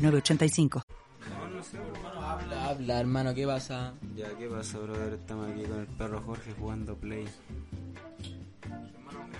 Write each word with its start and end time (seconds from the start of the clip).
906985. 0.00 0.82
Habla, 2.22 2.68
habla, 2.68 3.00
hermano, 3.00 3.34
¿qué 3.34 3.46
pasa? 3.46 3.92
Ya, 4.16 4.28
¿qué 4.38 4.48
pasa, 4.48 4.78
brother? 4.78 5.14
Estamos 5.14 5.50
aquí 5.50 5.62
con 5.64 5.80
el 5.80 5.86
perro 5.86 6.22
Jorge 6.22 6.54
jugando 6.58 6.96
Play. 6.96 7.28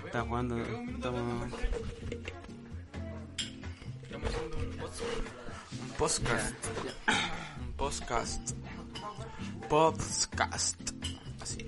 Está 0.05 0.21
jugando, 0.21 0.57
estamos... 0.57 1.53
Un 5.81 5.89
podcast. 5.97 6.55
Un 7.59 7.73
podcast. 7.77 8.51
Podcast. 9.69 10.91
Así. 11.41 11.65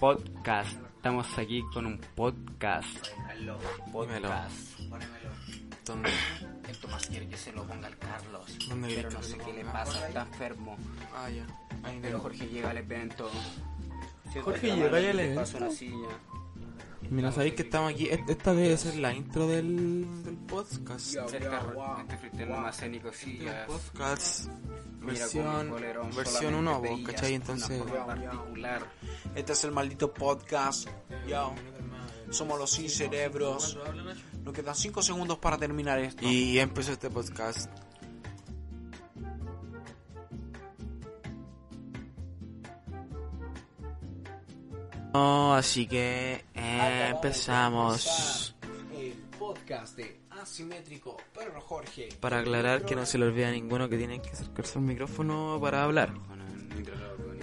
Podcast. 0.00 0.78
Estamos 0.96 1.38
aquí 1.38 1.62
con 1.72 1.86
un 1.86 1.98
podcast. 2.16 3.08
Podcast. 3.92 4.71
¿Dónde? 5.84 6.10
El 6.68 6.76
Tomás 6.78 7.06
quiere 7.06 7.28
que 7.28 7.36
se 7.36 7.52
lo 7.52 7.66
ponga 7.66 7.88
al 7.88 7.98
Carlos. 7.98 8.46
¿Dónde 8.68 8.88
Pero 8.94 9.10
no 9.10 9.22
sé 9.22 9.32
se 9.32 9.38
qué 9.38 9.52
le 9.52 9.64
pasa, 9.64 10.06
está 10.08 10.22
enfermo. 10.22 10.76
Ah, 11.14 11.28
ya. 11.28 11.46
Ahí 11.82 11.98
Pero. 12.00 12.20
Jorge 12.20 12.46
llega 12.46 12.70
al 12.70 12.76
evento. 12.78 13.28
Jorge 14.42 14.74
llega 14.76 15.00
ya 15.00 15.10
al 15.10 15.16
Le 15.16 15.22
evento. 15.24 15.40
pasa 15.40 15.58
una 15.58 15.70
silla. 15.70 16.08
Mira, 17.10 17.32
sabéis 17.32 17.54
que 17.54 17.62
estamos 17.62 17.92
aquí. 17.92 18.06
E- 18.06 18.24
Esta 18.28 18.54
debe 18.54 18.76
ser 18.76 18.94
la 18.96 19.12
intro 19.12 19.48
del, 19.48 20.22
del 20.24 20.36
podcast. 20.36 21.04
Cerca, 21.28 21.62
este 22.00 22.16
freestyle 22.16 22.48
más 22.50 22.76
escénico. 22.76 23.10
Podcast. 23.66 24.46
Mira 24.46 24.56
con 25.00 25.00
mi 25.00 25.18
Versión, 25.18 25.68
polerón, 25.68 26.10
versión 26.14 26.54
solamente 26.54 26.58
1, 26.70 26.80
vos, 26.80 27.00
¿cachai? 27.10 27.34
Entonces. 27.34 27.82
Este 29.34 29.52
es 29.52 29.64
el 29.64 29.72
maldito 29.72 30.14
podcast. 30.14 30.88
Yo. 31.28 31.52
Somos 32.30 32.58
los 32.58 32.70
sin 32.70 32.88
cerebros. 32.88 33.76
Nos 34.44 34.54
quedan 34.54 34.74
5 34.74 35.02
segundos 35.02 35.38
para 35.38 35.56
terminar 35.56 35.98
esto. 36.00 36.26
y 36.26 36.58
empezó 36.58 36.92
este 36.92 37.10
podcast. 37.10 37.70
No, 45.12 45.54
así 45.54 45.86
que 45.86 46.44
eh, 46.54 47.08
empezamos. 47.10 48.56
El 48.96 49.12
podcast 49.38 49.96
de 49.96 50.20
Asimétrico 50.30 51.18
Perro 51.34 51.60
Jorge. 51.60 52.08
Para 52.18 52.38
aclarar 52.38 52.84
que 52.86 52.96
no 52.96 53.04
se 53.04 53.18
le 53.18 53.26
olvide 53.26 53.46
a 53.46 53.50
ninguno 53.50 53.88
que 53.90 53.98
tienen 53.98 54.22
que 54.22 54.30
acercarse 54.30 54.78
al 54.78 54.84
micrófono 54.84 55.58
para 55.60 55.84
hablar, 55.84 56.14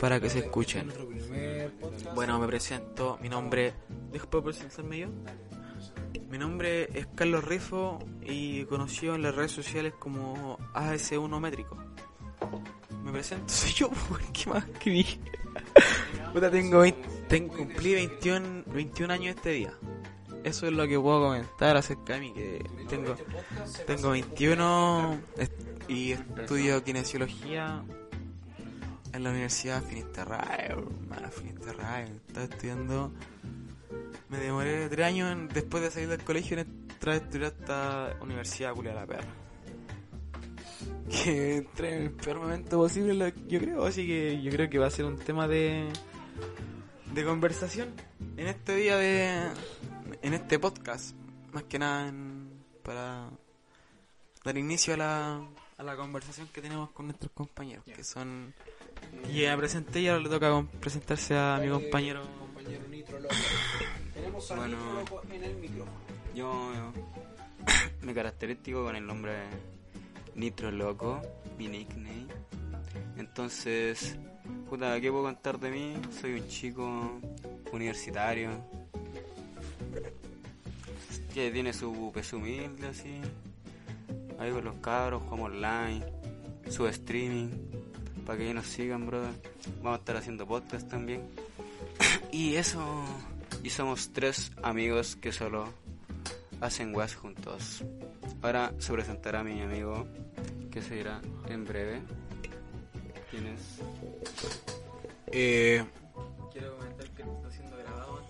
para 0.02 0.20
que 0.20 0.32
se 0.32 0.40
escuchen. 0.40 0.92
Bueno, 2.16 2.40
me 2.40 2.48
presento, 2.48 3.20
mi 3.22 3.30
nombre... 3.30 3.74
¿Puedo 4.30 4.46
presentarme 4.46 5.00
yo? 5.00 5.08
Mi 6.30 6.38
nombre 6.38 6.90
es 6.98 7.08
Carlos 7.16 7.44
Rifo 7.44 8.00
y 8.22 8.66
conocido 8.66 9.16
en 9.16 9.22
las 9.24 9.36
redes 9.36 9.52
sociales 9.52 9.94
como 9.98 10.58
AS1 10.74 11.40
Métrico. 11.40 11.78
Me 13.04 13.12
presento, 13.12 13.46
soy 13.54 13.72
yo, 13.72 13.90
¿qué 14.34 14.50
más 14.50 14.66
que? 14.80 15.06
Puta, 16.34 16.50
tengo, 16.52 16.80
20 16.80 17.08
tengo- 17.28 17.56
cumplí 17.58 17.94
21, 17.96 18.64
21 18.74 19.14
años 19.14 19.36
este 19.36 19.50
día. 19.52 19.74
Eso 20.44 20.68
es 20.68 20.74
lo 20.74 20.88
que 20.88 20.98
puedo 21.00 21.22
comentar 21.22 21.76
acerca 21.76 22.14
de 22.14 22.20
mí, 22.22 22.34
que 22.34 22.64
tengo, 22.88 23.16
tengo 23.86 24.12
21 24.12 25.20
est- 25.38 25.52
y 25.90 26.12
estudio 26.14 26.82
kinesiología 26.84 27.84
en 29.12 29.24
la 29.24 29.32
Universidad 29.32 29.84
Finisterrae, 29.84 30.68
hermano, 30.68 31.30
Finisterrae. 31.32 32.06
Estaba 32.28 32.46
estudiando, 32.46 33.12
me 34.30 34.38
demoré 34.38 34.88
3 34.90 35.06
años 35.08 35.32
en- 35.32 35.48
después 35.50 35.82
de 35.84 35.92
salir 35.92 36.10
del 36.10 36.24
colegio 36.24 36.58
en 36.60 36.68
entrar 36.68 37.16
a 37.16 37.18
estudiar 37.18 37.54
esta 37.58 38.18
universidad 38.22 38.74
culia 38.74 38.94
la 38.94 39.06
perra. 39.06 39.28
Que 41.10 41.58
entré 41.58 41.96
en 41.98 42.04
el 42.04 42.12
peor 42.12 42.40
momento 42.40 42.78
posible, 42.78 43.34
yo 43.48 43.60
creo, 43.60 43.86
así 43.86 44.06
que 44.06 44.42
yo 44.44 44.52
creo 44.52 44.70
que 44.70 44.78
va 44.78 44.88
a 44.88 44.92
ser 44.92 45.06
un 45.06 45.18
tema 45.18 45.48
de, 45.48 45.88
de 47.14 47.24
conversación 47.26 47.90
en 48.38 48.48
este 48.48 48.76
día 48.76 48.96
de, 48.96 49.42
en 50.22 50.34
este 50.36 50.60
podcast, 50.60 51.16
más 51.52 51.64
que 51.64 51.80
nada 51.80 52.08
en- 52.10 52.48
para 52.84 53.30
dar 54.46 54.58
inicio 54.58 54.94
a 54.94 54.98
la, 54.98 55.42
a 55.78 55.84
la 55.84 55.96
conversación 55.96 56.48
que 56.54 56.62
tenemos 56.62 56.92
con 56.92 57.08
nuestros 57.08 57.32
compañeros, 57.32 57.84
que 57.86 58.04
son... 58.04 58.54
Y 59.32 59.42
ya 59.42 59.58
presenté 59.58 60.02
y 60.02 60.08
ahora 60.10 60.22
le 60.24 60.30
toca 60.30 60.64
presentarse 60.80 61.36
a 61.36 61.60
mi 61.62 61.70
compañero. 61.70 62.22
Compañero 62.70 62.88
Nitro 62.90 63.20
Loco. 63.20 63.36
Tenemos 64.14 64.52
a 64.52 64.56
Bueno. 64.56 64.78
Nitro 64.78 64.94
Loco 64.94 65.22
en 65.32 65.44
el 65.44 65.56
micrófono. 65.56 65.98
Yo 66.36 66.72
me 68.04 68.14
caracterizo 68.14 68.84
con 68.84 68.96
el 68.96 69.08
nombre 69.08 69.34
Nitro 70.36 70.70
Loco, 70.70 71.20
mi 71.58 71.68
nickname. 71.68 72.28
Entonces, 73.18 74.18
puta, 74.70 75.02
¿qué 75.02 75.10
puedo 75.10 75.24
contar 75.24 75.60
de 75.60 75.72
mí? 75.72 75.96
Soy 76.22 76.34
un 76.34 76.48
chico 76.48 77.20
universitario 77.72 78.52
que 81.34 81.50
tiene 81.50 81.74
su 81.74 82.12
peso 82.14 82.38
humilde 82.38 82.88
así. 82.88 83.20
Ahí 84.38 84.52
con 84.52 84.64
los 84.64 84.76
cabros, 84.76 85.24
jugamos 85.24 85.52
online, 85.54 86.06
su 86.70 86.86
streaming, 86.88 87.50
para 88.28 88.38
que 88.38 88.54
nos 88.54 88.68
sigan, 88.68 89.08
brother. 89.08 89.34
Vamos 89.78 89.98
a 89.98 90.00
estar 90.02 90.18
haciendo 90.18 90.46
podcast 90.46 90.88
también. 90.88 91.49
Y 92.32 92.56
eso, 92.56 92.84
y 93.64 93.70
somos 93.70 94.12
tres 94.14 94.52
amigos 94.62 95.16
que 95.16 95.32
solo 95.32 95.74
hacen 96.62 96.96
was 96.96 97.16
juntos. 97.16 97.84
Ahora 98.42 98.74
se 98.80 98.94
presentará 98.94 99.44
mi 99.44 99.62
amigo 99.62 100.08
que 100.72 100.82
se 100.82 100.98
irá 100.98 101.22
en 101.48 101.66
breve. 101.66 102.02
¿Quién 103.32 103.48
es? 103.48 103.80
Eh, 105.28 105.84
Quiero 106.52 106.78
comentar 106.78 107.10
que 107.12 107.22
está 107.22 107.52
siendo 107.52 107.78
grabado. 107.78 108.22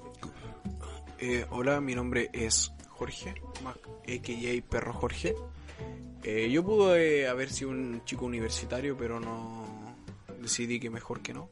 eh, 1.20 1.46
hola, 1.52 1.80
mi 1.82 1.96
nombre 1.96 2.30
es 2.34 2.72
Jorge, 2.90 3.34
a.k.a. 3.66 4.70
Perro 4.70 4.94
Jorge. 4.94 5.36
Eh, 6.24 6.50
yo 6.52 6.64
pude 6.66 7.28
haber 7.28 7.50
sido 7.50 7.70
un 7.72 8.02
chico 8.04 8.26
universitario, 8.26 8.98
pero 8.98 9.20
no 9.20 9.96
decidí 10.42 10.80
que 10.80 10.90
mejor 10.90 11.22
que 11.22 11.34
no. 11.34 11.50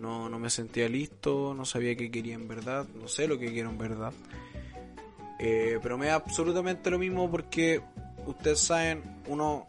No, 0.00 0.30
no 0.30 0.38
me 0.38 0.48
sentía 0.48 0.88
listo, 0.88 1.52
no 1.54 1.66
sabía 1.66 1.94
qué 1.94 2.10
quería 2.10 2.34
en 2.34 2.48
verdad, 2.48 2.86
no 2.98 3.06
sé 3.06 3.28
lo 3.28 3.38
que 3.38 3.52
quiero 3.52 3.68
en 3.68 3.76
verdad. 3.76 4.14
Eh, 5.38 5.78
pero 5.82 5.98
me 5.98 6.06
da 6.06 6.14
absolutamente 6.14 6.90
lo 6.90 6.98
mismo 6.98 7.30
porque 7.30 7.82
ustedes 8.26 8.60
saben, 8.60 9.02
uno 9.28 9.66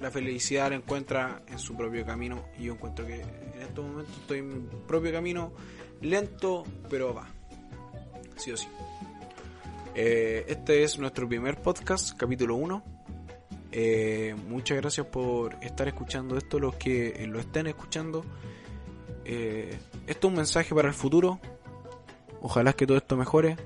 la 0.00 0.10
felicidad 0.10 0.70
la 0.70 0.76
encuentra 0.76 1.42
en 1.48 1.58
su 1.58 1.76
propio 1.76 2.06
camino 2.06 2.46
y 2.58 2.64
yo 2.64 2.72
encuentro 2.72 3.06
que 3.06 3.20
en 3.20 3.60
estos 3.60 3.84
momentos 3.84 4.16
estoy 4.16 4.38
en 4.38 4.48
mi 4.48 4.68
propio 4.86 5.12
camino, 5.12 5.52
lento, 6.00 6.64
pero 6.88 7.12
va. 7.12 7.28
Sí 8.36 8.52
o 8.52 8.56
sí. 8.56 8.68
Eh, 9.94 10.46
este 10.48 10.82
es 10.82 10.98
nuestro 10.98 11.28
primer 11.28 11.60
podcast, 11.60 12.16
capítulo 12.16 12.56
1. 12.56 12.84
Eh, 13.70 14.34
muchas 14.48 14.78
gracias 14.78 15.06
por 15.08 15.62
estar 15.62 15.88
escuchando 15.88 16.38
esto, 16.38 16.58
los 16.58 16.76
que 16.76 17.26
lo 17.28 17.38
estén 17.38 17.66
escuchando. 17.66 18.24
Eh, 19.28 19.78
esto 20.06 20.26
es 20.26 20.30
un 20.32 20.36
mensaje 20.36 20.74
para 20.74 20.88
el 20.88 20.94
futuro. 20.94 21.38
Ojalá 22.40 22.72
que 22.72 22.86
todo 22.86 22.96
esto 22.96 23.16
mejore. 23.16 23.56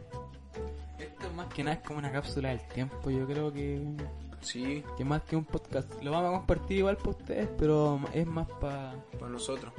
Esto 0.98 1.32
más 1.36 1.46
que 1.54 1.62
nada 1.62 1.76
es 1.76 1.86
como 1.86 2.00
una 2.00 2.10
cápsula 2.10 2.48
del 2.50 2.60
tiempo. 2.68 3.10
Yo 3.10 3.26
creo 3.26 3.52
que, 3.52 3.80
Sí, 4.42 4.82
que 4.98 5.04
más 5.04 5.22
que 5.22 5.36
un 5.36 5.44
podcast. 5.44 6.02
Lo 6.02 6.10
vamos 6.10 6.30
a 6.30 6.38
compartir 6.38 6.78
igual 6.78 6.96
para 6.96 7.10
ustedes, 7.10 7.48
pero 7.56 8.00
es 8.12 8.26
más 8.26 8.48
para 8.60 8.94
para 9.12 9.28
nosotros. 9.30 9.72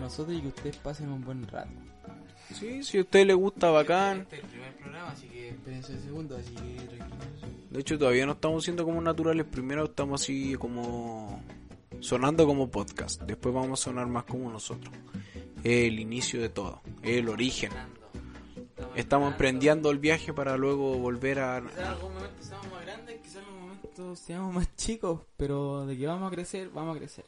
nosotros 0.00 0.36
y 0.36 0.40
que 0.40 0.48
ustedes 0.48 0.76
pasen 0.76 1.10
un 1.10 1.24
buen 1.24 1.46
rato. 1.48 1.70
Sí, 2.52 2.82
si 2.84 2.98
a 2.98 3.00
usted 3.00 3.26
le 3.26 3.34
gusta, 3.34 3.70
bacán. 3.70 4.20
Este 4.20 4.36
es 4.36 4.44
el 4.44 4.48
primer 4.50 4.76
programa, 4.76 5.10
así 5.10 5.26
que 5.28 5.48
espérense 5.48 5.92
el 5.94 6.00
segundo, 6.00 6.36
así 6.36 6.54
que 6.54 6.86
tranquilos. 6.86 7.70
De 7.70 7.80
hecho, 7.80 7.98
todavía 7.98 8.26
no 8.26 8.32
estamos 8.32 8.62
siendo 8.62 8.84
como 8.84 9.00
naturales. 9.00 9.46
Primero 9.46 9.84
estamos 9.86 10.22
así 10.22 10.54
como 10.54 11.42
sonando 12.00 12.46
como 12.46 12.70
podcast. 12.70 13.22
Después 13.22 13.54
vamos 13.54 13.80
a 13.80 13.84
sonar 13.84 14.06
más 14.06 14.24
como 14.24 14.50
nosotros. 14.50 14.94
Es 15.62 15.86
el 15.88 15.98
inicio 15.98 16.40
de 16.40 16.48
todo. 16.48 16.82
Es 17.02 17.18
el 17.18 17.28
origen. 17.28 17.72
Estamos 18.94 19.32
emprendiendo 19.32 19.90
el 19.90 19.98
viaje 19.98 20.32
para 20.32 20.56
luego 20.56 20.98
volver 20.98 21.40
a... 21.40 21.62
Quizás 21.62 21.78
en 21.78 21.84
algún 21.84 22.14
momento 22.14 22.42
seamos 22.42 22.72
más 22.72 22.82
grandes, 22.82 23.20
quizás 23.20 23.36
en 23.36 23.44
algún 23.44 23.60
momento 23.60 24.16
seamos 24.16 24.54
más 24.54 24.76
chicos, 24.76 25.20
pero 25.36 25.86
de 25.86 25.96
que 25.96 26.06
vamos 26.06 26.30
a 26.30 26.34
crecer, 26.34 26.70
vamos 26.70 26.96
a 26.96 26.98
crecer. 26.98 27.24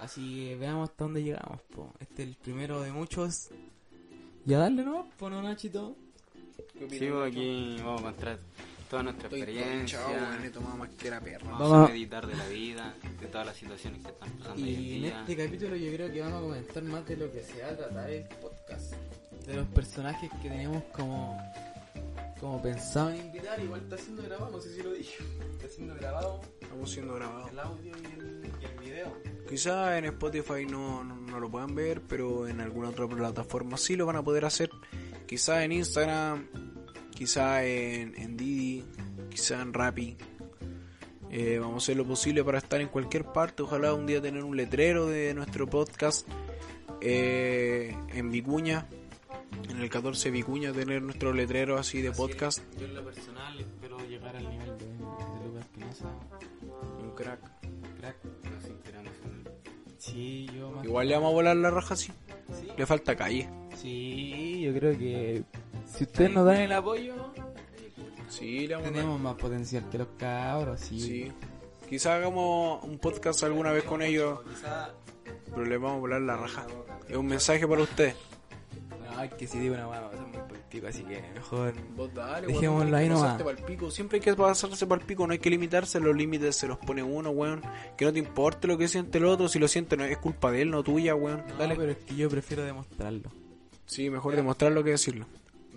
Así 0.00 0.48
que 0.48 0.56
veamos 0.56 0.90
hasta 0.90 1.04
dónde 1.04 1.22
llegamos, 1.22 1.60
po. 1.74 1.92
Este 2.00 2.22
es 2.22 2.28
el 2.28 2.34
primero 2.36 2.80
de 2.82 2.92
muchos. 2.92 3.50
Y 4.46 4.54
a 4.54 4.58
darle, 4.58 4.84
¿no? 4.84 5.08
Pon 5.18 5.42
Nachito. 5.42 5.96
Sí, 6.88 7.08
pues 7.10 7.30
aquí 7.30 7.76
vamos 7.82 8.00
a 8.00 8.04
contar 8.04 8.38
toda 8.88 9.02
nuestra 9.02 9.24
Estoy 9.28 9.40
experiencia. 9.42 10.00
he 10.44 10.50
tomado 10.50 10.76
más 10.76 10.88
que 10.90 11.10
la 11.10 11.20
perra. 11.20 11.50
Vamos, 11.50 11.70
Vamos 11.70 11.88
a 11.90 11.92
meditar 11.92 12.26
de 12.26 12.34
la 12.36 12.46
vida, 12.48 12.94
de 13.20 13.26
todas 13.26 13.46
las 13.46 13.56
situaciones 13.56 14.02
que 14.02 14.08
están 14.10 14.30
pasando 14.38 14.62
hoy 14.62 14.74
en 14.74 14.80
Y 14.80 14.94
en 14.96 15.02
día. 15.02 15.20
este 15.20 15.36
capítulo 15.36 15.76
yo 15.76 15.92
creo 15.92 16.12
que 16.12 16.20
vamos 16.20 16.38
a 16.38 16.40
comentar 16.42 16.82
más 16.84 17.06
de 17.06 17.16
lo 17.16 17.32
que 17.32 17.42
se 17.42 17.62
va 17.62 17.68
a 17.68 17.76
tratar 17.76 18.10
el 18.10 18.24
podcast. 18.40 18.94
De 19.46 19.54
los 19.54 19.66
personajes 19.68 20.30
que 20.42 20.48
teníamos 20.48 20.82
como, 20.92 21.38
como 22.40 22.60
pensado 22.62 23.10
en 23.10 23.16
invitar. 23.26 23.60
Igual 23.62 23.80
está 23.82 23.96
siendo 23.98 24.22
grabado, 24.22 24.50
no 24.52 24.60
sé 24.60 24.74
si 24.74 24.82
lo 24.82 24.92
dije. 24.92 25.24
Está 25.52 25.68
siendo 25.68 25.94
grabado 25.94 26.40
Estamos 26.60 26.90
siendo 26.90 27.14
grabados. 27.14 27.50
el 27.50 27.58
audio 27.60 27.92
y 27.96 28.20
el, 28.20 28.52
y 28.60 28.64
el 28.64 28.78
video. 28.78 29.16
Quizá 29.48 29.96
en 29.96 30.04
Spotify 30.06 30.66
no, 30.66 31.02
no, 31.02 31.16
no 31.16 31.40
lo 31.40 31.50
puedan 31.50 31.74
ver, 31.74 32.02
pero 32.06 32.46
en 32.46 32.60
alguna 32.60 32.90
otra 32.90 33.06
plataforma 33.08 33.78
sí 33.78 33.96
lo 33.96 34.04
van 34.04 34.16
a 34.16 34.22
poder 34.22 34.44
hacer. 34.44 34.70
Quizá 35.26 35.64
en 35.64 35.72
Instagram, 35.72 36.48
quizá 37.18 37.64
en, 37.64 38.14
en 38.16 38.36
Didi, 38.36 38.84
quizá 39.28 39.60
en 39.60 39.74
Rappi. 39.74 40.16
Eh, 41.32 41.58
vamos 41.58 41.74
a 41.74 41.84
hacer 41.84 41.96
lo 41.96 42.06
posible 42.06 42.44
para 42.44 42.58
estar 42.58 42.80
en 42.80 42.86
cualquier 42.86 43.24
parte. 43.24 43.64
Ojalá 43.64 43.92
un 43.92 44.06
día 44.06 44.22
tener 44.22 44.44
un 44.44 44.56
letrero 44.56 45.06
de 45.06 45.34
nuestro 45.34 45.66
podcast 45.66 46.28
eh, 47.00 47.96
en 48.14 48.30
Vicuña. 48.30 48.86
En 49.68 49.80
el 49.80 49.90
14 49.90 50.30
Vicuña 50.30 50.72
tener 50.72 51.02
nuestro 51.02 51.32
letrero 51.32 51.76
así 51.76 52.00
de 52.02 52.12
podcast. 52.12 52.62
Yo 52.78 52.86
en 52.86 52.94
lo 52.94 53.04
personal 53.04 53.58
espero 53.58 53.98
llegar 54.06 54.36
al 54.36 54.48
nivel 54.48 54.78
de, 54.78 54.84
de 54.86 55.44
Lucas 55.44 55.64
Espinosa. 55.64 56.14
Un 57.02 57.10
crack. 57.16 57.40
Crack. 57.98 58.16
Sí, 59.98 60.48
yo 60.56 60.70
más 60.70 60.84
Igual 60.84 61.08
le 61.08 61.14
vamos 61.14 61.30
a 61.30 61.32
volar 61.32 61.56
la 61.56 61.70
raja 61.70 61.94
así. 61.94 62.12
Sí. 62.60 62.68
Le 62.76 62.86
falta 62.86 63.16
calle. 63.16 63.48
Sí, 63.74 64.60
yo 64.60 64.72
creo 64.72 64.96
que 64.96 65.42
si 65.96 66.04
ustedes 66.04 66.30
nos 66.32 66.44
dan 66.46 66.56
el 66.56 66.72
apoyo, 66.72 67.14
Sí, 68.28 68.66
le 68.66 68.74
vamos 68.74 68.88
a 68.88 68.90
dar. 68.90 69.00
tenemos 69.00 69.20
más 69.20 69.34
potencial 69.36 69.88
que 69.90 69.98
los 69.98 70.08
cabros. 70.18 70.80
Sí. 70.80 71.00
Sí. 71.00 71.32
Quizá 71.88 72.16
hagamos 72.16 72.84
un 72.84 72.98
podcast 72.98 73.42
alguna 73.44 73.72
vez 73.72 73.84
con 73.84 74.02
ellos, 74.02 74.40
pero 75.50 75.64
les 75.64 75.80
vamos 75.80 75.96
a 75.96 76.00
volar 76.00 76.20
la 76.20 76.36
raja. 76.36 76.66
Es 77.08 77.16
un 77.16 77.26
mensaje 77.26 77.66
para 77.66 77.82
ustedes. 77.82 78.14
No, 79.10 79.22
es 79.22 79.32
que 79.32 79.46
si 79.46 79.58
digo 79.58 79.74
una 79.74 79.86
mano 79.88 80.02
va 80.02 80.08
a 80.08 80.16
ser 80.18 80.26
muy 80.26 80.46
político, 80.46 80.86
así 80.86 81.02
que 81.04 81.22
mejor. 81.34 81.72
Vos 81.96 82.12
dale, 82.14 82.46
Dejémoslo 82.48 82.94
ahí 82.94 83.08
nomás. 83.08 83.42
pico. 83.66 83.90
Siempre 83.90 84.16
hay 84.18 84.20
que 84.22 84.34
pasarse 84.34 84.86
para 84.86 85.00
el 85.00 85.06
pico, 85.06 85.26
no 85.26 85.32
hay 85.32 85.38
que 85.38 85.48
limitarse, 85.48 85.98
los 85.98 86.14
límites 86.14 86.54
se 86.56 86.66
los 86.68 86.76
pone 86.76 87.02
uno, 87.02 87.30
weón. 87.30 87.62
Que 87.96 88.04
no 88.04 88.12
te 88.12 88.18
importe 88.18 88.68
lo 88.68 88.76
que 88.76 88.86
siente 88.88 89.16
el 89.16 89.24
otro, 89.24 89.48
si 89.48 89.58
lo 89.58 89.66
siente 89.66 89.96
no 89.96 90.04
es 90.04 90.18
culpa 90.18 90.50
de 90.52 90.60
él, 90.62 90.70
no 90.70 90.82
tuya, 90.82 91.14
weón. 91.14 91.42
No, 91.48 91.54
Dale. 91.56 91.74
pero 91.76 91.92
es 91.92 91.98
que 91.98 92.14
yo 92.14 92.28
prefiero 92.28 92.62
demostrarlo. 92.62 93.30
Sí, 93.86 94.10
mejor 94.10 94.36
demostrarlo 94.36 94.84
que 94.84 94.90
decirlo. 94.90 95.24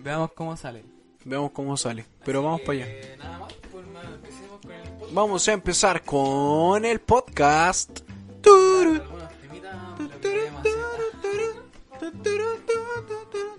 Veamos 0.02 0.32
cómo 0.32 0.56
sale. 0.56 0.84
Veamos 1.24 1.52
cómo 1.52 1.76
sale. 1.76 2.04
Pero 2.24 2.42
vamos 2.42 2.62
para 2.62 2.72
allá. 2.72 2.86
Eh, 2.88 3.16
nada 3.18 3.38
más, 3.38 3.52
pues 3.70 3.86
hermano, 3.86 4.14
empecemos 4.14 4.60
con 4.60 4.72
el 4.72 4.82
podcast. 4.90 5.12
Vamos 5.14 5.48
a 5.48 5.52
empezar 5.52 6.02
con 6.02 6.84
el 6.84 7.00
podcast. 7.00 8.00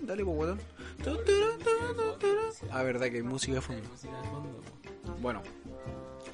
Dale, 0.02 0.24
pues. 0.24 0.58
Ah, 2.70 2.82
verdad 2.82 3.06
que 3.08 3.16
hay 3.16 3.22
música 3.22 3.54
de 3.54 3.60
fondo. 3.62 3.88
Bueno, 5.20 5.42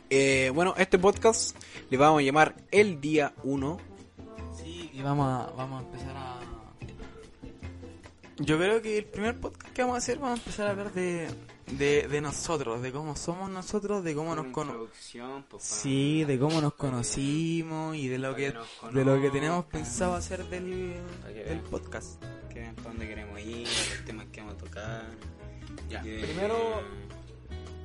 eh, 0.08 0.50
bueno, 0.52 0.74
este 0.76 0.98
podcast 0.98 1.56
le 1.88 1.96
vamos 1.96 2.18
a 2.20 2.22
llamar 2.22 2.56
El 2.72 3.00
Día 3.00 3.32
1. 3.44 3.78
Sí, 4.56 4.90
y 4.92 5.02
vamos 5.02 5.26
a, 5.26 5.52
vamos 5.52 5.82
a 5.82 5.86
empezar 5.86 6.16
a... 6.16 6.50
Yo 8.42 8.56
creo 8.56 8.81
que 8.81 8.98
el 8.98 9.04
primer 9.04 9.38
podcast 9.38 9.70
que 9.75 9.82
vamos 9.82 9.96
a 9.96 9.98
hacer 9.98 10.19
vamos 10.19 10.38
a 10.38 10.42
empezar 10.42 10.66
a 10.66 10.70
hablar 10.70 10.92
de, 10.94 11.28
de, 11.72 12.08
de 12.08 12.20
nosotros, 12.22 12.81
de 12.81 12.90
cómo 12.90 13.14
somos 13.14 13.50
nosotros, 13.50 14.02
de 14.02 14.14
cómo 14.14 14.34
nos 14.34 14.46
Una 14.46 14.54
pues, 14.54 15.12
para- 15.12 15.60
Sí, 15.62 16.25
de 16.25 16.38
cómo 16.38 16.58
nos 16.62 16.72
conocimos 16.75 17.96
y 17.96 18.08
de 18.08 18.19
lo 18.19 18.34
que 18.34 18.52
nos 18.54 18.94
de 18.94 19.04
lo 19.04 19.20
que 19.20 19.31
tenemos 19.31 19.66
pensado 19.66 20.14
hacer 20.14 20.44
del, 20.46 20.94
podcast. 21.70 22.22
que 22.48 22.60
vean 22.60 22.75
para 22.76 22.88
dónde 22.90 23.08
queremos 23.08 23.40
ir, 23.40 23.69
los 23.69 24.04
temas 24.06 24.26
que 24.32 24.40
vamos 24.40 24.54
a 24.54 24.58
tocar. 24.58 25.04
Ya, 25.90 26.00
primero, 26.00 26.56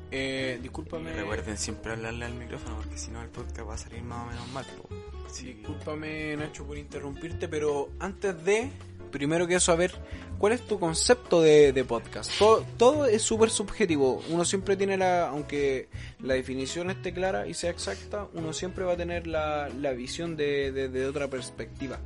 eh, 0.10 0.58
discúlpame. 0.62 1.12
Recuerden 1.14 1.58
siempre 1.58 1.92
hablarle 1.92 2.26
al 2.26 2.34
micrófono 2.34 2.78
porque 2.78 2.98
si 2.98 3.12
no 3.12 3.22
el 3.22 3.30
podcast 3.30 3.68
va 3.68 3.74
a 3.74 3.78
salir 3.78 4.02
más 4.04 4.24
o 4.26 4.30
menos 4.30 4.48
mal. 4.54 4.66
po. 4.78 4.88
Sí, 5.28 5.54
discúlpame, 5.54 6.38
Nacho, 6.38 6.66
por 6.66 6.78
interrumpirte, 6.78 7.50
pero 7.50 7.90
antes 8.00 8.42
de, 8.46 8.72
primero 9.18 9.48
quiero 9.48 9.60
saber, 9.62 9.94
¿cuál 10.38 10.52
es 10.54 10.62
tu 10.68 10.78
concepto 10.80 11.42
de, 11.42 11.72
de 11.72 11.84
podcast? 11.86 12.30
Todo, 12.78 13.06
es 13.06 13.22
súper 13.22 13.50
subjetivo. 13.50 14.22
Uno 14.30 14.44
siempre 14.44 14.76
tiene 14.76 14.98
la, 14.98 15.30
aunque 15.30 15.88
la 16.22 16.34
definición 16.34 16.90
esté 16.92 17.14
clara 17.14 17.48
y 17.48 17.54
sea 17.54 17.70
exacta, 17.70 18.28
uno 18.34 18.52
siempre 18.52 18.84
va 18.84 18.94
a 18.94 18.98
tener 18.98 19.26
la, 19.28 19.70
la 19.70 19.92
visión 19.94 20.36
de, 20.36 20.72
de- 20.74 20.90
de 20.90 21.06
otra 21.08 21.30
perspectiva. 21.30 21.98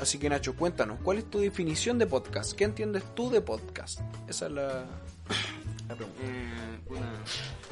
Así 0.00 0.18
que 0.18 0.28
Nacho, 0.28 0.54
cuéntanos, 0.56 0.98
¿cuál 1.02 1.18
es 1.18 1.28
tu 1.30 1.38
definición 1.38 1.98
de 1.98 2.06
podcast? 2.06 2.52
¿Qué 2.52 2.64
entiendes 2.64 3.02
tú 3.14 3.30
de 3.30 3.40
podcast? 3.40 4.00
Esa 4.28 4.46
es 4.46 4.52
la, 4.52 4.84
la 5.88 5.94
pregunta. 5.94 6.22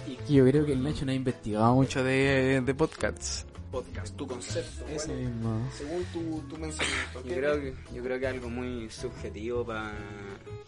Eh, 0.09 0.17
Y 0.29 0.35
yo 0.35 0.45
creo 0.47 0.65
que 0.67 0.77
Nacho 0.77 1.05
no 1.07 1.13
ha 1.13 1.15
investigado 1.15 1.75
mucho 1.75 2.03
de, 2.05 2.61
de 2.65 2.75
podcasts. 2.75 3.45
Podcast, 3.77 4.17
tu 4.17 4.27
concepto. 4.27 4.85
¿cuál 4.85 4.97
Eso 4.97 5.13
es? 5.13 5.19
mismo. 5.19 5.71
Según 5.71 6.05
tu, 6.05 6.41
tu 6.49 6.57
pensamiento. 6.59 7.23
Yo 7.27 7.35
creo 7.35 7.61
que 7.61 7.75
yo 7.95 8.03
creo 8.03 8.19
que 8.19 8.27
algo 8.27 8.49
muy 8.49 8.89
subjetivo 8.89 9.67
para 9.67 9.93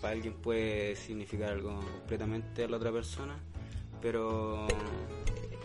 alguien 0.02 0.34
puede 0.34 0.94
significar 0.94 1.52
algo 1.54 1.80
completamente 1.80 2.64
a 2.64 2.68
la 2.68 2.76
otra 2.76 2.92
persona, 2.92 3.34
pero 4.02 4.68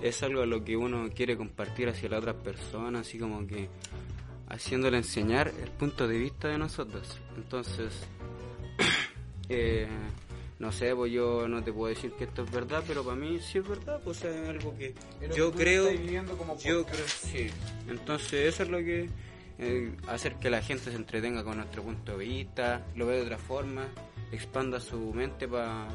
es 0.02 0.24
algo 0.24 0.42
a 0.42 0.46
lo 0.46 0.64
que 0.64 0.78
uno 0.78 1.10
quiere 1.14 1.36
compartir 1.36 1.90
hacia 1.90 2.08
la 2.08 2.20
otra 2.20 2.34
persona, 2.34 3.00
así 3.00 3.20
como 3.20 3.46
que 3.46 3.68
haciéndole 4.48 4.96
enseñar 4.96 5.52
el 5.62 5.72
punto 5.72 6.08
de 6.08 6.18
vista 6.18 6.48
de 6.48 6.58
nosotros. 6.58 7.20
Entonces, 7.36 8.08
eh, 9.50 9.90
no 10.64 10.72
sé, 10.72 10.96
pues 10.96 11.12
yo 11.12 11.46
no 11.50 11.62
te 11.62 11.74
puedo 11.74 11.94
decir 11.94 12.14
que 12.14 12.24
esto 12.24 12.44
es 12.44 12.52
verdad, 12.52 12.82
pero 12.88 13.04
para 13.04 13.18
mí 13.18 13.38
sí 13.42 13.58
es 13.58 13.68
verdad, 13.68 14.00
pues 14.02 14.24
es 14.24 14.48
algo 14.48 14.74
que 14.78 14.94
yo 15.36 15.52
creo 15.52 15.92
yo 15.92 16.86
creo 16.86 17.06
sí. 17.06 17.48
Entonces 17.90 18.54
eso 18.54 18.64
es 18.64 18.70
lo 18.70 18.78
que 18.78 19.10
eh, 19.60 19.92
hacer 20.08 20.36
que 20.36 20.50
la 20.50 20.62
gente 20.62 20.90
se 20.90 20.96
entretenga 20.96 21.44
con 21.44 21.58
nuestro 21.58 21.84
punto 21.84 22.18
de 22.18 22.26
vista, 22.26 22.88
lo 22.96 23.08
ve 23.08 23.18
de 23.18 23.24
otra 23.24 23.38
forma, 23.38 23.90
expanda 24.32 24.80
su 24.80 25.14
mente 25.14 25.50
para 25.50 25.90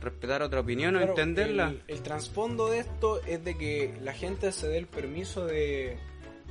respetar 0.00 0.40
otra 0.42 0.60
opinión 0.60 0.94
o 0.94 1.00
entenderla. 1.00 1.70
El, 1.70 1.82
el 1.88 2.02
trasfondo 2.02 2.68
de 2.68 2.78
esto 2.78 3.20
es 3.24 3.42
de 3.44 3.58
que 3.58 3.98
la 4.02 4.12
gente 4.12 4.52
se 4.52 4.68
dé 4.68 4.78
el 4.78 4.86
permiso 4.86 5.46
de, 5.46 5.98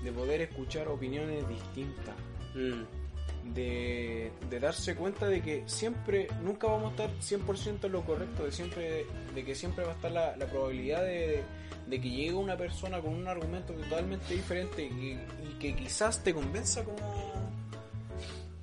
de 0.03 0.11
poder 0.11 0.41
escuchar 0.41 0.89
opiniones 0.89 1.47
distintas. 1.47 2.15
Mm, 2.53 2.98
De, 3.43 4.31
de 4.49 4.59
darse 4.59 4.95
cuenta 4.95 5.27
de 5.27 5.41
que 5.41 5.63
siempre, 5.65 6.27
nunca 6.43 6.67
vamos 6.67 6.93
a 6.99 7.05
estar 7.05 7.09
100% 7.19 7.85
en 7.85 7.91
lo 7.91 8.03
correcto, 8.03 8.43
de, 8.43 8.51
siempre, 8.51 9.05
de 9.33 9.43
que 9.43 9.55
siempre 9.55 9.83
va 9.85 9.91
a 9.91 9.95
estar 9.95 10.11
la, 10.11 10.37
la 10.37 10.45
probabilidad 10.45 11.01
de, 11.01 11.43
de 11.87 12.01
que 12.01 12.09
llegue 12.09 12.33
una 12.33 12.55
persona 12.55 13.01
con 13.01 13.13
un 13.13 13.27
argumento 13.27 13.73
totalmente 13.73 14.33
diferente 14.35 14.83
y, 14.83 15.19
y 15.49 15.57
que 15.59 15.75
quizás 15.75 16.23
te 16.23 16.33
convenza 16.33 16.83
como, 16.83 16.97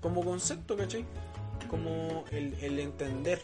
como 0.01 0.25
concepto, 0.25 0.77
¿cachai? 0.77 1.05
Como 1.69 2.25
el, 2.31 2.55
el 2.63 2.79
entender, 2.79 3.41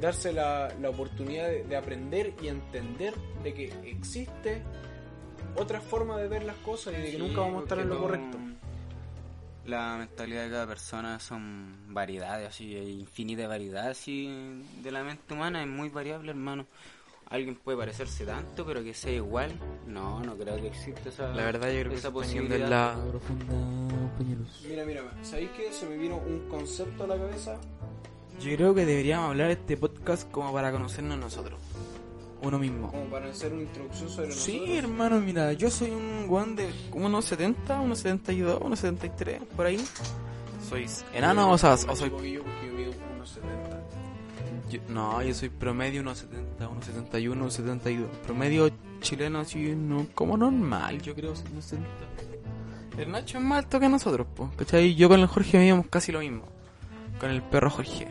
darse 0.00 0.32
la, 0.32 0.74
la 0.80 0.90
oportunidad 0.90 1.48
de, 1.48 1.64
de 1.64 1.76
aprender 1.76 2.34
y 2.42 2.48
entender 2.48 3.14
de 3.42 3.54
que 3.54 3.72
existe 3.84 4.62
otra 5.56 5.80
forma 5.80 6.18
de 6.18 6.28
ver 6.28 6.44
las 6.44 6.56
cosas 6.56 6.94
y 6.94 6.96
de 6.96 7.04
que 7.04 7.10
sí, 7.12 7.18
nunca 7.18 7.40
vamos 7.40 7.60
a 7.60 7.62
estar 7.62 7.78
en 7.78 7.88
lo 7.88 7.98
correcto. 8.00 8.38
La 9.66 9.96
mentalidad 9.96 10.44
de 10.44 10.50
cada 10.50 10.66
persona 10.66 11.18
son 11.18 11.94
variedades, 11.94 12.48
así, 12.48 12.74
hay 12.76 13.00
infinita 13.00 13.48
variedad 13.48 13.88
así 13.88 14.62
de 14.82 14.90
la 14.92 15.02
mente 15.02 15.32
humana, 15.32 15.62
es 15.62 15.68
muy 15.68 15.88
variable, 15.88 16.30
hermano. 16.30 16.66
Alguien 17.30 17.56
puede 17.56 17.78
parecerse 17.78 18.26
tanto, 18.26 18.66
pero 18.66 18.84
que 18.84 18.92
sea 18.92 19.12
igual. 19.12 19.50
No, 19.86 20.20
no 20.20 20.36
creo 20.36 20.56
que 20.56 20.66
exista 20.68 21.08
esa, 21.08 21.28
La 21.28 21.44
verdad 21.44 21.68
yo 21.72 21.80
creo 21.80 21.92
que 21.92 21.98
esa 21.98 22.08
yendo 22.08 22.20
posibilidad. 22.20 22.60
en 22.64 22.70
la 22.70 23.04
profunda, 23.10 23.46
compañeros. 23.96 24.64
Mira, 24.68 24.84
mira, 24.84 25.02
¿sabéis 25.22 25.50
que 25.52 25.72
se 25.72 25.86
me 25.88 25.96
vino 25.96 26.16
un 26.18 26.46
concepto 26.50 27.04
a 27.04 27.06
la 27.06 27.16
cabeza? 27.16 27.56
Yo 28.40 28.54
creo 28.56 28.74
que 28.74 28.84
deberíamos 28.84 29.30
hablar 29.30 29.50
este 29.50 29.76
podcast 29.78 30.30
como 30.30 30.52
para 30.52 30.70
conocernos 30.70 31.18
nosotros. 31.18 31.58
Uno 32.44 32.58
mismo. 32.58 32.90
Como 32.90 33.04
para 33.06 33.30
hacer 33.30 33.52
una 33.52 33.62
introducción 33.62 34.08
sobre 34.08 34.32
Sí, 34.32 34.58
nosotros. 34.60 34.78
hermano, 34.78 35.20
mira, 35.20 35.52
yo 35.54 35.70
soy 35.70 35.90
un 35.90 36.26
guan 36.26 36.54
de 36.56 36.70
unos 36.92 37.24
70, 37.24 37.80
unos 37.80 37.98
72, 38.00 38.60
unos 38.62 38.78
73, 38.78 39.40
por 39.56 39.66
ahí. 39.66 39.82
¿Soy 40.68 40.86
enano 41.12 41.50
o, 41.50 41.58
sea, 41.58 41.74
o 41.74 41.76
soy 41.96 42.10
yo, 42.10 42.42
porque 42.42 42.66
yo 42.66 42.72
mido 42.74 42.92
unos 43.16 43.28
70. 43.30 43.80
Yo- 44.70 44.80
no, 44.88 45.22
yo 45.22 45.34
soy 45.34 45.48
promedio 45.50 46.00
unos 46.00 46.18
70, 46.18 46.68
unos 46.68 46.84
71, 46.84 47.40
unos 47.42 47.54
72. 47.54 48.08
Promedio 48.24 48.70
chileno 49.00 49.40
así, 49.40 49.74
no, 49.76 50.06
como 50.14 50.36
normal, 50.36 51.00
yo 51.02 51.14
creo. 51.14 51.34
No 51.54 51.60
sé. 51.62 51.76
El 52.96 53.10
Nacho 53.10 53.38
es 53.38 53.44
más 53.44 53.64
alto 53.64 53.80
que 53.80 53.88
nosotros, 53.88 54.26
pues, 54.34 54.50
¿cachai? 54.56 54.94
Yo 54.94 55.08
con 55.08 55.20
el 55.20 55.26
Jorge 55.26 55.58
medíamos 55.58 55.86
casi 55.88 56.12
lo 56.12 56.20
mismo. 56.20 56.42
Con 57.20 57.30
el 57.30 57.42
perro 57.42 57.68
Jorge. 57.70 58.06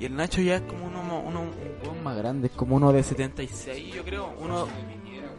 Y 0.00 0.06
el 0.06 0.16
Nacho 0.16 0.40
ya 0.40 0.56
es 0.56 0.62
como 0.62 0.86
uno, 0.86 1.20
uno 1.20 1.40
un 1.42 1.50
weón 1.84 2.02
más 2.02 2.16
grande, 2.16 2.46
es 2.48 2.54
como 2.54 2.76
uno 2.76 2.90
de 2.92 3.02
76, 3.02 3.94
yo 3.94 4.02
creo. 4.02 4.32
Uno, 4.40 4.66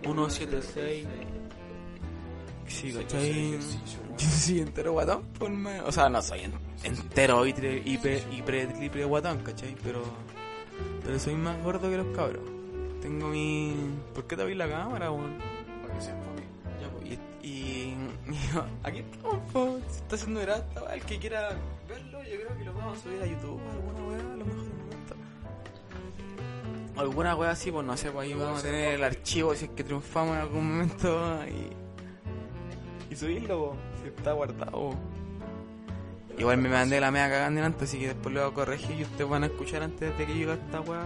uno 0.08 0.30
76. 0.30 1.08
Sí, 2.68 2.94
¿cachai? 2.94 3.58
Yo 4.18 4.28
soy 4.28 4.60
entero 4.60 4.92
guatón, 4.94 5.24
pues, 5.40 5.52
me- 5.52 5.82
O 5.82 5.92
sea, 5.92 6.08
no 6.10 6.22
soy 6.22 6.42
en- 6.42 6.54
entero 6.84 7.46
pe- 7.98 8.24
y 8.32 8.42
pre, 8.44 8.68
triple 8.68 9.04
guatón, 9.06 9.40
¿cachai? 9.40 9.76
Pero, 9.84 10.04
pero 11.04 11.18
soy 11.18 11.34
más 11.36 11.62
gordo 11.64 11.90
que 11.90 11.98
los 11.98 12.16
cabros. 12.16 12.44
Tengo 13.02 13.30
mi... 13.30 13.74
¿Por 14.14 14.26
qué 14.26 14.36
te 14.36 14.44
abrí 14.44 14.54
la 14.54 14.70
cámara, 14.70 15.12
weón? 15.12 15.38
Pues, 15.92 16.12
aquí 18.84 19.00
estamos, 19.00 19.40
po. 19.52 19.80
se 19.90 19.98
está 19.98 20.16
haciendo 20.16 20.40
weá. 20.42 20.64
El 20.94 21.02
que 21.04 21.20
quiera 21.20 21.50
verlo, 21.88 22.24
yo 22.24 22.36
creo 22.42 22.58
que 22.58 22.66
lo 22.66 22.74
vamos 22.74 22.98
a 22.98 23.02
subir 23.02 23.22
a 23.22 23.26
YouTube. 23.26 23.62
Alguna 23.72 24.08
weá, 24.08 24.20
a 24.20 24.38
lo 24.38 24.46
mejor 24.46 24.64
momento. 24.64 25.16
Alguna 26.98 27.36
weá 27.36 27.52
así, 27.52 27.72
pues 27.72 27.86
no 27.86 27.98
sé, 27.98 28.12
pues 28.12 28.28
ahí 28.28 28.34
vamos 28.34 28.60
a 28.60 28.64
tener 28.64 28.96
el 28.96 29.04
archivo 29.04 29.56
si 29.56 29.66
es 29.66 29.72
que 29.72 29.84
triunfamos 29.84 30.36
en 30.36 30.42
algún 30.42 30.72
momento 30.72 31.40
y, 31.48 33.14
y 33.14 33.16
subirlo, 33.16 33.60
po, 33.60 33.76
si 34.02 34.10
está 34.10 34.34
guardado. 34.34 34.72
po. 34.72 34.96
Igual 36.38 36.58
me 36.58 36.70
mandé 36.70 37.00
la 37.00 37.12
media 37.12 37.30
cagando 37.30 37.64
antes, 37.64 37.90
así 37.90 38.00
que 38.00 38.08
después 38.08 38.34
lo 38.34 38.42
voy 38.42 38.52
a 38.52 38.54
corregir 38.54 39.00
y 39.00 39.04
ustedes 39.04 39.30
van 39.30 39.44
a 39.44 39.48
escuchar 39.48 39.84
antes 39.84 40.18
de 40.18 40.26
que 40.26 40.34
llegue 40.34 40.54
esta 40.54 40.82
weá. 40.82 41.04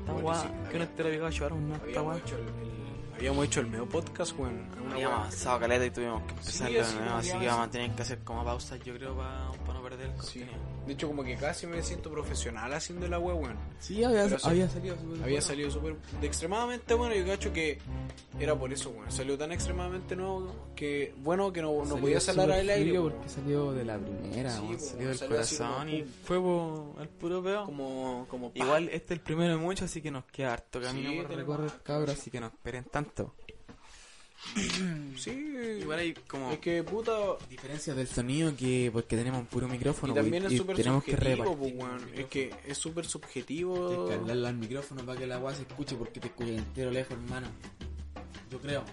Esta 0.00 0.12
weá, 0.14 0.68
que 0.70 0.78
no 0.78 0.88
te 0.88 1.02
lo 1.02 1.10
digo 1.10 1.26
a 1.26 1.30
llevar 1.30 1.52
una 1.52 1.76
esta 1.76 2.02
weá. 2.02 2.20
Habíamos 3.22 3.44
hecho 3.46 3.60
el 3.60 3.66
medio 3.68 3.88
podcast, 3.88 4.36
weón. 4.38 4.66
Una 4.84 4.94
Habíamos 4.94 5.18
avanzado 5.20 5.60
caleta 5.60 5.86
y 5.86 5.90
tuvimos 5.90 6.22
que 6.24 6.30
empezar 6.32 6.68
Sí, 6.68 6.74
de 6.74 6.80
así 6.80 6.96
nuevo, 6.96 7.14
así 7.14 7.30
que 7.38 7.46
vamos 7.46 7.66
a 7.66 7.70
tener 7.70 7.90
que 7.92 8.02
hacer 8.02 8.18
como 8.24 8.44
pausas, 8.44 8.80
yo 8.84 8.94
creo, 8.94 9.16
para 9.16 9.74
no 9.74 9.82
perder 9.82 10.10
el 10.10 10.20
Sí. 10.22 10.40
contenido. 10.40 10.71
De 10.86 10.94
hecho, 10.94 11.06
como 11.06 11.22
que 11.22 11.36
casi 11.36 11.66
me 11.66 11.82
siento 11.82 12.10
profesional 12.10 12.72
haciendo 12.72 13.06
la 13.06 13.18
wea, 13.18 13.34
weón. 13.34 13.56
Sí, 13.78 14.02
había, 14.02 14.28
sí. 14.28 14.36
había 14.42 14.68
salido 14.68 14.96
súper 14.96 15.22
Había 15.22 15.40
salido 15.40 15.70
súper 15.70 15.96
de 16.20 16.26
extremadamente 16.26 16.94
bueno. 16.94 17.14
Yo 17.14 17.24
cacho 17.26 17.52
que 17.52 17.78
era 18.40 18.56
por 18.58 18.72
eso, 18.72 18.90
weón. 18.90 19.10
Salió 19.12 19.38
tan 19.38 19.52
extremadamente 19.52 20.16
nuevo 20.16 20.52
que 20.74 21.14
bueno 21.18 21.52
que 21.52 21.62
no, 21.62 21.84
no 21.84 21.96
podía 21.96 22.18
salir 22.20 22.50
al 22.50 22.68
aire. 22.68 22.92
weón. 22.98 23.12
porque 23.12 23.28
salió 23.28 23.72
de 23.72 23.84
la 23.84 23.98
primera, 23.98 24.50
Sí, 24.50 24.62
weón, 24.62 24.80
salió 24.80 25.08
del 25.08 25.18
salió 25.18 25.34
corazón 25.36 25.88
y 25.88 26.02
fue 26.02 26.40
po, 26.40 26.96
al 26.98 27.08
puro 27.08 27.42
peo. 27.42 27.64
Como, 27.64 28.26
como. 28.28 28.50
Igual 28.54 28.88
este 28.88 29.04
es 29.06 29.10
el 29.12 29.20
primero 29.20 29.52
de 29.52 29.58
muchos, 29.58 29.84
así 29.90 30.02
que 30.02 30.10
nos 30.10 30.24
queda 30.24 30.54
harto 30.54 30.80
camino 30.80 31.10
Sí, 31.10 31.20
por 31.20 31.36
recorrer, 31.36 31.70
cabros, 31.84 32.18
así 32.18 32.30
que 32.30 32.40
no 32.40 32.46
esperen 32.48 32.84
tanto. 32.84 33.34
Sí, 35.16 35.54
Igual 35.80 35.98
hay 35.98 36.14
como 36.14 36.52
es 36.52 36.58
que 36.58 36.82
puta. 36.82 37.12
diferencias 37.48 37.96
del 37.96 38.08
sonido 38.08 38.54
que 38.56 38.90
porque 38.92 39.16
tenemos 39.16 39.40
un 39.40 39.46
puro 39.46 39.68
micrófono 39.68 40.12
Y 40.12 40.16
también 40.16 40.44
es 40.44 40.56
súper 40.56 40.76
tenemos 40.76 41.04
que 41.04 41.16
repartir 41.16 41.56
pues. 41.56 42.02
Es 42.14 42.26
que 42.26 42.54
es 42.66 42.78
súper 42.78 43.04
subjetivo. 43.04 43.88
Tienes 43.88 44.08
que 44.08 44.14
hablarle 44.14 44.48
al 44.48 44.56
micrófono 44.56 45.04
para 45.04 45.18
que 45.18 45.26
la 45.26 45.38
weá 45.38 45.54
se 45.54 45.62
escuche 45.62 45.96
porque 45.96 46.20
te 46.20 46.28
escucha 46.28 46.50
entero 46.50 46.90
lejos, 46.90 47.12
hermano. 47.12 47.48
Yo 48.50 48.58
creo. 48.60 48.84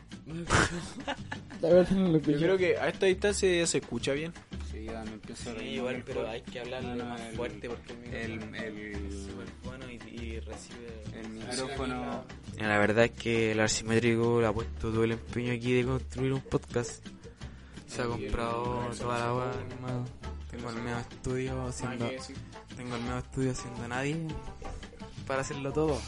la 1.62 1.70
verdad 1.70 1.90
no 1.92 2.08
lo 2.10 2.20
Yo 2.20 2.38
creo 2.38 2.58
que 2.58 2.78
a 2.78 2.88
esta 2.88 3.08
distancia 3.08 3.54
ya 3.54 3.68
se 3.68 3.80
escucha 3.80 4.14
bien. 4.14 4.34
Sí, 4.72 4.84
ya 4.86 5.04
me 5.04 5.14
empiezo 5.14 5.50
a 5.50 5.54
Sí, 5.54 5.60
reír 5.60 5.74
igual, 5.78 6.04
pero 6.06 6.30
hay 6.30 6.42
que 6.42 6.60
hablarle 6.60 6.90
No, 6.90 6.96
no, 7.04 7.06
más 7.10 7.22
el- 7.22 7.36
fuerte 7.36 7.70
porque 7.70 7.94
el 7.94 8.16
El, 8.16 8.32
micrófono 8.40 8.58
el, 8.68 9.06
es 9.08 9.24
súper 9.24 9.48
bueno 9.64 9.86
y, 9.90 9.94
y 9.96 10.40
recibe... 10.42 11.04
el 11.20 11.30
micrófono. 11.30 12.24
La 12.60 12.78
verdad 12.78 13.06
es 13.06 13.12
que 13.12 13.52
el 13.54 13.60
Arsimétrico 13.60 14.42
le 14.42 14.48
ha 14.48 14.54
puesto 14.54 14.92
todo 14.92 15.04
el 15.04 15.14
empeño 15.14 15.54
aquí 15.54 15.74
de 15.74 15.86
construir 15.86 16.34
un 16.34 16.42
podcast. 16.42 17.06
Se 17.88 18.02
ha 18.04 18.06
comprado 18.06 18.90
toda 19.00 19.18
la 19.20 19.34
weá, 19.34 19.52
hermano. 19.72 20.06
Tengo 20.52 20.70
el 20.70 20.76
medio 20.84 21.00
estudio 21.00 21.66
haciendo... 21.68 22.08
Que 22.08 22.14
decir. 22.16 22.38
Tengo 22.76 22.96
el 22.96 23.02
medio 23.02 23.18
estudio 23.18 23.52
haciendo 23.52 23.88
nadie 23.88 24.18
para 25.26 25.42
hacerlo 25.42 25.72
todo. 25.74 26.00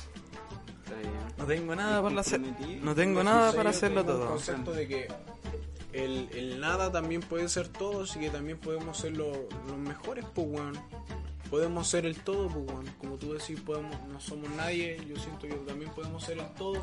No 1.37 1.45
tengo 1.45 1.75
nada 1.75 2.01
para 2.03 2.21
hacer... 2.21 2.39
No 2.81 2.93
tengo 2.93 3.23
nada 3.23 3.51
para 3.53 3.63
yo 3.71 3.77
hacerlo 3.77 4.05
todo. 4.05 4.27
concepto 4.29 4.71
de 4.73 4.87
que 4.87 5.07
el, 5.93 6.29
el 6.33 6.59
nada 6.59 6.91
también 6.91 7.21
puede 7.21 7.47
ser 7.49 7.67
todo, 7.67 8.03
así 8.03 8.19
que 8.19 8.29
también 8.29 8.57
podemos 8.59 8.97
ser 8.97 9.15
lo- 9.17 9.47
los 9.67 9.77
mejores, 9.77 10.25
pues, 10.33 10.47
weón. 10.49 10.73
Podemos 11.49 11.87
ser 11.87 12.05
el 12.05 12.15
todo, 12.21 12.47
pues, 12.47 12.65
weón. 12.67 12.85
Como 12.99 13.15
tú 13.17 13.33
decís, 13.33 13.59
podemos, 13.61 13.95
no 14.07 14.19
somos 14.19 14.49
nadie, 14.51 14.97
yo 15.07 15.15
siento 15.17 15.41
que 15.47 15.53
también 15.55 15.91
podemos 15.91 16.23
ser 16.23 16.37
el 16.39 16.47
todo. 16.53 16.81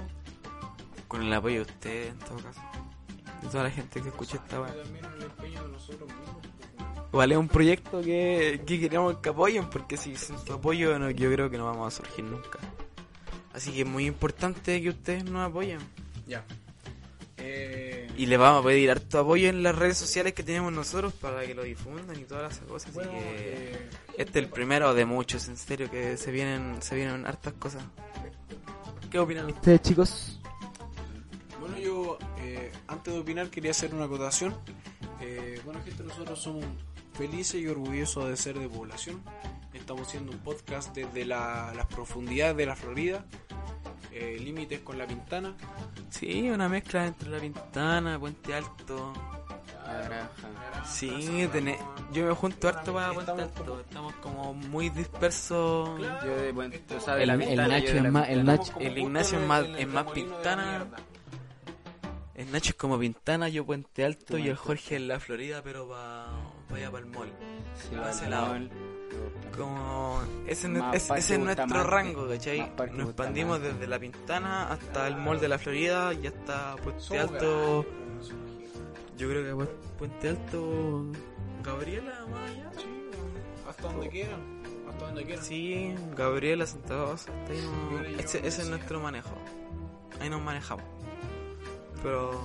Con 1.08 1.22
el 1.22 1.32
apoyo 1.32 1.56
de 1.56 1.62
ustedes, 1.62 2.12
en 2.12 2.18
todo 2.18 2.36
caso. 2.38 2.60
De 3.42 3.48
toda 3.48 3.64
la 3.64 3.70
gente 3.70 4.02
que 4.02 4.08
escucha 4.08 4.36
esta 4.36 4.58
pues, 4.58 4.72
weón. 7.12 7.32
Es 7.32 7.36
un 7.38 7.48
proyecto 7.48 8.00
que, 8.02 8.62
que 8.66 8.80
queremos 8.80 9.16
que 9.18 9.28
apoyen, 9.30 9.70
porque 9.70 9.96
si 9.96 10.14
sin 10.16 10.38
su 10.38 10.52
apoyo 10.52 10.98
no, 10.98 11.10
yo 11.10 11.30
creo 11.32 11.48
que 11.50 11.56
no 11.56 11.64
vamos 11.64 11.94
a 11.94 11.96
surgir 11.96 12.24
nunca. 12.24 12.58
Así 13.54 13.72
que 13.72 13.80
es 13.82 13.86
muy 13.86 14.06
importante 14.06 14.80
que 14.82 14.90
ustedes 14.90 15.24
nos 15.24 15.48
apoyen. 15.48 15.78
Ya. 16.26 16.44
Eh, 17.38 18.08
Y 18.16 18.26
le 18.26 18.36
vamos 18.36 18.64
a 18.64 18.66
pedir 18.68 18.90
harto 18.90 19.20
apoyo 19.20 19.48
en 19.48 19.62
las 19.62 19.74
redes 19.76 19.96
sociales 19.96 20.32
que 20.34 20.42
tenemos 20.42 20.72
nosotros 20.72 21.12
para 21.14 21.46
que 21.46 21.54
lo 21.54 21.62
difundan 21.62 22.18
y 22.18 22.24
todas 22.24 22.42
las 22.44 22.58
cosas. 22.68 22.92
bueno, 22.92 23.10
Así 23.12 23.20
que 23.20 23.72
eh, 23.72 23.88
este 24.16 24.38
es 24.40 24.44
el 24.44 24.50
primero 24.50 24.92
de 24.94 25.04
muchos, 25.04 25.46
en 25.48 25.56
serio, 25.56 25.88
que 25.90 26.16
se 26.16 26.30
vienen, 26.32 26.82
se 26.82 26.96
vienen 26.96 27.26
hartas 27.26 27.52
cosas. 27.54 27.82
¿Qué 29.10 29.18
opinan 29.18 29.46
ustedes, 29.46 29.80
chicos? 29.82 30.40
Bueno, 31.60 31.78
yo 31.78 32.18
eh, 32.40 32.72
antes 32.88 33.14
de 33.14 33.20
opinar 33.20 33.48
quería 33.50 33.70
hacer 33.70 33.94
una 33.94 34.04
acotación. 34.04 34.54
Eh, 35.20 35.60
bueno, 35.64 35.80
gente, 35.84 36.02
nosotros 36.04 36.40
somos 36.40 36.64
felices 37.18 37.60
y 37.60 37.66
orgullosos 37.66 38.28
de 38.28 38.36
ser 38.36 38.58
de 38.58 38.68
población. 38.68 39.20
Estamos 39.74 40.06
haciendo 40.08 40.30
un 40.32 40.38
podcast 40.38 40.94
desde 40.94 41.24
la- 41.24 41.72
las 41.74 41.86
profundidades 41.86 42.56
de 42.56 42.66
la 42.66 42.76
Florida, 42.76 43.24
eh, 44.12 44.38
límites 44.40 44.80
con 44.80 44.96
la 44.98 45.06
Pintana. 45.06 45.54
Sí, 46.10 46.48
una 46.48 46.68
mezcla 46.68 47.06
entre 47.06 47.28
La 47.30 47.38
Pintana, 47.38 48.18
Puente 48.18 48.54
Alto. 48.54 49.12
La 49.84 50.02
granja. 50.02 50.84
Sí, 50.86 51.48
tené- 51.52 51.78
yo 52.12 52.26
me 52.26 52.34
junto 52.34 52.68
harto 52.68 52.92
para 52.92 53.12
Puente 53.12 53.32
Estamos 53.32 53.42
Alto. 53.50 53.64
como- 53.64 53.80
Estamos 53.80 54.14
como 54.16 54.54
muy 54.54 54.88
dispersos. 54.90 56.00
Yo 56.00 56.36
de 56.36 56.52
Puente, 56.54 56.94
o 56.96 57.00
sea, 57.00 57.14
de 57.16 57.22
El- 57.22 57.26
la 57.28 57.32
el 57.34 57.38
ventana, 57.40 57.68
Nacho 57.68 57.86
es 57.96 58.12
más- 58.12 58.28
el. 58.28 58.44
Nacho- 58.44 58.80
Ignacio 58.80 59.40
es 59.40 59.46
más- 59.46 59.64
es 59.66 60.12
Pintana. 60.14 60.86
El 62.34 62.52
Nacho 62.52 62.70
es 62.70 62.76
como 62.76 62.98
Pintana, 62.98 63.48
yo 63.48 63.64
Puente 63.66 64.04
Alto 64.04 64.38
y 64.38 64.48
el 64.48 64.56
Jorge 64.56 64.94
en 64.96 65.08
la 65.08 65.18
Florida, 65.18 65.60
pero 65.64 65.88
para 66.68 66.80
allá 66.82 66.90
para 66.90 67.04
el 67.04 67.10
mall. 67.10 67.28
Sí, 67.80 67.88
para 67.90 68.02
va 68.02 68.10
ese 68.10 68.28
lado. 68.30 68.46
mall. 68.48 68.70
Como 69.56 70.20
ese, 70.46 70.68
es, 70.92 71.10
ese 71.10 71.34
es 71.34 71.40
nuestro 71.40 71.64
Bustamante. 71.66 71.90
rango, 71.90 72.28
¿cachai? 72.28 72.72
Nos 72.92 73.06
expandimos 73.08 73.60
desde 73.60 73.86
la 73.86 73.98
Pintana 73.98 74.68
hasta 74.70 75.08
el 75.08 75.16
mall 75.16 75.40
de 75.40 75.48
la 75.48 75.58
Florida 75.58 76.12
y 76.14 76.26
hasta 76.26 76.76
Puente 76.76 77.18
Alto. 77.18 77.84
Yo 79.16 79.28
creo 79.28 79.42
que 79.44 79.54
Pu- 79.64 79.68
Puente 79.98 80.28
Alto. 80.28 81.06
Gabriela, 81.64 82.24
más 82.30 82.50
allá. 82.50 82.70
Sí, 82.76 83.10
hasta 83.68 83.82
donde 83.88 84.08
quieran, 84.08 84.40
hasta 84.88 85.06
donde 85.06 85.24
quieran. 85.24 85.44
Sí, 85.44 85.94
Gabriela, 86.16 86.66
Santa 86.66 86.94
Rosa, 86.96 87.32
hasta 87.32 87.52
ahí 87.52 87.60
no- 87.62 87.90
Yo 87.90 88.00
le 88.02 88.08
llevo 88.10 88.20
ese, 88.20 88.46
ese 88.46 88.62
es 88.62 88.68
nuestro 88.68 89.00
manejo. 89.00 89.34
Ahí 90.20 90.30
nos 90.30 90.40
manejamos. 90.40 90.84
Pero 92.02 92.40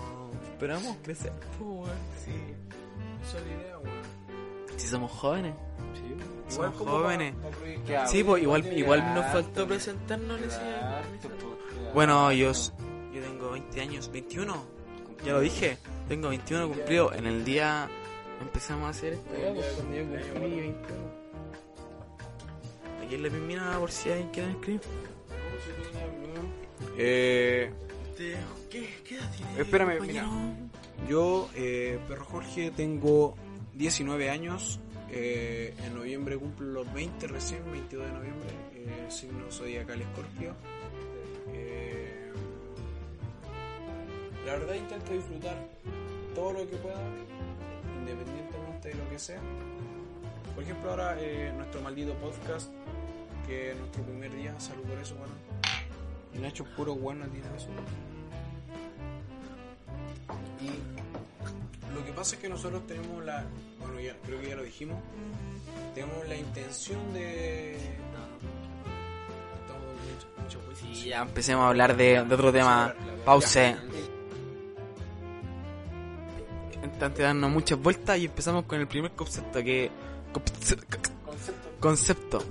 esperamos 0.52 0.98
crecer. 1.04 1.32
Sí. 2.26 2.32
Esa 3.24 3.38
es 3.40 3.46
la 3.46 3.52
idea, 3.52 3.78
weón. 3.80 4.78
Si 4.78 4.88
somos 4.88 5.12
jóvenes. 5.12 5.54
Igual 5.96 6.50
Somos 6.50 6.76
como 6.76 6.92
jóvenes. 6.92 7.34
pa-. 7.36 7.50
¿Qué? 7.86 8.08
Sí, 8.08 8.24
pues 8.24 8.44
igual, 8.44 8.78
igual 8.78 9.14
nos 9.16 9.26
faltó 9.32 9.68
presentarnos 9.68 10.40
en 10.42 10.48
ese. 10.50 10.60
Bueno, 11.94 12.32
yo, 12.32 12.52
yo 12.52 13.22
tengo 13.22 13.52
20 13.52 13.82
años, 13.82 14.12
21. 14.12 14.66
Ya 15.26 15.34
lo 15.34 15.40
dije, 15.40 15.78
tengo 16.08 16.30
21 16.30 16.68
cumplido. 16.68 17.14
En 17.14 17.26
el 17.26 17.46
día 17.46 17.88
empezamos 18.42 18.88
a 18.88 18.90
hacer 18.90 19.14
esto. 19.14 19.32
ya, 19.36 19.54
cuando 19.76 19.96
yo 19.96 20.04
cumplí 20.34 20.60
21. 20.60 21.24
Aquí 23.06 23.16
en 23.16 23.24
la 23.24 23.30
piscina 23.30 23.80
por 23.80 23.92
si 23.92 24.10
alguien 24.12 24.30
quiere 24.32 24.52
escribir. 24.52 24.82
Eh, 26.98 27.72
¿Qué, 28.70 29.02
qué 29.04 29.16
edad 29.16 29.32
tiene? 29.36 29.62
Espérame, 29.62 29.98
compañero? 29.98 30.28
Yo, 31.08 31.50
eh, 31.56 32.00
Perro 32.08 32.26
Jorge, 32.26 32.72
tengo 32.72 33.36
19 33.74 34.30
años. 34.30 34.80
Eh, 35.10 35.76
en 35.86 35.94
noviembre 35.94 36.38
cumplo 36.38 36.68
los 36.68 36.94
20 36.94 37.28
recién, 37.28 37.64
22 37.72 38.08
de 38.08 38.14
noviembre. 38.14 38.50
Eh, 38.74 39.06
signo 39.10 39.52
zodiacal 39.52 40.02
Escorpio. 40.02 40.56
Eh, 41.54 42.32
la 44.46 44.54
verdad 44.54 44.74
intento 44.76 45.14
disfrutar 45.14 45.56
todo 46.34 46.54
lo 46.54 46.70
que 46.70 46.78
pueda, 46.78 47.02
independientemente 48.00 48.90
de 48.90 48.96
lo 48.96 49.10
que 49.10 49.20
sea. 49.20 49.42
Por 50.56 50.64
ejemplo, 50.64 50.92
ahora 50.92 51.18
nuestro 51.56 51.82
maldito 51.82 52.14
podcast, 52.16 52.72
que 53.48 53.72
es 53.72 53.78
nuestro 53.78 54.04
primer 54.04 54.36
día, 54.36 54.60
salud 54.60 54.84
por 54.84 54.98
eso, 54.98 55.16
bueno. 55.16 55.34
El 56.34 56.42
Nacho 56.42 56.66
puro 56.76 56.96
bueno 56.96 57.28
tiene 57.28 57.48
razón. 57.50 57.74
Y 60.62 61.94
lo 61.94 62.06
que 62.06 62.12
pasa 62.12 62.36
es 62.36 62.42
que 62.42 62.50
nosotros 62.50 62.86
tenemos 62.88 63.24
la. 63.24 63.46
Bueno, 63.80 64.00
ya 64.00 64.16
creo 64.26 64.42
que 64.42 64.50
ya 64.50 64.56
lo 64.56 64.64
dijimos. 64.64 64.98
Tenemos 65.94 66.28
la 66.28 66.36
intención 66.36 67.14
de. 67.14 67.78
Y 70.92 71.10
ya 71.10 71.22
empecemos 71.22 71.64
a 71.64 71.70
hablar 71.70 71.96
de, 71.96 72.24
de 72.24 72.36
otro 72.36 72.52
tema. 72.52 72.94
Pause. 73.26 73.76
Antes 77.02 77.20
darnos 77.20 77.52
muchas 77.52 77.78
vueltas 77.80 78.18
y 78.18 78.26
empezamos 78.26 78.64
con 78.64 78.80
el 78.80 78.88
primer 78.88 79.12
concepto 79.12 79.62
que... 79.62 79.92
Concepto. 81.82 82.42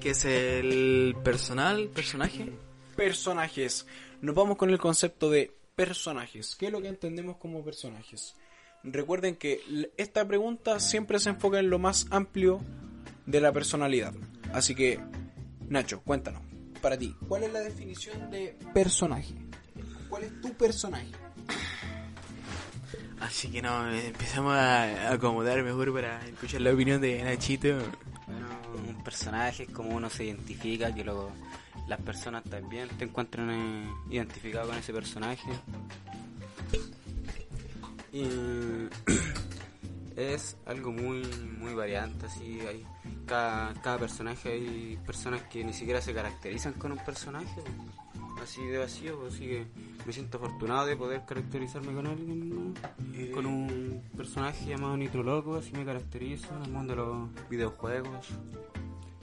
Que 0.00 0.10
es 0.10 0.24
el 0.24 1.14
personal, 1.22 1.88
personaje. 1.88 2.52
Personajes. 2.96 3.86
Nos 4.22 4.34
vamos 4.34 4.56
con 4.56 4.70
el 4.70 4.78
concepto 4.78 5.30
de 5.30 5.54
personajes. 5.74 6.56
¿Qué 6.56 6.66
es 6.66 6.72
lo 6.72 6.80
que 6.80 6.88
entendemos 6.88 7.36
como 7.36 7.64
personajes? 7.64 8.34
Recuerden 8.82 9.36
que 9.36 9.60
esta 9.96 10.26
pregunta 10.26 10.78
siempre 10.78 11.18
se 11.18 11.30
enfoca 11.30 11.58
en 11.58 11.70
lo 11.70 11.78
más 11.78 12.06
amplio 12.10 12.60
de 13.26 13.40
la 13.40 13.52
personalidad. 13.52 14.12
Así 14.52 14.74
que, 14.74 15.00
Nacho, 15.68 16.02
cuéntanos. 16.02 16.42
Para 16.82 16.98
ti, 16.98 17.16
¿cuál 17.28 17.44
es 17.44 17.52
la 17.52 17.60
definición 17.60 18.30
de 18.30 18.56
personaje? 18.74 19.34
¿Cuál 20.10 20.24
es 20.24 20.40
tu 20.42 20.52
personaje? 20.52 21.08
Así 23.20 23.48
que 23.50 23.62
no, 23.62 23.90
empezamos 23.90 24.52
a 24.52 25.12
acomodar 25.12 25.62
mejor 25.62 25.94
para 25.94 26.24
escuchar 26.26 26.60
la 26.60 26.72
opinión 26.72 27.00
de 27.00 27.22
Nachito. 27.22 27.78
Bueno, 28.26 28.48
un 28.86 29.02
personaje 29.02 29.62
es 29.62 29.70
como 29.70 29.96
uno 29.96 30.10
se 30.10 30.24
identifica, 30.24 30.94
que 30.94 31.04
luego 31.04 31.32
las 31.86 32.00
personas 32.00 32.44
también 32.44 32.88
te 32.98 33.04
encuentran 33.04 33.50
eh, 33.50 33.90
identificado 34.10 34.68
con 34.68 34.78
ese 34.78 34.92
personaje. 34.92 35.50
Y 38.12 38.24
es 40.16 40.56
algo 40.66 40.92
muy 40.92 41.22
muy 41.58 41.74
variante, 41.74 42.26
así 42.26 42.60
hay 42.60 42.84
cada, 43.26 43.74
cada 43.82 43.98
personaje 43.98 44.52
hay 44.52 44.98
personas 45.04 45.42
que 45.42 45.64
ni 45.64 45.72
siquiera 45.72 46.00
se 46.00 46.14
caracterizan 46.14 46.74
con 46.74 46.92
un 46.92 46.98
personaje, 46.98 47.62
así 48.42 48.64
de 48.66 48.78
vacío, 48.78 49.26
así 49.26 49.40
que 49.40 49.66
me 50.06 50.12
siento 50.12 50.36
afortunado 50.36 50.86
de 50.86 50.96
poder 50.96 51.24
caracterizarme 51.26 51.94
con 51.94 52.06
alguien, 52.06 52.50
¿no? 52.50 52.74
con 53.32 53.46
un 53.46 54.02
personaje 54.16 54.66
llamado 54.66 54.96
Nitro 54.96 55.22
Loco, 55.22 55.56
así 55.56 55.72
me 55.72 55.84
caracterizo 55.84 56.54
en 56.56 56.62
el 56.64 56.70
mundo 56.70 56.94
de 56.94 56.96
los 56.96 57.48
videojuegos. 57.48 58.28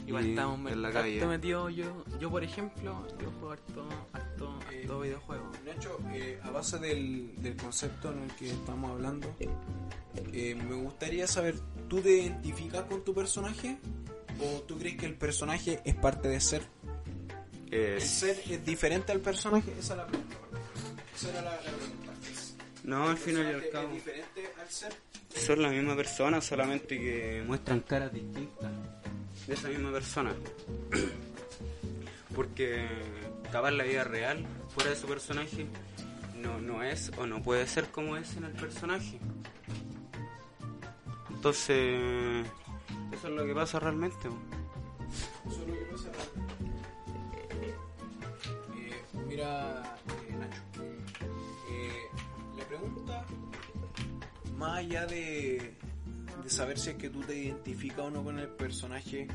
Igual 0.08 0.26
y 0.26 0.30
estamos 0.32 0.72
en 0.72 0.82
la 0.82 0.88
harto 0.90 1.00
calle. 1.02 1.26
metidos 1.26 1.76
yo, 1.76 2.04
yo 2.20 2.30
por 2.30 2.44
ejemplo, 2.44 3.08
yo 3.20 3.30
juego 3.32 3.52
harto, 3.52 3.88
harto, 4.14 4.60
harto 4.68 5.00
videojuegos. 5.00 5.48
Nacho, 5.66 6.00
eh, 6.14 6.40
a 6.44 6.50
base 6.50 6.80
del, 6.80 7.34
del 7.42 7.56
concepto 7.56 8.12
en 8.12 8.24
el 8.24 8.32
que 8.36 8.50
estamos 8.52 8.92
hablando, 8.92 9.34
eh, 10.34 10.56
me 10.56 10.76
gustaría 10.76 11.28
saber, 11.28 11.56
¿tú 11.88 12.02
te 12.02 12.12
identificas 12.24 12.84
con 12.86 13.04
tu 13.04 13.14
personaje? 13.14 13.78
¿O 14.44 14.62
tú 14.64 14.78
crees 14.80 14.98
que 14.98 15.06
el 15.06 15.16
personaje 15.16 15.80
es 15.86 15.96
parte 15.96 16.28
de 16.28 16.42
ser? 16.42 16.64
Eh, 17.70 17.94
¿El 17.98 18.02
ser 18.02 18.42
es 18.50 18.66
diferente 18.66 19.12
al 19.12 19.20
personaje? 19.20 19.72
Esa 19.80 19.94
es 19.94 19.98
la 20.00 20.08
pregunta. 20.08 20.36
Esa 21.16 21.30
era 21.30 21.42
la, 21.44 21.52
la 21.52 21.62
pregunta. 21.62 22.12
¿Es- 22.32 22.56
no, 22.84 23.04
al 23.06 23.12
¿El 23.12 23.18
final 23.18 23.44
y 23.52 23.54
al 23.54 23.70
cabo 23.70 23.88
es 23.90 23.94
diferente 23.94 24.50
al 24.60 24.70
ser? 24.70 24.94
son 25.30 25.62
la 25.62 25.70
misma 25.70 25.96
persona, 25.96 26.42
solamente 26.42 26.98
que 27.00 27.44
muestran 27.48 27.80
caras 27.82 28.12
distintas 28.12 28.70
esa 29.54 29.70
misma 29.70 29.92
persona. 29.92 30.34
Porque 32.36 32.88
acabar 33.48 33.74
la 33.74 33.84
vida 33.84 34.04
real 34.04 34.46
fuera 34.70 34.92
de 34.92 34.96
su 34.96 35.08
personaje 35.08 35.68
no, 36.38 36.60
no 36.60 36.84
es 36.84 37.12
o 37.18 37.28
no 37.28 37.42
puede 37.42 37.68
ser 37.68 37.90
como 37.92 38.18
es 38.18 38.36
en 38.38 38.46
el 38.46 38.54
personaje. 38.54 39.20
Entonces, 41.30 42.46
eso 43.12 43.28
es 43.28 43.34
lo 43.34 43.46
que 43.46 43.54
pasa 43.54 43.80
realmente. 43.80 44.30
Eso 45.48 45.62
es 45.62 45.68
lo 45.68 45.74
que 45.74 45.86
pasa. 45.92 46.10
Eh, 48.76 49.04
mira, 49.28 49.98
eh, 50.30 50.36
Nacho. 50.40 50.62
Eh, 51.70 52.10
la 52.58 52.64
pregunta, 52.66 53.26
más 54.56 54.78
allá 54.78 55.06
de 55.08 55.76
saber 56.52 56.78
si 56.80 56.92
es 56.92 56.96
que 56.98 57.10
tú 57.10 57.22
te 57.22 57.38
identificas 57.38 58.00
o 58.00 58.10
no 58.12 58.24
con 58.24 58.40
el 58.40 58.48
personaje, 58.48 59.28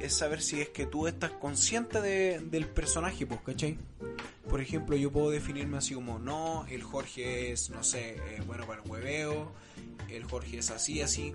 es 0.00 0.12
saber 0.14 0.40
si 0.42 0.60
es 0.60 0.68
que 0.70 0.86
tú 0.86 1.06
estás 1.06 1.30
consciente 1.32 2.00
de- 2.00 2.40
del 2.40 2.66
personaje, 2.66 3.26
pues, 3.26 3.40
¿cachai? 3.44 3.78
Por 4.48 4.60
ejemplo, 4.60 4.96
yo 4.96 5.10
puedo 5.10 5.30
definirme 5.30 5.78
así 5.78 5.94
como, 5.94 6.18
no, 6.18 6.66
el 6.68 6.82
Jorge 6.82 7.52
es, 7.52 7.70
no 7.70 7.82
sé, 7.82 8.16
eh, 8.16 8.42
bueno 8.46 8.66
para 8.66 8.82
el 8.82 8.90
hueveo, 8.90 9.52
el 10.10 10.24
Jorge 10.24 10.58
es 10.58 10.70
así, 10.70 11.00
así. 11.00 11.34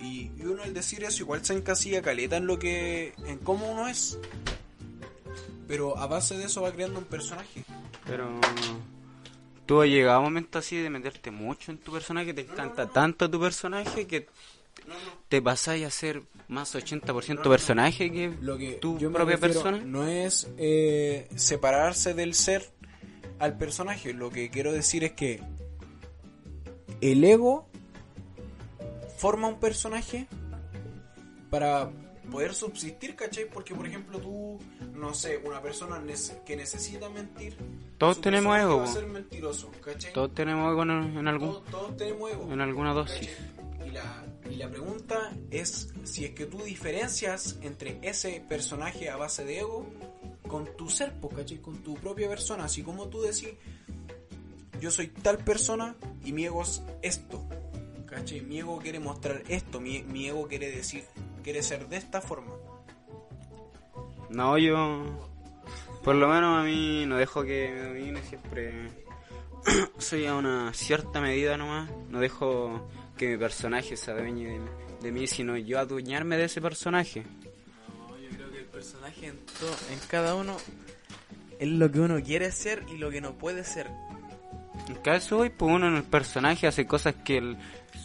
Y, 0.00 0.30
y 0.36 0.42
uno 0.42 0.62
al 0.62 0.72
decir 0.74 1.02
eso 1.04 1.22
igual 1.24 1.44
se 1.44 1.54
encasilla 1.54 2.00
caleta 2.02 2.36
en 2.36 2.46
lo 2.46 2.58
que. 2.58 3.14
en 3.26 3.38
cómo 3.38 3.70
uno 3.70 3.88
es. 3.88 4.18
Pero 5.66 5.98
a 5.98 6.06
base 6.06 6.38
de 6.38 6.44
eso 6.44 6.62
va 6.62 6.72
creando 6.72 6.98
un 7.00 7.04
personaje. 7.04 7.64
Pero 8.06 8.40
tú 9.68 9.82
has 9.82 9.88
llegado 9.88 10.16
a 10.16 10.18
un 10.20 10.24
momento 10.24 10.58
así 10.58 10.78
de 10.78 10.88
meterte 10.88 11.30
mucho 11.30 11.70
en 11.70 11.76
tu 11.76 11.92
personaje, 11.92 12.32
te 12.32 12.40
encanta 12.40 12.88
tanto 12.88 13.30
tu 13.30 13.38
personaje 13.38 14.06
que 14.06 14.26
te 15.28 15.42
pasáis 15.42 15.84
a 15.84 15.90
ser 15.90 16.22
más 16.48 16.74
80% 16.74 17.42
personaje 17.42 18.10
que 18.10 18.32
Lo 18.40 18.56
que 18.56 18.72
tu 18.72 18.98
yo 18.98 19.12
propia 19.12 19.36
persona. 19.36 19.78
no 19.84 20.08
es 20.08 20.48
eh, 20.56 21.28
separarse 21.36 22.14
del 22.14 22.32
ser 22.32 22.64
al 23.38 23.58
personaje. 23.58 24.14
Lo 24.14 24.30
que 24.30 24.48
quiero 24.48 24.72
decir 24.72 25.04
es 25.04 25.12
que 25.12 25.42
el 27.02 27.22
ego 27.22 27.68
forma 29.18 29.48
un 29.48 29.60
personaje 29.60 30.28
para 31.50 31.90
poder 32.30 32.54
subsistir, 32.54 33.16
¿cachai? 33.16 33.46
Porque, 33.50 33.74
por 33.74 33.86
ejemplo, 33.86 34.18
tú, 34.20 34.58
no 34.94 35.12
sé, 35.14 35.38
una 35.44 35.60
persona 35.62 35.98
nece- 36.00 36.42
que 36.44 36.56
necesita 36.56 37.08
mentir. 37.08 37.56
Todos 37.98 38.20
tenemos 38.20 38.56
ego, 38.58 38.76
Va 38.78 38.82
a 38.84 38.86
po. 38.86 38.92
ser 38.92 39.06
mentiroso, 39.06 39.70
¿cachai? 39.84 40.12
Todos 40.12 40.34
tenemos 40.34 40.68
algo 40.68 40.82
en, 40.82 41.18
en 41.18 41.28
algún 41.28 41.48
Todos, 41.50 41.64
todos 41.70 41.96
tenemos 41.96 42.30
ego. 42.30 42.52
en 42.52 42.60
alguna 42.60 42.92
dosis. 42.94 43.28
Y 43.86 43.90
la, 43.90 44.24
y 44.50 44.56
la 44.56 44.68
pregunta 44.70 45.32
es 45.50 45.88
si 46.04 46.24
es 46.26 46.30
que 46.32 46.46
tú 46.46 46.58
diferencias 46.62 47.58
entre 47.62 47.98
ese 48.02 48.44
personaje 48.48 49.08
a 49.10 49.16
base 49.16 49.44
de 49.44 49.60
ego 49.60 49.86
con 50.46 50.66
tu 50.76 50.88
ser, 50.88 51.14
pues, 51.20 51.34
¿cachai? 51.34 51.58
Con 51.58 51.82
tu 51.82 51.94
propia 51.94 52.28
persona. 52.28 52.64
Así 52.64 52.82
como 52.82 53.08
tú 53.08 53.20
decís, 53.22 53.50
yo 54.80 54.90
soy 54.90 55.08
tal 55.08 55.38
persona 55.38 55.96
y 56.24 56.32
mi 56.32 56.44
ego 56.44 56.62
es 56.62 56.82
esto. 57.02 57.44
¿Cachai? 58.06 58.40
Mi 58.40 58.58
ego 58.60 58.78
quiere 58.78 59.00
mostrar 59.00 59.42
esto, 59.48 59.80
mi, 59.80 60.02
mi 60.02 60.28
ego 60.28 60.46
quiere 60.48 60.70
decir, 60.70 61.04
quiere 61.48 61.62
ser 61.62 61.88
de 61.88 61.96
esta 61.96 62.20
forma. 62.20 62.52
No, 64.28 64.58
yo 64.58 65.02
por 66.04 66.14
lo 66.14 66.28
menos 66.28 66.60
a 66.60 66.62
mí 66.62 67.06
no 67.06 67.16
dejo 67.16 67.42
que 67.42 67.70
me 67.74 67.82
domine 67.84 68.22
siempre. 68.22 68.90
Soy 69.98 70.26
a 70.26 70.34
una 70.34 70.74
cierta 70.74 71.22
medida 71.22 71.56
nomás. 71.56 71.88
No 72.10 72.20
dejo 72.20 72.86
que 73.16 73.28
mi 73.30 73.38
personaje 73.38 73.96
se 73.96 74.10
adueñe 74.10 74.46
de, 74.46 74.60
de 75.00 75.10
mí, 75.10 75.26
sino 75.26 75.56
yo 75.56 75.78
adueñarme 75.78 76.36
de 76.36 76.44
ese 76.44 76.60
personaje. 76.60 77.22
No, 77.22 78.18
yo 78.18 78.28
creo 78.28 78.50
que 78.50 78.58
el 78.58 78.66
personaje 78.66 79.26
en, 79.28 79.38
to- 79.38 79.78
en 79.90 79.98
cada 80.06 80.34
uno 80.34 80.54
es 81.58 81.66
lo 81.68 81.90
que 81.90 82.00
uno 82.00 82.22
quiere 82.22 82.52
ser 82.52 82.84
y 82.92 82.98
lo 82.98 83.08
que 83.10 83.22
no 83.22 83.38
puede 83.38 83.64
ser. 83.64 83.86
En 84.86 84.96
caso 84.96 85.38
hoy, 85.38 85.48
pues 85.48 85.72
uno 85.74 85.88
en 85.88 85.96
el 85.96 86.04
personaje 86.04 86.66
hace 86.66 86.86
cosas 86.86 87.14
que 87.24 87.38
el- 87.38 87.56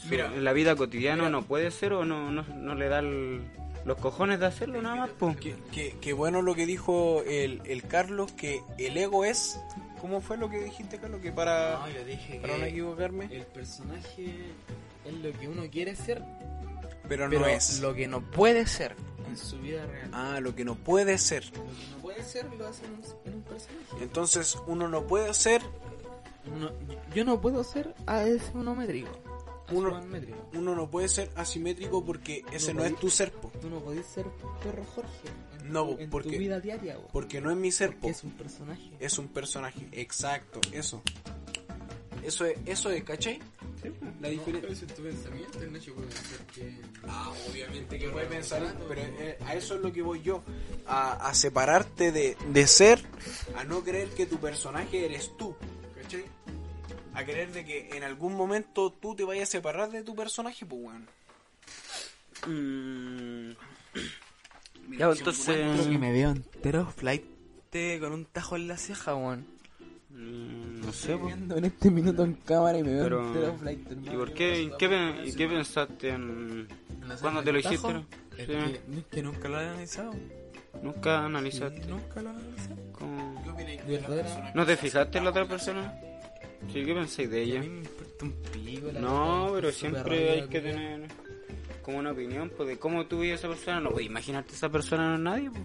Mira, 0.10 0.28
en 0.34 0.44
la 0.44 0.54
vida 0.54 0.76
cotidiana 0.76 1.30
no 1.30 1.44
puede 1.44 1.72
ser 1.72 1.94
o 1.94 2.06
no, 2.06 2.32
no, 2.32 2.44
no 2.44 2.76
le 2.76 2.88
da 2.90 3.00
el- 3.00 3.44
los 3.86 3.98
cojones 3.98 4.40
de 4.40 4.46
hacerlo 4.46 4.82
nada 4.82 4.96
más, 4.96 5.10
pues. 5.20 5.36
Que, 5.38 5.56
que, 5.72 5.98
que 6.00 6.14
bueno 6.14 6.42
lo 6.42 6.56
que 6.56 6.66
dijo 6.66 7.22
el, 7.28 7.62
el 7.66 7.84
Carlos, 7.84 8.32
que 8.32 8.62
el 8.78 8.96
ego 8.98 9.26
es... 9.26 9.60
¿Cómo 10.00 10.20
fue 10.22 10.38
lo 10.38 10.50
que 10.50 10.60
dijiste, 10.60 10.98
Carlos? 11.00 11.22
Que 11.22 11.32
para, 11.32 11.80
No, 11.80 11.90
yo 11.90 12.04
dije 12.06 12.40
para 12.42 12.58
no 12.58 12.66
equivocarme. 12.66 13.26
el 13.32 13.46
personaje 13.46 14.36
es 15.06 15.14
lo 15.14 15.32
que 15.40 15.48
uno 15.48 15.64
quiere 15.72 15.96
ser, 15.96 16.22
Pero, 17.08 17.28
pero 17.28 17.30
no 17.30 17.46
es. 17.48 17.80
lo 17.80 17.94
que 17.94 18.08
no 18.08 18.22
puede 18.22 18.66
ser 18.68 18.96
en 19.30 19.38
su 19.38 19.58
vida 19.60 19.86
real. 19.86 20.10
Ah, 20.14 20.40
lo 20.42 20.56
que 20.56 20.64
no 20.66 20.76
puede 20.76 21.18
ser. 21.18 21.46
Lo 21.46 21.52
que 21.54 21.60
no 21.92 21.98
puede 22.02 22.24
ser 22.24 22.46
lo 22.58 22.68
hace 22.68 22.86
en 22.86 23.34
un, 23.36 23.42
personaje. 23.44 24.04
Entonces 24.04 24.58
uno 24.68 24.88
no 24.90 25.08
puede 25.08 25.34
ser, 25.34 25.62
No, 26.60 26.70
yo 27.16 27.24
no 27.26 27.40
puedo 27.42 27.64
ser 27.64 27.94
AS 28.06 28.54
monométrico. 28.54 29.10
Uno- 29.72 30.00
uno 30.54 30.76
no 30.76 30.90
puede 30.90 31.08
ser 31.08 31.32
asimétrico 31.36 32.04
porque 32.04 32.44
ese 32.52 32.74
No 32.74 32.82
no, 32.82 32.86
es 32.86 32.96
tu 32.98 33.10
ser, 33.10 33.32
po. 33.32 33.52
Tú 33.62 33.70
no 33.70 33.80
podés 33.80 34.06
ser 34.06 34.26
perro 34.62 34.84
Jorge 34.84 35.10
en, 35.62 35.72
No, 35.74 35.86
tu, 35.96 36.00
en 36.00 36.10
porque- 36.10 36.32
tu 36.34 36.38
vida 36.38 36.60
diaria, 36.60 36.98
bo. 36.98 37.08
porque 37.14 37.40
no 37.42 37.50
es 37.50 37.58
mi 37.58 37.72
ser, 37.72 37.92
po. 37.92 38.02
Porque 38.02 38.12
es 38.12 38.24
un 38.24 38.32
personaje. 38.32 38.92
Es 39.00 39.18
un 39.18 39.28
personaje, 39.30 39.88
exacto, 39.94 40.60
eso. 40.74 41.02
Eso 42.24 42.46
es, 42.46 42.58
eso 42.66 42.90
es, 42.90 43.04
¿cachai? 43.04 43.40
La 44.22 44.30
diferencia. 44.30 44.70
es 44.72 44.94
tu 44.96 45.04
pensamiento, 45.04 45.60
Nacho 45.70 45.94
puede 45.94 46.08
pensar 46.08 46.46
que... 46.56 46.80
Ah, 47.06 47.34
obviamente 47.50 48.00
que 48.00 48.08
puede 48.10 48.26
pensar, 48.28 48.78
pero 48.88 49.02
eh, 49.02 49.38
a 49.46 49.56
eso 49.56 49.76
es 49.76 49.82
lo 49.82 49.92
que 49.92 50.02
voy 50.02 50.22
yo, 50.22 50.42
a, 50.88 51.28
a 51.28 51.34
separarte 51.34 52.14
de, 52.14 52.38
de 52.54 52.68
ser, 52.68 53.04
a 53.58 53.66
no 53.66 53.84
creer 53.84 54.08
que 54.12 54.26
tu 54.26 54.38
personaje 54.38 55.04
eres 55.06 55.36
tú, 55.36 55.54
¿cachai? 56.02 56.24
A 57.14 57.24
creer 57.24 57.52
de 57.52 57.64
que 57.66 57.90
en 57.96 58.04
algún 58.04 58.34
momento 58.36 58.92
tú 58.92 59.16
te 59.16 59.24
vayas 59.24 59.50
a 59.50 59.52
separar 59.52 59.90
de 59.92 60.04
tu 60.04 60.16
personaje, 60.16 60.66
pues 60.66 60.82
bueno. 60.82 61.06
Mm. 62.48 63.52
Ya, 64.98 65.08
pues, 65.08 65.20
entonces. 65.20 65.88
que 65.88 65.98
me 65.98 66.12
veo 66.12 66.32
entero 66.32 66.86
flight 66.96 67.24
con 68.00 68.12
un 68.14 68.26
tajo 68.26 68.56
en 68.56 68.68
la 68.68 68.78
ceja, 68.78 69.16
weón. 69.16 69.46
mm, 70.12 70.82
No 70.86 70.94
sé, 70.94 71.16
pues. 71.18 71.36
viendo 71.36 71.58
en 71.58 71.66
este 71.66 71.90
minuto 71.90 72.24
en 72.24 72.34
cámara 72.34 72.78
y 72.78 72.84
me 72.84 72.94
veo 72.94 73.04
Pero, 73.04 73.28
entero 73.28 73.58
flight, 73.58 73.92
hermano. 73.92 74.14
¿Y 74.14 74.18
por 74.18 74.34
qué? 74.34 74.62
¿Y 74.62 74.72
qué, 74.78 75.22
y 75.26 75.34
qué 75.34 75.48
pensaste 75.48 76.10
en. 76.10 76.68
¿Cuándo 77.22 77.44
te 77.44 77.52
lo 77.52 77.60
hiciste? 77.60 77.94
no? 77.94 78.06
Es 78.38 78.46
Sí. 78.46 78.46
que, 78.48 78.82
es 79.00 79.06
que 79.12 79.24
nunca 79.24 79.48
lo 79.48 79.60
he 79.62 79.66
analizado. 79.70 80.14
Nunca 80.84 81.26
analizaste. 81.26 81.86
Nunca 81.88 82.22
lo 82.22 82.30
he 82.30 82.34
analizado. 82.34 82.76
¿Cómo? 82.92 83.44
¿No 84.54 84.66
te 84.66 84.78
fijaste 84.78 85.18
en 85.18 85.24
la 85.24 85.30
otra 85.32 85.48
persona? 85.48 85.94
Sí, 86.72 86.84
¿qué 86.86 86.94
pensáis 86.94 87.30
de 87.30 87.40
A 87.40 87.44
ella? 87.44 87.60
mí 87.60 87.70
me 87.70 87.78
importa 87.80 88.26
un 88.26 88.32
pico 88.32 88.92
la 88.92 89.00
No, 89.00 89.52
pero 89.54 89.72
siempre 89.72 90.32
hay 90.32 90.48
que 90.48 90.60
tener 90.62 91.08
como 91.84 91.98
una 92.00 92.12
opinión 92.12 92.52
pues, 92.56 92.70
de 92.70 92.80
cómo 92.80 93.06
tú 93.06 93.20
vives 93.20 93.44
a 93.44 93.48
esa 93.48 93.56
persona. 93.56 93.80
No 93.82 93.92
puedes 93.92 94.08
imaginarte 94.10 94.54
esa 94.54 94.70
persona 94.70 95.10
no 95.10 95.16
es 95.16 95.20
nadie. 95.22 95.52
Pues. 95.52 95.64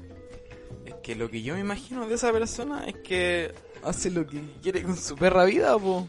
Es 0.87 0.95
que 1.03 1.15
lo 1.15 1.31
que 1.31 1.43
yo 1.43 1.55
me 1.55 1.61
imagino 1.61 2.07
de 2.07 2.15
esa 2.15 2.33
persona 2.33 2.85
es 2.87 2.97
que 2.97 3.53
hace 3.83 4.11
lo 4.11 4.27
que 4.27 4.41
quiere 4.63 4.83
con 4.83 4.97
su 4.97 5.15
perra 5.17 5.45
vida, 5.45 5.79
po. 5.79 6.07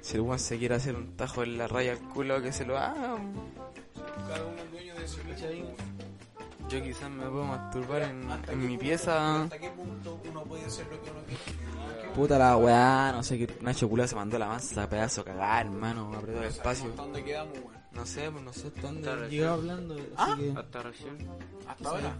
Si 0.00 0.16
el 0.16 0.38
se 0.38 0.56
quiere 0.58 0.74
hacer 0.76 0.94
un 0.96 1.14
tajo 1.16 1.42
en 1.42 1.58
la 1.58 1.68
raya 1.68 1.92
al 1.92 1.98
culo, 1.98 2.40
que 2.42 2.52
se 2.52 2.64
lo 2.64 2.78
haga. 2.78 3.16
po. 3.16 4.00
Cada 4.28 4.46
uno 4.46 4.62
es 4.62 4.70
dueño 4.70 4.94
de 4.94 5.08
su 5.08 5.18
Yo 6.68 6.82
quizás 6.82 7.10
me 7.10 7.24
puedo 7.26 7.44
masturbar 7.44 8.02
en, 8.02 8.30
¿Hasta 8.30 8.52
en 8.52 8.58
mi 8.60 8.66
punto- 8.68 8.80
pieza. 8.80 9.42
¿Hasta 9.42 9.58
qué 9.58 9.70
punto 9.70 10.20
uno 10.30 10.44
puede 10.44 10.64
hacer 10.64 10.86
lo 10.86 11.02
que 11.02 11.10
uno 11.10 11.20
quiere? 11.26 11.42
Puta 12.14 12.38
la 12.38 12.56
weá, 12.56 13.12
no 13.12 13.22
sé 13.22 13.38
qué. 13.38 13.48
Nacho 13.60 13.88
Culo 13.88 14.06
se 14.06 14.14
mandó 14.16 14.38
la 14.38 14.48
mansa, 14.48 14.88
pedazo 14.88 15.24
cagar, 15.24 15.66
hermano. 15.66 16.12
Apretó 16.14 16.40
el 16.40 16.48
espacio. 16.48 16.88
¿Hasta 16.90 17.02
dónde 17.02 17.24
quedamos, 17.24 17.58
weón? 17.58 17.80
No 17.92 18.06
sé, 18.06 18.30
pues 18.30 18.44
no 18.44 18.52
sé 18.52 18.68
hasta 18.68 18.80
dónde 18.82 19.02
llega. 19.10 19.28
Llegaba 19.28 19.54
hablando, 19.54 19.96
¿Ah? 20.16 20.36
que. 20.38 20.52
Hasta 20.56 20.82
recién. 20.82 21.28
¿Hasta 21.66 21.88
ahora? 21.88 22.16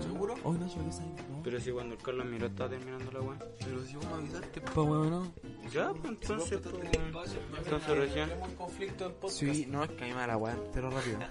¿Seguro? 0.00 0.34
Nacho, 0.34 0.84
¿qué 0.84 0.92
sabes? 0.92 1.28
vos? 1.28 1.40
Pero 1.42 1.60
si 1.60 1.70
cuando 1.72 1.94
el 1.94 2.02
Carlos 2.02 2.26
miró 2.26 2.46
estaba 2.46 2.70
terminando 2.70 3.12
la 3.12 3.20
weá. 3.20 3.38
Pero 3.58 3.84
si 3.84 3.96
vos 3.96 4.06
me 4.06 4.14
avisaste, 4.14 4.60
Pa' 4.60 4.82
weón, 4.82 5.10
¿no? 5.10 5.32
Ya, 5.72 5.90
pues 5.90 6.04
entonces, 6.04 6.60
pues, 6.60 7.38
entonces 7.58 7.98
recién. 7.98 8.28
Tenemos 8.28 8.48
un 8.48 8.56
conflicto 8.56 9.06
en 9.06 9.12
podcast. 9.12 9.38
Sí, 9.38 9.66
no, 9.68 9.84
es 9.84 9.90
que 9.90 10.04
a 10.04 10.06
mí 10.06 10.12
me 10.12 10.20
da 10.20 10.26
la 10.26 10.36
weá 10.36 10.54
entero 10.54 10.90
rápido. 10.90 11.18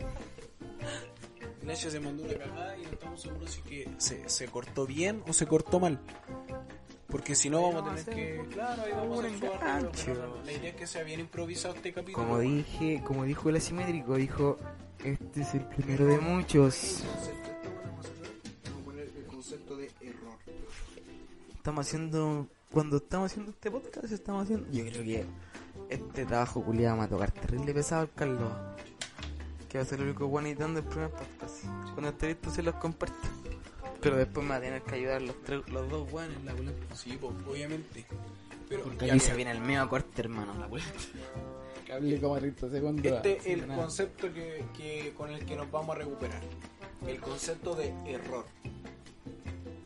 Nacho 1.64 1.90
se 1.90 2.00
mandó 2.00 2.24
una 2.24 2.34
cagada 2.34 2.78
y 2.78 2.82
no 2.84 2.90
estamos 2.90 3.22
seguros 3.22 3.50
si 3.50 3.62
que 3.62 3.90
se, 3.98 4.28
se 4.28 4.48
cortó 4.50 4.86
bien 4.86 5.24
o 5.28 5.34
se 5.34 5.48
cortó 5.48 5.80
mal. 5.80 6.00
Porque 7.14 7.36
si 7.36 7.48
no 7.48 7.62
vamos 7.62 7.84
a 7.84 7.96
tener 7.96 8.06
que... 8.06 8.44
Claro, 8.52 8.82
ahí 8.82 8.92
vamos 8.92 9.20
a 9.20 9.22
La 10.46 10.52
idea 10.52 10.70
es 10.72 10.76
que 10.76 10.88
sea 10.88 11.04
bien 11.04 11.20
improvisado 11.20 11.76
este 11.76 11.94
capítulo. 11.94 12.26
Como 12.26 12.40
dije, 12.40 13.04
como 13.06 13.24
dijo 13.24 13.50
el 13.50 13.58
asimétrico, 13.58 14.16
dijo: 14.16 14.58
Este 15.04 15.42
es 15.42 15.54
el 15.54 15.64
primero 15.68 16.06
de 16.06 16.18
muchos. 16.18 17.04
Vamos 18.64 18.82
a 18.82 18.84
poner 18.84 19.12
el 19.16 19.26
concepto 19.28 19.76
de 19.78 19.92
error. 20.02 20.40
Estamos 21.56 21.86
haciendo. 21.86 22.48
Cuando 22.72 22.98
estamos 22.98 23.32
haciendo 23.32 23.52
este 23.52 23.70
podcast, 23.70 24.12
estamos 24.12 24.46
haciendo. 24.46 24.72
Yo 24.72 24.84
creo 24.84 25.04
que 25.04 25.26
este 25.90 26.26
trabajo 26.26 26.64
culiado 26.66 26.98
va 26.98 27.04
a 27.04 27.10
tocar 27.10 27.32
terrible 27.32 27.76
pesado 27.76 28.02
al 28.02 28.12
Carlos. 28.12 28.52
Que 29.70 29.78
va 29.78 29.84
a 29.84 29.86
ser 29.86 30.00
el 30.00 30.06
único 30.06 30.26
guanitón 30.26 30.74
del 30.74 30.84
primer 30.84 31.12
podcast. 31.12 31.64
Cuando 31.94 32.10
esté 32.10 32.30
listo, 32.30 32.50
se 32.50 32.64
los 32.64 32.74
comparto. 32.74 33.43
Pero 34.04 34.18
después 34.18 34.44
me 34.46 34.50
va 34.52 34.56
a 34.58 34.62
tener 34.62 34.82
que 34.84 34.96
ayudar 34.96 35.22
los, 35.22 35.42
tres, 35.44 35.62
los 35.70 35.90
dos 35.90 36.10
guanes, 36.12 36.44
la 36.44 36.54
weá. 36.56 36.72
Sí, 36.96 37.18
pues, 37.20 37.34
obviamente. 37.48 38.06
Pero 38.70 38.84
Porque 38.84 39.10
aquí 39.12 39.20
se 39.20 39.36
viene 39.36 39.52
el 39.52 39.62
medio 39.62 39.88
corte, 39.90 40.22
hermano, 40.22 40.54
la 40.60 40.68
weá. 40.68 40.84
Que 41.86 41.94
hable 41.94 42.20
como 42.20 42.38
30 42.38 42.70
segundos. 42.70 43.06
Este 43.06 43.38
es 43.38 43.46
el 43.48 43.68
nada. 43.68 43.82
concepto 43.82 44.34
que, 44.34 44.66
que 44.76 45.14
con 45.16 45.32
el 45.32 45.46
que 45.46 45.56
nos 45.56 45.70
vamos 45.72 45.96
a 45.96 46.00
recuperar. 46.00 46.42
El 47.08 47.20
concepto 47.20 47.76
de 47.76 47.94
error. 48.06 48.46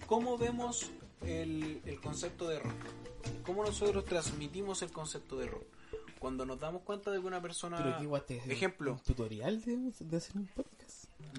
¿Cómo 0.05 0.37
vemos 0.37 0.91
el, 1.25 1.81
el 1.85 1.99
concepto 1.99 2.47
de 2.47 2.57
error? 2.57 2.73
¿Cómo 3.45 3.63
nosotros 3.63 4.05
transmitimos 4.05 4.81
el 4.81 4.91
concepto 4.91 5.37
de 5.37 5.45
error? 5.47 5.65
Cuando 6.19 6.45
nos 6.45 6.59
damos 6.59 6.81
cuenta 6.83 7.11
de 7.11 7.19
que 7.19 7.25
una 7.27 7.41
persona... 7.41 7.77
Pero 7.77 8.21
¿te- 8.21 8.37
Ejemplo. 8.51 8.93
¿Un 8.93 8.99
tutorial 8.99 9.61
de, 9.61 9.77
de 9.99 10.17
hacer 10.17 10.37
un 10.37 10.47
podcast? 10.47 10.76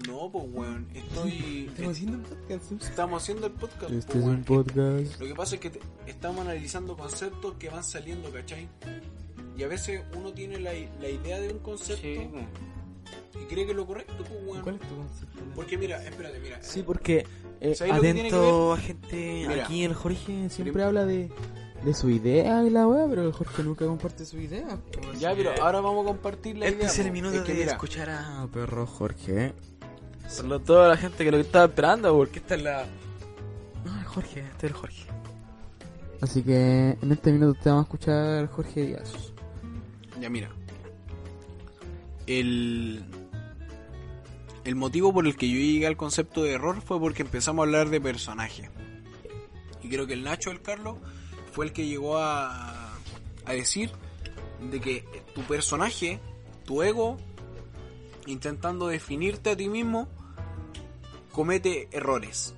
No, 0.07 0.29
pues 0.31 0.45
weón, 0.51 0.87
estoy... 0.93 1.69
Estamos 1.69 1.91
haciendo 1.97 2.17
un 2.17 2.23
podcast. 2.23 2.71
Estamos 2.83 3.23
haciendo 3.23 3.47
el 3.47 3.53
podcast. 3.53 3.91
Este 3.91 4.13
pues, 4.13 4.23
es 4.23 4.29
un 4.29 4.43
podcast. 4.43 5.19
Lo 5.19 5.27
que 5.27 5.35
pasa 5.35 5.55
es 5.55 5.61
que 5.61 5.69
te- 5.71 5.79
estamos 6.07 6.41
analizando 6.41 6.95
conceptos 6.97 7.55
que 7.55 7.69
van 7.69 7.83
saliendo, 7.83 8.31
¿cachai? 8.31 8.67
Y 9.57 9.63
a 9.63 9.67
veces 9.67 10.01
uno 10.15 10.31
tiene 10.33 10.59
la, 10.59 10.71
la 11.01 11.09
idea 11.09 11.39
de 11.39 11.49
un 11.53 11.59
concepto 11.59 12.01
Sí, 12.01 12.17
pues. 12.31 12.45
y 13.43 13.45
cree 13.47 13.65
que 13.65 13.71
es 13.71 13.77
lo 13.77 13.85
correcto, 13.85 14.13
pues 14.17 14.39
weón. 14.45 14.61
¿Cuál 14.61 14.75
es 14.75 14.81
tu 14.81 14.95
concepto? 14.95 15.39
Porque 15.55 15.77
mira, 15.77 16.03
espérate, 16.03 16.39
mira. 16.39 16.63
Sí, 16.63 16.81
porque 16.83 17.25
eh, 17.59 17.75
¿Sabes 17.75 17.95
lo 17.95 18.01
que 18.01 18.13
tiene 18.13 18.29
que 18.29 18.35
atento 18.35 18.73
a 18.73 18.77
gente, 18.77 19.45
Mira. 19.49 19.63
aquí 19.65 19.83
el 19.83 19.93
Jorge 19.93 20.49
siempre 20.49 20.71
Prim- 20.73 20.85
habla 20.85 21.05
de, 21.05 21.29
de 21.83 21.93
su 21.93 22.09
idea 22.09 22.63
y 22.63 22.69
la 22.69 22.87
weá, 22.87 23.05
pero 23.09 23.23
el 23.23 23.33
Jorge 23.33 23.63
nunca 23.63 23.85
comparte 23.85 24.25
su 24.25 24.39
idea. 24.39 24.79
Ya, 25.19 25.35
pero 25.35 25.51
ahora 25.61 25.81
vamos 25.81 26.05
a 26.05 26.07
compartir 26.07 26.57
la 26.57 26.67
Este 26.67 26.77
idea. 26.79 26.87
es 26.87 26.99
el 26.99 27.07
po. 27.07 27.13
minuto 27.13 27.35
Es 27.35 27.41
que 27.41 27.53
de 27.53 27.59
mira, 27.59 27.71
escuchar 27.73 28.09
a 28.09 28.47
perro 28.53 28.87
Jorge. 28.87 29.53
Por 30.37 30.45
lo 30.45 30.59
toda 30.59 30.87
la 30.89 30.97
gente 30.97 31.23
que 31.23 31.31
lo 31.31 31.37
estaba 31.37 31.65
esperando, 31.65 32.13
porque 32.15 32.39
esta 32.39 32.55
es 32.55 32.63
la... 32.63 32.85
No, 33.85 33.97
el 33.97 34.05
Jorge, 34.05 34.39
este 34.41 34.67
es 34.67 34.71
el 34.71 34.73
Jorge. 34.73 35.05
Así 36.21 36.43
que 36.43 36.97
en 37.01 37.11
este 37.11 37.31
minuto 37.31 37.59
te 37.61 37.69
vamos 37.69 37.83
a 37.83 37.87
escuchar 37.87 38.47
Jorge 38.47 38.85
Díaz. 38.85 39.13
Ya, 40.19 40.29
mira. 40.29 40.49
El, 42.27 43.03
el 44.65 44.75
motivo 44.75 45.13
por 45.13 45.25
el 45.25 45.35
que 45.35 45.49
yo 45.49 45.55
llegué 45.55 45.87
al 45.87 45.97
concepto 45.97 46.43
de 46.43 46.51
error 46.51 46.81
fue 46.81 46.99
porque 46.99 47.21
empezamos 47.21 47.63
a 47.63 47.65
hablar 47.65 47.89
de 47.89 48.01
personaje. 48.01 48.69
Y 49.81 49.89
creo 49.89 50.05
que 50.05 50.13
el 50.13 50.23
Nacho 50.23 50.49
del 50.49 50.61
Carlos 50.61 50.97
fue 51.53 51.65
el 51.65 51.73
que 51.73 51.87
llegó 51.87 52.17
a, 52.17 52.93
a 53.45 53.53
decir 53.53 53.91
de 54.69 54.79
que 54.81 55.05
tu 55.33 55.41
personaje, 55.43 56.19
tu 56.65 56.83
ego, 56.83 57.17
intentando 58.27 58.87
definirte 58.87 59.51
a 59.51 59.55
ti 59.55 59.69
mismo, 59.69 60.07
comete 61.31 61.87
errores. 61.91 62.53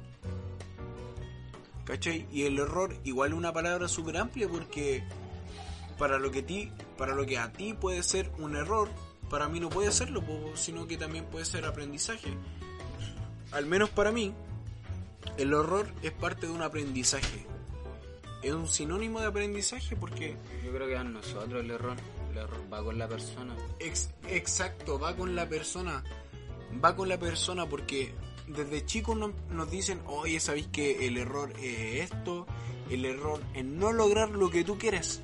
¿Cachai? 1.86 2.28
Y 2.32 2.44
el 2.44 2.60
error 2.60 2.96
igual 3.04 3.32
es 3.32 3.38
una 3.38 3.52
palabra 3.52 3.88
súper 3.88 4.18
amplia 4.18 4.48
porque 4.48 5.04
para 5.98 6.20
lo 6.20 6.32
que 6.32 6.42
ti, 6.42 6.72
para 6.98 7.14
lo 7.16 7.26
que 7.26 7.38
a 7.38 7.52
ti 7.52 7.74
puede 7.74 8.02
ser 8.04 8.32
un 8.38 8.56
error, 8.56 8.90
para 9.30 9.48
mí 9.48 9.60
no 9.60 9.70
puede 9.70 9.92
serlo, 9.92 10.24
sino 10.56 10.88
que 10.88 10.98
también 10.98 11.26
puede 11.26 11.46
ser 11.46 11.66
aprendizaje. 11.66 12.34
Al 13.52 13.66
menos 13.66 13.90
para 13.90 14.12
mí, 14.12 14.34
el 15.38 15.54
error 15.54 15.88
es 16.02 16.12
parte 16.12 16.48
de 16.48 16.54
un 16.54 16.62
aprendizaje. 16.62 17.46
Es 18.42 18.54
un 18.54 18.68
sinónimo 18.68 19.20
de 19.20 19.28
aprendizaje 19.28 19.96
porque 19.96 20.36
Yo 20.64 20.72
creo 20.72 20.88
que 20.88 20.98
a 20.98 21.04
nosotros 21.04 21.64
el 21.64 21.72
error. 21.72 21.96
El 22.32 22.38
error 22.38 22.62
va 22.72 22.84
con 22.84 22.98
la 22.98 23.08
persona. 23.08 23.56
Ex- 23.80 24.10
exacto, 24.28 24.98
va 24.98 25.16
con 25.16 25.36
la 25.36 25.48
persona. 25.48 26.04
Va 26.84 26.96
con 26.96 27.10
la 27.10 27.20
persona 27.20 27.68
porque 27.68 28.14
desde 28.56 28.86
chicos 28.86 29.18
no- 29.18 29.34
nos 29.50 29.70
dicen, 29.70 30.00
oye, 30.08 30.40
¿sabéis 30.40 30.68
que 30.68 31.08
el 31.08 31.18
error 31.18 31.52
es 31.62 32.12
esto? 32.12 32.46
El 32.90 33.06
error 33.06 33.42
es 33.54 33.64
no 33.66 33.92
lograr 33.94 34.30
lo 34.30 34.50
que 34.50 34.64
tú 34.64 34.78
quieres. 34.78 35.22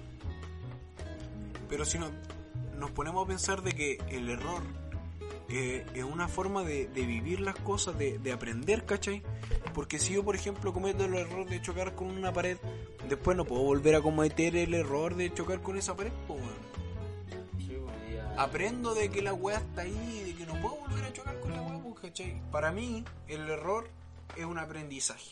Pero 1.70 1.84
si 1.86 2.00
no, 2.00 2.10
nos 2.78 2.92
ponemos 2.92 3.26
a 3.26 3.28
pensar 3.28 3.62
de 3.62 3.74
que 3.74 3.98
el 4.10 4.30
error 4.30 4.62
eh, 5.50 5.86
es 5.94 6.04
una 6.04 6.28
forma 6.28 6.64
de, 6.64 6.88
de 6.88 7.06
vivir 7.06 7.40
las 7.42 7.56
cosas, 7.56 7.98
de, 7.98 8.20
de 8.20 8.32
aprender, 8.32 8.86
¿cachai? 8.86 9.24
Porque 9.74 9.98
si 10.00 10.14
yo, 10.14 10.24
por 10.24 10.36
ejemplo, 10.36 10.74
cometo 10.74 11.06
el 11.06 11.14
error 11.16 11.46
de 11.46 11.62
chocar 11.62 11.96
con 11.96 12.08
una 12.10 12.34
pared, 12.34 12.58
después 13.08 13.36
no 13.38 13.46
puedo 13.46 13.64
volver 13.64 13.96
a 13.96 14.02
cometer 14.02 14.56
el 14.58 14.74
error 14.74 15.16
de 15.16 15.34
chocar 15.34 15.62
con 15.62 15.78
esa 15.78 15.96
pared, 15.96 16.12
pues, 16.28 16.40
weón 16.42 16.68
aprendo 18.38 18.94
de 18.94 19.10
que 19.10 19.24
la 19.24 19.34
weá 19.34 19.58
está 19.58 19.82
ahí, 19.82 20.24
de 20.26 20.36
que 20.36 20.46
no 20.46 20.54
puedo 20.62 20.76
volver 20.76 21.06
a 21.06 21.12
chocar 21.14 21.37
Para 22.52 22.72
mí, 22.72 23.04
el 23.28 23.50
error 23.50 23.90
es 24.36 24.46
un 24.46 24.58
aprendizaje. 24.58 25.32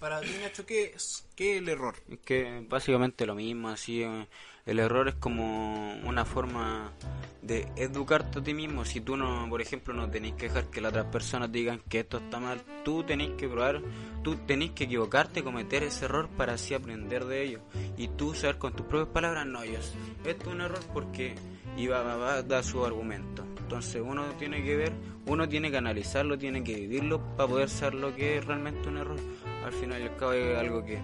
Para 0.00 0.20
ti, 0.20 0.28
Nacho, 0.42 0.66
¿qué 0.66 0.92
es? 0.94 1.26
¿Qué 1.34 1.58
el 1.58 1.68
error? 1.68 1.94
Es 2.10 2.18
que 2.20 2.64
básicamente 2.68 3.24
lo 3.26 3.34
mismo, 3.34 3.68
así. 3.68 4.02
eh, 4.02 4.28
el 4.66 4.80
error 4.80 5.08
es 5.08 5.14
como 5.14 5.94
una 6.04 6.24
forma 6.24 6.92
de 7.40 7.68
educarte 7.76 8.40
a 8.40 8.42
ti 8.42 8.52
mismo. 8.52 8.84
Si 8.84 9.00
tú 9.00 9.16
no, 9.16 9.46
por 9.48 9.62
ejemplo, 9.62 9.94
no 9.94 10.10
tenéis 10.10 10.34
que 10.34 10.48
dejar 10.48 10.64
que 10.64 10.80
las 10.80 10.90
otras 10.90 11.06
personas 11.06 11.52
digan 11.52 11.80
que 11.88 12.00
esto 12.00 12.18
está 12.18 12.40
mal, 12.40 12.60
tú 12.84 13.04
tenéis 13.04 13.30
que 13.38 13.48
probar, 13.48 13.80
tú 14.24 14.34
tenéis 14.46 14.72
que 14.72 14.84
equivocarte, 14.84 15.44
cometer 15.44 15.84
ese 15.84 16.06
error 16.06 16.28
para 16.36 16.54
así 16.54 16.74
aprender 16.74 17.24
de 17.26 17.44
ello. 17.44 17.60
Y 17.96 18.08
tú 18.08 18.34
saber 18.34 18.58
con 18.58 18.74
tus 18.74 18.86
propias 18.86 19.12
palabras, 19.14 19.46
no, 19.46 19.64
yo, 19.64 19.78
esto 20.24 20.48
es 20.50 20.54
un 20.54 20.60
error 20.60 20.80
porque 20.92 21.36
iba 21.76 22.00
a 22.00 22.42
dar 22.42 22.64
su 22.64 22.84
argumento. 22.84 23.44
Entonces 23.58 24.02
uno 24.04 24.24
tiene 24.38 24.64
que 24.64 24.76
ver, 24.76 24.92
uno 25.26 25.48
tiene 25.48 25.70
que 25.70 25.76
analizarlo, 25.76 26.36
tiene 26.36 26.64
que 26.64 26.74
vivirlo 26.74 27.20
para 27.36 27.48
poder 27.48 27.68
saber 27.68 27.94
lo 27.94 28.14
que 28.14 28.38
es 28.38 28.44
realmente 28.44 28.88
un 28.88 28.96
error. 28.96 29.18
Al 29.64 29.72
final 29.72 30.00
y 30.00 30.04
al 30.04 30.16
cabo 30.16 30.32
es 30.32 30.58
algo 30.58 30.84
que 30.84 31.00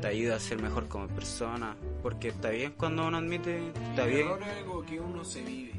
te 0.00 0.08
ayuda 0.08 0.36
a 0.36 0.40
ser 0.40 0.60
mejor 0.60 0.88
como 0.88 1.08
persona, 1.08 1.76
porque 2.02 2.28
está 2.28 2.50
bien 2.50 2.74
cuando 2.76 3.06
uno 3.06 3.18
admite, 3.18 3.68
está 3.90 4.04
el 4.04 4.10
bien. 4.10 4.26
error 4.26 4.42
es 4.42 4.48
algo 4.58 4.84
que 4.84 5.00
uno 5.00 5.24
se 5.24 5.42
vive. 5.42 5.72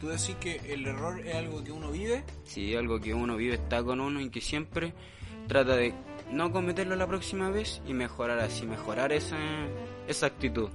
Tú 0.00 0.08
decís 0.08 0.36
que 0.40 0.60
el 0.72 0.86
error 0.86 1.20
es 1.20 1.34
algo 1.34 1.64
que 1.64 1.72
uno 1.72 1.90
vive. 1.90 2.24
Si 2.44 2.74
algo 2.76 3.00
que 3.00 3.14
uno 3.14 3.36
vive 3.36 3.54
está 3.54 3.82
con 3.82 4.00
uno 4.00 4.20
y 4.20 4.28
que 4.30 4.40
siempre 4.40 4.92
trata 5.46 5.76
de 5.76 5.94
no 6.30 6.52
cometerlo 6.52 6.96
la 6.96 7.06
próxima 7.06 7.50
vez 7.50 7.80
y 7.86 7.94
mejorar 7.94 8.38
así, 8.40 8.66
mejorar 8.66 9.12
esa, 9.12 9.38
esa 10.06 10.26
actitud. 10.26 10.68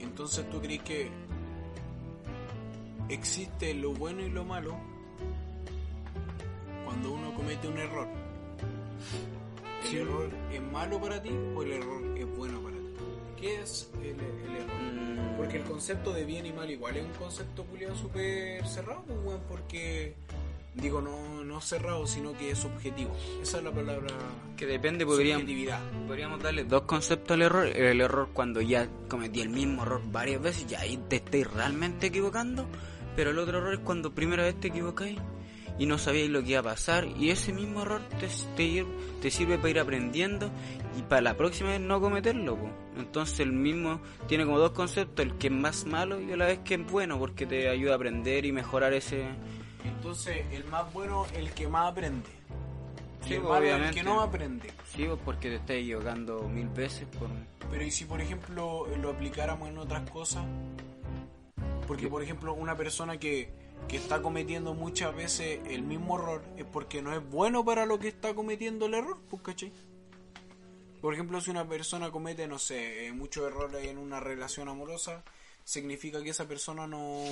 Entonces 0.00 0.48
tú 0.50 0.60
crees 0.60 0.82
que 0.82 1.10
existe 3.08 3.74
lo 3.74 3.92
bueno 3.92 4.22
y 4.22 4.30
lo 4.30 4.44
malo 4.44 4.76
cuando 6.84 7.12
uno 7.12 7.34
comete 7.34 7.68
un 7.68 7.78
error. 7.78 8.21
¿El 9.88 9.98
error 9.98 10.30
es 10.52 10.62
malo 10.62 11.00
para 11.00 11.20
ti 11.22 11.30
o 11.54 11.62
el 11.62 11.72
error 11.72 12.18
es 12.18 12.36
bueno 12.36 12.60
para 12.60 12.76
ti? 12.76 12.82
¿Qué 13.40 13.60
es 13.62 13.90
el, 14.00 14.10
el 14.10 14.56
error? 14.56 14.80
Mm, 14.80 15.36
Porque 15.36 15.56
el 15.56 15.64
concepto 15.64 16.12
de 16.12 16.24
bien 16.24 16.46
y 16.46 16.52
mal 16.52 16.70
igual 16.70 16.96
es 16.96 17.04
un 17.04 17.12
concepto 17.12 17.64
culiado 17.64 17.96
súper 17.96 18.66
cerrado, 18.66 19.02
weón, 19.24 19.40
porque 19.48 20.14
digo 20.74 21.02
no, 21.02 21.44
no 21.44 21.60
cerrado, 21.60 22.06
sino 22.06 22.32
que 22.32 22.52
es 22.52 22.58
subjetivo. 22.58 23.14
Esa 23.42 23.58
es 23.58 23.64
la 23.64 23.72
palabra 23.72 24.08
que 24.56 24.66
depende, 24.66 25.04
podríamos, 25.04 25.46
podríamos 26.06 26.42
darle 26.42 26.64
dos 26.64 26.82
conceptos 26.82 27.34
al 27.34 27.42
error. 27.42 27.66
El 27.66 28.00
error 28.00 28.28
cuando 28.32 28.60
ya 28.60 28.88
cometí 29.08 29.40
el 29.40 29.50
mismo 29.50 29.82
error 29.82 30.00
varias 30.10 30.40
veces 30.40 30.66
y 30.70 30.74
ahí 30.76 30.96
te 31.08 31.16
estáis 31.16 31.50
realmente 31.52 32.06
equivocando. 32.06 32.66
Pero 33.16 33.30
el 33.30 33.38
otro 33.38 33.58
error 33.58 33.74
es 33.74 33.80
cuando 33.80 34.14
primera 34.14 34.44
vez 34.44 34.58
te 34.58 34.68
equivocáis 34.68 35.18
y 35.78 35.86
no 35.86 35.98
sabíais 35.98 36.30
lo 36.30 36.42
que 36.42 36.50
iba 36.50 36.60
a 36.60 36.64
pasar 36.64 37.06
y 37.06 37.30
ese 37.30 37.52
mismo 37.52 37.82
error 37.82 38.02
te, 38.20 38.28
te, 38.56 38.86
te 39.20 39.30
sirve 39.30 39.56
para 39.58 39.70
ir 39.70 39.80
aprendiendo 39.80 40.50
y 40.98 41.02
para 41.02 41.22
la 41.22 41.36
próxima 41.36 41.70
vez 41.70 41.80
no 41.80 42.00
cometerlo. 42.00 42.56
po. 42.56 42.70
Entonces 42.98 43.40
el 43.40 43.52
mismo 43.52 44.00
tiene 44.28 44.44
como 44.44 44.58
dos 44.58 44.72
conceptos, 44.72 45.24
el 45.24 45.38
que 45.38 45.46
es 45.48 45.52
más 45.52 45.86
malo 45.86 46.20
y 46.20 46.32
a 46.32 46.36
la 46.36 46.46
vez 46.46 46.60
que 46.60 46.74
es 46.74 46.86
bueno 46.86 47.18
porque 47.18 47.46
te 47.46 47.68
ayuda 47.68 47.92
a 47.92 47.96
aprender 47.96 48.44
y 48.44 48.52
mejorar 48.52 48.92
ese... 48.92 49.24
Entonces, 49.84 50.44
el 50.52 50.64
más 50.64 50.92
bueno 50.92 51.26
el 51.34 51.50
que 51.52 51.66
más 51.66 51.90
aprende. 51.90 52.28
Sí, 53.26 53.34
el 53.34 53.42
malo 53.42 53.56
el 53.56 53.62
obviamente. 53.62 53.94
que 53.94 54.02
no 54.02 54.20
aprende. 54.20 54.70
Sí, 54.94 55.08
porque 55.24 55.48
te 55.48 55.56
estás 55.56 55.76
equivocando 55.76 56.48
mil 56.48 56.68
veces 56.68 57.06
por... 57.18 57.28
Pero 57.70 57.84
y 57.84 57.90
si 57.90 58.04
por 58.04 58.20
ejemplo 58.20 58.86
lo 59.00 59.10
aplicáramos 59.10 59.68
en 59.68 59.78
otras 59.78 60.08
cosas, 60.10 60.44
porque 61.86 62.08
por 62.08 62.22
ejemplo 62.22 62.52
una 62.52 62.76
persona 62.76 63.16
que, 63.16 63.52
que 63.88 63.96
está 63.96 64.22
cometiendo 64.22 64.74
muchas 64.74 65.14
veces 65.14 65.60
el 65.66 65.82
mismo 65.82 66.18
error 66.18 66.42
es 66.56 66.64
porque 66.64 67.02
no 67.02 67.14
es 67.14 67.28
bueno 67.30 67.64
para 67.64 67.86
lo 67.86 67.98
que 67.98 68.08
está 68.08 68.34
cometiendo 68.34 68.86
el 68.86 68.94
error, 68.94 69.18
pues 69.28 69.42
¿cachai? 69.42 69.72
Por 71.00 71.14
ejemplo, 71.14 71.40
si 71.40 71.50
una 71.50 71.68
persona 71.68 72.10
comete, 72.10 72.46
no 72.46 72.58
sé, 72.58 73.06
eh, 73.06 73.12
muchos 73.12 73.44
errores 73.44 73.86
en 73.88 73.98
una 73.98 74.20
relación 74.20 74.68
amorosa, 74.68 75.24
significa 75.64 76.22
que 76.22 76.30
esa 76.30 76.46
persona 76.46 76.86
no, 76.86 77.24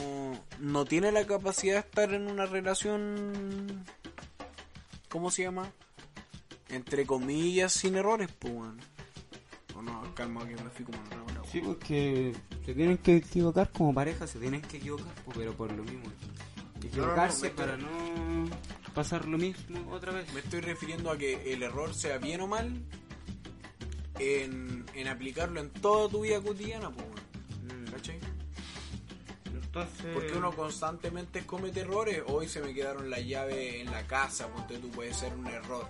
no 0.58 0.84
tiene 0.84 1.12
la 1.12 1.24
capacidad 1.26 1.74
de 1.74 1.80
estar 1.80 2.12
en 2.12 2.28
una 2.28 2.46
relación, 2.46 3.84
¿cómo 5.08 5.30
se 5.30 5.42
llama? 5.42 5.72
Entre 6.68 7.06
comillas, 7.06 7.72
sin 7.72 7.96
errores, 7.96 8.28
pues 8.38 8.54
bueno. 8.54 8.82
No, 9.82 10.14
calma 10.14 10.46
que 10.46 10.54
me 10.56 10.70
fui 10.70 10.84
como 10.84 10.98
en 10.98 11.06
una 11.06 11.24
hora, 11.24 11.50
Sí, 11.50 11.60
porque 11.60 12.34
se 12.64 12.74
tienen 12.74 12.98
que 12.98 13.16
equivocar 13.16 13.70
como 13.72 13.94
pareja, 13.94 14.26
se 14.26 14.38
tienen 14.38 14.62
que 14.62 14.76
equivocar, 14.76 15.12
pues, 15.24 15.36
pero 15.38 15.52
por 15.54 15.72
lo 15.72 15.82
mismo. 15.82 16.04
Equivocarse 16.82 17.50
para 17.50 17.76
no 17.76 17.88
pasar 18.94 19.26
lo 19.26 19.38
mismo 19.38 19.92
otra 19.92 20.12
vez. 20.12 20.32
Me 20.32 20.40
estoy 20.40 20.60
refiriendo 20.60 21.10
a 21.10 21.18
que 21.18 21.52
el 21.52 21.62
error 21.62 21.94
sea 21.94 22.18
bien 22.18 22.40
o 22.40 22.46
mal 22.46 22.72
en, 24.18 24.84
en 24.94 25.08
aplicarlo 25.08 25.60
en 25.60 25.70
toda 25.70 26.08
tu 26.08 26.22
vida 26.22 26.40
cotidiana, 26.40 26.90
pues. 26.90 27.06
Mm, 27.06 27.90
¿cachai? 27.90 28.18
Entonces, 29.52 30.06
Porque 30.12 30.32
uno 30.32 30.52
constantemente 30.52 31.46
comete 31.46 31.80
errores. 31.80 32.22
Hoy 32.26 32.48
se 32.48 32.60
me 32.60 32.74
quedaron 32.74 33.08
las 33.08 33.24
llaves 33.24 33.76
en 33.76 33.90
la 33.90 34.06
casa, 34.06 34.48
ponte 34.48 34.78
tú, 34.78 34.90
puede 34.90 35.14
ser 35.14 35.32
un 35.34 35.46
error. 35.46 35.86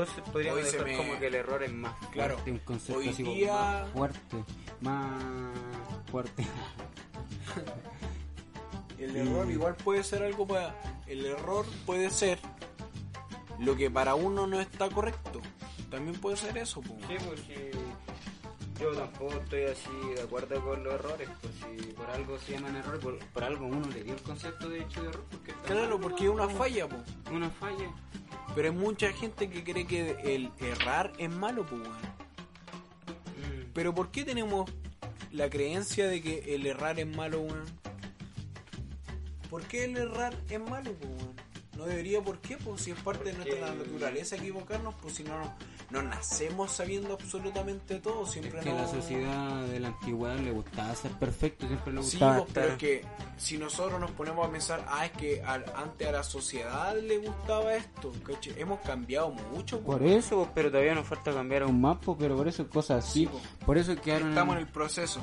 Entonces 0.00 0.24
podríamos 0.30 0.62
me- 0.84 0.96
como 0.96 1.18
que 1.18 1.26
el 1.28 1.34
error 1.34 1.62
es 1.62 1.72
más 1.72 1.94
Claro, 2.12 2.34
fuerte, 2.34 2.52
un 2.52 2.58
concepto 2.58 3.00
hoy 3.00 3.08
así 3.08 3.22
como 3.22 3.34
día- 3.36 3.52
más 3.54 3.90
fuerte, 3.92 4.44
más 4.80 5.22
fuerte. 6.10 6.46
El 8.98 9.12
Mm. 9.12 9.16
error 9.16 9.50
igual 9.50 9.74
puede 9.76 10.02
ser 10.02 10.22
algo 10.22 10.46
para... 10.46 10.74
El 11.06 11.24
error 11.26 11.66
puede 11.84 12.10
ser 12.10 12.38
lo 13.58 13.76
que 13.76 13.90
para 13.90 14.14
uno 14.14 14.46
no 14.46 14.60
está 14.60 14.88
correcto. 14.90 15.40
También 15.90 16.18
puede 16.20 16.36
ser 16.36 16.56
eso, 16.58 16.80
pues. 16.80 17.00
Sí, 17.06 17.16
porque 17.26 17.70
yo 18.80 18.92
tampoco 18.92 19.34
estoy 19.34 19.64
así 19.64 19.90
de 20.14 20.22
acuerdo 20.22 20.60
con 20.64 20.82
los 20.82 20.94
errores, 20.94 21.28
pues 21.40 21.52
si 21.54 21.86
por 21.92 22.10
algo 22.10 22.38
se 22.38 22.52
llaman 22.52 22.76
errores, 22.76 23.00
por, 23.02 23.18
por 23.18 23.44
algo 23.44 23.66
uno 23.66 23.86
le 23.88 24.02
dio 24.02 24.14
el 24.14 24.22
concepto 24.22 24.68
de 24.68 24.80
hecho 24.80 25.02
de 25.02 25.08
error, 25.10 25.24
porque 25.30 25.50
está 25.52 25.62
Claro, 25.64 26.00
porque 26.00 26.24
es 26.24 26.30
una 26.30 26.48
falla, 26.48 26.88
pues. 26.88 27.02
Una 27.30 27.50
falla. 27.50 27.90
Pero 28.54 28.70
hay 28.70 28.74
mucha 28.74 29.12
gente 29.12 29.50
que 29.50 29.64
cree 29.64 29.86
que 29.86 30.16
el 30.34 30.50
errar 30.60 31.12
es 31.18 31.30
malo, 31.30 31.66
pues, 31.66 31.82
weón. 31.82 31.94
Mm. 31.94 33.70
Pero 33.74 33.94
¿por 33.94 34.10
qué 34.10 34.24
tenemos 34.24 34.70
la 35.30 35.50
creencia 35.50 36.06
de 36.06 36.22
que 36.22 36.54
el 36.54 36.66
errar 36.66 36.98
es 36.98 37.06
malo, 37.06 37.40
weón? 37.40 37.64
¿Por 39.50 39.62
qué 39.64 39.84
el 39.84 39.96
errar 39.96 40.34
es 40.48 40.60
malo, 40.60 40.92
po, 40.94 41.06
weón? 41.06 41.45
No 41.76 41.84
debería, 41.84 42.20
¿por 42.22 42.38
qué? 42.38 42.56
Pues 42.56 42.82
si 42.82 42.90
es 42.92 42.98
parte 43.00 43.24
de 43.24 43.34
Porque- 43.34 43.50
nuestra 43.60 43.74
naturaleza 43.74 44.36
equivocarnos, 44.36 44.94
pues 45.02 45.14
si 45.14 45.24
no, 45.24 45.38
no, 45.38 45.54
no 45.90 46.02
nacemos 46.02 46.72
sabiendo 46.72 47.14
absolutamente 47.14 48.00
todo, 48.00 48.24
siempre 48.26 48.58
Es 48.58 48.64
que 48.64 48.70
a 48.70 48.74
no... 48.74 48.80
la 48.82 48.88
sociedad 48.88 49.66
de 49.66 49.80
la 49.80 49.88
antigüedad 49.88 50.38
le 50.38 50.50
gustaba 50.52 50.94
ser 50.94 51.10
perfecto, 51.12 51.66
siempre 51.66 51.92
le 51.92 52.02
Sí, 52.02 52.10
gustaba 52.12 52.38
pues, 52.38 52.50
pero 52.54 52.68
es 52.72 52.78
que 52.78 53.04
si 53.36 53.58
nosotros 53.58 54.00
nos 54.00 54.10
ponemos 54.12 54.46
a 54.48 54.50
pensar, 54.50 54.84
ah, 54.88 55.04
es 55.06 55.12
que 55.12 55.42
al- 55.42 55.64
antes 55.76 56.08
a 56.08 56.12
la 56.12 56.22
sociedad 56.22 56.96
le 57.00 57.18
gustaba 57.18 57.74
esto. 57.74 58.12
Hemos 58.56 58.80
cambiado 58.80 59.30
mucho, 59.30 59.80
pues. 59.80 59.98
Por 59.98 60.06
eso, 60.06 60.36
pues, 60.38 60.50
pero 60.54 60.70
todavía 60.70 60.94
nos 60.94 61.06
falta 61.06 61.32
cambiar 61.32 61.70
más, 61.70 61.98
pues, 62.04 62.16
pero 62.18 62.36
por 62.36 62.48
eso 62.48 62.68
cosas 62.68 63.04
así. 63.04 63.26
Sí. 63.26 63.30
Por 63.64 63.76
eso 63.78 63.94
quedaron... 64.00 64.30
Estamos 64.30 64.54
en 64.56 64.62
el 64.62 64.68
proceso. 64.68 65.20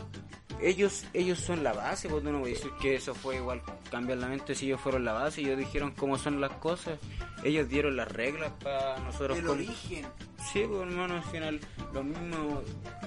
Ellos 0.67 1.05
ellos 1.13 1.39
son 1.39 1.63
la 1.63 1.73
base, 1.73 2.07
pues 2.09 2.23
no 2.23 2.39
puedes 2.39 2.57
decir 2.57 2.71
que 2.81 2.95
eso 2.95 3.13
fue 3.13 3.35
igual 3.37 3.61
cambiar 3.91 4.17
la 4.19 4.27
mente 4.27 4.55
si 4.55 4.65
ellos 4.67 4.81
fueron 4.81 5.03
la 5.05 5.13
base, 5.13 5.41
ellos 5.41 5.57
dijeron 5.57 5.91
cómo 5.91 6.17
son 6.17 6.39
las 6.41 6.51
cosas, 6.53 6.99
ellos 7.43 7.67
dieron 7.69 7.95
las 7.95 8.11
reglas 8.11 8.51
para 8.63 8.97
nosotros. 8.99 9.37
El 9.37 9.45
con- 9.45 9.57
origen. 9.57 10.05
Sí, 10.51 10.63
pues 10.67 10.81
hermano, 10.81 11.15
al 11.15 11.23
final 11.23 11.59
lo 11.93 12.03
mismo 12.03 12.61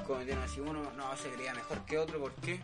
cometieron 0.06 0.42
así 0.42 0.60
uno, 0.60 0.82
no 0.96 1.16
se 1.16 1.28
creía 1.30 1.52
mejor 1.54 1.84
que 1.84 1.98
otro, 1.98 2.18
¿por 2.20 2.32
qué? 2.36 2.60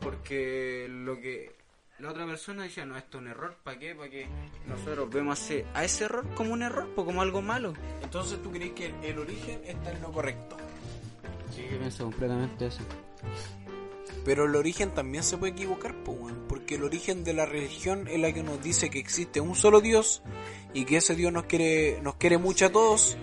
Porque 0.00 0.86
lo 0.90 1.20
que 1.20 1.54
la 1.98 2.10
otra 2.10 2.26
persona 2.26 2.64
decía, 2.64 2.84
no, 2.84 2.96
esto 2.96 3.18
es 3.18 3.22
un 3.22 3.28
error, 3.28 3.56
¿para 3.62 3.78
qué? 3.78 3.94
Para 3.94 4.10
que 4.10 4.26
nosotros 4.66 5.08
vemos 5.10 5.40
ese- 5.40 5.64
a 5.74 5.84
ese 5.84 6.04
error 6.04 6.26
como 6.34 6.52
un 6.52 6.62
error, 6.62 6.88
pues 6.94 7.04
como 7.04 7.22
algo 7.22 7.40
malo. 7.42 7.74
Entonces 8.02 8.42
tú 8.42 8.50
crees 8.50 8.72
que 8.72 8.86
el, 8.86 8.94
el 9.04 9.18
origen 9.18 9.60
está 9.64 9.92
en 9.92 10.02
lo 10.02 10.10
correcto. 10.12 10.56
Sí, 11.54 11.66
yo 11.70 11.78
pienso 11.78 12.04
completamente 12.04 12.66
eso. 12.66 12.80
Pero 14.24 14.46
el 14.46 14.56
origen 14.56 14.92
también 14.92 15.22
se 15.22 15.36
puede 15.36 15.52
equivocar, 15.52 15.94
porque 16.48 16.76
el 16.76 16.84
origen 16.84 17.24
de 17.24 17.34
la 17.34 17.44
religión 17.44 18.08
es 18.08 18.18
la 18.18 18.32
que 18.32 18.42
nos 18.42 18.62
dice 18.62 18.88
que 18.88 18.98
existe 18.98 19.40
un 19.40 19.54
solo 19.54 19.80
Dios 19.80 20.22
y 20.72 20.86
que 20.86 20.96
ese 20.96 21.14
Dios 21.14 21.32
nos 21.32 21.44
quiere, 21.44 22.00
nos 22.02 22.16
quiere 22.16 22.38
mucho 22.38 22.66
a 22.66 22.70
todos. 22.70 23.18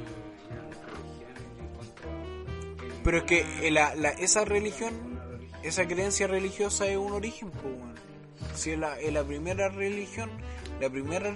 Pero 3.03 3.17
es 3.17 3.23
que 3.23 3.43
esa 4.19 4.45
religión, 4.45 4.93
esa 5.63 5.87
creencia 5.87 6.27
religiosa 6.27 6.87
es 6.87 6.97
un 6.97 7.13
origen, 7.13 7.51
weón. 7.63 7.95
Si 8.53 8.71
es 8.71 8.77
la, 8.77 8.99
es 8.99 9.11
la 9.11 9.23
primera 9.23 9.69
religión, 9.69 10.29
la 10.79 10.89
primera... 10.89 11.35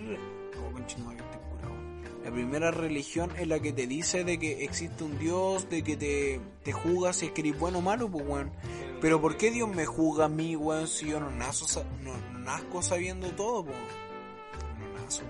La 2.26 2.32
primera 2.32 2.72
religión 2.72 3.32
es 3.38 3.48
la 3.48 3.60
que 3.60 3.72
te 3.72 3.86
dice 3.86 4.24
de 4.24 4.40
que 4.40 4.64
existe 4.64 5.04
un 5.04 5.20
Dios, 5.20 5.70
de 5.70 5.84
que 5.84 5.96
te, 5.96 6.42
te 6.64 6.74
juzga 6.74 7.14
si 7.14 7.28
es 7.28 7.32
que 7.34 7.42
eres 7.42 7.60
bueno 7.60 7.78
o 7.78 7.82
malo, 7.82 8.10
pues 8.10 8.26
weón. 8.28 8.52
Pero 9.00 9.22
¿por 9.22 9.38
qué 9.38 9.52
Dios 9.52 9.70
me 9.70 9.86
juzga 9.86 10.26
a 10.26 10.28
mí, 10.28 10.56
weón, 10.56 10.88
si 10.88 11.06
yo 11.06 11.20
no, 11.20 11.30
nazo, 11.30 11.86
no, 12.02 12.18
no 12.34 12.40
nazco 12.40 12.82
sabiendo 12.82 13.30
todo, 13.30 13.66
pues? 13.66 13.78
No 14.80 15.00
nazco. 15.00 15.26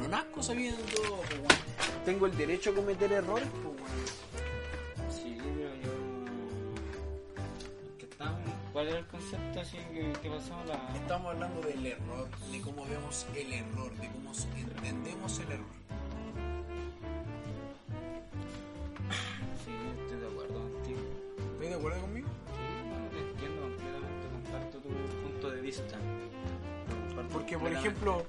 No 0.00 0.08
nazco 0.08 0.42
sabiendo 0.42 0.80
todo, 0.84 1.16
pues 1.28 1.38
weón. 1.38 2.04
Tengo 2.06 2.24
el 2.24 2.34
derecho 2.38 2.70
a 2.70 2.74
cometer 2.74 3.12
errores, 3.12 3.48
pues 3.50 3.66
weón. 3.66 5.12
Sí, 5.12 5.36
yo... 5.36 5.44
Que 7.98 8.06
estamos 8.06 8.40
¿cuál 8.74 8.88
era 8.88 8.98
el 8.98 9.06
concepto 9.06 9.60
así 9.60 9.78
que, 9.92 10.12
que 10.20 10.28
pasamos 10.28 10.66
la... 10.66 10.74
Estamos 10.96 11.32
hablando 11.32 11.60
del 11.60 11.86
error, 11.86 12.28
de 12.50 12.60
cómo 12.60 12.84
vemos 12.84 13.24
el 13.36 13.52
error, 13.52 13.94
de 13.94 14.08
cómo 14.08 14.32
entendemos 14.56 15.38
el 15.38 15.52
error. 15.52 15.66
Sí, 19.64 19.70
estoy 20.02 20.18
de 20.18 20.26
acuerdo 20.26 20.54
contigo. 20.54 20.98
¿Estás 21.54 21.68
de 21.70 21.74
acuerdo 21.76 22.00
conmigo? 22.00 22.28
Sí, 22.28 22.88
bueno, 22.90 23.08
te 23.10 23.18
entiendo 23.20 23.62
completamente, 23.62 24.28
comparto 24.32 24.78
tu 24.78 24.88
punto 25.22 25.50
de 25.50 25.60
vista. 25.60 25.98
Porque, 27.32 27.56
por 27.56 27.72
ejemplo, 27.72 28.26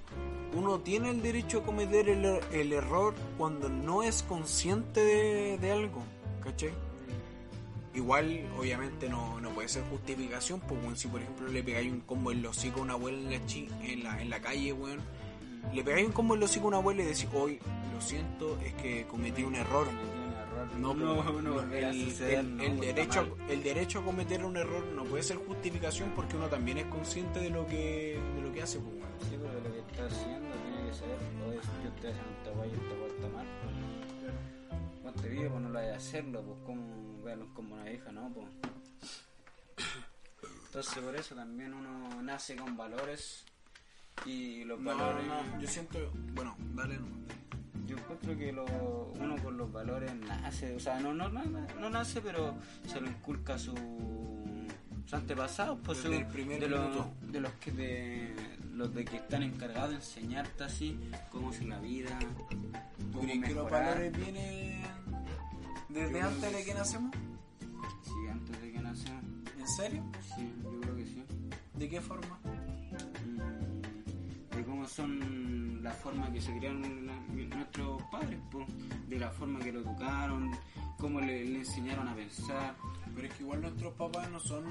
uno 0.54 0.80
tiene 0.80 1.10
el 1.10 1.24
derecho 1.24 1.60
a 1.60 1.64
cometer 1.64 2.08
el, 2.08 2.24
el 2.52 2.72
error 2.72 3.16
cuando 3.40 3.68
no 3.68 4.04
es 4.04 4.22
consciente 4.22 5.00
de, 5.00 5.58
de 5.58 5.72
algo, 5.72 6.04
¿cachai? 6.44 6.85
Igual, 7.96 8.46
obviamente, 8.58 9.08
no, 9.10 9.40
no 9.40 9.50
puede 9.52 9.70
ser 9.70 9.84
justificación, 9.90 10.60
pues, 10.62 10.82
weón, 10.82 10.98
si 10.98 11.08
por 11.08 11.22
ejemplo 11.22 11.48
le 11.48 11.64
pegáis 11.64 11.92
un 11.92 12.02
combo 12.02 12.32
en 12.32 12.42
los 12.42 12.58
hocico 12.58 12.80
a 12.82 12.84
una 12.84 12.94
abuela 12.94 13.18
en 13.18 13.32
la, 13.32 13.46
chi- 13.46 13.70
en 13.84 14.04
la, 14.04 14.22
en 14.22 14.30
la 14.30 14.42
calle, 14.42 14.74
weón, 14.74 15.00
le 15.74 15.84
pegáis 15.84 16.06
un 16.06 16.12
combo 16.12 16.34
en 16.34 16.42
los 16.42 16.50
hocico 16.52 16.66
a 16.66 16.68
una 16.70 16.78
abuela 16.78 17.04
y 17.04 17.06
decís, 17.06 17.28
hoy, 17.34 17.60
lo 17.94 18.02
siento, 18.02 18.60
es 18.60 18.74
que 18.74 19.06
cometí 19.08 19.44
un 19.44 19.56
error. 19.56 19.88
No, 20.80 20.94
no, 20.94 21.24
pues, 21.24 21.44
no, 21.44 21.62
el, 21.62 21.72
el- 21.84 22.12
está 22.80 22.94
derecho, 22.94 23.38
el 23.50 23.64
derecho 23.64 24.00
a 24.00 24.04
cometer 24.04 24.44
un 24.44 24.58
error 24.58 24.84
no 24.96 25.04
puede 25.06 25.24
ser 25.24 25.38
justificación 25.38 26.12
porque 26.16 26.36
uno 26.36 26.48
también 26.48 26.78
es 26.80 26.86
consciente 26.88 27.40
de 27.40 27.50
lo 27.50 27.66
que, 27.66 28.20
de 28.36 28.42
lo 28.42 28.52
que 28.52 28.62
hace, 28.62 28.80
pues, 28.80 28.94
weón. 28.96 29.08
Sí, 29.22 29.38
pero 29.42 29.54
lo 29.62 29.72
que 29.74 29.80
está 29.80 30.06
haciendo 30.06 30.50
tiene 30.66 30.90
que 30.90 30.94
saber, 30.94 31.18
oye, 31.48 31.60
si 31.62 31.84
yo 31.84 31.90
estoy 31.96 32.12
haciendo 32.12 32.32
esta 32.40 32.52
guay 32.52 32.70
y 32.70 32.74
esta 32.74 32.96
guay 33.00 33.12
está 33.12 33.28
mal, 33.30 33.46
pues, 33.64 35.14
ponte 35.14 35.30
vivo, 35.30 35.50
pues 35.52 35.62
no 35.62 35.70
lo 35.70 35.80
de 35.80 35.94
hacerlo, 35.94 36.42
pues 36.42 36.58
como, 36.66 36.84
verlos 37.26 37.50
como 37.54 37.76
una 37.76 37.92
hija, 37.92 38.12
¿no? 38.12 38.32
Pues. 38.34 38.48
Entonces 40.68 41.04
por 41.04 41.16
eso 41.16 41.36
también 41.36 41.74
uno 41.74 42.22
nace 42.22 42.56
con 42.56 42.76
valores 42.78 43.46
y 44.26 44.64
los 44.66 44.80
No, 44.80 44.96
valores... 44.96 45.26
no, 45.28 45.62
yo 45.62 45.68
siento, 45.68 46.12
bueno, 46.34 46.56
dale, 46.74 46.98
no. 46.98 47.08
Yo 47.88 47.98
encuentro 47.98 48.36
que 48.38 48.52
lo, 48.52 48.66
uno 49.20 49.36
con 49.44 49.58
los 49.58 49.72
valores 49.72 50.14
nace, 50.16 50.76
o 50.76 50.80
sea, 50.80 51.00
no, 51.00 51.14
no, 51.14 51.30
no, 51.30 51.44
no 51.80 51.90
nace, 51.90 52.20
pero 52.22 52.56
se 52.88 53.00
lo 53.00 53.08
inculca 53.08 53.54
a 53.56 53.60
su, 53.60 53.74
sus 55.04 55.14
antepasados, 55.14 55.80
pues 55.84 56.00
su- 56.00 56.10
de, 56.10 56.68
los, 56.68 57.06
de 57.32 57.40
los 57.42 57.52
que 57.54 57.72
de, 57.72 58.58
los 58.74 58.94
de 58.94 59.06
que 59.06 59.18
están 59.18 59.44
encargados 59.44 59.92
de 59.92 59.96
enseñarte 59.98 60.64
así 60.64 61.00
cómo 61.32 61.52
es 61.52 61.64
la 61.64 61.80
vida, 61.80 62.18
¿Tú 62.20 63.20
cómo 63.20 63.28
que 63.44 63.54
los 63.54 63.70
valores 63.70 64.12
vienen 64.18 64.82
desde 65.90 66.22
antes 66.22 66.54
de 66.54 66.66
que 66.66 66.74
nacemos? 66.74 67.15
¿En 69.66 69.72
serio? 69.72 70.04
Sí, 70.36 70.54
yo 70.64 70.80
creo 70.82 70.96
que 70.96 71.06
sí. 71.06 71.24
¿De 71.74 71.90
qué 71.90 72.02
forma? 72.02 72.40
Mm, 73.26 74.56
de 74.56 74.64
cómo 74.64 74.88
son 74.88 75.84
la 75.84 75.92
forma 75.92 76.32
que 76.32 76.40
se 76.42 76.56
criaron 76.58 77.06
la- 77.08 77.16
nuestros 77.56 78.02
padres, 78.12 78.40
pues, 78.52 78.66
de 79.10 79.20
la 79.20 79.30
forma 79.32 79.60
que 79.60 79.72
lo 79.72 79.80
educaron, 79.82 80.52
cómo 81.00 81.20
le, 81.20 81.44
le 81.46 81.60
enseñaron 81.60 82.08
a 82.08 82.16
pensar. 82.16 82.76
Pero 83.16 83.28
es 83.28 83.34
que 83.34 83.44
igual 83.44 83.62
nuestros 83.62 83.94
papás 83.96 84.30
no 84.30 84.40
son. 84.40 84.64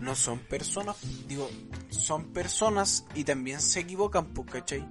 No 0.00 0.14
son 0.14 0.38
personas. 0.40 0.96
Digo, 1.28 1.48
son 1.90 2.24
personas 2.32 3.06
y 3.14 3.24
también 3.24 3.60
se 3.60 3.80
equivocan, 3.80 4.26
pues, 4.26 4.50
¿cachai? 4.50 4.84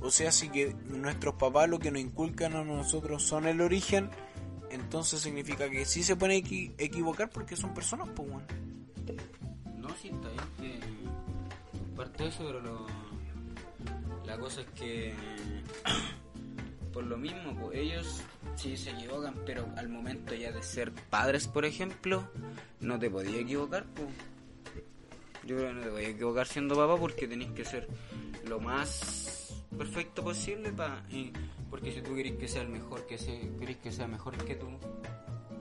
O 0.00 0.10
sea, 0.10 0.30
si 0.32 0.48
que 0.48 0.74
nuestros 0.86 1.34
papás 1.34 1.68
lo 1.68 1.78
que 1.78 1.90
nos 1.90 2.00
inculcan 2.00 2.54
a 2.54 2.64
nosotros 2.64 3.22
son 3.24 3.46
el 3.46 3.60
origen, 3.60 4.10
entonces 4.70 5.20
significa 5.20 5.68
que 5.70 5.84
sí 5.84 6.02
se 6.02 6.16
pueden 6.16 6.42
equi- 6.44 6.72
equivocar 6.78 7.30
porque 7.30 7.56
son 7.56 7.72
personas, 7.74 8.08
pues, 8.14 8.28
bueno. 8.30 8.46
No, 9.76 9.88
sí, 9.96 10.08
está 10.08 10.28
bien 10.28 10.80
que 10.80 11.96
parte 11.96 12.22
de 12.24 12.28
eso, 12.28 12.44
pero 12.46 12.60
lo- 12.60 12.86
la 14.26 14.38
cosa 14.38 14.60
es 14.60 14.66
que 14.68 15.14
por 16.92 17.04
lo 17.04 17.16
mismo, 17.16 17.54
pues 17.60 17.78
ellos 17.78 18.20
sí 18.56 18.76
se 18.76 18.90
equivocan, 18.90 19.34
pero 19.46 19.66
al 19.76 19.88
momento 19.88 20.34
ya 20.34 20.50
de 20.52 20.62
ser 20.62 20.92
padres, 20.92 21.46
por 21.46 21.64
ejemplo, 21.64 22.28
no 22.80 22.98
te 22.98 23.10
podías 23.10 23.36
equivocar, 23.36 23.84
pues. 23.94 24.08
Yo 25.44 25.56
creo 25.56 25.68
que 25.68 25.74
no 25.74 25.82
te 25.82 25.90
podías 25.90 26.10
equivocar 26.10 26.46
siendo 26.46 26.74
papá 26.74 26.96
porque 26.98 27.26
tenés 27.26 27.50
que 27.52 27.64
ser 27.64 27.88
lo 28.46 28.60
más 28.60 29.62
perfecto 29.78 30.22
posible 30.22 30.72
para 30.72 31.02
porque 31.70 31.92
si 31.92 32.00
tú 32.02 32.14
querés 32.14 32.36
que 32.36 32.48
sea 32.48 32.62
el 32.62 32.68
mejor, 32.68 33.06
que 33.06 33.18
sea, 33.18 33.38
querés 33.58 33.76
que 33.78 33.92
sea 33.92 34.06
mejor 34.06 34.36
que 34.44 34.54
tú, 34.54 34.66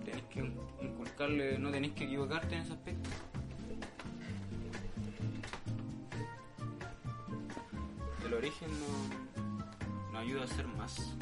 tenés 0.06 0.24
que 0.24 0.39
inculcarle, 0.82 1.60
no 1.60 1.70
tenés 1.70 1.91
que 1.91 2.06
equivocarte 2.06 2.56
en 2.56 2.62
ese 2.62 2.74
aspecto. 2.74 3.10
El 8.26 8.34
origen 8.34 8.70
no, 8.80 10.12
no 10.13 10.20
ayuda 10.20 10.43
a 10.43 10.48
ser 10.48 10.67
más. 10.67 11.15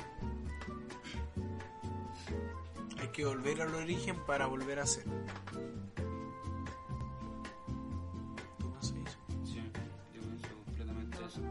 Hay 3.00 3.08
que 3.10 3.26
volver 3.26 3.62
al 3.62 3.74
origen 3.76 4.16
para 4.26 4.48
volver 4.48 4.80
a 4.80 4.86
ser. 4.86 5.04
¿Tú 8.60 8.74
eso? 8.82 8.96
Sí, 9.44 9.56
yo 9.56 9.62
pienso 10.12 10.48
completamente 10.66 11.18
eso. 11.26 11.42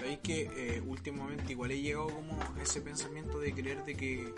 Sabéis 0.00 0.18
que 0.20 0.42
eh, 0.76 0.80
últimamente 0.86 1.52
igual 1.52 1.70
he 1.72 1.80
llegado 1.82 2.08
como 2.08 2.32
a 2.40 2.62
ese 2.62 2.80
pensamiento 2.80 3.38
de 3.38 3.52
creer 3.52 3.84
de 3.84 3.94
que 3.96 4.34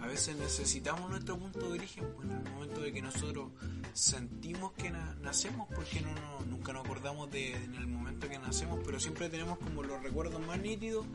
a 0.00 0.06
veces 0.06 0.36
necesitamos 0.36 1.10
nuestro 1.10 1.38
punto 1.38 1.60
de 1.70 1.78
origen, 1.78 2.04
pues 2.14 2.28
en 2.28 2.36
el 2.46 2.52
momento 2.52 2.80
de 2.82 2.92
que 2.92 3.00
nosotros 3.02 3.50
sentimos 3.94 4.72
que 4.72 4.90
na- 4.90 5.14
nacemos, 5.22 5.66
porque 5.74 6.02
no- 6.02 6.44
nunca 6.46 6.72
nos 6.74 6.84
acordamos 6.84 7.30
de 7.30 7.54
en 7.54 7.74
el 7.74 7.86
momento 7.86 8.28
que 8.28 8.38
nacemos, 8.38 8.80
pero 8.84 9.00
siempre 9.00 9.28
tenemos 9.30 9.58
como 9.58 9.82
los 9.82 10.00
recuerdos 10.02 10.40
más 10.46 10.60
nítidos 10.60 11.06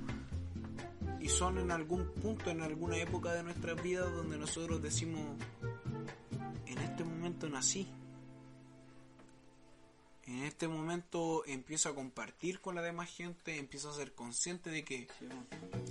y 1.21 1.29
son 1.29 1.59
en 1.59 1.71
algún 1.71 2.05
punto, 2.15 2.49
en 2.49 2.61
alguna 2.61 2.97
época 2.97 3.31
de 3.33 3.43
nuestras 3.43 3.81
vidas 3.81 4.11
donde 4.11 4.37
nosotros 4.37 4.81
decimos, 4.81 5.21
en 6.65 6.77
este 6.79 7.03
momento 7.03 7.47
nací. 7.47 7.87
En 10.25 10.43
este 10.43 10.67
momento 10.67 11.43
empiezo 11.45 11.89
a 11.89 11.95
compartir 11.95 12.61
con 12.61 12.75
la 12.75 12.81
demás 12.81 13.09
gente, 13.09 13.57
empiezo 13.59 13.89
a 13.89 13.93
ser 13.93 14.13
consciente 14.13 14.69
de 14.69 14.83
que 14.83 15.07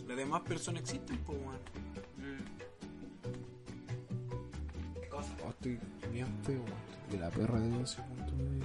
las 0.07 0.17
demás 0.17 0.43
personas 0.43 0.83
existen, 0.83 1.19
pues, 1.19 1.39
weón. 1.39 1.59
Oh, 5.45 5.51
estoy 5.51 5.79
bien 6.11 6.27
feo. 6.45 6.65
De 7.11 7.19
la 7.19 7.31
perra 7.31 7.61
de 7.61 7.83
ese 7.83 8.01
punto 8.03 8.33
de 8.33 8.63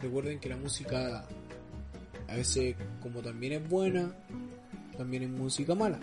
Recuerden 0.00 0.40
que 0.40 0.48
la 0.48 0.56
música 0.56 1.24
a 2.28 2.34
veces, 2.34 2.74
como 3.00 3.22
también 3.22 3.52
es 3.52 3.68
buena, 3.68 4.12
también 4.96 5.22
es 5.22 5.30
música 5.30 5.74
mala. 5.74 6.00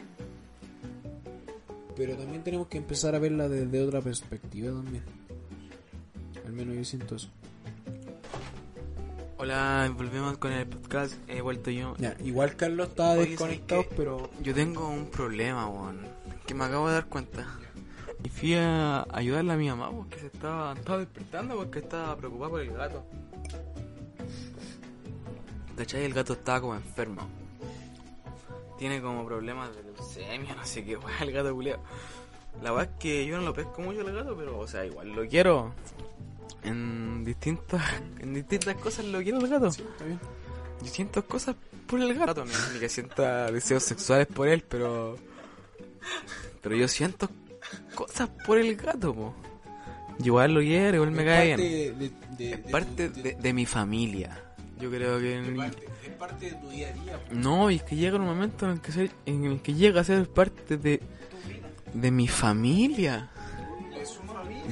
Pero 1.95 2.15
también 2.15 2.43
tenemos 2.43 2.67
que 2.67 2.77
empezar 2.77 3.13
a 3.15 3.19
verla 3.19 3.49
desde 3.49 3.81
otra 3.83 4.01
perspectiva 4.01 4.71
también. 4.71 5.03
Al 6.45 6.53
menos 6.53 6.75
yo 6.75 6.85
siento 6.85 7.15
eso. 7.15 7.29
Hola, 9.43 9.91
volvemos 9.97 10.37
con 10.37 10.51
el 10.51 10.67
podcast. 10.67 11.15
He 11.27 11.41
vuelto 11.41 11.71
yo. 11.71 11.95
Ya, 11.97 12.15
igual 12.23 12.55
Carlos 12.55 12.89
estaba 12.89 13.13
Oye, 13.13 13.31
desconectado, 13.31 13.83
pero 13.97 14.29
Yo 14.39 14.53
tengo 14.53 14.87
un 14.87 15.07
problema, 15.07 15.67
weón. 15.67 16.01
Que 16.45 16.53
me 16.53 16.65
acabo 16.65 16.87
de 16.87 16.93
dar 16.93 17.07
cuenta. 17.07 17.47
Y 18.23 18.29
fui 18.29 18.53
a 18.53 19.03
ayudarle 19.11 19.53
a 19.53 19.55
mi 19.55 19.67
mamá 19.67 19.89
porque 19.89 20.19
se 20.19 20.27
estaba, 20.27 20.73
estaba 20.73 20.99
despertando 20.99 21.55
porque 21.55 21.79
estaba 21.79 22.15
preocupada 22.17 22.51
por 22.51 22.61
el 22.61 22.71
gato. 22.71 23.03
¿Cachai? 25.75 26.03
El 26.03 26.13
gato 26.13 26.33
estaba 26.33 26.61
como 26.61 26.75
enfermo. 26.75 27.27
Tiene 28.77 29.01
como 29.01 29.25
problemas 29.25 29.75
de 29.75 29.81
leucemia, 29.81 30.53
no 30.55 30.63
sé 30.65 30.85
qué, 30.85 30.97
weón, 30.97 31.19
el 31.19 31.31
gato 31.31 31.51
culiao. 31.51 31.79
La 32.61 32.69
verdad 32.73 32.93
es 32.93 32.99
que 32.99 33.25
yo 33.25 33.37
no 33.37 33.43
lo 33.43 33.55
pesco 33.55 33.81
mucho 33.81 34.01
el 34.01 34.13
gato, 34.13 34.37
pero, 34.37 34.59
o 34.59 34.67
sea, 34.67 34.85
igual 34.85 35.13
lo 35.13 35.27
quiero. 35.27 35.73
En 36.63 37.23
distintas, 37.23 37.81
en 38.19 38.33
distintas 38.33 38.75
cosas 38.75 39.05
lo 39.05 39.21
quiero 39.21 39.39
el 39.39 39.47
gato. 39.47 39.67
está 39.67 40.05
bien. 40.05 40.19
Yo 40.81 40.87
siento 40.87 41.25
cosas 41.25 41.55
por 41.87 41.99
el 41.99 42.13
gato, 42.13 42.45
no 42.45 42.51
ni 42.73 42.79
que 42.79 42.89
sienta 42.89 43.51
deseos 43.51 43.83
sexuales 43.83 44.27
por 44.27 44.47
él, 44.47 44.63
pero. 44.67 45.17
Pero 46.61 46.75
yo 46.75 46.87
siento 46.87 47.29
cosas 47.95 48.29
por 48.45 48.57
el 48.59 48.75
gato, 48.75 49.13
po. 49.13 49.33
Igual 50.23 50.53
lo 50.53 50.59
quiero, 50.59 50.95
igual 50.97 51.11
me 51.11 51.23
Es 51.23 51.27
cae 51.27 51.49
parte 51.49 51.67
bien. 51.67 51.99
de, 51.99 52.09
de- 52.37 52.51
Es 52.53 52.63
de 52.65 52.71
parte 52.71 53.09
de, 53.09 53.33
de 53.35 53.53
mi 53.53 53.65
familia. 53.65 54.43
Yo 54.79 54.89
creo 54.91 55.19
que. 55.19 55.39
Es 55.39 55.47
en- 55.47 55.55
parte, 55.57 55.85
es 56.05 56.09
parte 56.13 56.45
de 56.45 56.51
tu 56.57 56.69
día 56.69 56.89
a 56.89 56.93
día. 56.93 57.19
No, 57.31 57.69
y 57.71 57.75
es 57.77 57.83
que 57.83 57.95
llega 57.95 58.17
un 58.17 58.25
momento 58.25 58.65
en 58.65 58.73
el 58.73 58.81
que, 58.81 58.91
ser- 58.91 59.11
en 59.25 59.45
el 59.45 59.61
que 59.61 59.73
llega 59.73 60.01
a 60.01 60.03
ser 60.03 60.27
parte 60.29 60.77
de. 60.77 61.01
De 61.93 62.09
mi 62.11 62.27
familia. 62.27 63.29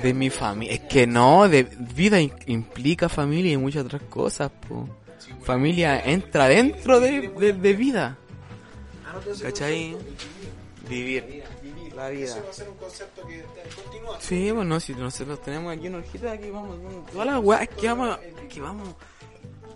De 0.01 0.13
mi 0.13 0.29
familia. 0.29 0.73
Es 0.75 0.81
que 0.81 1.05
no, 1.07 1.49
de 1.49 1.63
vida 1.63 2.19
implica 2.21 3.09
familia 3.09 3.51
y 3.53 3.57
muchas 3.57 3.85
otras 3.85 4.01
cosas, 4.03 4.51
po. 4.67 4.87
Familia 5.43 5.99
entra 5.99 6.47
dentro 6.47 6.99
de, 6.99 7.27
de, 7.29 7.53
de 7.53 7.73
vida. 7.73 8.17
¿Cachai? 9.41 9.97
Vivir. 10.87 11.43
la 11.95 12.09
vida. 12.09 12.35
Sí, 14.19 14.51
bueno, 14.51 14.79
si 14.79 14.93
nosotros 14.93 15.41
tenemos 15.41 15.75
aquí 15.75 15.87
una 15.87 15.97
hojita, 15.99 16.31
aquí 16.31 16.49
vamos, 16.49 16.77
todas 17.11 17.27
las 17.27 17.39
weas 17.43 17.67
que 17.69 17.87
vamos, 17.87 18.17
que 18.49 18.61
vamos 18.61 18.89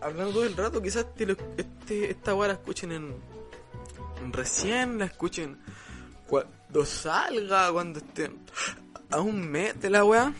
hablando 0.01 0.31
todo 0.33 0.45
el 0.45 0.55
rato, 0.55 0.81
quizás 0.81 1.13
te 1.15 1.25
lo- 1.25 1.35
este, 1.57 2.11
esta 2.11 2.33
wea 2.35 2.49
la 2.49 2.53
escuchen 2.55 2.91
en, 2.91 3.15
en 4.23 4.33
recién, 4.33 4.97
la 4.99 5.05
escuchen 5.05 5.57
cuando 6.27 6.85
salga, 6.85 7.71
cuando 7.71 7.99
estén 7.99 8.37
a 9.13 9.21
un 9.21 9.47
mes 9.47 9.79
de 9.79 9.91
la 9.91 10.03
wea 10.03 10.33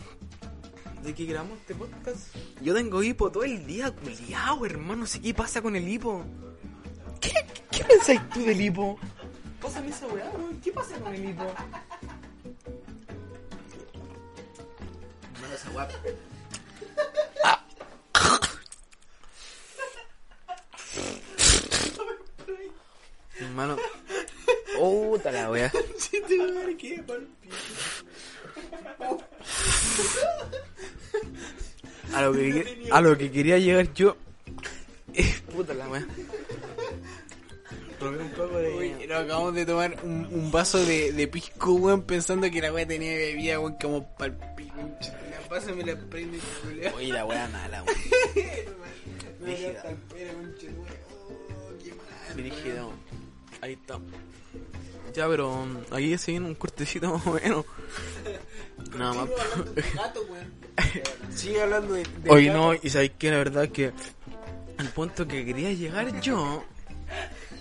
de 1.02 1.14
que 1.14 1.26
grabamos 1.26 1.58
este 1.60 1.76
podcast. 1.76 2.34
Yo 2.60 2.74
tengo 2.74 3.02
hipo 3.04 3.30
todo 3.30 3.44
el 3.44 3.64
día, 3.66 3.92
culiao, 3.92 4.66
hermano, 4.66 5.06
no 5.06 5.20
qué 5.20 5.32
pasa 5.32 5.62
con 5.62 5.76
el 5.76 5.86
hipo. 5.86 6.24
¿Qué, 7.20 7.30
qué, 7.30 7.62
qué 7.70 7.84
pensáis 7.84 8.28
tú 8.30 8.40
del 8.40 8.60
hipo? 8.60 8.98
Pásame 9.62 9.90
esa 9.90 10.06
weá, 10.08 10.28
weón, 10.30 10.60
¿qué 10.60 10.72
pasa 10.72 10.98
con 10.98 11.14
el 11.14 11.30
hipo? 11.30 11.44
Hermano, 15.34 15.54
esa 15.54 15.70
weá. 15.70 15.88
Hermano. 23.38 23.76
Puta 24.78 25.30
la 25.32 25.50
wea. 25.50 25.72
A 32.12 32.22
lo 32.22 32.32
que, 32.32 32.88
a 32.90 33.00
lo 33.00 33.16
que 33.16 33.30
quería 33.30 33.58
llegar 33.58 33.92
yo. 33.94 34.16
Es 35.12 35.40
puta 35.42 35.74
la 35.74 35.88
wea. 35.88 36.06
Robé 38.00 38.18
un 38.18 38.30
poco 38.30 38.58
de. 38.58 38.74
Uy, 38.74 39.06
nos 39.08 39.24
acabamos 39.24 39.54
de 39.54 39.64
tomar 39.66 39.96
un, 40.02 40.26
un 40.30 40.50
vaso 40.50 40.84
de, 40.84 41.12
de 41.12 41.28
pisco, 41.28 41.72
weón, 41.74 42.02
pensando 42.02 42.50
que 42.50 42.60
la 42.60 42.72
weá 42.72 42.86
tenía 42.86 43.16
bebida, 43.16 43.60
weón, 43.60 43.76
como 43.80 44.06
pal 44.16 44.36
pico. 44.56 44.74
La 45.30 45.48
pásame 45.48 45.84
la 45.84 45.96
prende, 45.96 46.38
culiao. 46.62 46.96
Oye, 46.96 47.12
la 47.12 47.24
wea 47.24 47.48
mala, 47.48 47.82
weón. 47.84 47.98
Rígida. 49.40 49.84
Oh, 51.16 52.34
Dirigido. 52.34 52.92
Ahí 53.60 53.72
está. 53.74 53.98
Ya, 55.14 55.28
pero 55.28 55.66
aquí 55.92 56.18
se 56.18 56.32
viene 56.32 56.46
un 56.46 56.54
cortecito 56.54 57.12
más 57.12 57.26
o 57.26 57.32
menos. 57.32 57.64
Nada 58.98 59.14
más. 59.14 59.28
Sigue 61.34 61.62
hablando 61.62 61.94
de. 61.94 62.02
de 62.02 62.30
Oye, 62.30 62.48
gato. 62.48 62.58
no, 62.58 62.74
y 62.74 62.90
sabéis 62.90 63.12
que 63.18 63.30
la 63.30 63.36
verdad 63.38 63.68
que 63.68 63.92
el 64.78 64.88
punto 64.88 65.26
que 65.26 65.44
quería 65.44 65.72
llegar 65.72 66.20
yo 66.20 66.64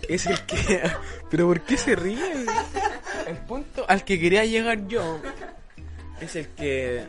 es 0.08 0.26
el 0.26 0.40
que. 0.46 0.82
¿Pero 1.30 1.48
por 1.48 1.62
qué 1.62 1.78
se 1.78 1.96
ríe? 1.96 2.46
El 3.28 3.38
punto 3.46 3.86
al 3.88 4.04
que 4.04 4.20
quería 4.20 4.46
llegar 4.46 4.88
yo 4.88 5.20
es 6.20 6.36
el 6.36 6.48
que. 6.50 7.06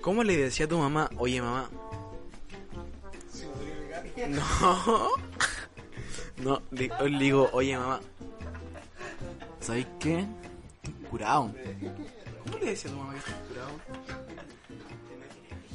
¿Cómo 0.00 0.24
le 0.24 0.36
decía 0.36 0.66
a 0.66 0.68
tu 0.68 0.78
mamá? 0.78 1.08
Oye, 1.16 1.40
mamá. 1.40 1.70
No. 4.28 5.10
No, 6.38 6.62
le, 6.72 6.90
le 7.08 7.18
digo, 7.18 7.48
oye, 7.52 7.76
mamá. 7.76 8.00
¿Sabéis 9.62 9.86
qué? 10.00 10.24
Estoy 10.82 11.08
curado. 11.10 11.52
¿Cómo 12.44 12.58
le 12.58 12.66
decía 12.66 12.90
a 12.90 12.94
tu 12.94 12.98
mamá 13.00 13.12
que 13.12 13.18
estoy 13.18 13.34
curado? 13.48 13.70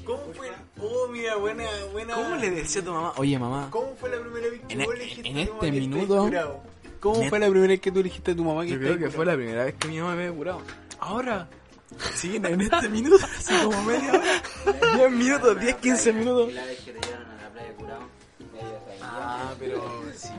¿Cómo 0.06 0.34
fue? 0.34 0.52
Oh, 0.80 1.08
mira, 1.10 1.36
buena, 1.36 1.64
buena. 1.92 2.16
¿Cómo 2.16 2.36
le 2.36 2.50
decía 2.52 2.82
a 2.82 2.86
tu 2.86 2.92
mamá? 2.94 3.14
Oye, 3.18 3.40
mamá. 3.40 3.68
¿Cómo 3.72 3.96
fue 4.00 4.10
la 4.10 4.20
primera 4.22 4.48
vez 4.50 4.62
que 4.68 4.74
En 4.74 4.82
e- 4.82 4.86
vos 4.86 4.96
le 4.98 5.04
dijiste 5.04 5.30
en 5.30 5.38
a 5.38 5.40
tu 5.40 5.42
este 5.42 5.52
mamá 5.52 5.62
que 5.62 5.68
estáis 5.68 5.90
minuto- 5.90 6.24
curado? 6.24 6.64
¿Cómo 7.00 7.22
en 7.22 7.30
fue 7.30 7.40
la 7.40 7.48
primera 7.50 7.68
vez 7.70 7.82
que 7.82 7.92
tú 7.92 7.98
le 7.98 8.04
dijiste 8.04 8.32
a 8.32 8.36
tu 8.36 8.44
mamá 8.44 8.64
que 8.66 8.72
Yo 8.72 8.80
creo 8.80 8.98
que 8.98 9.10
fue 9.10 9.26
la 9.26 9.36
primera 9.36 9.66
vez 9.66 9.76
que 9.76 9.88
mi 9.88 10.00
mamá 10.00 10.16
me 10.16 10.24
había 10.26 10.36
curado. 10.38 10.62
Ahora. 11.00 11.48
Sí, 12.16 12.36
en 12.36 12.62
este 12.62 12.90
minuto, 12.90 13.24
así 13.38 13.54
como 13.64 13.82
media 13.84 14.12
hora. 14.12 14.42
10 14.98 15.12
minutos, 15.12 15.60
10, 15.60 15.76
15 15.78 16.14
minutos. 16.14 16.54
La 16.54 16.66
vez 16.66 16.80
que 16.82 16.92
te 16.92 17.00
pero 19.60 20.04
sí. 20.16 20.30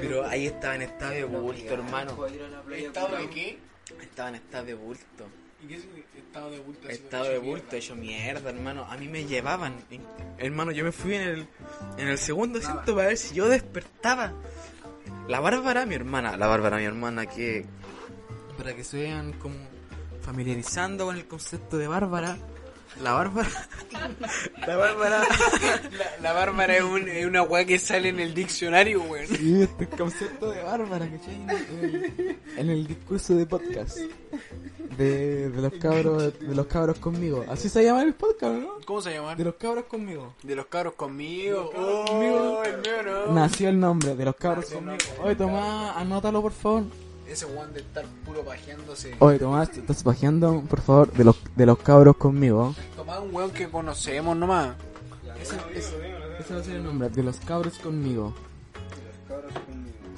Pero 0.00 0.26
ahí 0.26 0.46
estaba 0.46 0.74
en 0.74 0.82
estado 0.82 1.12
de 1.12 1.24
bulto, 1.24 1.74
hermano. 1.74 2.26
¿Estado 2.72 3.16
de 3.16 3.30
qué? 3.30 3.58
Estaba 4.00 4.28
en 4.30 4.34
estado 4.36 4.64
de 4.66 4.74
bulto. 4.74 5.26
¿Y 5.62 5.66
qué 5.66 5.74
es 5.74 5.84
estado 6.16 6.50
de 6.50 6.60
bulto? 6.60 6.88
Estado 6.88 7.24
de 7.24 7.38
bulto, 7.38 7.76
hecho 7.76 7.96
mierda, 7.96 8.50
hermano. 8.50 8.84
A 8.84 8.96
mí 8.96 9.08
me 9.08 9.24
llevaban. 9.24 9.76
Hermano, 10.38 10.70
yo 10.70 10.84
me 10.84 10.92
fui 10.92 11.14
en 11.14 11.22
el, 11.22 11.48
en 11.96 12.08
el 12.08 12.18
segundo 12.18 12.58
asiento 12.58 12.94
para 12.94 13.08
ver 13.08 13.16
si 13.16 13.34
yo 13.34 13.48
despertaba. 13.48 14.32
La 15.26 15.40
Bárbara, 15.40 15.84
mi 15.84 15.94
hermana. 15.94 16.36
La 16.36 16.46
Bárbara, 16.46 16.76
mi 16.76 16.84
hermana, 16.84 17.26
que. 17.26 17.66
Para 18.56 18.74
que 18.74 18.84
se 18.84 18.98
vean 18.98 19.32
como 19.34 19.56
familiarizando 20.22 21.06
con 21.06 21.16
el 21.16 21.26
concepto 21.26 21.78
de 21.78 21.88
Bárbara. 21.88 22.36
La 23.02 23.12
Bárbara. 23.12 23.48
La 24.66 24.76
Bárbara. 24.76 25.22
La, 25.92 26.20
la 26.22 26.32
Bárbara 26.32 26.76
es, 26.76 26.82
un- 26.82 27.08
es 27.08 27.24
una 27.26 27.42
weá 27.42 27.64
que 27.64 27.78
sale 27.78 28.08
en 28.08 28.18
el 28.20 28.34
diccionario, 28.34 29.02
weón. 29.02 29.26
Sí, 29.28 29.62
este 29.62 29.86
concepto 29.86 30.50
de 30.50 30.62
Bárbara, 30.62 31.08
¿cachai? 31.08 31.34
En 31.34 31.50
el, 31.50 32.38
en 32.56 32.70
el 32.70 32.86
discurso 32.86 33.34
de 33.36 33.46
podcast. 33.46 33.98
De, 34.96 35.48
de 35.50 35.62
los 35.62 35.72
cabros 35.74 36.38
de 36.40 36.54
los 36.56 36.66
cabros 36.66 36.98
conmigo. 36.98 37.44
Así 37.48 37.68
se 37.68 37.84
llama 37.84 38.02
el 38.02 38.14
podcast, 38.14 38.54
¿no? 38.54 38.78
¿Cómo 38.84 39.00
se 39.00 39.12
llama? 39.12 39.36
De 39.36 39.44
los 39.44 39.54
cabros 39.54 39.84
conmigo. 39.84 40.34
De 40.42 40.56
los 40.56 40.66
cabros 40.66 40.94
conmigo. 40.94 41.70
Oh, 41.76 42.62
el 42.64 42.78
mío 42.78 43.02
no. 43.04 43.32
Nació 43.32 43.68
el 43.68 43.78
nombre 43.78 44.16
de 44.16 44.24
los 44.24 44.34
cabros 44.34 44.66
conmigo. 44.66 44.96
Oye, 45.22 45.36
Tomás, 45.36 45.96
anótalo 45.96 46.42
por 46.42 46.52
favor. 46.52 46.82
Ese 47.28 47.44
weón 47.46 47.72
de 47.74 47.80
estar 47.80 48.04
puro 48.24 48.42
pajeándose. 48.42 49.14
Oye, 49.18 49.38
Tomás, 49.38 49.70
te 49.70 49.80
estás 49.80 50.02
bajeando, 50.02 50.62
por 50.62 50.80
favor, 50.80 51.12
de 51.12 51.24
los, 51.24 51.36
de 51.54 51.66
los 51.66 51.78
cabros 51.78 52.16
conmigo. 52.16 52.74
Tomás 52.96 53.20
un 53.20 53.34
weón 53.34 53.50
que 53.50 53.68
conocemos 53.68 54.36
nomás. 54.36 54.76
Ese, 55.40 55.56
ese 55.74 56.54
va 56.54 56.60
a 56.60 56.64
ser 56.64 56.76
el 56.76 56.84
nombre, 56.84 57.10
de 57.10 57.22
los 57.22 57.38
cabros 57.40 57.78
conmigo. 57.78 58.34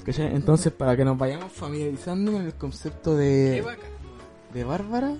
¿Cachai? 0.05 0.33
Entonces, 0.33 0.71
para 0.71 0.95
que 0.95 1.05
nos 1.05 1.17
vayamos 1.17 1.51
familiarizando 1.51 2.31
con 2.31 2.45
el 2.45 2.53
concepto 2.55 3.11
Qué 3.11 3.21
de, 3.21 3.65
de 4.53 4.63
Bárbara, 4.63 5.13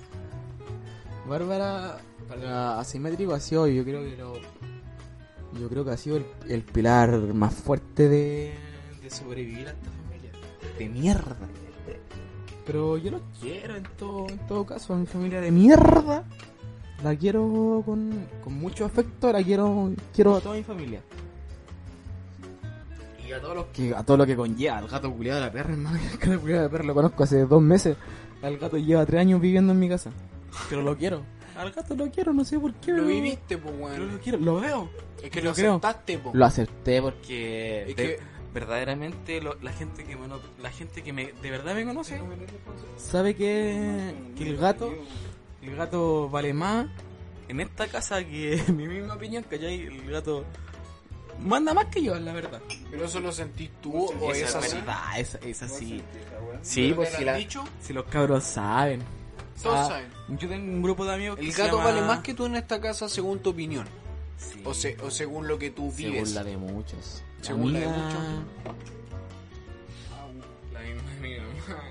Bárbara, 1.27 1.99
para 2.27 2.79
asimétrico 2.79 3.33
ha 3.33 3.39
sido, 3.39 3.67
yo 3.67 3.83
creo 3.83 4.01
que 4.01 4.17
lo, 4.17 4.33
yo 5.59 5.69
creo 5.69 5.85
que 5.85 5.91
ha 5.91 5.97
sido 5.97 6.17
el, 6.17 6.25
el 6.47 6.63
pilar 6.63 7.11
más 7.33 7.53
fuerte 7.53 8.09
de, 8.09 8.55
de 9.03 9.09
sobrevivir 9.09 9.67
a 9.67 9.71
esta 9.71 9.89
familia. 9.91 10.31
De 10.79 10.89
mierda. 10.89 11.47
Pero 12.65 12.97
yo 12.97 13.11
lo 13.11 13.21
quiero 13.39 13.75
en 13.75 13.83
todo, 13.97 14.27
en 14.29 14.37
todo 14.47 14.65
caso, 14.65 14.95
mi 14.95 15.05
familia 15.05 15.41
de 15.41 15.51
mierda. 15.51 16.23
La 17.03 17.15
quiero 17.15 17.81
con, 17.85 18.27
con 18.43 18.53
mucho 18.53 18.85
afecto, 18.85 19.31
la 19.33 19.41
quiero, 19.43 19.91
quiero 20.13 20.35
a 20.35 20.39
toda 20.41 20.55
mi 20.55 20.63
familia. 20.63 21.01
Y 23.27 23.31
a 23.33 23.41
todos 23.41 23.55
los 23.55 23.65
que, 23.67 23.95
a 23.95 24.03
todo 24.03 24.17
lo 24.17 24.25
que 24.25 24.35
conlleva, 24.35 24.77
al 24.77 24.87
gato 24.87 25.11
culiado 25.11 25.39
de 25.39 25.45
la 25.47 25.51
perra, 25.51 25.71
hermano, 25.73 25.97
el 26.11 26.17
gato 26.19 26.39
culiado 26.41 26.61
de 26.61 26.67
la 26.67 26.69
perra 26.71 26.83
lo 26.85 26.93
conozco 26.93 27.23
hace 27.23 27.45
dos 27.45 27.61
meses. 27.61 27.97
Al 28.43 28.57
gato 28.57 28.77
lleva 28.77 29.05
tres 29.05 29.21
años 29.21 29.39
viviendo 29.41 29.73
en 29.73 29.79
mi 29.79 29.89
casa. 29.89 30.11
Pero 30.69 30.81
lo 30.81 30.95
quiero. 30.97 31.21
Al 31.57 31.71
gato 31.71 31.95
lo 31.95 32.09
quiero, 32.09 32.33
no 32.33 32.43
sé 32.45 32.59
por 32.59 32.73
qué. 32.75 32.91
Lo 32.91 33.05
viviste, 33.05 33.57
pues 33.57 33.73
pero 33.75 33.85
weón. 34.03 34.11
lo 34.13 34.19
quiero, 34.19 34.37
lo 34.39 34.55
veo. 34.61 34.89
Es 35.23 35.29
que 35.29 35.41
lo 35.41 35.51
aceptaste, 35.51 36.17
po. 36.17 36.31
Lo 36.33 36.45
acepté 36.45 37.01
porque 37.01 37.81
Es 37.89 37.95
de- 37.95 37.95
que- 37.95 38.19
Verdaderamente, 38.53 39.39
lo- 39.41 39.55
la 39.61 39.71
gente 39.71 40.03
que 40.03 40.15
me, 40.17 40.27
no- 40.27 40.39
la 40.61 40.69
gente 40.71 41.03
que 41.03 41.13
me, 41.13 41.31
de 41.31 41.51
verdad 41.51 41.73
me 41.73 41.85
conoce, 41.85 42.19
sabe 42.97 43.35
que, 43.35 44.13
que 44.37 44.49
el 44.49 44.57
gato, 44.57 44.93
el 45.61 45.75
gato 45.75 46.29
vale 46.29 46.53
más 46.53 46.87
en 47.47 47.61
esta 47.61 47.87
casa 47.87 48.23
que 48.25 48.61
mi 48.75 48.87
misma 48.87 49.13
opinión, 49.15 49.43
¿cachai? 49.49 49.81
El 49.85 50.09
gato 50.11 50.43
manda 51.39 51.73
más 51.73 51.85
que 51.85 52.03
yo, 52.03 52.15
la 52.19 52.33
verdad. 52.33 52.61
Pero 52.89 53.05
eso 53.05 53.19
lo 53.21 53.31
sentís 53.31 53.69
tú 53.81 54.07
o 54.07 54.31
es 54.33 54.39
esa 54.41 54.59
es 54.59 54.65
así. 54.65 54.75
verdad, 54.75 55.19
esa, 55.19 55.37
esa 55.39 55.69
sí. 55.69 56.01
Sí, 56.61 56.81
¿Pero 56.83 56.95
pues 56.97 57.09
si, 57.13 57.23
la- 57.23 57.35
dicho? 57.35 57.63
Si 57.81 57.93
los 57.93 58.03
cabros 58.05 58.43
saben. 58.43 59.01
Todos 59.63 59.79
Ah, 59.79 59.85
saben. 59.87 60.07
yo 60.39 60.49
tengo 60.49 60.73
un 60.73 60.81
grupo 60.81 61.05
de 61.05 61.13
amigos 61.13 61.37
que 61.39 61.45
El 61.45 61.53
gato 61.53 61.77
llama- 61.77 61.83
vale 61.91 62.01
más 62.01 62.19
que 62.19 62.33
tú 62.33 62.47
en 62.47 62.55
esta 62.57 62.81
casa 62.81 63.07
según 63.07 63.39
tu 63.39 63.51
opinión. 63.51 63.85
Sí. 64.37 64.59
O, 64.65 64.73
se- 64.73 64.97
o 65.03 65.09
según 65.11 65.47
lo 65.47 65.57
que 65.59 65.69
tú 65.69 65.91
Según 65.95 66.13
vives. 66.13 66.33
la 66.33 66.43
de 66.43 66.57
muchos. 66.57 67.23
Según 67.41 67.73
la 67.73 67.79
de 67.79 67.87
muchos. 67.87 68.19
La 70.73 70.79
misma 70.81 71.11
de 71.11 71.21
mi 71.21 71.35
mamá, 71.37 71.83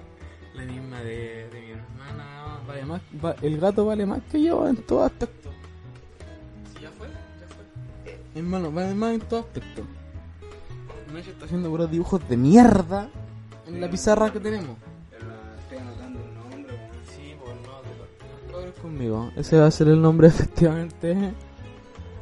la 0.54 0.62
misma 0.64 1.00
de, 1.00 1.48
de 1.50 1.60
mi 1.60 1.70
hermana. 1.70 2.58
Vale 2.66 2.84
más, 2.86 3.00
va- 3.24 3.36
el 3.42 3.58
gato 3.60 3.84
vale 3.86 4.06
más 4.06 4.20
que 4.30 4.42
yo 4.42 4.66
en 4.68 4.76
todo 4.76 5.04
aspecto. 5.04 5.50
¿Ya 6.80 6.90
fue? 6.90 7.08
¿Ya 7.08 7.46
fue? 7.54 8.18
Hermano, 8.40 8.70
vale 8.70 8.94
más 8.94 9.12
en 9.14 9.20
todo 9.20 9.40
aspecto. 9.40 9.82
Nacho 11.12 11.30
está 11.30 11.44
haciendo 11.46 11.68
puros 11.70 11.90
dibujos 11.90 12.26
de 12.28 12.36
mierda 12.36 13.08
en 13.66 13.80
la 13.80 13.90
pizarra 13.90 14.32
que 14.32 14.38
tenemos. 14.38 14.76
Estoy 15.62 15.78
anotando 15.78 16.20
el 16.20 16.34
nombre. 16.34 16.74
Sí, 17.16 17.34
pues 17.42 17.54
no, 18.76 18.82
conmigo. 18.82 19.32
Ese 19.36 19.58
va 19.58 19.66
a 19.66 19.70
ser 19.72 19.88
el 19.88 20.00
nombre 20.00 20.28
efectivamente. 20.28 21.32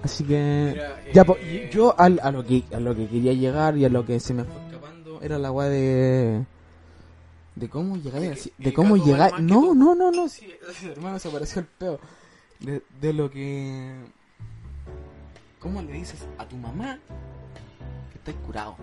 Así 0.03 0.25
que 0.25 0.71
Mira, 0.75 1.03
ya 1.13 1.23
eh, 1.23 1.25
po- 1.25 1.39
yo 1.73 1.95
al- 1.99 2.21
a 2.23 2.31
lo 2.31 2.45
que 2.45 2.63
a 2.73 2.79
lo 2.81 2.95
que 2.95 3.09
quería 3.09 3.33
llegar 3.33 3.77
y 3.77 3.85
a 3.85 3.89
lo 3.89 4.07
que 4.07 4.21
se 4.21 4.33
me 4.35 4.45
fue 4.45 4.55
escapando 4.67 5.21
era 5.23 5.39
la 5.39 5.51
weá 5.51 5.69
de 5.69 6.45
de 7.57 7.69
cómo 7.69 7.97
llegar 7.97 8.21
De 8.23 8.37
que 8.59 8.73
cómo 8.73 8.97
llegar 8.97 9.41
no 9.41 9.75
no 9.75 9.95
no 9.97 10.11
no 10.13 10.29
sí, 10.29 10.49
hermano 10.85 11.19
se 11.19 11.29
pareció 11.31 11.61
el 11.61 11.67
peo 11.67 11.99
de, 12.61 12.83
de 13.01 13.13
lo 13.13 13.29
que 13.31 13.93
cómo 15.59 15.83
le 15.83 15.93
dices 15.93 16.25
a 16.39 16.47
tu 16.47 16.57
mamá 16.57 16.99
que 18.13 18.19
estás 18.19 18.35
curado 18.47 18.77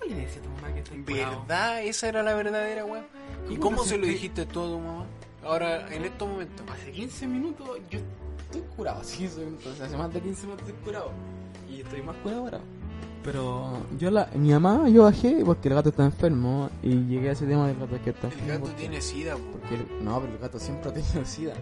cómo 0.00 0.14
le 0.14 0.20
dices 0.20 0.38
a 0.38 0.40
tu 0.42 0.48
mamá 0.48 0.72
que 0.72 0.80
estás 0.80 0.96
curado 1.04 1.40
¿Verdad? 1.46 1.82
Esa 1.84 2.08
era 2.08 2.22
la 2.22 2.34
verdadera, 2.34 2.84
weón. 2.86 3.04
¿Y 3.50 3.56
¿Cómo 3.56 3.84
se 3.84 3.98
lo 3.98 4.06
dijiste 4.06 4.46
tú 4.46 4.60
a 4.62 4.66
tu 4.68 4.78
mamá? 4.78 5.04
Ahora, 5.46 5.86
en 5.94 6.04
estos 6.04 6.28
momentos. 6.28 6.66
hace 6.70 6.90
15 6.92 7.26
minutos 7.26 7.68
yo 7.90 7.98
estoy 8.46 8.62
curado 8.76 9.02
sí 9.04 9.28
soy- 9.28 9.44
entonces 9.44 9.80
hace 9.80 9.96
más 9.96 10.12
de 10.12 10.20
15 10.20 10.46
minutos 10.46 10.68
estoy 10.68 10.84
curado 10.84 11.10
y 11.70 11.80
estoy 11.80 12.02
más 12.02 12.16
curado 12.16 12.42
ahora 12.42 12.60
pero 13.22 13.72
yo 13.98 14.10
la 14.10 14.28
mi 14.34 14.50
mamá 14.52 14.88
yo 14.88 15.02
bajé 15.04 15.42
porque 15.44 15.68
el 15.68 15.74
gato 15.74 15.88
está 15.88 16.04
enfermo 16.04 16.70
y 16.82 16.90
llegué 17.06 17.30
a 17.30 17.32
ese 17.32 17.44
tema 17.46 17.66
del 17.66 17.76
gato 17.78 17.98
que 18.04 18.10
está 18.10 18.28
El 18.28 18.32
enfermo 18.34 18.52
gato 18.52 18.60
porque- 18.66 18.80
tiene 18.80 19.00
sida, 19.00 19.34
po. 19.36 19.42
Porque 19.52 19.74
el- 19.74 20.04
no, 20.04 20.20
pero 20.20 20.32
el 20.32 20.38
gato 20.38 20.58
siempre 20.60 20.90
ha 20.90 20.94
tenido 20.94 21.24
sida. 21.24 21.54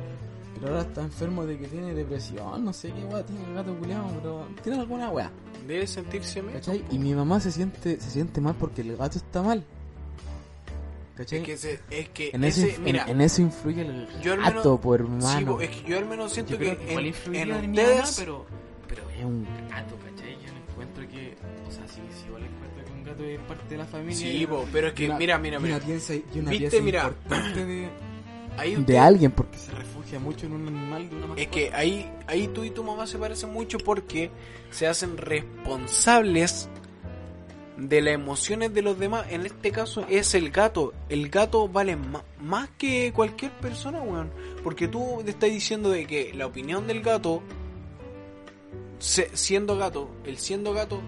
Pero 0.61 0.69
ahora 0.69 0.83
está 0.83 1.03
enfermo 1.03 1.45
de 1.47 1.59
que 1.59 1.67
tiene 1.67 1.95
depresión, 1.95 2.65
no 2.65 2.73
sé 2.73 2.93
qué 2.93 3.05
weá 3.07 3.25
tiene 3.25 3.45
el 3.49 3.55
gato 3.55 3.75
culiado, 3.79 4.05
pero 4.23 4.47
tiene 4.63 4.79
alguna 4.79 5.11
weá. 5.11 5.31
Debe 5.67 5.87
sentirse 5.87 6.43
mal. 6.43 6.55
Y 6.91 6.99
mi 6.99 7.15
mamá 7.15 7.41
se 7.41 7.51
siente, 7.51 7.99
se 7.99 8.11
siente 8.11 8.41
mal 8.43 8.55
porque 8.61 8.83
el 8.83 8.97
gato 8.97 9.17
está 9.19 9.43
mal. 9.43 9.65
¿Cachai? 11.17 11.39
Es 11.41 11.45
que, 11.45 11.57
se- 11.57 11.81
es 11.91 12.09
que 12.09 12.31
en, 12.33 12.43
eso, 12.45 12.63
ese, 12.67 12.77
inf- 12.77 12.79
mira, 12.81 13.03
en, 13.05 13.09
en 13.11 13.21
eso 13.21 13.41
influye 13.43 13.83
el 13.83 14.09
yo 14.21 14.33
al 14.33 14.41
gato, 14.41 14.55
menos- 14.63 14.81
por 14.81 14.99
sí, 15.01 15.05
hermano. 15.07 15.47
po, 15.53 15.61
es 15.61 15.71
que 15.71 15.89
yo 15.91 15.99
al 15.99 16.07
menos 16.07 16.33
siento 16.33 16.53
Yo 16.55 16.59
que, 16.59 16.77
que 16.77 16.93
en, 16.93 17.35
en 17.53 17.71
ustedes, 17.71 18.17
pero, 18.19 18.47
pero 18.89 19.03
es 19.11 19.25
un 19.25 19.45
gato, 19.71 19.97
¿cachai? 20.05 20.33
Yo 20.45 20.53
no 20.53 20.59
encuentro 20.71 21.09
que, 21.09 21.37
o 21.69 21.71
sea, 21.71 21.87
sí, 21.87 22.01
sí, 22.13 22.25
igual 22.27 22.43
encuentro 22.43 22.85
que 22.85 22.93
un 22.93 23.05
gato 23.05 23.25
es 23.25 23.39
parte 23.43 23.69
de 23.69 23.77
la 23.77 23.85
familia. 23.87 24.17
Sí, 24.17 24.47
po, 24.47 24.67
pero 24.73 24.89
es 24.89 24.93
que, 24.95 25.07
Una- 25.07 25.19
mira, 25.19 25.39
mira, 25.39 25.59
mira. 25.61 25.77
Una 25.77 25.85
pieza, 25.87 26.15
y 26.15 26.25
una 26.35 26.51
Viste, 26.51 26.69
pieza 26.71 26.85
mira. 26.85 27.05
importante 27.07 27.65
de, 27.65 27.89
Ahí 28.57 28.75
de 28.75 28.81
usted- 28.81 28.97
alguien 28.97 29.31
porque 29.33 29.59
se 29.59 29.71
refugia 29.73 30.19
mucho 30.19 30.47
en 30.47 30.53
un 30.53 30.67
animal 30.69 31.09
de 31.11 31.17
una 31.17 31.27
mascota. 31.29 31.43
Es 31.43 31.49
que 31.49 31.73
ahí, 31.75 32.13
ahí 32.27 32.49
tú 32.49 32.63
y 32.65 32.71
tu 32.71 32.83
mamá 32.85 33.07
se 33.07 33.19
parecen 33.19 33.53
mucho 33.53 33.79
porque 33.79 34.31
se 34.71 34.87
hacen 34.89 35.17
responsables 35.17 36.69
de 37.77 38.01
las 38.03 38.15
emociones 38.15 38.73
de 38.73 38.83
los 38.83 38.99
demás. 38.99 39.27
En 39.31 39.45
este 39.47 39.71
caso 39.73 40.07
es 40.09 40.35
el 40.35 40.51
gato. 40.51 40.93
El 41.09 41.29
gato 41.29 41.69
vale 41.69 41.97
más 42.41 42.69
que 42.79 43.13
cualquier 43.13 43.51
persona, 43.53 44.01
weón. 44.01 44.31
Porque 44.63 44.87
tú 44.89 45.21
te 45.25 45.31
estás 45.33 45.51
diciendo 45.51 45.91
de 45.91 46.07
que 46.07 46.33
la 46.35 46.47
opinión 46.47 46.87
del 46.87 47.03
gato, 47.03 47.43
se- 48.99 49.37
siendo 49.37 49.77
gato, 49.77 50.09
el 50.25 50.39
siendo 50.39 50.73
gato, 50.73 51.01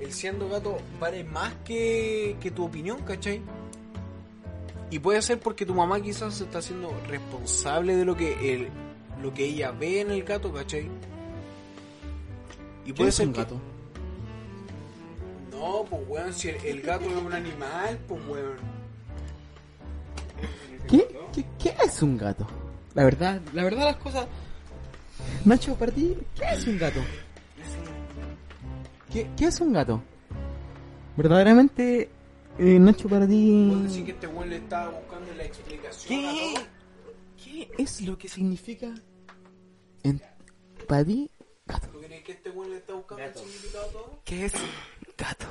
el 0.00 0.12
siendo 0.12 0.48
gato 0.48 0.78
vale 1.00 1.24
más 1.24 1.54
que, 1.64 2.36
que 2.40 2.50
tu 2.50 2.64
opinión, 2.64 3.00
¿cachai? 3.02 3.40
Y 4.90 4.98
puede 4.98 5.22
ser 5.22 5.40
porque 5.40 5.64
tu 5.66 5.74
mamá 5.74 6.00
quizás 6.02 6.34
se 6.34 6.44
está 6.44 6.58
haciendo 6.58 6.92
responsable 7.08 7.96
de 7.96 8.04
lo 8.04 8.16
que 8.16 8.54
el, 8.54 8.68
lo 9.22 9.32
que 9.32 9.44
ella 9.46 9.70
ve 9.72 10.00
en 10.00 10.10
el 10.10 10.22
gato, 10.22 10.52
¿cachai? 10.52 10.88
Y 12.84 12.88
¿Qué 12.88 12.94
puede 12.94 13.12
ser 13.12 13.28
un 13.28 13.32
que- 13.32 13.40
gato? 13.40 13.60
No, 15.62 15.84
pues 15.88 16.02
weón, 16.08 16.32
si 16.32 16.48
el, 16.48 16.56
el 16.64 16.82
gato 16.82 17.04
es 17.08 17.16
un 17.16 17.32
animal, 17.32 17.96
pues 18.08 18.20
weón. 18.26 18.56
¿Qué, 20.88 21.06
qué, 21.32 21.44
qué 21.56 21.74
es 21.84 22.02
un 22.02 22.18
gato? 22.18 22.44
La 22.94 23.04
verdad, 23.04 23.40
la 23.52 23.62
verdad 23.62 23.84
las 23.84 23.96
cosas... 23.96 24.26
Nacho, 25.44 25.76
para 25.76 25.92
ti, 25.92 26.16
¿qué 26.34 26.44
es 26.52 26.66
un 26.66 26.78
gato? 26.78 27.00
¿Qué, 29.12 29.30
qué 29.36 29.44
es 29.46 29.60
un 29.60 29.72
gato? 29.72 30.02
Verdaderamente, 31.16 32.10
eh, 32.58 32.78
Nacho, 32.80 33.08
para 33.08 33.28
ti... 33.28 33.68
Puedo 33.70 33.82
decir 33.84 34.04
que 34.04 34.10
este 34.10 34.26
weón 34.26 34.50
le 34.50 34.56
estaba 34.56 34.90
buscando 34.90 35.32
la 35.34 35.44
explicación 35.44 36.24
a 36.24 36.32
¿Qué? 36.32 36.54
todo. 36.56 36.64
¿Qué 37.44 37.70
es 37.78 38.00
lo 38.00 38.18
que 38.18 38.28
significa 38.28 38.92
en, 40.02 40.20
para 40.88 41.04
ti 41.04 41.30
gato? 41.66 41.86
¿Tú 41.88 42.00
crees 42.00 42.24
que 42.24 42.32
este 42.32 42.50
weón 42.50 42.70
le 42.70 42.78
está 42.78 42.94
buscando 42.94 43.22
el 43.22 43.34
significado 43.34 43.84
a 43.84 43.92
todo? 43.92 44.20
¿Qué 44.24 44.44
es 44.46 44.52
gato? 45.22 45.46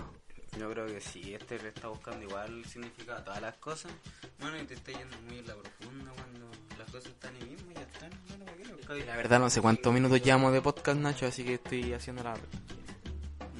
Yo 0.59 0.69
creo 0.69 0.85
que 0.85 0.99
sí, 0.99 1.33
este 1.33 1.57
le 1.59 1.69
está 1.69 1.87
buscando 1.87 2.25
igual 2.25 2.59
el 2.59 2.65
significado 2.65 3.19
a 3.19 3.23
todas 3.23 3.41
las 3.41 3.55
cosas. 3.55 3.91
Bueno, 4.39 4.59
y 4.61 4.65
te 4.65 4.73
está 4.73 4.91
yendo 4.91 5.15
muy 5.21 5.39
en 5.39 5.47
la 5.47 5.55
profunda 5.55 6.11
cuando 6.13 6.51
las 6.77 6.91
cosas 6.91 7.05
están 7.07 7.33
ahí 7.35 7.49
mismo 7.49 7.71
y 7.71 7.75
ya 7.75 7.81
están. 7.81 8.11
Bueno, 8.27 8.45
¿para 8.45 8.99
qué? 8.99 9.05
La 9.05 9.15
verdad 9.15 9.39
no 9.39 9.49
sé 9.49 9.61
cuántos 9.61 9.93
minutos 9.93 10.21
llevamos 10.21 10.51
de 10.51 10.61
podcast, 10.61 10.99
Nacho, 10.99 11.25
así 11.25 11.45
que 11.45 11.53
estoy 11.53 11.93
haciendo 11.93 12.23
la... 12.23 12.35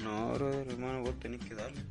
No, 0.04 0.32
brother, 0.34 0.68
hermano, 0.68 1.00
vos 1.00 1.18
tenés 1.18 1.42
que 1.46 1.54
darle. 1.54 1.82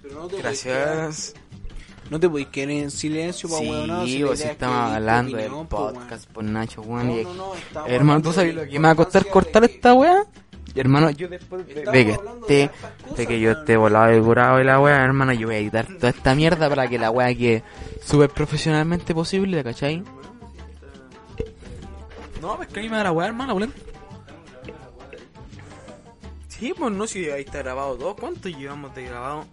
Pero 0.00 0.14
no 0.14 0.28
te 0.28 0.38
Gracias. 0.38 1.34
No 2.14 2.20
te 2.20 2.30
podéis 2.30 2.46
quedar 2.46 2.70
en 2.70 2.92
silencio 2.92 3.48
para 3.48 3.60
Sí, 4.06 4.22
weón. 4.22 4.36
si 4.36 4.44
estamos 4.44 4.92
hablando 4.92 5.36
del 5.36 5.50
podcast 5.66 6.30
por 6.30 6.44
Nacho, 6.44 6.80
weón. 6.82 7.10
y- 7.10 7.26
Hermano, 7.88 8.22
¿tú 8.22 8.32
sabes 8.32 8.54
lo 8.54 8.62
que 8.62 8.78
me 8.78 8.86
va 8.86 8.90
a 8.90 8.94
costar 8.94 9.26
cortar 9.26 9.64
esta 9.64 9.94
weá? 9.94 10.24
Hermano, 10.76 11.10
yo 11.10 11.26
después 11.26 11.66
de, 11.66 11.74
de 11.74 12.06
que 12.06 12.10
esté, 12.12 12.70
de 13.16 13.26
que 13.26 13.40
yo 13.40 13.50
esté 13.50 13.76
volado 13.76 14.16
y 14.16 14.20
curado 14.22 14.60
y 14.60 14.64
la 14.64 14.78
weá, 14.78 15.02
hermano, 15.04 15.32
yo 15.32 15.48
voy 15.48 15.56
a 15.56 15.58
editar 15.58 15.88
toda 15.88 16.10
esta 16.10 16.36
mierda 16.36 16.68
para 16.68 16.86
que 16.86 17.00
la 17.00 17.10
weá 17.10 17.34
quede 17.34 17.64
súper 18.04 18.30
profesionalmente 18.30 19.12
posible, 19.12 19.64
¿cachai? 19.64 20.04
No, 22.40 22.54
pues 22.58 22.68
que 22.68 22.78
a 22.78 22.82
mí 22.84 22.88
me 22.90 22.96
da 22.98 23.02
la 23.02 23.10
weá, 23.12 23.26
hermano, 23.26 23.54
weón. 23.56 23.74
Sí, 26.46 26.72
pues 26.78 26.92
no, 26.92 27.08
si 27.08 27.28
ahí 27.28 27.42
está 27.42 27.58
grabado 27.58 27.96
todo. 27.96 28.14
¿Cuánto 28.14 28.48
llevamos 28.48 28.94
de 28.94 29.02
grabado? 29.04 29.46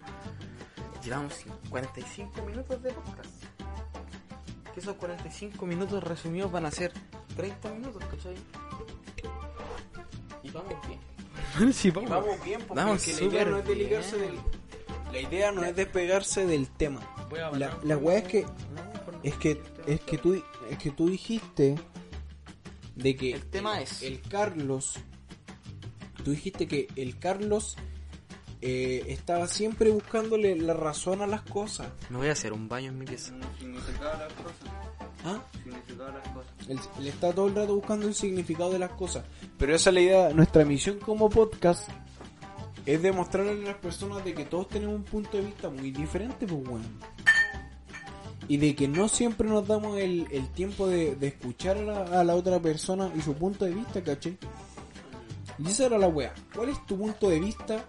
Llevamos 1.04 1.34
45 1.70 2.42
minutos 2.42 2.82
de 2.82 2.92
podcast. 2.92 3.30
Que 4.74 4.80
esos 4.80 4.96
45 4.96 5.66
minutos 5.66 6.02
resumidos 6.02 6.50
van 6.50 6.66
a 6.66 6.70
ser 6.70 6.92
30 7.36 7.70
minutos, 7.72 8.02
¿cachai? 8.04 8.34
Y 10.42 10.50
vamos 10.50 10.74
bien. 10.86 11.72
sí, 11.72 11.90
vamos. 11.90 12.10
Vamos 12.10 12.44
bien, 12.44 12.60
porque 12.66 12.82
Vamos 12.82 13.06
la 13.06 13.24
idea 13.24 13.44
no 13.44 13.58
es 13.58 13.66
desligarse 13.66 14.16
del... 14.18 14.34
La 15.12 15.20
idea 15.20 15.52
no 15.52 15.64
es 15.64 15.76
despegarse 15.76 16.46
del 16.46 16.68
tema. 16.70 17.00
La, 17.58 17.76
la 17.82 17.96
weá 17.96 18.18
es 18.18 18.24
que 18.24 18.46
es 19.22 19.34
que 19.36 19.62
es 19.86 20.00
que 20.00 20.18
tú 20.18 20.42
es 20.70 20.78
que 20.78 20.90
tú 20.90 21.08
dijiste 21.08 21.76
de 22.96 23.16
que 23.16 23.32
El 23.34 23.46
tema 23.46 23.80
es- 23.80 24.02
el 24.02 24.20
Carlos 24.22 24.94
tú 26.24 26.30
dijiste 26.32 26.66
que 26.66 26.88
el 26.96 27.18
Carlos 27.18 27.76
eh, 28.62 29.04
estaba 29.08 29.48
siempre 29.48 29.90
buscándole 29.90 30.56
la 30.56 30.72
razón 30.72 31.20
a 31.20 31.26
las 31.26 31.42
cosas 31.42 31.88
Me 32.10 32.18
voy 32.18 32.28
a 32.28 32.32
hacer 32.32 32.52
un 32.52 32.68
baño 32.68 32.90
en 32.90 32.98
mi 32.98 33.04
pieza. 33.04 33.32
Las 33.36 33.48
cosas. 33.48 34.72
¿ah? 35.24 35.42
Significado 35.52 36.06
de 36.06 36.12
las 36.12 36.28
cosas. 36.28 36.52
él, 36.68 36.80
él 36.98 37.06
está 37.08 37.32
todo 37.32 37.48
el 37.48 37.54
rato 37.56 37.74
buscando 37.74 38.06
el 38.06 38.14
significado 38.14 38.70
de 38.70 38.78
las 38.78 38.92
cosas 38.92 39.24
pero 39.58 39.74
esa 39.74 39.90
es 39.90 39.94
la 39.94 40.00
idea 40.00 40.30
nuestra 40.30 40.64
misión 40.64 40.98
como 40.98 41.28
podcast 41.28 41.88
es 42.86 43.02
demostrarle 43.02 43.52
a 43.64 43.72
las 43.72 43.76
personas 43.76 44.24
de 44.24 44.34
que 44.34 44.44
todos 44.44 44.68
tenemos 44.68 44.94
un 44.94 45.04
punto 45.04 45.36
de 45.36 45.44
vista 45.44 45.68
muy 45.68 45.90
diferente 45.90 46.46
pues 46.46 46.62
bueno 46.64 46.86
y 48.48 48.56
de 48.56 48.74
que 48.74 48.88
no 48.88 49.08
siempre 49.08 49.48
nos 49.48 49.66
damos 49.66 49.98
el, 49.98 50.26
el 50.30 50.48
tiempo 50.48 50.86
de, 50.86 51.16
de 51.16 51.28
escuchar 51.28 51.78
a 51.78 51.82
la, 51.82 52.20
a 52.20 52.24
la 52.24 52.34
otra 52.34 52.60
persona 52.60 53.10
y 53.16 53.22
su 53.22 53.34
punto 53.34 53.64
de 53.64 53.72
vista, 53.72 54.02
¿cachai? 54.02 54.36
Y 55.58 55.68
esa 55.68 55.86
era 55.86 55.98
la 55.98 56.08
wea. 56.08 56.34
¿Cuál 56.54 56.70
es 56.70 56.84
tu 56.86 56.98
punto 56.98 57.28
de 57.28 57.40
vista 57.40 57.84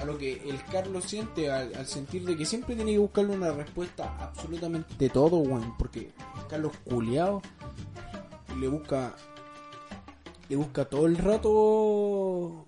a 0.00 0.04
lo 0.04 0.18
que 0.18 0.42
el 0.48 0.62
Carlos 0.64 1.04
siente 1.04 1.50
al, 1.50 1.74
al 1.74 1.86
sentir 1.86 2.24
de 2.24 2.36
que 2.36 2.44
siempre 2.44 2.74
tiene 2.74 2.92
que 2.92 2.98
buscarle 2.98 3.34
una 3.34 3.52
respuesta 3.52 4.16
absolutamente 4.20 5.08
todo, 5.08 5.36
weón? 5.36 5.76
Porque 5.78 6.12
Carlos 6.48 6.72
culiao 6.84 7.40
le 8.58 8.68
busca 8.68 9.14
le 10.48 10.56
busca 10.56 10.84
todo 10.84 11.06
el 11.06 11.16
rato 11.16 12.66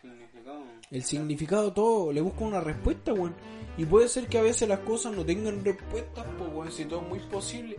Significado. 0.00 0.62
el 0.90 1.04
significado 1.04 1.72
todo, 1.72 2.12
le 2.12 2.20
busca 2.20 2.44
una 2.44 2.60
respuesta, 2.60 3.12
weón. 3.12 3.34
Y 3.76 3.84
puede 3.84 4.08
ser 4.08 4.26
que 4.26 4.38
a 4.38 4.42
veces 4.42 4.68
las 4.68 4.80
cosas 4.80 5.14
no 5.14 5.24
tengan 5.24 5.64
respuestas, 5.64 6.26
pues 6.38 6.50
weón, 6.52 6.72
si 6.72 6.84
todo 6.84 7.02
es 7.02 7.08
muy 7.08 7.18
posible. 7.20 7.76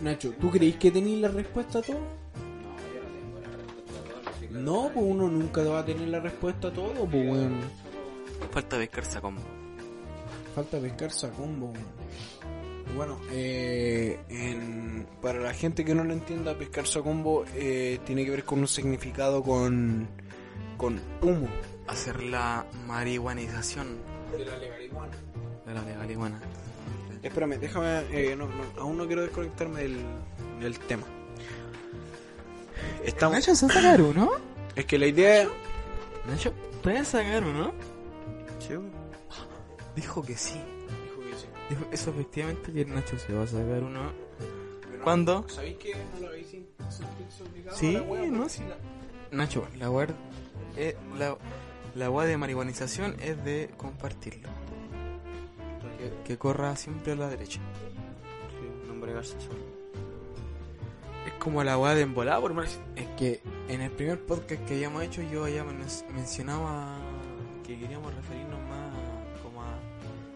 Nacho, 0.00 0.32
¿tú 0.40 0.50
creís 0.50 0.76
que 0.76 0.90
tenéis 0.90 1.20
la 1.20 1.28
respuesta 1.28 1.78
a 1.78 1.82
todo? 1.82 2.21
No, 4.52 4.90
pues 4.92 5.04
uno 5.08 5.28
nunca 5.28 5.62
va 5.62 5.80
a 5.80 5.84
tener 5.84 6.08
la 6.08 6.20
respuesta 6.20 6.68
a 6.68 6.72
todo, 6.72 6.92
pues 7.06 7.12
weón. 7.30 7.60
Falta 8.50 8.76
pescar 8.78 9.20
combo. 9.20 9.40
Falta 10.54 10.78
pescar 10.80 11.10
sacombo, 11.10 11.66
weón. 11.66 12.02
Bueno, 12.96 13.18
eh, 13.30 14.18
en- 14.28 15.06
para 15.22 15.38
la 15.40 15.54
gente 15.54 15.84
que 15.84 15.94
no 15.94 16.04
lo 16.04 16.12
entienda, 16.12 16.54
pescar 16.58 16.86
sacombo 16.86 17.44
eh, 17.54 17.98
tiene 18.04 18.24
que 18.24 18.30
ver 18.32 18.44
con 18.44 18.58
un 18.58 18.68
significado 18.68 19.42
con, 19.42 20.08
con 20.76 21.00
humo. 21.22 21.48
Hacer 21.86 22.22
la 22.22 22.66
marihuanización 22.86 23.96
De 24.36 24.44
la 24.44 24.56
legalidad. 24.58 25.08
de 25.66 25.74
la 25.74 25.82
legaliguana. 25.82 26.40
Espérame, 27.22 27.58
déjame, 27.58 28.00
eh, 28.10 28.34
no, 28.36 28.46
no, 28.46 28.64
aún 28.80 28.96
no 28.98 29.06
quiero 29.06 29.22
desconectarme 29.22 29.82
del, 29.82 29.96
del 30.60 30.78
tema. 30.80 31.04
Estamos, 33.04 33.36
Nacho, 33.36 33.54
¿se 33.54 33.68
sacar 33.68 34.00
uno? 34.02 34.30
es 34.74 34.84
que 34.86 34.98
la 34.98 35.06
idea, 35.06 35.48
Nacho, 36.26 36.52
¿te 36.82 36.92
vas 36.92 37.00
a 37.00 37.04
sacar 37.22 37.44
o 37.44 37.52
no? 37.52 37.72
Sí. 38.58 38.74
Dijo 39.96 40.22
que 40.22 40.36
sí. 40.36 40.54
Dijo 40.54 41.20
que 41.20 41.36
sí. 41.36 41.46
Dijo 41.70 41.84
eso 41.92 42.10
efectivamente 42.10 42.72
que 42.72 42.84
Nacho 42.84 43.18
se 43.18 43.32
va 43.32 43.42
a 43.44 43.46
sacar 43.46 43.82
uno. 43.82 44.12
Pero, 44.90 45.04
¿Cuándo? 45.04 45.44
¿Sabéis 45.48 45.76
que 45.78 45.94
no 45.94 46.20
lo 46.20 46.28
habéis 46.28 46.46
obligado 47.50 47.76
Sí, 47.76 47.92
la 47.92 48.02
wea? 48.02 48.30
no, 48.30 48.48
sí. 48.48 48.62
la- 48.68 49.36
Nacho, 49.36 49.66
la 49.78 49.90
weá 49.90 50.08
eh, 50.76 50.96
la, 51.18 51.36
la 51.94 52.10
weá 52.10 52.26
de 52.26 52.36
marihuanización 52.36 53.16
es 53.20 53.42
de 53.44 53.70
compartirlo. 53.76 54.48
Que, 55.98 56.12
que 56.24 56.38
corra 56.38 56.74
siempre 56.76 57.12
a 57.12 57.16
la 57.16 57.28
derecha. 57.28 57.60
Sí, 58.58 58.88
no 58.88 59.00
bregarse 59.00 59.40
solo. 59.40 59.81
Es 61.26 61.32
como 61.34 61.62
la 61.62 61.78
weá 61.78 61.94
de 61.94 62.02
embolada, 62.02 62.40
por 62.40 62.52
más. 62.54 62.78
Es 62.96 63.06
que 63.16 63.40
en 63.68 63.80
el 63.80 63.90
primer 63.92 64.24
podcast 64.24 64.64
que 64.64 64.74
habíamos 64.74 65.02
hecho 65.04 65.22
yo 65.22 65.46
ya 65.48 65.62
men- 65.64 65.78
mencionaba 66.14 66.96
que 67.64 67.78
queríamos 67.78 68.12
referirnos 68.14 68.58
más 68.68 68.90
como 69.42 69.62
a, 69.62 69.78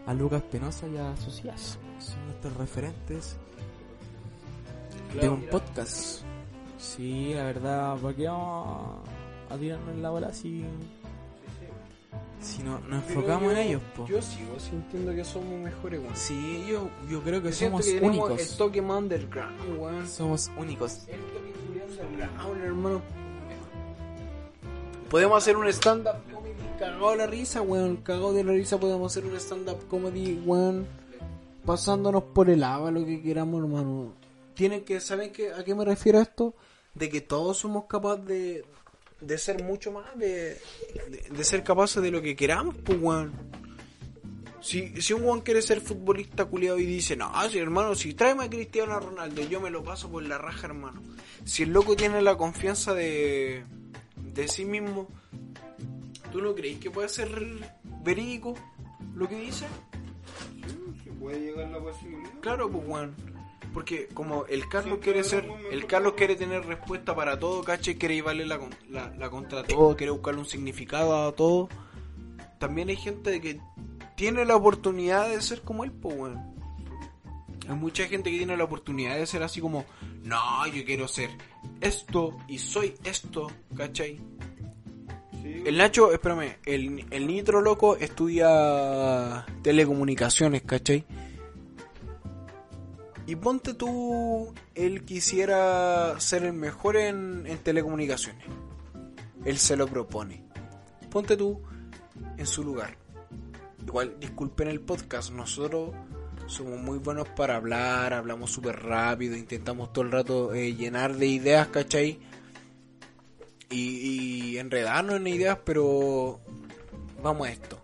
a 0.06 0.14
Lucas 0.14 0.42
Penosa 0.42 0.86
y 0.88 0.96
a 0.96 1.16
Socias. 1.16 1.78
Son 1.98 2.24
nuestros 2.26 2.56
referentes 2.56 3.36
de 5.20 5.28
un 5.28 5.42
podcast. 5.46 6.22
Sí, 6.78 7.32
la 7.34 7.44
verdad, 7.44 7.96
¿para 7.96 8.14
qué 8.14 8.28
vamos 8.28 8.98
a, 9.50 9.54
a 9.54 9.58
tirarnos 9.58 9.88
en 9.94 10.02
la 10.02 10.10
bola 10.10 10.32
si... 10.32 10.64
Si 12.40 12.62
no, 12.62 12.78
nos 12.80 13.02
Pero 13.04 13.20
enfocamos 13.20 13.52
en 13.52 13.58
ellos, 13.58 13.82
po. 13.96 14.06
Yo 14.06 14.20
sigo 14.22 14.58
sintiendo 14.60 15.14
que 15.14 15.24
somos 15.24 15.58
mejores, 15.58 16.00
weón. 16.00 16.16
Sí, 16.16 16.64
yo, 16.68 16.88
yo 17.10 17.22
creo 17.22 17.42
que 17.42 17.50
Yo 17.50 17.54
somos 17.54 17.84
que 17.84 17.98
únicos. 18.00 18.40
el 18.40 18.56
toque 18.56 18.82
más 18.82 18.98
underground, 18.98 19.78
weón. 19.78 20.06
Somos 20.08 20.50
únicos. 20.56 21.06
El 21.08 21.20
toque 21.20 22.02
underground, 22.02 22.62
hermano. 22.64 23.02
Podemos 25.10 25.38
hacer 25.38 25.56
un 25.56 25.66
stand-up 25.68 26.16
comedy 26.32 26.54
cagado 26.78 27.10
de 27.12 27.16
la 27.16 27.26
risa, 27.26 27.62
weón. 27.62 27.96
Cagado 27.98 28.32
de 28.32 28.44
la 28.44 28.52
risa 28.52 28.78
podemos 28.78 29.12
hacer 29.12 29.24
un 29.28 29.36
stand-up 29.36 29.86
comedy, 29.88 30.42
weón. 30.44 30.86
Pasándonos 31.64 32.22
por 32.24 32.50
el 32.50 32.62
agua, 32.62 32.90
lo 32.90 33.04
que 33.04 33.22
queramos, 33.22 33.62
hermano. 33.62 34.12
Tienen 34.54 34.84
que, 34.84 35.00
¿saben 35.00 35.32
qué, 35.32 35.52
a 35.52 35.64
qué 35.64 35.74
me 35.74 35.84
refiero 35.84 36.18
a 36.18 36.22
esto? 36.22 36.54
De 36.94 37.08
que 37.08 37.20
todos 37.20 37.58
somos 37.58 37.84
capaces 37.84 38.24
de, 38.26 38.64
de 39.26 39.38
ser 39.38 39.62
mucho 39.62 39.92
más, 39.92 40.16
de, 40.18 40.58
de, 41.10 41.26
de 41.30 41.44
ser 41.44 41.62
capaces 41.64 42.02
de 42.02 42.10
lo 42.10 42.22
que 42.22 42.36
queramos, 42.36 42.74
pues, 42.84 42.98
weón. 43.00 43.32
Si, 44.60 45.00
si 45.00 45.12
un 45.12 45.22
weón 45.22 45.42
quiere 45.42 45.62
ser 45.62 45.80
futbolista 45.80 46.44
culiado 46.46 46.78
y 46.78 46.86
dice, 46.86 47.16
no, 47.16 47.30
si 47.48 47.58
hermano, 47.58 47.94
si 47.94 48.14
tráeme 48.14 48.44
a 48.44 48.50
Cristiano 48.50 48.98
Ronaldo, 48.98 49.42
yo 49.42 49.60
me 49.60 49.70
lo 49.70 49.84
paso 49.84 50.10
por 50.10 50.22
la 50.22 50.38
raja, 50.38 50.66
hermano. 50.66 51.02
Si 51.44 51.62
el 51.62 51.70
loco 51.70 51.94
tiene 51.94 52.20
la 52.22 52.36
confianza 52.36 52.92
de, 52.92 53.64
de 54.16 54.48
sí 54.48 54.64
mismo, 54.64 55.08
¿tú 56.32 56.40
no 56.40 56.54
crees 56.54 56.78
que 56.78 56.90
puede 56.90 57.08
ser 57.08 57.30
verídico 58.02 58.54
lo 59.14 59.28
que 59.28 59.40
dice? 59.40 59.66
Que 61.04 61.12
puede 61.12 61.40
llegar 61.40 61.68
la 61.68 61.78
posibilidad. 61.78 62.30
Claro, 62.40 62.70
pues 62.70 62.84
weón. 62.88 63.35
Porque 63.72 64.08
como 64.08 64.46
el 64.46 64.68
Carlos 64.68 65.00
quiere 65.02 65.22
ser, 65.22 65.46
el 65.70 65.86
Carlos 65.86 66.14
quiere 66.16 66.36
tener 66.36 66.64
respuesta 66.64 67.14
para 67.14 67.38
todo, 67.38 67.62
¿cachai? 67.62 67.96
Quiere 67.96 68.14
llevarle 68.14 68.46
la, 68.46 68.58
la, 68.88 69.14
la 69.16 69.30
contra 69.30 69.62
todo, 69.62 69.96
quiere 69.96 70.12
buscarle 70.12 70.40
un 70.40 70.46
significado 70.46 71.26
a 71.26 71.32
todo. 71.32 71.68
También 72.58 72.88
hay 72.88 72.96
gente 72.96 73.40
que 73.40 73.60
tiene 74.14 74.44
la 74.44 74.56
oportunidad 74.56 75.28
de 75.28 75.40
ser 75.42 75.62
como 75.62 75.84
él, 75.84 75.92
pues 75.92 76.16
weón. 76.16 76.56
Hay 77.68 77.74
mucha 77.74 78.06
gente 78.06 78.30
que 78.30 78.38
tiene 78.38 78.56
la 78.56 78.64
oportunidad 78.64 79.16
de 79.16 79.26
ser 79.26 79.42
así 79.42 79.60
como, 79.60 79.84
no, 80.22 80.66
yo 80.68 80.84
quiero 80.84 81.08
ser 81.08 81.30
esto 81.80 82.36
y 82.48 82.58
soy 82.58 82.94
esto, 83.04 83.50
¿cachai? 83.76 84.20
El 85.44 85.76
Nacho, 85.76 86.12
espérame, 86.12 86.56
el, 86.64 87.04
el 87.10 87.26
Nitro 87.26 87.60
loco 87.60 87.96
estudia 87.96 89.44
telecomunicaciones, 89.62 90.62
¿cachai? 90.62 91.04
Y 93.26 93.34
ponte 93.34 93.74
tú, 93.74 94.54
él 94.76 95.04
quisiera 95.04 96.14
ser 96.20 96.44
el 96.44 96.52
mejor 96.52 96.96
en, 96.96 97.44
telecomunicaciones. 97.64 98.44
Él 99.44 99.58
se 99.58 99.76
lo 99.76 99.88
propone. 99.88 100.44
Ponte 101.10 101.36
tú 101.36 101.60
en 102.36 102.46
su 102.46 102.62
lugar. 102.62 102.96
Igual, 103.84 104.16
disculpen 104.20 104.68
el 104.68 104.80
podcast, 104.80 105.32
nosotros 105.32 105.90
somos 106.46 106.80
muy 106.80 106.98
buenos 106.98 107.28
para 107.30 107.56
hablar, 107.56 108.12
hablamos 108.12 108.52
súper 108.52 108.80
rápido, 108.82 109.36
intentamos 109.36 109.92
todo 109.92 110.04
el 110.04 110.12
rato 110.12 110.54
eh, 110.54 110.74
llenar 110.74 111.16
de 111.16 111.26
ideas, 111.26 111.68
¿cachai? 111.68 112.20
Y, 113.70 114.52
y 114.52 114.58
enredarnos 114.58 115.16
en 115.16 115.26
ideas, 115.26 115.58
pero 115.64 116.40
vamos 117.22 117.48
a 117.48 117.50
esto. 117.50 117.78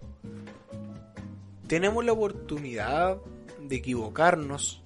Tenemos 1.66 2.04
la 2.04 2.12
oportunidad 2.12 3.18
de 3.60 3.76
equivocarnos, 3.76 4.82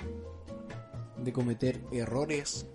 de 1.18 1.32
cometer 1.32 1.80
errores, 1.92 2.66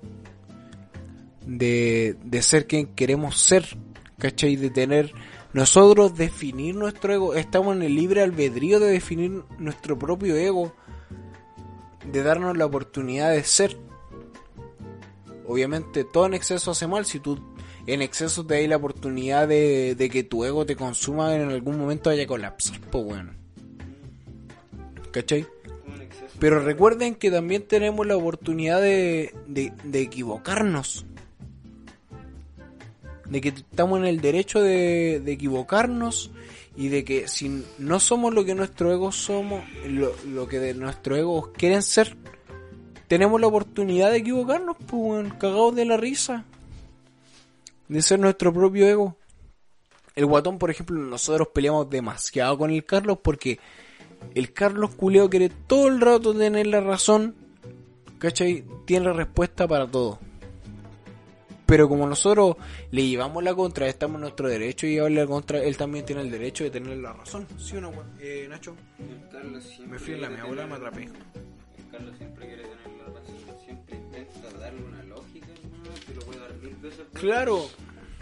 de, 1.46 2.16
de 2.24 2.42
ser 2.42 2.68
quien 2.68 2.88
queremos 2.88 3.40
ser, 3.40 3.78
¿cachai? 4.18 4.56
De 4.56 4.70
tener 4.70 5.14
nosotros 5.54 6.16
definir 6.16 6.76
nuestro 6.76 7.14
ego, 7.14 7.36
estamos 7.36 7.76
en 7.76 7.84
el 7.84 7.96
libre 7.96 8.22
albedrío 8.22 8.80
de 8.80 8.92
definir 8.92 9.44
nuestro 9.60 10.00
propio 10.00 10.36
ego, 10.36 10.74
de 12.10 12.24
darnos 12.24 12.58
la 12.58 12.66
oportunidad 12.66 13.32
de 13.32 13.44
ser. 13.44 13.78
Obviamente 15.46 16.06
todo 16.06 16.26
en 16.26 16.34
exceso 16.34 16.72
hace 16.72 16.88
mal, 16.88 17.06
si 17.06 17.20
tú 17.20 17.38
en 17.86 18.02
exceso 18.02 18.46
te 18.46 18.60
das 18.60 18.70
la 18.70 18.78
oportunidad 18.78 19.48
de, 19.48 19.96
de 19.96 20.10
que 20.10 20.24
tu 20.24 20.46
ego 20.46 20.66
te 20.66 20.76
consuma 20.76 21.36
en 21.36 21.50
algún 21.50 21.78
momento 21.78 22.10
vaya 22.10 22.24
a 22.24 22.28
colapsar, 22.28 22.80
pues 22.80 23.04
bueno. 23.04 23.34
¿Cachai? 25.12 25.46
Pero 26.42 26.60
recuerden 26.60 27.14
que 27.14 27.30
también 27.30 27.68
tenemos 27.68 28.08
la 28.08 28.18
oportunidad 28.18 28.82
de, 28.82 29.32
de, 29.46 30.02
equivocarnos. 30.02 31.06
De 33.30 33.42
que 33.42 33.50
estamos 33.50 34.00
en 34.00 34.06
el 34.06 34.22
derecho 34.22 34.60
de, 34.60 35.18
equivocarnos 35.18 36.32
y 36.76 36.88
de 36.88 37.04
que 37.04 37.28
si 37.28 37.64
no 37.78 38.00
somos 38.00 38.34
lo 38.34 38.44
que 38.44 38.56
nuestro 38.56 38.92
ego 38.92 39.12
somos, 39.12 39.64
lo, 39.86 40.16
lo 40.26 40.48
que 40.48 40.58
de 40.58 40.74
nuestro 40.74 41.16
ego 41.16 41.54
quieren 41.54 41.84
ser, 41.84 42.18
tenemos 43.08 43.40
la 43.40 43.46
oportunidad 43.46 44.10
de 44.10 44.18
equivocarnos, 44.18 44.78
pues, 44.88 45.32
cagados 45.34 45.76
de 45.76 45.86
la 45.86 45.98
risa. 45.98 46.46
De 47.88 48.02
ser 48.02 48.20
nuestro 48.20 48.52
propio 48.52 48.88
ego. 48.88 49.16
El 50.16 50.26
guatón, 50.26 50.58
por 50.58 50.72
ejemplo, 50.72 50.98
nosotros 50.98 51.50
peleamos 51.54 51.88
demasiado 51.88 52.58
con 52.58 52.72
el 52.72 52.84
Carlos 52.84 53.20
porque 53.22 53.60
el 54.36 54.54
Carlos 54.54 54.96
Culeo 54.96 55.30
quiere 55.30 55.50
todo 55.50 55.88
el 55.88 56.02
rato 56.02 56.34
tener 56.34 56.68
la 56.68 56.82
razón, 56.82 57.36
¿cachai? 58.20 58.64
Tiene 58.86 59.06
la 59.08 59.14
respuesta 59.14 59.68
para 59.68 59.88
todo. 59.88 60.20
Pero 61.66 61.88
como 61.88 62.06
nosotros 62.06 62.58
le 62.92 63.08
llevamos 63.08 63.42
la 63.44 63.56
contra, 63.56 63.88
estamos 63.88 64.16
en 64.16 64.22
nuestro 64.22 64.50
derecho 64.50 64.88
y 64.88 64.92
llevarle 64.96 65.22
la 65.22 65.28
contra, 65.28 65.64
él 65.64 65.78
también 65.78 66.06
tiene 66.06 66.22
el 66.22 66.30
derecho 66.30 66.66
de 66.66 66.70
tener 66.70 66.98
la 66.98 67.14
razón. 67.14 67.48
¿Sí 67.58 67.78
o 67.78 67.82
no? 67.82 67.94
Eh, 68.20 68.46
Nacho? 68.50 68.76
El 69.00 69.30
Carlos 69.30 69.64
siempre 69.64 69.88
Me 69.88 70.00
fui 70.00 70.14
en 70.16 70.22
la 70.22 70.30
mi 70.30 70.40
abuela, 70.42 70.68
me 70.68 70.76
atrapé. 70.76 71.04
El 71.04 71.90
Carlos 71.90 72.14
siempre 72.18 72.46
quiere 72.46 72.64
tener 72.64 72.98
la 72.98 73.06
razón, 73.06 73.36
siempre 73.64 73.96
intenta 73.96 74.58
darle 74.60 74.82
una 74.84 75.04
lógica, 75.04 75.48
hermano, 75.48 75.94
te 76.06 76.14
lo 76.14 76.22
puede 76.24 76.40
dar 76.42 76.54
mil 76.56 76.76
veces. 76.76 77.02
Claro, 77.14 77.70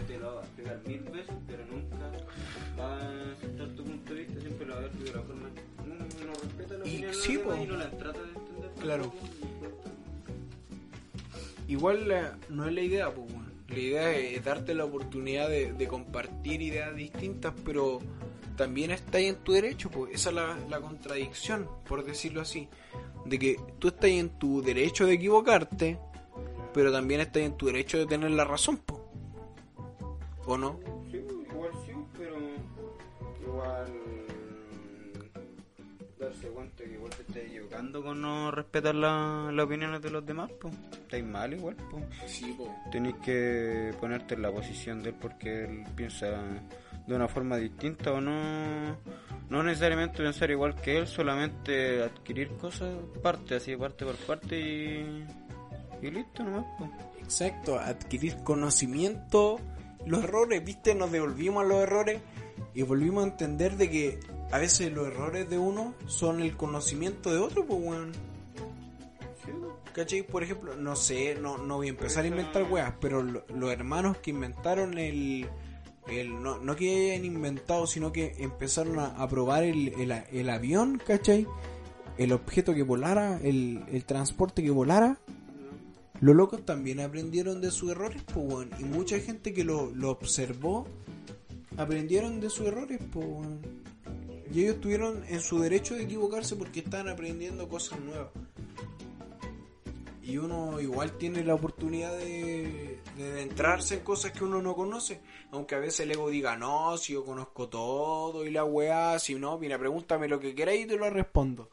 Te 0.06 0.16
lo 0.18 0.34
va 0.36 0.40
a 0.40 0.44
explicar 0.44 0.80
mil 0.86 1.00
veces, 1.00 1.34
pero 1.48 1.64
nunca 1.66 1.96
va 2.78 2.96
a 2.98 3.32
aceptar 3.32 3.68
tu 3.70 3.82
punto 3.82 4.14
de 4.14 4.20
vista, 4.20 4.40
siempre 4.40 4.66
lo 4.66 4.74
va 4.74 4.78
a 4.78 4.82
ver 4.82 4.92
de 4.92 5.12
la 5.12 5.22
forma. 5.22 5.50
No, 6.30 6.36
no 6.36 6.40
respeta 6.42 6.74
la 6.78 6.86
Y 6.86 6.90
opinión 6.90 7.10
de 7.12 7.14
sí, 7.14 7.34
los 7.34 7.42
demás 7.44 7.56
po. 7.58 7.62
y 7.62 7.66
no 7.66 7.76
la 7.76 7.90
trata 7.90 8.22
de 8.22 8.28
entender. 8.28 8.70
Claro. 8.80 9.12
igual 11.68 12.08
la- 12.08 12.38
no 12.48 12.66
es 12.66 12.72
la 12.74 12.80
idea, 12.82 13.10
pues. 13.14 13.26
La 13.68 13.78
idea 13.78 14.10
es 14.16 14.44
darte 14.44 14.74
la 14.74 14.84
oportunidad 14.84 15.48
de, 15.48 15.72
de 15.72 15.86
compartir 15.86 16.60
ideas 16.60 16.94
distintas, 16.96 17.54
pero 17.64 18.00
también 18.56 18.90
está 18.90 19.18
ahí 19.18 19.26
en 19.26 19.36
tu 19.36 19.52
derecho, 19.52 19.90
pues. 19.90 20.12
Esa 20.12 20.30
es 20.30 20.34
la, 20.36 20.58
la 20.68 20.80
contradicción, 20.80 21.68
por 21.88 22.04
decirlo 22.04 22.40
así. 22.40 22.68
De 23.24 23.38
que 23.38 23.60
tú 23.78 23.88
estás 23.88 24.10
en 24.10 24.30
tu 24.30 24.60
derecho 24.62 25.06
de 25.06 25.12
equivocarte, 25.14 25.98
pero 26.74 26.90
también 26.90 27.20
estás 27.20 27.42
en 27.44 27.56
tu 27.56 27.66
derecho 27.66 27.98
de 27.98 28.06
tener 28.06 28.32
la 28.32 28.44
razón, 28.44 28.78
pues. 28.84 29.00
¿O 30.46 30.58
no? 30.58 30.80
Sí, 31.12 31.18
igual 31.52 31.70
sí, 31.86 31.92
pero 32.18 32.36
igual 33.46 33.86
darse 36.20 36.48
cuenta 36.48 36.84
que 36.84 36.92
igual 36.92 37.10
te 37.10 37.22
estás 37.22 37.36
equivocando 37.38 38.02
con 38.02 38.20
no 38.20 38.50
respetar 38.50 38.94
la- 38.94 39.50
las 39.52 39.64
opiniones 39.66 40.00
de 40.02 40.10
los 40.10 40.24
demás, 40.24 40.50
pues. 40.60 40.74
Estáis 40.92 41.24
mal 41.24 41.52
igual, 41.52 41.76
pues. 41.90 42.04
Sí, 42.26 42.54
pues. 42.56 42.70
Tenéis 42.92 43.16
que 43.24 43.92
ponerte 44.00 44.34
en 44.34 44.42
la 44.42 44.52
posición 44.52 45.02
de 45.02 45.10
él 45.10 45.16
porque 45.20 45.64
él 45.64 45.84
piensa 45.96 46.26
de 47.06 47.14
una 47.14 47.28
forma 47.28 47.56
distinta 47.56 48.12
o 48.12 48.20
no. 48.20 48.96
No 49.48 49.62
necesariamente 49.64 50.22
pensar 50.22 50.50
igual 50.50 50.74
que 50.76 50.98
él, 50.98 51.06
solamente 51.08 52.02
adquirir 52.02 52.50
cosas 52.56 52.94
parte, 53.22 53.56
así 53.56 53.74
parte 53.76 54.04
por 54.04 54.16
parte 54.16 54.58
y. 54.60 55.24
Y 56.02 56.10
listo 56.10 56.42
nomás, 56.44 56.64
pues. 56.78 56.90
Exacto, 57.20 57.78
adquirir 57.78 58.36
conocimiento 58.44 59.58
los 60.06 60.24
errores, 60.24 60.64
¿viste? 60.64 60.94
Nos 60.94 61.12
devolvimos 61.12 61.62
a 61.64 61.66
los 61.66 61.78
errores 61.82 62.20
y 62.74 62.82
volvimos 62.82 63.24
a 63.24 63.28
entender 63.28 63.76
de 63.76 63.90
que 63.90 64.20
a 64.50 64.58
veces 64.58 64.92
los 64.92 65.06
errores 65.08 65.48
de 65.50 65.58
uno 65.58 65.94
son 66.06 66.40
el 66.40 66.56
conocimiento 66.56 67.32
de 67.32 67.38
otro, 67.38 67.66
pues, 67.66 67.80
weón. 67.82 68.12
¿Cachai? 69.92 70.22
Por 70.22 70.44
ejemplo, 70.44 70.76
no 70.76 70.94
sé, 70.94 71.34
no, 71.34 71.58
no 71.58 71.76
voy 71.78 71.88
a 71.88 71.90
empezar 71.90 72.24
a 72.24 72.28
inventar 72.28 72.62
weas, 72.70 72.94
pero 73.00 73.22
lo- 73.22 73.44
los 73.54 73.72
hermanos 73.72 74.18
que 74.18 74.30
inventaron 74.30 74.98
el... 74.98 75.48
el 76.06 76.40
no, 76.42 76.58
no 76.58 76.76
que 76.76 77.10
hayan 77.12 77.24
inventado, 77.24 77.86
sino 77.88 78.12
que 78.12 78.34
empezaron 78.38 79.00
a, 79.00 79.06
a 79.06 79.28
probar 79.28 79.64
el, 79.64 79.88
el, 80.00 80.12
el 80.30 80.50
avión, 80.50 81.00
¿cachai? 81.04 81.46
El 82.18 82.32
objeto 82.32 82.72
que 82.72 82.84
volara, 82.84 83.40
el, 83.42 83.82
el 83.90 84.04
transporte 84.04 84.62
que 84.62 84.70
volara. 84.70 85.18
Los 86.20 86.36
locos 86.36 86.64
también 86.64 87.00
aprendieron 87.00 87.60
de 87.60 87.70
sus 87.72 87.90
errores, 87.90 88.22
pues, 88.32 88.46
weón. 88.46 88.70
Y 88.78 88.84
mucha 88.84 89.18
gente 89.18 89.52
que 89.52 89.64
lo, 89.64 89.90
lo 89.90 90.10
observó 90.10 90.86
aprendieron 91.76 92.40
de 92.40 92.50
sus 92.50 92.66
errores, 92.66 93.00
pues. 93.12 93.48
Y 94.52 94.62
ellos 94.62 94.80
tuvieron 94.80 95.24
en 95.28 95.40
su 95.40 95.60
derecho 95.60 95.94
de 95.94 96.02
equivocarse 96.02 96.56
porque 96.56 96.80
estaban 96.80 97.08
aprendiendo 97.08 97.68
cosas 97.68 98.00
nuevas. 98.00 98.30
Y 100.22 100.38
uno 100.38 100.80
igual 100.80 101.16
tiene 101.18 101.44
la 101.44 101.54
oportunidad 101.54 102.16
de, 102.16 103.00
de 103.16 103.32
adentrarse 103.32 103.94
en 103.94 104.00
cosas 104.00 104.32
que 104.32 104.44
uno 104.44 104.60
no 104.62 104.74
conoce. 104.74 105.20
Aunque 105.52 105.74
a 105.74 105.78
veces 105.78 106.00
el 106.00 106.12
ego 106.12 106.30
diga, 106.30 106.56
no, 106.56 106.96
si 106.96 107.14
yo 107.14 107.24
conozco 107.24 107.68
todo 107.68 108.46
y 108.46 108.50
la 108.50 108.64
weá, 108.64 109.18
si 109.18 109.34
no, 109.34 109.58
mira, 109.58 109.78
pregúntame 109.78 110.28
lo 110.28 110.38
que 110.38 110.54
queráis 110.54 110.84
y 110.84 110.88
te 110.88 110.96
lo 110.96 111.10
respondo. 111.10 111.70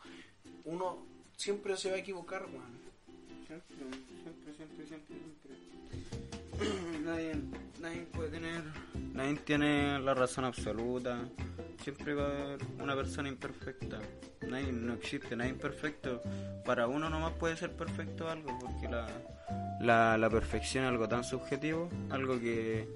Uno 0.65 1.05
siempre 1.35 1.77
se 1.77 1.89
va 1.89 1.97
a 1.97 1.99
equivocar, 1.99 2.45
weón. 2.45 2.77
Siempre, 3.45 3.75
siempre, 4.23 4.53
siempre, 4.53 4.87
siempre, 4.87 5.15
siempre. 5.17 5.57
Nadie, 7.05 7.35
nadie 7.79 8.01
puede 8.11 8.29
tener, 8.29 8.63
nadie 9.17 9.35
tiene 9.37 9.99
la 9.99 10.13
razón 10.13 10.45
absoluta. 10.45 11.27
Siempre 11.83 12.13
va 12.13 12.27
a 12.27 12.31
haber 12.31 12.59
una 12.79 12.95
persona 12.95 13.27
imperfecta. 13.27 13.99
Nadie, 14.47 14.71
no 14.71 14.93
existe, 14.93 15.35
nadie 15.35 15.51
imperfecto. 15.51 16.21
Para 16.63 16.87
uno 16.87 17.09
nomás 17.09 17.33
puede 17.33 17.57
ser 17.57 17.71
perfecto 17.71 18.29
algo, 18.29 18.57
porque 18.59 18.87
la, 18.87 20.17
la, 20.17 20.29
perfección 20.29 20.83
es 20.83 20.91
algo 20.91 21.07
tan 21.07 21.23
subjetivo, 21.23 21.89
algo 22.11 22.39
que, 22.39 22.87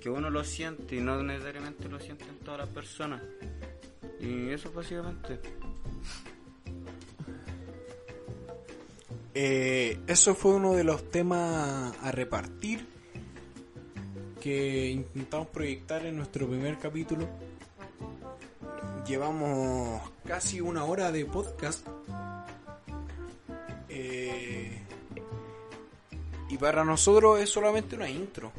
que 0.00 0.10
uno 0.10 0.28
lo 0.28 0.44
siente 0.44 0.96
y 0.96 1.00
no 1.00 1.22
necesariamente 1.22 1.88
lo 1.88 1.98
sienten 1.98 2.38
todas 2.44 2.60
las 2.60 2.68
personas. 2.68 3.22
Y 4.20 4.50
eso 4.50 4.70
básicamente. 4.72 5.40
Eh, 9.32 9.98
eso 10.06 10.34
fue 10.34 10.52
uno 10.52 10.74
de 10.74 10.84
los 10.84 11.08
temas 11.08 11.96
a 12.02 12.12
repartir 12.12 12.99
que 14.40 14.90
intentamos 14.90 15.48
proyectar 15.48 16.04
en 16.06 16.16
nuestro 16.16 16.48
primer 16.48 16.78
capítulo. 16.78 17.28
Llevamos 19.06 20.00
casi 20.26 20.60
una 20.60 20.84
hora 20.84 21.10
de 21.12 21.24
podcast. 21.26 21.86
Eh, 23.88 24.78
y 26.48 26.56
para 26.58 26.84
nosotros 26.84 27.40
es 27.40 27.50
solamente 27.50 27.96
una 27.96 28.08
intro. 28.08 28.52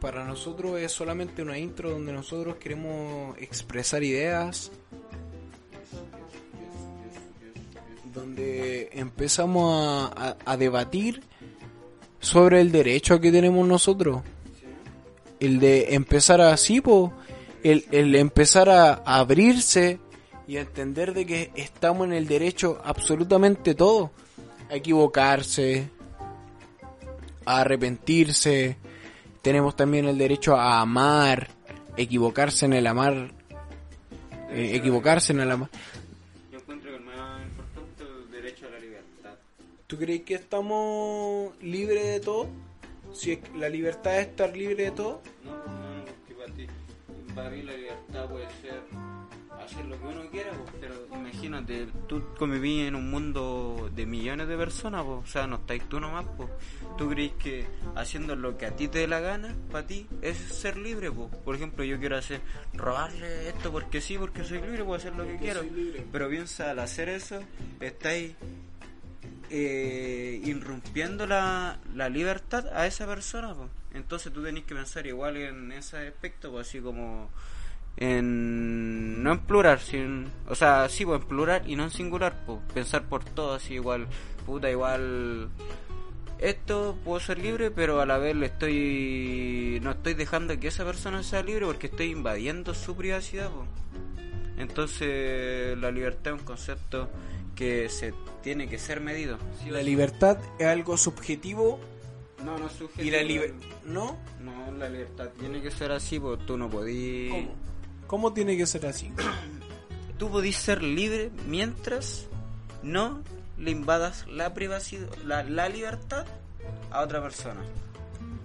Para 0.00 0.24
nosotros 0.24 0.78
es 0.78 0.92
solamente 0.92 1.42
una 1.42 1.58
intro 1.58 1.90
donde 1.90 2.12
nosotros 2.12 2.56
queremos 2.56 3.36
expresar 3.38 4.04
ideas, 4.04 4.70
donde 8.14 8.90
empezamos 8.92 10.12
a, 10.14 10.28
a- 10.30 10.36
a 10.44 10.56
debatir 10.56 11.22
sobre 12.20 12.60
el 12.60 12.72
derecho 12.72 13.20
que 13.20 13.32
tenemos 13.32 13.66
nosotros. 13.66 14.22
El 15.38 15.60
de 15.60 15.94
empezar 15.94 16.40
así, 16.40 16.80
po, 16.80 17.12
el, 17.62 17.84
el 17.90 18.14
empezar 18.14 18.68
a, 18.68 18.94
abrirse 19.04 19.98
y 20.46 20.56
a 20.56 20.60
entender 20.60 21.12
de 21.12 21.26
que 21.26 21.50
estamos 21.56 22.06
en 22.06 22.12
el 22.12 22.26
derecho 22.26 22.80
absolutamente 22.84 23.74
todo. 23.74 24.12
A 24.70 24.76
equivocarse, 24.76 25.90
a 27.44 27.60
arrepentirse. 27.60 28.76
Tenemos 29.42 29.76
también 29.76 30.06
el 30.06 30.18
derecho 30.18 30.56
a 30.56 30.80
amar, 30.80 31.48
equivocarse 31.96 32.66
en 32.66 32.72
el 32.72 32.86
amar, 32.86 33.30
eh, 34.50 34.72
equivocarse 34.74 35.32
en 35.32 35.40
el 35.40 35.50
amar. 35.50 35.70
Yo 36.50 36.58
encuentro 36.58 36.90
que 36.90 36.96
el 36.96 37.04
más 37.04 37.42
importante 37.42 38.04
es 38.04 38.10
el 38.10 38.30
derecho 38.30 38.66
a 38.66 38.70
la 38.70 38.78
libertad. 38.78 39.34
¿Tú 39.86 39.96
crees 39.98 40.22
que 40.22 40.34
estamos 40.34 41.52
libres 41.62 42.04
de 42.04 42.18
todo? 42.18 42.48
Si 43.12 43.32
es 43.32 43.38
que 43.38 43.56
la 43.56 43.68
libertad 43.68 44.18
es 44.18 44.26
estar 44.26 44.56
libre 44.56 44.84
de 44.84 44.90
todo. 44.90 45.22
No, 45.44 45.52
pues, 45.52 45.76
no, 45.76 46.04
porque 46.04 46.34
para 46.34 46.52
ti, 46.54 46.66
para 47.34 47.50
mí 47.50 47.62
la 47.62 47.72
libertad 47.72 48.28
puede 48.28 48.46
ser 48.60 48.82
hacer 49.64 49.84
lo 49.86 49.96
que 50.00 50.06
uno 50.06 50.30
quiera, 50.30 50.50
pues, 50.50 50.72
pero 50.80 50.94
imagínate, 51.16 51.86
tú 52.08 52.22
convivís 52.36 52.88
en 52.88 52.96
un 52.96 53.10
mundo 53.10 53.88
de 53.94 54.06
millones 54.06 54.48
de 54.48 54.56
personas, 54.56 55.04
pues, 55.04 55.18
o 55.22 55.26
sea, 55.26 55.46
no 55.46 55.56
estáis 55.56 55.88
tú 55.88 56.00
nomás, 56.00 56.26
pues. 56.36 56.48
¿Tú 56.98 57.08
crees 57.08 57.32
que 57.34 57.66
haciendo 57.94 58.34
lo 58.34 58.58
que 58.58 58.66
a 58.66 58.74
ti 58.74 58.88
te 58.88 58.98
dé 58.98 59.06
la 59.06 59.20
gana, 59.20 59.54
para 59.70 59.86
ti, 59.86 60.08
es 60.20 60.36
ser 60.36 60.76
libre, 60.76 61.12
pues? 61.12 61.30
Por 61.44 61.54
ejemplo, 61.54 61.84
yo 61.84 61.98
quiero 62.00 62.16
hacer, 62.16 62.40
robarle 62.74 63.50
esto 63.50 63.70
porque 63.70 64.00
sí, 64.00 64.18
porque 64.18 64.42
soy 64.42 64.60
libre, 64.60 64.82
puedo 64.82 64.96
hacer 64.96 65.14
lo 65.14 65.24
que 65.24 65.36
quiero. 65.36 65.62
Pero 66.10 66.28
piensa, 66.28 66.72
al 66.72 66.80
hacer 66.80 67.08
eso, 67.08 67.38
estáis 67.80 68.34
eh, 69.50 70.40
irrumpiendo 70.44 71.26
la, 71.26 71.78
la 71.94 72.08
libertad 72.08 72.66
a 72.74 72.86
esa 72.86 73.06
persona, 73.06 73.54
po. 73.54 73.68
entonces 73.94 74.32
tú 74.32 74.42
tenés 74.42 74.64
que 74.64 74.74
pensar 74.74 75.06
igual 75.06 75.36
en 75.36 75.72
ese 75.72 76.08
aspecto, 76.08 76.50
pues 76.50 76.68
así 76.68 76.80
como 76.80 77.30
en 77.96 79.22
no 79.22 79.32
en 79.32 79.38
plural, 79.40 79.80
sin, 79.80 80.28
o 80.48 80.54
sea, 80.54 80.88
sí, 80.88 81.04
pues 81.04 81.20
en 81.20 81.28
plural 81.28 81.62
y 81.66 81.76
no 81.76 81.84
en 81.84 81.90
singular, 81.90 82.34
pues 82.46 82.58
pensar 82.74 83.04
por 83.04 83.24
todo, 83.24 83.54
así 83.54 83.74
igual, 83.74 84.06
puta, 84.44 84.70
igual 84.70 85.50
esto 86.38 86.98
puedo 87.02 87.18
ser 87.18 87.38
libre, 87.38 87.70
pero 87.70 88.00
a 88.00 88.06
la 88.06 88.18
vez 88.18 88.36
le 88.36 88.46
estoy 88.46 89.80
no 89.82 89.92
estoy 89.92 90.14
dejando 90.14 90.58
que 90.60 90.68
esa 90.68 90.84
persona 90.84 91.22
sea 91.22 91.42
libre 91.42 91.64
porque 91.64 91.86
estoy 91.86 92.10
invadiendo 92.10 92.74
su 92.74 92.94
privacidad. 92.96 93.50
Entonces, 94.58 95.76
la 95.78 95.90
libertad 95.90 96.34
es 96.34 96.40
un 96.40 96.46
concepto 96.46 97.10
que 97.56 97.88
se 97.88 98.14
tiene 98.42 98.68
que 98.68 98.78
ser 98.78 99.00
medido. 99.00 99.38
La 99.68 99.82
libertad 99.82 100.38
es 100.60 100.66
algo 100.66 100.96
subjetivo 100.96 101.80
No, 102.44 102.56
no 102.58 102.66
es 102.66 103.04
y 103.04 103.10
la 103.10 103.22
libertad... 103.22 103.66
¿No? 103.84 104.16
No, 104.40 104.70
la 104.78 104.88
libertad 104.88 105.30
tiene 105.40 105.60
que 105.60 105.70
ser 105.72 105.90
así, 105.90 106.20
porque 106.20 106.44
tú 106.44 106.56
no 106.56 106.70
podís... 106.70 107.32
¿Cómo? 107.32 107.54
¿Cómo 108.06 108.32
tiene 108.32 108.56
que 108.56 108.66
ser 108.66 108.86
así? 108.86 109.10
Tú 110.18 110.30
podís 110.30 110.56
ser 110.56 110.82
libre 110.82 111.30
mientras 111.48 112.26
no 112.82 113.22
le 113.58 113.70
invadas 113.70 114.26
la 114.28 114.54
privacidad, 114.54 115.08
la, 115.24 115.42
la 115.42 115.68
libertad 115.68 116.26
a 116.90 117.00
otra 117.00 117.20
persona. 117.20 117.60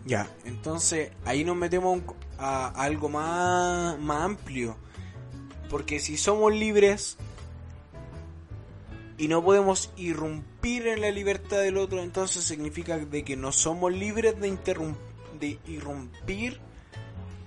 Ya, 0.05 0.27
entonces 0.45 1.11
ahí 1.25 1.43
nos 1.43 1.55
metemos 1.55 2.01
a, 2.39 2.67
a 2.67 2.83
algo 2.83 3.07
más, 3.09 3.99
más 3.99 4.21
amplio. 4.23 4.75
Porque 5.69 5.99
si 5.99 6.17
somos 6.17 6.53
libres 6.53 7.17
y 9.21 9.27
no 9.27 9.43
podemos 9.43 9.91
irrumpir 9.97 10.87
en 10.87 11.01
la 11.01 11.11
libertad 11.11 11.59
del 11.61 11.77
otro, 11.77 12.01
entonces 12.01 12.43
significa 12.43 12.97
de 12.97 13.23
que 13.23 13.37
no 13.37 13.51
somos 13.51 13.93
libres 13.93 14.39
de, 14.41 14.49
interrum- 14.49 14.95
de 15.39 15.59
irrumpir 15.67 16.59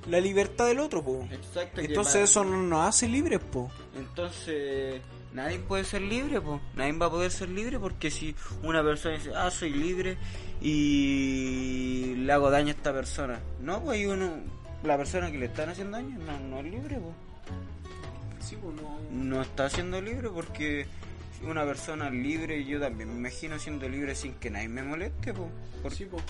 la 0.08 0.20
libertad 0.20 0.66
del 0.66 0.78
otro, 0.78 1.02
po. 1.02 1.26
Exacto. 1.32 1.80
Entonces 1.80 2.30
eso 2.30 2.44
no 2.44 2.62
nos 2.62 2.86
hace 2.88 3.08
libres, 3.08 3.40
po. 3.40 3.70
Entonces, 3.96 5.00
nadie 5.32 5.58
puede 5.58 5.82
ser 5.84 6.02
libre, 6.02 6.40
pues. 6.40 6.60
Nadie 6.76 6.92
va 6.92 7.06
a 7.06 7.10
poder 7.10 7.30
ser 7.32 7.48
libre 7.48 7.78
porque 7.80 8.10
si 8.10 8.36
una 8.62 8.82
persona 8.84 9.16
dice, 9.16 9.32
ah, 9.34 9.50
soy 9.50 9.70
libre 9.70 10.16
y 10.60 12.14
le 12.18 12.32
hago 12.32 12.50
daño 12.50 12.68
a 12.68 12.76
esta 12.76 12.92
persona. 12.92 13.40
No, 13.60 13.82
pues 13.82 14.06
uno, 14.06 14.30
la 14.84 14.96
persona 14.96 15.30
que 15.32 15.38
le 15.38 15.46
están 15.46 15.70
haciendo 15.70 15.96
daño 15.96 16.18
no, 16.18 16.38
no 16.38 16.58
es 16.58 16.64
libre, 16.66 16.98
pues. 17.00 17.14
No 19.10 19.40
está 19.42 19.70
siendo 19.70 20.00
libre 20.00 20.28
porque 20.28 20.86
una 21.46 21.64
persona 21.64 22.10
libre, 22.10 22.64
yo 22.64 22.80
también 22.80 23.08
me 23.12 23.18
imagino 23.28 23.58
siendo 23.58 23.88
libre 23.88 24.14
sin 24.14 24.34
que 24.34 24.50
nadie 24.50 24.68
me 24.68 24.82
moleste, 24.82 25.32
pues. 25.34 25.48
Por- 25.82 26.20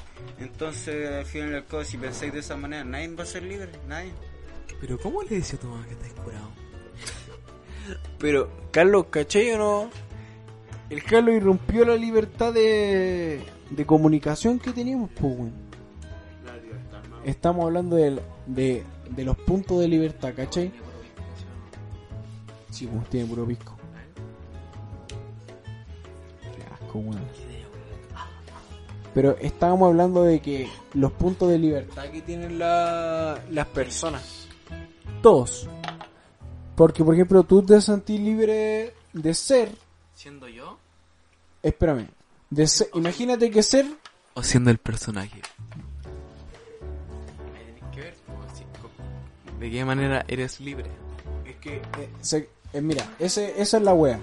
Entonces, 0.41 1.09
al 1.11 1.25
final 1.27 1.53
y 1.53 1.55
al 1.55 1.67
cabo, 1.67 1.85
si 1.85 1.97
pensáis 1.97 2.33
de 2.33 2.41
esa 2.41 2.57
manera, 2.57 2.85
nadie 2.85 3.09
va 3.15 3.23
a 3.23 3.27
ser 3.27 3.43
libre, 3.45 3.71
nadie. 3.89 4.13
Pero 4.81 4.99
¿cómo 4.99 5.23
le 5.23 5.37
dice 5.37 5.57
a 5.57 5.59
tu 5.61 5.69
mamá 5.69 5.87
que 5.87 5.93
estás 5.95 6.13
curado? 6.15 6.51
Pero, 8.19 8.51
Carlos, 8.71 9.07
¿cachai 9.11 9.51
o 9.53 9.59
no? 9.59 9.91
El 10.91 11.03
Carlos 11.05 11.35
irrumpió 11.35 11.85
la 11.85 11.97
libertad 11.97 12.53
de, 12.53 13.41
de 13.71 13.87
comunicación 13.87 14.59
que 14.59 14.73
teníamos, 14.73 15.11
pues, 15.11 15.35
weón. 15.37 15.53
La 16.45 16.57
libertad, 16.57 17.03
¿no? 17.11 17.23
Estamos 17.25 17.65
hablando 17.65 17.97
del- 17.97 18.21
de, 18.47 18.83
de 19.11 19.25
los 19.25 19.37
puntos 19.39 19.81
de 19.81 19.89
libertad, 19.89 20.33
¿cachai? 20.35 20.73
Sí, 22.71 22.87
pues 22.89 23.09
tiene 23.09 23.27
puro 23.27 23.47
pisco. 23.47 23.74
Asco, 26.95 26.99
weón. 26.99 27.21
Pero 29.15 29.37
estábamos 29.41 29.89
hablando 29.89 30.25
de 30.25 30.41
que 30.41 30.69
los 30.95 31.13
puntos 31.13 31.49
de 31.49 31.59
libertad 31.59 32.07
que 32.11 32.21
tienen 32.23 32.59
la- 32.59 33.41
las 33.51 33.67
personas. 33.69 34.49
Todos. 35.23 35.69
Porque, 36.77 37.05
por 37.05 37.15
ejemplo, 37.15 37.45
tú 37.45 37.63
te 37.63 37.81
sentís 37.81 38.19
libre 38.21 38.93
de 39.13 39.35
ser. 39.35 39.71
¿Siendo 40.17 40.49
yo? 40.49 40.79
Espérame. 41.63 42.09
De 42.51 42.67
ser, 42.67 42.89
imagínate 42.95 43.51
que 43.51 43.63
ser. 43.63 43.87
¿O 44.35 44.43
siendo 44.43 44.71
el 44.71 44.79
personaje? 44.79 45.41
que 47.93 48.01
ver, 48.01 48.15
pues, 48.27 49.61
¿De 49.61 49.71
qué 49.71 49.85
manera 49.85 50.25
eres 50.27 50.59
libre? 50.61 50.91
Es 51.47 51.55
que. 51.57 51.77
eh, 51.77 52.11
se- 52.21 52.49
eh, 52.73 52.81
mira, 52.81 53.09
ese, 53.21 53.61
esa 53.63 53.77
es 53.77 53.83
la 53.85 53.95
wea. 53.95 54.19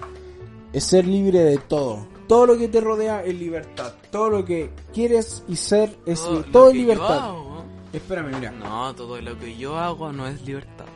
Es 0.74 0.84
ser 0.84 1.06
libre 1.06 1.38
de 1.40 1.56
todo. 1.56 2.06
Todo 2.28 2.46
lo 2.46 2.56
que 2.58 2.68
te 2.68 2.80
rodea 2.80 3.22
es 3.24 3.34
libertad. 3.38 3.92
Todo 4.10 4.30
lo 4.30 4.44
que 4.44 4.70
quieres 4.94 5.44
y 5.48 5.56
ser 5.56 5.96
es 6.06 6.20
Todo 6.22 6.42
todo 6.44 6.68
es 6.70 6.74
libertad. 6.76 7.18
hago- 7.30 7.64
Espérame, 7.92 8.34
mira. 8.38 8.50
No, 8.52 8.94
todo 8.94 9.20
lo 9.20 9.38
que 9.38 9.56
yo 9.56 9.76
hago 9.78 10.12
no 10.12 10.26
es 10.26 10.40
libertad. 10.46 10.86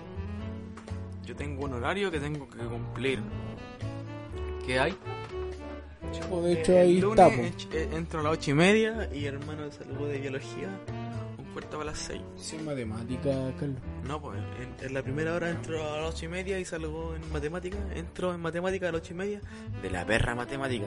Yo 1.27 1.37
tengo 1.37 1.65
un 1.65 1.75
horario 1.75 2.11
que 2.11 2.19
tengo 2.21 2.49
que 2.49 2.59
cumplir. 2.59 3.21
¿Qué 4.65 4.79
hay? 4.79 4.97
Chico, 6.13 6.41
de 6.41 6.53
hecho, 6.53 6.73
ahí 6.79 6.95
el 6.97 7.01
lunes 7.01 7.67
eh, 7.73 7.89
entro 7.93 8.21
a 8.21 8.23
las 8.23 8.33
ocho 8.35 8.53
y 8.53 8.55
media 8.55 9.11
y 9.13 9.25
hermano 9.27 9.63
de 9.65 9.73
salud 9.73 10.09
de 10.09 10.19
biología 10.19 10.69
cuarto 11.61 11.79
para 11.79 11.91
las 11.91 11.99
seis. 11.99 12.21
Sí, 12.37 12.57
matemática, 12.59 13.31
Carlos. 13.59 13.79
No, 14.07 14.21
pues 14.21 14.39
en, 14.61 14.87
en 14.87 14.95
la 14.95 15.03
primera 15.03 15.35
hora 15.35 15.51
entro 15.51 15.83
a 15.95 16.01
las 16.01 16.15
ocho 16.15 16.25
y 16.27 16.29
media 16.29 16.59
y 16.59 16.65
salgo 16.65 17.15
en 17.15 17.33
matemática. 17.33 17.79
Entro 17.95 18.35
en 18.35 18.41
matemática 18.41 18.89
a 18.89 18.93
las 18.93 19.01
ocho 19.03 19.15
y 19.15 19.17
media 19.17 19.41
de 19.83 19.91
la 19.91 20.05
perra 20.07 20.35
matemática. 20.35 20.87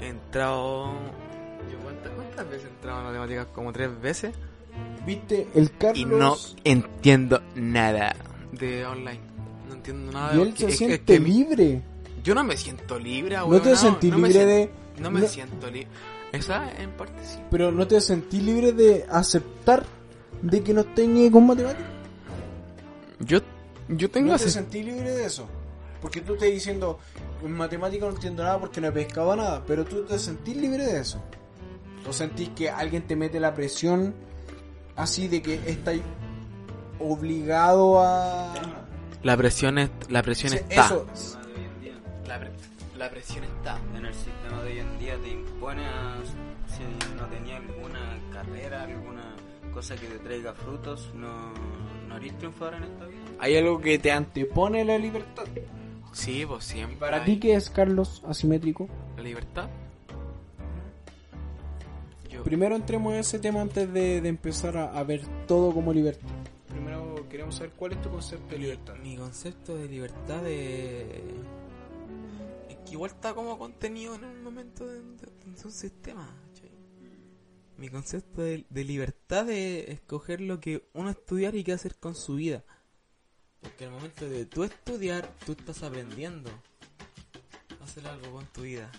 He 0.00 0.08
entrado. 0.08 0.92
¿Yo 1.70 1.78
cuántas, 1.82 2.12
cuántas 2.12 2.48
veces 2.48 2.64
he 2.66 2.68
entrado 2.68 2.98
en 3.00 3.06
matemáticas? 3.06 3.46
Como 3.54 3.72
tres 3.72 4.00
veces. 4.00 4.34
¿Viste? 5.06 5.48
El 5.54 5.70
Carlos. 5.76 5.98
Y 5.98 6.04
no 6.04 6.36
entiendo 6.64 7.42
nada 7.54 8.14
de 8.52 8.84
online. 8.86 9.20
No 9.68 9.74
entiendo 9.74 10.12
nada 10.12 10.34
y 10.34 10.36
de 10.36 10.42
él 10.42 10.56
se 10.56 10.66
es- 10.66 10.72
es 10.72 10.78
siente 10.78 11.00
que 11.04 11.18
libre. 11.20 11.82
Yo 12.22 12.34
no 12.34 12.44
me 12.44 12.56
siento 12.56 12.98
libre, 12.98 13.36
No 13.36 13.46
weón, 13.46 13.62
te 13.62 13.70
no 14.10 14.18
me 14.18 14.28
libre 14.28 14.32
sien- 14.44 14.46
de. 14.48 14.70
No 15.00 15.10
me 15.10 15.20
no- 15.20 15.26
siento 15.26 15.70
libre. 15.70 15.88
Esa 16.32 16.70
en 16.80 16.90
parte 16.92 17.14
sí. 17.24 17.38
Pero 17.50 17.72
no 17.72 17.86
te 17.86 18.00
sentís 18.00 18.42
libre 18.42 18.72
de 18.72 19.06
aceptar 19.10 19.84
de 20.42 20.62
que 20.62 20.72
no 20.72 20.80
estés 20.82 21.30
con 21.30 21.46
matemáticas. 21.46 21.86
Yo, 23.20 23.40
yo 23.88 24.10
tengo 24.10 24.32
No 24.32 24.38
te 24.38 24.48
sentís 24.48 24.84
libre 24.84 25.10
de 25.10 25.24
eso. 25.26 25.46
Porque 26.00 26.20
tú 26.22 26.34
estás 26.34 26.48
diciendo, 26.48 26.98
en 27.44 27.52
matemática 27.52 28.06
no 28.06 28.12
entiendo 28.12 28.42
nada 28.42 28.58
porque 28.58 28.80
no 28.80 28.86
he 28.88 28.92
pescado 28.92 29.36
nada. 29.36 29.62
Pero 29.66 29.84
tú 29.84 30.04
te 30.04 30.18
sentís 30.18 30.56
libre 30.56 30.84
de 30.86 31.00
eso. 31.00 31.20
¿O 32.08 32.12
sentís 32.12 32.48
que 32.50 32.70
alguien 32.70 33.02
te 33.06 33.16
mete 33.16 33.38
la 33.40 33.52
presión 33.52 34.14
así 34.96 35.28
de 35.28 35.42
que 35.42 35.54
estás 35.66 35.96
obligado 36.98 38.00
a... 38.00 38.54
La 39.22 39.36
presión, 39.36 39.78
es, 39.78 39.90
la 40.08 40.22
presión 40.22 40.54
está. 40.54 40.86
Eso. 40.86 41.06
La, 42.26 42.38
pre- 42.38 42.52
la 43.00 43.10
presión 43.10 43.44
está. 43.44 43.80
En 43.96 44.04
el 44.04 44.12
sistema 44.12 44.62
de 44.62 44.72
hoy 44.72 44.78
en 44.78 44.98
día 44.98 45.16
te 45.16 45.30
impone 45.30 45.86
a, 45.86 46.18
si 46.66 46.82
no 47.16 47.24
tenía 47.28 47.56
alguna 47.56 48.18
carrera, 48.30 48.82
alguna 48.82 49.34
cosa 49.72 49.96
que 49.96 50.06
te 50.06 50.18
traiga 50.18 50.52
frutos, 50.52 51.10
no, 51.14 51.54
no 52.06 52.16
eres 52.18 52.36
triunfador 52.36 52.74
en 52.74 52.82
esta 52.82 53.06
vida. 53.06 53.22
hay 53.38 53.56
algo 53.56 53.80
que 53.80 53.98
te 53.98 54.12
antepone 54.12 54.84
la 54.84 54.98
libertad. 54.98 55.44
Sí, 56.12 56.44
pues 56.46 56.64
siempre. 56.64 56.98
¿Para 56.98 57.22
hay 57.22 57.24
ti 57.24 57.40
qué 57.40 57.54
es, 57.54 57.70
Carlos, 57.70 58.22
asimétrico? 58.28 58.86
La 59.16 59.22
libertad. 59.22 59.70
Yo, 62.28 62.44
Primero 62.44 62.76
entremos 62.76 63.14
en 63.14 63.20
ese 63.20 63.38
tema 63.38 63.62
antes 63.62 63.90
de, 63.90 64.20
de 64.20 64.28
empezar 64.28 64.76
a, 64.76 64.92
a 64.92 65.02
ver 65.04 65.22
todo 65.46 65.72
como 65.72 65.94
libertad. 65.94 66.28
Primero 66.68 67.26
queremos 67.30 67.54
saber 67.54 67.70
cuál 67.70 67.92
es 67.92 68.02
tu 68.02 68.10
concepto 68.10 68.54
de 68.54 68.58
libertad. 68.58 68.94
mi 69.02 69.16
concepto 69.16 69.74
de 69.74 69.88
libertad 69.88 70.42
de... 70.42 71.22
Que 72.84 72.92
igual 72.92 73.10
está 73.10 73.34
como 73.34 73.58
contenido 73.58 74.14
en 74.14 74.24
un 74.24 74.42
momento 74.42 74.86
de, 74.86 75.00
un 75.00 75.72
sistema. 75.72 76.28
Mi 77.76 77.88
concepto 77.88 78.42
de, 78.42 78.64
libertad 78.70 79.46
de 79.46 79.92
escoger 79.92 80.40
lo 80.40 80.60
que 80.60 80.88
uno 80.92 81.10
estudiar 81.10 81.54
y 81.54 81.64
qué 81.64 81.72
hacer 81.72 81.96
con 81.96 82.14
su 82.14 82.34
vida. 82.34 82.62
Porque 83.60 83.86
al 83.86 83.90
momento 83.90 84.28
de 84.28 84.44
tú 84.44 84.64
estudiar, 84.64 85.34
tú 85.46 85.52
estás 85.52 85.82
aprendiendo 85.82 86.50
a 87.80 87.84
hacer 87.84 88.06
algo 88.06 88.32
con 88.32 88.46
tu 88.46 88.62
vida. 88.62 88.90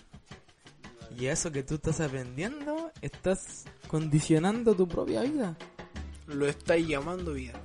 Y 1.16 1.26
eso 1.26 1.52
que 1.52 1.62
tú 1.62 1.74
estás 1.74 2.00
aprendiendo, 2.00 2.90
estás 3.02 3.64
condicionando 3.86 4.74
tu 4.74 4.88
propia 4.88 5.22
vida. 5.22 5.56
Lo 6.26 6.46
estáis 6.46 6.88
llamando 6.88 7.34
vida. 7.34 7.60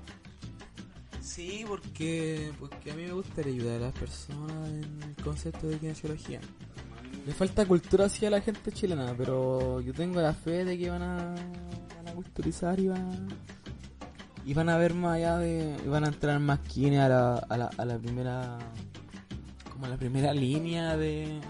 Sí, 1.27 1.65
porque, 1.67 2.53
porque 2.57 2.91
a 2.91 2.95
mí 2.95 3.03
me 3.03 3.11
gustaría 3.11 3.53
ayudar 3.53 3.75
a 3.75 3.85
las 3.87 3.93
personas 3.93 4.69
en 4.69 5.03
el 5.03 5.23
concepto 5.23 5.67
de 5.67 5.77
kinesiología. 5.77 6.39
Le 7.25 7.33
falta 7.33 7.65
cultura 7.65 8.05
hacia 8.05 8.29
la 8.29 8.39
gente 8.39 8.71
chilena, 8.71 9.13
pero 9.15 9.81
yo 9.81 9.93
tengo 9.93 10.21
la 10.21 10.33
fe 10.33 10.63
de 10.63 10.77
que 10.77 10.89
van 10.89 11.01
a, 11.01 11.35
van 11.97 12.07
a 12.07 12.13
culturizar 12.13 12.79
y 12.79 12.87
van 12.87 13.01
a, 13.01 13.27
y 14.45 14.53
van 14.53 14.69
a 14.69 14.77
ver 14.77 14.93
más 14.93 15.17
allá 15.17 15.37
de... 15.37 15.75
y 15.85 15.87
van 15.89 16.05
a 16.05 16.07
entrar 16.07 16.39
más 16.39 16.59
kines 16.59 17.01
a 17.01 17.09
la, 17.09 17.35
a 17.35 17.57
la, 17.57 17.69
a 17.77 17.85
la 17.85 17.97
primera... 17.99 18.57
como 19.69 19.85
a 19.85 19.89
la 19.89 19.97
primera 19.97 20.33
línea 20.33 20.95
de 20.95 21.41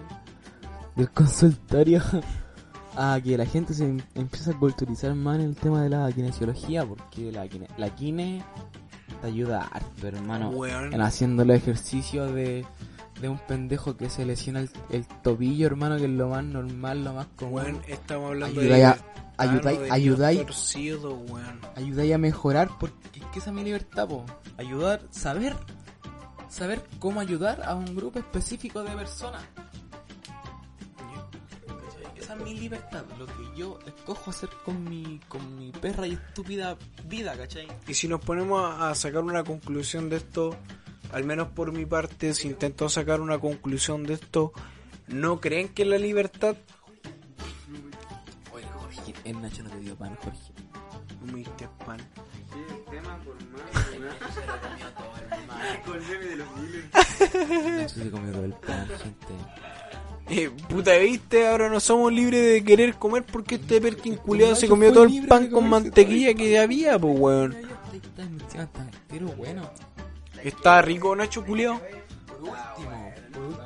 del 0.95 1.11
consultorio 1.11 2.01
a 2.97 3.21
que 3.23 3.37
la 3.37 3.45
gente 3.45 3.75
se 3.75 3.85
em- 3.85 4.01
empiece 4.15 4.49
a 4.49 4.57
culturizar 4.57 5.13
más 5.13 5.35
en 5.35 5.41
el 5.45 5.55
tema 5.55 5.83
de 5.83 5.89
la 5.89 6.11
kinesiología 6.11 6.83
porque 6.83 7.31
la 7.31 7.47
la 7.77 7.95
kine 7.95 8.43
te 9.17 9.27
ayuda 9.27 9.63
harto 9.71 10.07
hermano 10.07 10.51
en 10.65 11.01
haciendo 11.01 11.43
los 11.45 11.57
ejercicios 11.57 12.33
de, 12.33 12.65
de 13.21 13.29
un 13.29 13.37
pendejo 13.39 13.97
que 13.97 14.09
se 14.09 14.25
lesiona 14.25 14.59
el, 14.61 14.69
el 14.89 15.05
tobillo 15.23 15.67
hermano 15.67 15.97
que 15.97 16.05
es 16.05 16.09
lo 16.09 16.29
más 16.29 16.43
normal 16.43 17.03
lo 17.03 17.13
más 17.13 17.27
común 17.35 17.81
estamos 17.87 18.29
hablando 18.29 18.61
Ayudáis 18.61 18.81
de 18.81 18.85
a- 18.85 18.93
libertad, 18.93 19.05
ayudáis- 19.37 19.77
no 19.79 19.83
de 19.85 19.91
ayudáis- 19.91 20.35
Dios 20.37 20.47
torcido, 20.47 21.13
weón. 21.15 21.59
ayudáis 21.75 22.13
a 22.13 22.17
mejorar 22.17 22.69
porque 22.79 23.19
es 23.19 23.25
que 23.25 23.39
esa 23.39 23.49
es 23.49 23.55
mi 23.55 23.63
libertad 23.63 24.07
po. 24.07 24.25
ayudar 24.57 25.01
saber 25.11 25.55
saber 26.49 26.81
cómo 26.99 27.19
ayudar 27.19 27.61
a 27.65 27.75
un 27.75 27.95
grupo 27.95 28.19
específico 28.19 28.81
de 28.83 28.91
personas 28.91 29.43
mi 32.43 32.53
libertad 32.53 33.03
lo 33.17 33.25
que 33.25 33.55
yo 33.55 33.79
escojo 33.85 34.31
hacer 34.31 34.49
con 34.63 34.83
mi 34.83 35.19
con 35.27 35.57
mi 35.57 35.71
perra 35.71 36.07
y 36.07 36.13
estúpida 36.13 36.77
vida 37.05 37.35
¿cachai? 37.35 37.67
Y 37.87 37.93
si 37.93 38.07
nos 38.07 38.21
ponemos 38.21 38.61
a 38.63 38.89
a 38.89 38.95
sacar 38.95 39.23
una 39.23 39.43
conclusión 39.43 40.09
de 40.09 40.17
esto, 40.17 40.55
al 41.11 41.23
menos 41.23 41.49
por 41.49 41.71
mi 41.71 41.85
parte, 41.85 42.33
si 42.33 42.47
intento 42.47 42.89
sacar 42.89 43.21
una 43.21 43.39
conclusión 43.39 44.03
de 44.03 44.15
esto, 44.15 44.53
¿no 45.07 45.39
creen 45.39 45.69
que 45.69 45.85
la 45.85 45.97
libertad... 45.97 46.55
oye 48.53 48.65
Jorge 48.65 49.13
el 49.23 49.41
Nacho 49.41 49.63
no 49.63 49.69
te 49.69 49.79
dio 49.79 49.95
pan 49.95 50.15
Jorge 50.15 50.39
No 51.21 51.31
me 51.33 51.39
diste 51.39 51.67
pan. 51.85 51.99
Sí, 51.99 52.59
el 52.69 52.83
tema 52.85 53.17
por 53.23 53.35
más. 53.49 53.61
Con 55.85 55.95
el 55.97 56.07
de 56.07 56.35
los 56.35 56.57
miles. 56.57 56.85
Nacho 56.93 58.03
se 58.03 58.11
comió 58.11 58.31
todo 58.31 58.45
el 58.45 58.53
pan 58.53 58.87
gente 58.87 59.66
Eh, 60.29 60.49
puta, 60.69 60.97
¿viste? 60.97 61.47
Ahora 61.47 61.69
no 61.69 61.79
somos 61.79 62.11
libres 62.11 62.43
de 62.43 62.63
querer 62.63 62.95
comer 62.95 63.23
porque 63.23 63.55
este 63.55 63.79
Perkin 63.79 64.17
culiado 64.17 64.55
se 64.55 64.67
comió 64.67 64.91
todo 64.91 65.05
el 65.05 65.25
pan 65.25 65.49
con 65.49 65.69
mantequilla 65.69 66.33
que 66.33 66.59
había, 66.59 66.99
pues, 66.99 67.17
weón. 67.17 67.55
pero 69.07 69.27
bueno 69.29 69.69
Está 70.43 70.81
rico, 70.81 71.15
Nacho 71.15 71.45
culiado. 71.45 71.79
por 72.27 72.41
último 72.41 73.13
por 73.33 73.41
último 73.43 73.65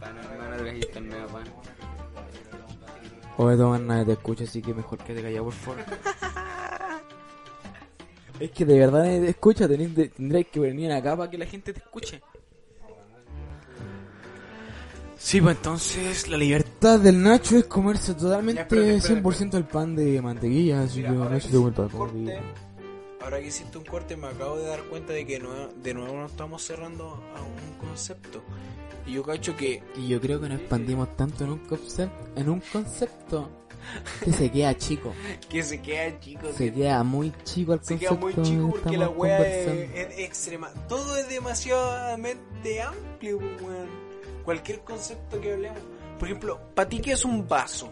Pan, 0.00 0.18
hermano, 0.18 0.56
trajiste 0.56 0.98
el 0.98 1.08
nuevo 1.08 1.28
pan. 1.28 1.44
Oye, 3.38 3.56
Tomás, 3.56 3.80
nadie 3.80 4.04
te 4.04 4.12
escucha, 4.12 4.44
así 4.44 4.60
que 4.60 4.74
mejor 4.74 4.98
que 4.98 5.14
te 5.14 5.22
calles, 5.22 5.40
por 5.40 5.52
favor. 5.52 5.80
es 8.40 8.50
que 8.50 8.64
de 8.64 8.78
verdad 8.78 9.04
nadie 9.04 9.20
te 9.20 9.28
escucha, 9.30 9.68
tendréis 9.68 10.46
que 10.48 10.60
venir 10.60 10.92
acá 10.92 11.16
para 11.16 11.30
que 11.30 11.38
la 11.38 11.46
gente 11.46 11.72
te 11.72 11.78
escuche. 11.78 12.20
Sí, 15.24 15.40
pues 15.40 15.56
entonces 15.56 16.28
la 16.28 16.36
libertad 16.36 16.98
del 16.98 17.22
Nacho 17.22 17.56
es 17.56 17.64
comerse 17.66 18.14
totalmente 18.14 18.62
espérate, 18.62 18.96
espérate, 18.96 19.22
100% 19.22 19.54
el 19.56 19.64
pan 19.64 19.94
de 19.94 20.20
mantequilla, 20.20 20.82
así 20.82 20.98
Mira, 20.98 21.10
que 21.12 21.16
ahora 21.16 21.30
Nacho 21.30 21.46
que 21.46 21.52
te 21.52 21.58
vuelta 21.58 21.82
a 21.82 21.86
hiciste 21.86 22.02
un 22.02 22.08
comer. 22.08 22.34
corte, 22.42 22.62
Ahora 23.24 23.40
que 23.40 23.46
hiciste 23.46 23.78
un 23.78 23.84
corte 23.84 24.16
me 24.16 24.26
acabo 24.26 24.56
de 24.58 24.66
dar 24.66 24.82
cuenta 24.84 25.12
de 25.12 25.24
que 25.24 25.38
no- 25.38 25.68
de 25.68 25.94
nuevo 25.94 26.16
nos 26.16 26.30
estamos 26.32 26.60
cerrando 26.62 27.22
a 27.36 27.40
un 27.42 27.78
concepto. 27.88 28.42
Y 29.06 29.12
yo 29.12 29.22
cacho 29.22 29.56
que 29.56 29.82
Y 29.96 30.08
yo 30.08 30.20
creo 30.20 30.40
que 30.40 30.48
nos 30.48 30.58
expandimos 30.60 31.16
tanto 31.16 31.44
en 31.44 31.50
un 31.50 31.58
concepto, 31.60 32.28
en 32.36 32.48
un 32.50 32.60
concepto 32.72 33.48
que 34.24 34.32
se 34.32 34.50
queda 34.50 34.76
chico. 34.76 35.12
que 35.48 35.62
se 35.62 35.80
queda 35.80 36.18
chico. 36.18 36.48
Se 36.56 36.72
queda 36.72 37.02
muy 37.04 37.32
chico 37.44 37.74
el 37.74 37.80
se 37.84 37.94
concepto. 37.94 38.14
queda 38.18 38.20
muy 38.20 38.32
chico 38.48 38.66
que 38.74 38.80
porque 38.80 38.96
la 38.98 39.08
wea 39.08 39.38
es, 39.48 39.90
es 39.94 40.18
extrema. 40.18 40.70
Todo 40.88 41.16
es 41.16 41.28
demasiadamente 41.28 42.82
amplio, 42.82 43.38
weón. 43.38 44.11
Cualquier 44.44 44.80
concepto 44.80 45.40
que 45.40 45.52
hablemos. 45.52 45.78
Por 46.18 46.28
ejemplo, 46.28 46.60
¿para 46.74 46.88
ti 46.88 47.00
qué 47.00 47.12
es 47.12 47.24
un 47.24 47.46
vaso? 47.48 47.90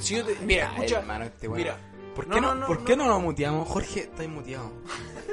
si 0.00 0.16
yo 0.16 0.24
te- 0.24 0.36
mira, 0.44 0.68
Ah, 0.70 0.74
escucha, 0.74 0.98
hermano, 1.00 1.24
este 1.26 1.46
weón. 1.48 1.58
mira, 1.58 1.76
¿Por 2.14 2.26
No, 2.28 2.34
qué 2.34 2.40
no, 2.42 2.48
no, 2.54 2.60
no, 2.60 2.66
¿por 2.66 2.78
no. 2.80 2.84
qué 2.84 2.96
no 2.96 3.06
nos 3.06 3.22
muteamos? 3.22 3.68
Jorge, 3.68 4.00
estoy 4.00 4.28
muteado. 4.28 4.70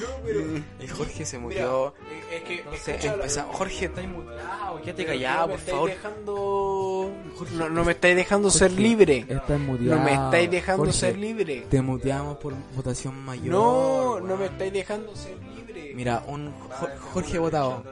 no, 0.00 0.06
pero 0.24 0.40
El 0.80 0.90
Jorge 0.90 1.24
se 1.24 1.38
mira, 1.38 1.62
muteó. 1.66 1.94
es 2.32 2.42
que 2.42 2.64
No 2.64 2.76
sé, 2.76 3.06
empezamos. 3.06 3.56
Jorge, 3.56 3.84
estoy 3.86 4.06
muteado. 4.06 4.82
Quédate 4.82 5.06
callado, 5.06 5.40
no 5.40 5.46
me 5.46 5.52
por 5.52 5.58
estáis 5.60 5.74
favor. 5.76 5.90
dejando 5.90 7.12
no, 7.56 7.68
no 7.70 7.84
me 7.84 7.92
estáis 7.92 8.16
dejando 8.16 8.50
ser 8.50 8.72
libre. 8.72 9.24
Estás 9.28 9.60
muteado. 9.60 9.96
No 9.98 10.04
me 10.04 10.12
estáis 10.12 10.50
dejando 10.50 10.84
Jorge, 10.84 10.98
ser 10.98 11.16
libre. 11.16 11.66
Te 11.70 11.80
muteamos 11.80 12.36
por 12.38 12.52
votación 12.74 13.18
mayor. 13.24 13.46
No, 13.46 14.20
no 14.20 14.36
me 14.36 14.46
estáis 14.46 14.72
dejando 14.72 15.14
ser 15.16 15.36
libre. 15.56 15.92
Mira, 15.94 16.24
un 16.26 16.52
Jo- 16.52 16.88
Jorge 17.12 17.38
votado. 17.38 17.84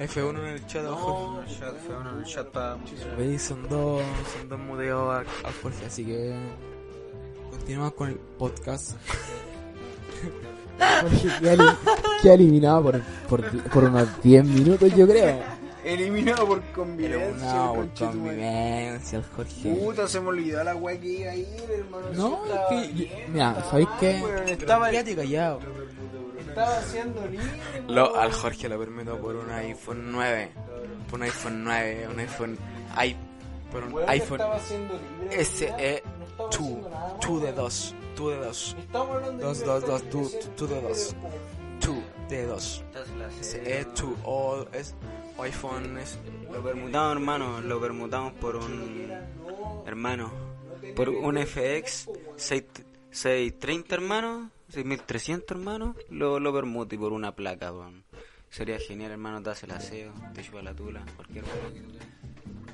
F1 0.00 0.38
en 0.40 0.46
el 0.46 0.66
chat. 0.66 0.82
No, 0.82 0.96
fue 0.96 1.12
uno 1.96 2.10
en 2.12 2.18
el 2.18 2.24
chat 2.24 2.46
pa- 2.48 2.76
Veis, 3.16 3.42
son 3.42 3.68
dos, 3.68 4.02
son 4.36 4.48
dos 4.48 4.58
muteos 4.58 5.08
a, 5.14 5.20
a 5.20 5.52
Jorge, 5.62 5.86
así 5.86 6.04
que 6.04 6.34
continuamos 7.50 7.92
con 7.94 8.08
el 8.10 8.16
podcast. 8.38 8.92
Jorge 11.02 11.28
queda, 11.40 11.78
queda 12.22 12.34
eliminado 12.34 12.82
por, 12.82 13.00
por, 13.28 13.62
por 13.70 13.84
unos 13.84 14.08
10 14.22 14.44
minutos, 14.44 14.92
yo 14.96 15.06
creo. 15.06 15.38
eliminado 15.84 16.46
por 16.48 16.60
convivencia. 16.72 17.54
No, 17.54 17.74
por 17.74 17.88
convivencia, 17.94 19.18
el 19.18 19.24
Jorge. 19.24 19.74
Puta, 19.74 20.08
se 20.08 20.20
me 20.20 20.28
olvidó 20.28 20.64
la 20.64 20.74
weá 20.74 20.98
que 21.00 21.08
iba 21.08 21.30
a 21.30 21.36
ir, 21.36 21.46
hermano. 21.70 22.06
No, 22.14 22.40
es 22.72 22.88
que, 22.88 23.26
mira, 23.32 23.64
¿sabéis 23.70 23.88
qué? 24.00 24.20
weón, 24.24 24.48
estaba, 24.48 24.90
Quédate 24.90 25.14
callado. 25.14 25.60
Estaba 26.60 26.78
haciendo 26.78 27.26
libre. 27.26 27.82
Lo, 27.88 28.16
al 28.16 28.32
Jorge 28.32 28.68
lo 28.68 28.78
permito 28.78 29.18
por 29.18 29.36
un 29.36 29.50
iPhone 29.50 30.12
9, 30.12 30.50
por 31.10 31.18
un 31.18 31.22
iPhone 31.24 31.64
9, 31.64 32.08
un 32.12 32.20
iPhone 32.20 32.58
i, 33.04 33.16
por 33.70 33.82
un 33.84 33.92
Weón, 33.92 34.08
iPhone 34.08 34.40
estaba 34.40 34.56
haciendo 34.56 34.94
libre. 35.20 35.44
SE 35.44 35.68
No 35.70 36.24
estaba 36.24 36.48
2, 36.48 36.54
haciendo 36.54 36.88
nada, 36.90 37.16
2 37.20 37.40
de 37.40 37.44
weón. 37.46 37.56
2, 37.56 37.94
2 38.16 38.30
de 38.32 38.36
2, 38.38 38.76
Estamos 38.78 39.16
hablando 39.16 39.38
de 39.38 39.44
Dos, 39.44 39.58
libertad 39.58 39.80
dos, 39.80 39.88
dos, 39.90 40.02
de 40.02 40.08
tú, 40.10 40.20
expresión, 40.22 40.56
tú 40.56 40.66
de 40.66 40.74
pero 40.76 40.88
dos. 40.88 41.14
como- 41.14 41.30
2 41.80 42.28
de 42.28 42.46
2. 42.46 42.84
Estás 42.86 43.08
la 43.18 43.30
SE 43.42 43.84
2 43.84 44.04
o 44.24 44.66
es 44.72 44.94
iPhone 45.38 45.98
es 45.98 46.18
Lo 46.52 46.62
permutamos, 46.62 47.12
hermano, 47.12 47.60
lo 47.60 47.80
permutamos 47.80 48.32
por 48.34 48.56
un. 48.56 49.10
Hermano, 49.86 50.30
por 50.96 51.08
un 51.08 51.36
FX 51.38 52.08
6 52.36 52.64
630, 53.10 53.94
hermano, 53.94 54.50
6300, 54.74 55.56
hermano, 55.56 55.96
lo, 56.10 56.40
lo 56.40 56.52
permuto 56.52 56.94
y 56.94 56.98
por 56.98 57.12
una 57.12 57.34
placa, 57.34 57.72
weón. 57.72 58.04
Sería 58.50 58.78
genial, 58.78 59.12
hermano, 59.12 59.42
te 59.42 59.50
hace 59.50 59.66
el 59.66 59.72
aseo, 59.72 60.12
te 60.32 60.42
chupa 60.42 60.62
la 60.62 60.74
tula, 60.74 61.04
cualquier 61.16 61.44
cosa 61.44 61.72
que 61.72 61.80
tú. 61.80 61.98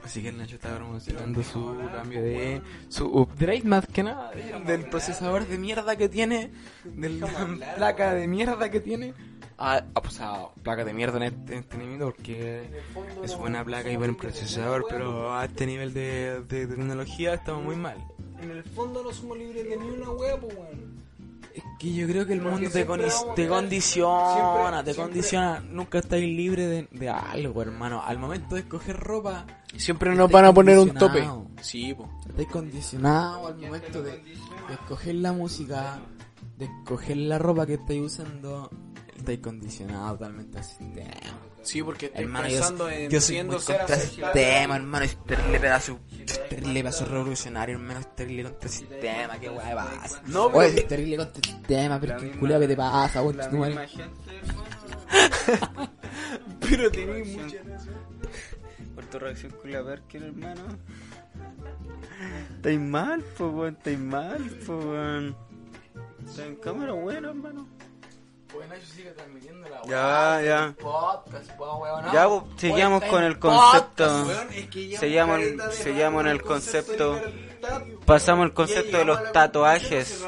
Así 0.05 0.23
que 0.23 0.29
el 0.29 0.39
Nacho 0.39 0.57
está 0.57 0.75
promocionando 0.77 1.43
su 1.43 1.77
cambio 1.93 2.23
de 2.23 2.63
su 2.89 3.07
upgrade 3.07 3.65
más 3.65 3.87
que 3.87 4.03
nada 4.03 4.31
del 4.67 4.87
procesador 4.87 5.47
de 5.47 5.59
mierda 5.59 5.97
que 5.97 6.09
tiene, 6.09 6.51
de 6.85 7.11
la 7.11 7.75
placa 7.77 8.15
de 8.15 8.27
mierda 8.27 8.71
que 8.71 8.81
tiene. 8.81 9.15
Ah, 9.59 9.85
ah, 9.95 10.01
pues, 10.01 10.19
ah, 10.21 10.49
placa 10.63 10.85
de 10.85 10.95
mierda 10.95 11.19
en 11.19 11.23
este 11.25 11.57
entretenimiento 11.57 12.07
porque 12.07 12.63
es 13.23 13.37
buena 13.37 13.63
placa 13.63 13.91
y 13.91 13.97
buen 13.97 14.17
procesador, 14.17 14.87
pero 14.89 15.35
a 15.35 15.45
este 15.45 15.67
nivel 15.67 15.93
de, 15.93 16.41
de 16.43 16.67
tecnología 16.67 17.35
estamos 17.35 17.63
muy 17.63 17.77
mal. 17.77 17.99
En 18.41 18.51
el 18.51 18.63
fondo 18.65 19.03
no 19.03 19.13
somos 19.13 19.37
libres 19.37 19.69
de 19.69 19.77
ni 19.77 19.91
una 19.91 20.11
wea, 20.11 20.41
pues, 20.41 20.57
weón. 20.57 21.01
Es 21.55 21.65
que 21.79 21.93
yo 21.93 22.07
creo 22.07 22.27
que 22.27 22.33
el 22.35 22.41
Porque 22.41 22.55
mundo 22.57 22.71
te, 22.71 22.87
condiciona, 22.87 23.35
siempre- 23.35 23.45
te 24.85 24.93
siempre- 24.95 24.95
condiciona. 24.95 25.61
Nunca 25.61 25.99
estáis 25.99 26.25
libre 26.25 26.67
de, 26.67 26.89
de 26.93 27.09
algo, 27.09 27.63
hermano. 27.63 28.03
Al 28.05 28.19
momento 28.19 28.55
de 28.55 28.61
escoger 28.63 28.97
ropa, 28.97 29.47
Siempre 29.77 30.15
nos 30.15 30.31
van 30.31 30.45
a 30.47 30.53
poner 30.53 30.79
un 30.79 30.93
tope. 30.95 31.29
Sí, 31.61 31.95
po. 31.95 32.09
Estáis 32.29 32.49
condicionado 32.49 33.47
al 33.49 33.57
momento 33.59 34.03
de, 34.03 34.13
de 34.13 34.75
escoger 34.75 35.15
la 35.17 35.33
música, 35.33 35.99
de 36.59 36.65
escoger 36.67 37.17
la 37.17 37.39
ropa 37.39 37.67
que 37.67 37.75
estáis 37.75 38.01
usando. 38.03 38.71
Estáis 39.31 39.45
condicionado 39.45 40.15
totalmente 40.15 40.59
al 40.59 40.65
sistema. 40.65 41.11
Sí, 41.63 41.83
porque 41.85 42.07
estoy 42.07 42.25
Hermano, 42.25 42.49
yo, 42.49 42.55
pensando 42.55 42.91
en 42.91 43.11
yo 43.11 43.21
soy 43.21 43.35
siendo 43.37 43.53
muy 43.53 43.63
ser 43.63 43.77
contra 43.77 43.95
el 43.95 44.03
sistema, 44.03 44.77
hermano. 44.77 45.05
Es 45.05 45.25
terrible 45.25 45.61
pedazo, 45.61 46.01
es 46.27 46.49
terrible 46.49 46.81
pedazo 46.81 47.05
revolucionario, 47.05 47.77
hermano. 47.77 48.01
Es 48.01 48.17
terrible 48.17 48.43
contra 48.43 48.69
el 48.69 48.75
sistema. 48.75 49.39
¿Qué 49.39 49.49
guay 49.49 49.75
pasa? 49.77 50.23
No, 50.27 50.51
pero- 50.51 50.63
es 50.63 50.89
terrible 50.89 51.17
contra 51.19 51.39
el 51.39 51.45
sistema, 51.45 52.01
pero 52.01 52.19
qué 52.19 52.31
culiao 52.33 52.61
que 52.61 52.67
te 52.67 52.77
pasa, 52.77 53.23
gente, 53.23 53.45
hermano, 53.45 53.81
Pero 56.61 56.91
tenéis 56.91 57.37
mucha 57.37 57.57
por 58.97 59.05
tu 59.05 59.19
reacción 59.21 59.53
con 59.53 59.71
la 59.71 59.79
hermano. 59.79 60.63
Estáis 62.57 62.81
mal, 62.81 63.25
pues, 63.39 63.53
weón, 63.53 63.77
estáis 63.77 63.99
mal, 64.01 64.59
weón. 64.67 65.37
Está 66.27 66.47
en 66.47 66.57
cámara, 66.57 66.95
bueno, 68.55 68.75
hermano. 68.75 69.81
Ya, 69.89 70.41
ya. 70.43 70.75
Ya, 72.13 72.29
pues, 72.29 72.43
seguíamos 72.57 73.05
con 73.05 73.23
el 73.25 73.39
concepto. 73.39 74.27
Seguíamos, 74.99 75.41
seguíamos 75.73 76.21
en 76.23 76.27
el 76.31 76.43
concepto. 76.43 77.21
Pasamos 78.07 78.47
el 78.47 78.53
concepto 78.55 78.99
de 78.99 79.05
los 79.05 79.33
tatuajes. 79.33 80.25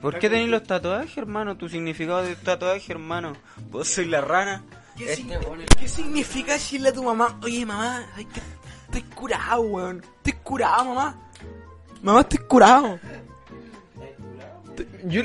¿Por 0.00 0.18
qué 0.18 0.28
tenéis 0.28 0.50
los 0.50 0.62
tatuajes, 0.62 1.16
hermano? 1.16 1.56
Tu 1.56 1.68
significado 1.68 2.22
de 2.22 2.36
tatuaje, 2.36 2.92
hermano. 2.92 3.32
Vos 3.70 3.88
sois 3.88 4.06
la 4.06 4.20
rana. 4.20 4.62
Este 4.98 5.36
weón 5.38 5.60
es- 5.62 5.66
¿Qué 5.78 5.88
significa 5.88 6.52
decirle 6.54 6.90
a 6.90 6.92
tu 6.92 7.02
mamá? 7.02 7.38
Oye, 7.42 7.66
mamá, 7.66 8.06
que 8.16 8.40
estoy 8.86 9.02
curado, 9.14 9.60
weón. 9.62 10.02
Estoy 10.18 10.32
curado, 10.42 10.84
mamá. 10.84 11.18
Mamá, 12.02 12.20
estoy 12.20 12.38
curado. 12.46 12.98
Yo 15.04 15.22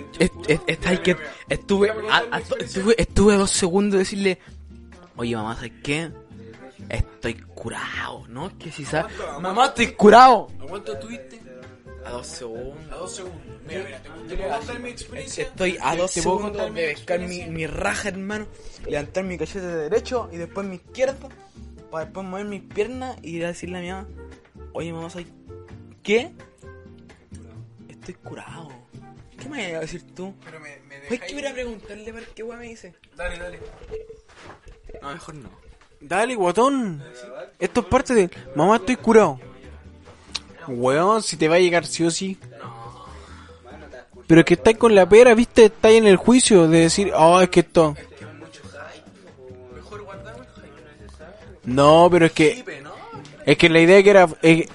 que 1.01 1.17
estuve, 1.49 1.89
a- 1.89 2.23
a- 2.31 2.39
estuve, 2.39 2.95
estuve 2.97 3.35
dos 3.35 3.51
segundos 3.51 3.93
de 3.93 3.99
decirle, 3.99 4.39
oye, 5.15 5.35
mamá, 5.35 5.55
¿sabes 5.55 5.71
qué? 5.83 6.11
Estoy 6.89 7.35
curado, 7.35 8.25
¿no? 8.27 8.57
Que 8.57 8.71
si 8.71 8.83
sabes, 8.85 9.13
mamá, 9.39 9.67
estoy 9.67 9.87
curado. 9.93 10.47
¿A 10.59 10.65
cuánto 10.65 10.97
tuviste? 10.97 11.39
A 12.05 12.11
dos 12.11 12.27
segundos. 12.27 12.91
A 12.91 12.95
dos 12.95 13.15
segundos. 13.15 13.41
Mira, 13.67 13.83
mira, 13.85 14.01
te, 14.01 14.09
te 14.27 14.35
puedo 14.37 14.57
contar 14.57 14.79
mi 14.79 14.89
experiencia. 14.89 15.43
Estoy 15.43 15.77
a 15.81 15.95
dos 15.95 16.11
te 16.13 16.21
puedo 16.23 16.37
segundos 16.37 16.61
contar 16.63 16.73
de 16.73 16.87
pescar 16.93 17.19
mi, 17.19 17.45
mi 17.45 17.67
raja, 17.67 18.09
hermano, 18.09 18.47
levantar 18.87 19.23
mi 19.23 19.37
cachete 19.37 19.65
derecho 19.67 20.27
y 20.33 20.37
después 20.37 20.65
mi 20.65 20.75
izquierdo, 20.77 21.29
para 21.91 22.05
después 22.05 22.25
mover 22.25 22.45
mis 22.47 22.63
piernas 22.63 23.17
y 23.21 23.37
ir 23.37 23.45
a 23.45 23.49
decirle 23.49 23.77
a 23.77 23.81
mi 23.81 23.89
mamá, 23.91 24.07
oye 24.73 24.91
mamá, 24.91 25.09
¿soy 25.11 25.27
qué? 26.01 26.31
Estoy 27.87 28.15
curado. 28.15 28.69
¿Qué 29.41 29.49
me 29.49 29.67
vas 29.71 29.77
a 29.77 29.79
decir 29.81 30.03
tú? 30.15 30.33
Pero 30.45 30.59
me, 30.59 30.77
me 30.87 30.95
Hay 30.95 31.01
dejáis- 31.09 31.21
que 31.33 31.39
ir 31.39 31.47
a 31.47 31.53
preguntarle 31.53 32.09
a 32.09 32.13
ver 32.13 32.27
qué 32.35 32.43
weá 32.43 32.57
me 32.57 32.67
dice. 32.67 32.93
Dale, 33.15 33.37
dale. 33.39 33.59
No, 35.01 35.13
mejor 35.13 35.35
no. 35.35 35.49
Dale, 35.99 36.35
guatón. 36.35 37.03
Esto 37.59 37.81
es 37.81 37.85
parte 37.87 38.13
de... 38.13 38.29
Mamá, 38.55 38.77
estoy 38.77 38.95
curado. 38.97 39.39
Weón, 40.67 41.21
si 41.23 41.37
te 41.37 41.47
va 41.47 41.55
a 41.55 41.59
llegar 41.59 41.85
sí 41.85 42.03
o 42.03 42.11
sí. 42.11 42.37
Pero 44.27 44.41
es 44.41 44.45
que 44.45 44.53
estáis 44.53 44.77
con 44.77 44.95
la 44.95 45.07
pera, 45.09 45.33
viste, 45.33 45.65
estáis 45.65 45.97
en 45.97 46.07
el 46.07 46.15
juicio 46.17 46.67
de 46.67 46.79
decir, 46.81 47.11
oh, 47.15 47.41
es 47.41 47.49
que 47.49 47.59
esto... 47.61 47.95
No, 51.63 52.07
pero 52.11 52.25
es 52.27 52.31
que... 52.31 52.63
Es 53.45 53.57
que 53.57 53.69
la 53.69 53.79
idea 53.79 54.01
que 54.03 54.09
era... 54.09 54.27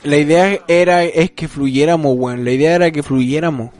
la 0.02 0.16
idea 0.16 0.60
era 0.68 1.04
es 1.04 1.30
que 1.32 1.48
fluyéramos, 1.48 2.16
weón. 2.16 2.44
La 2.44 2.50
idea 2.52 2.74
era 2.76 2.90
que 2.90 3.02
fluyéramos. 3.02 3.70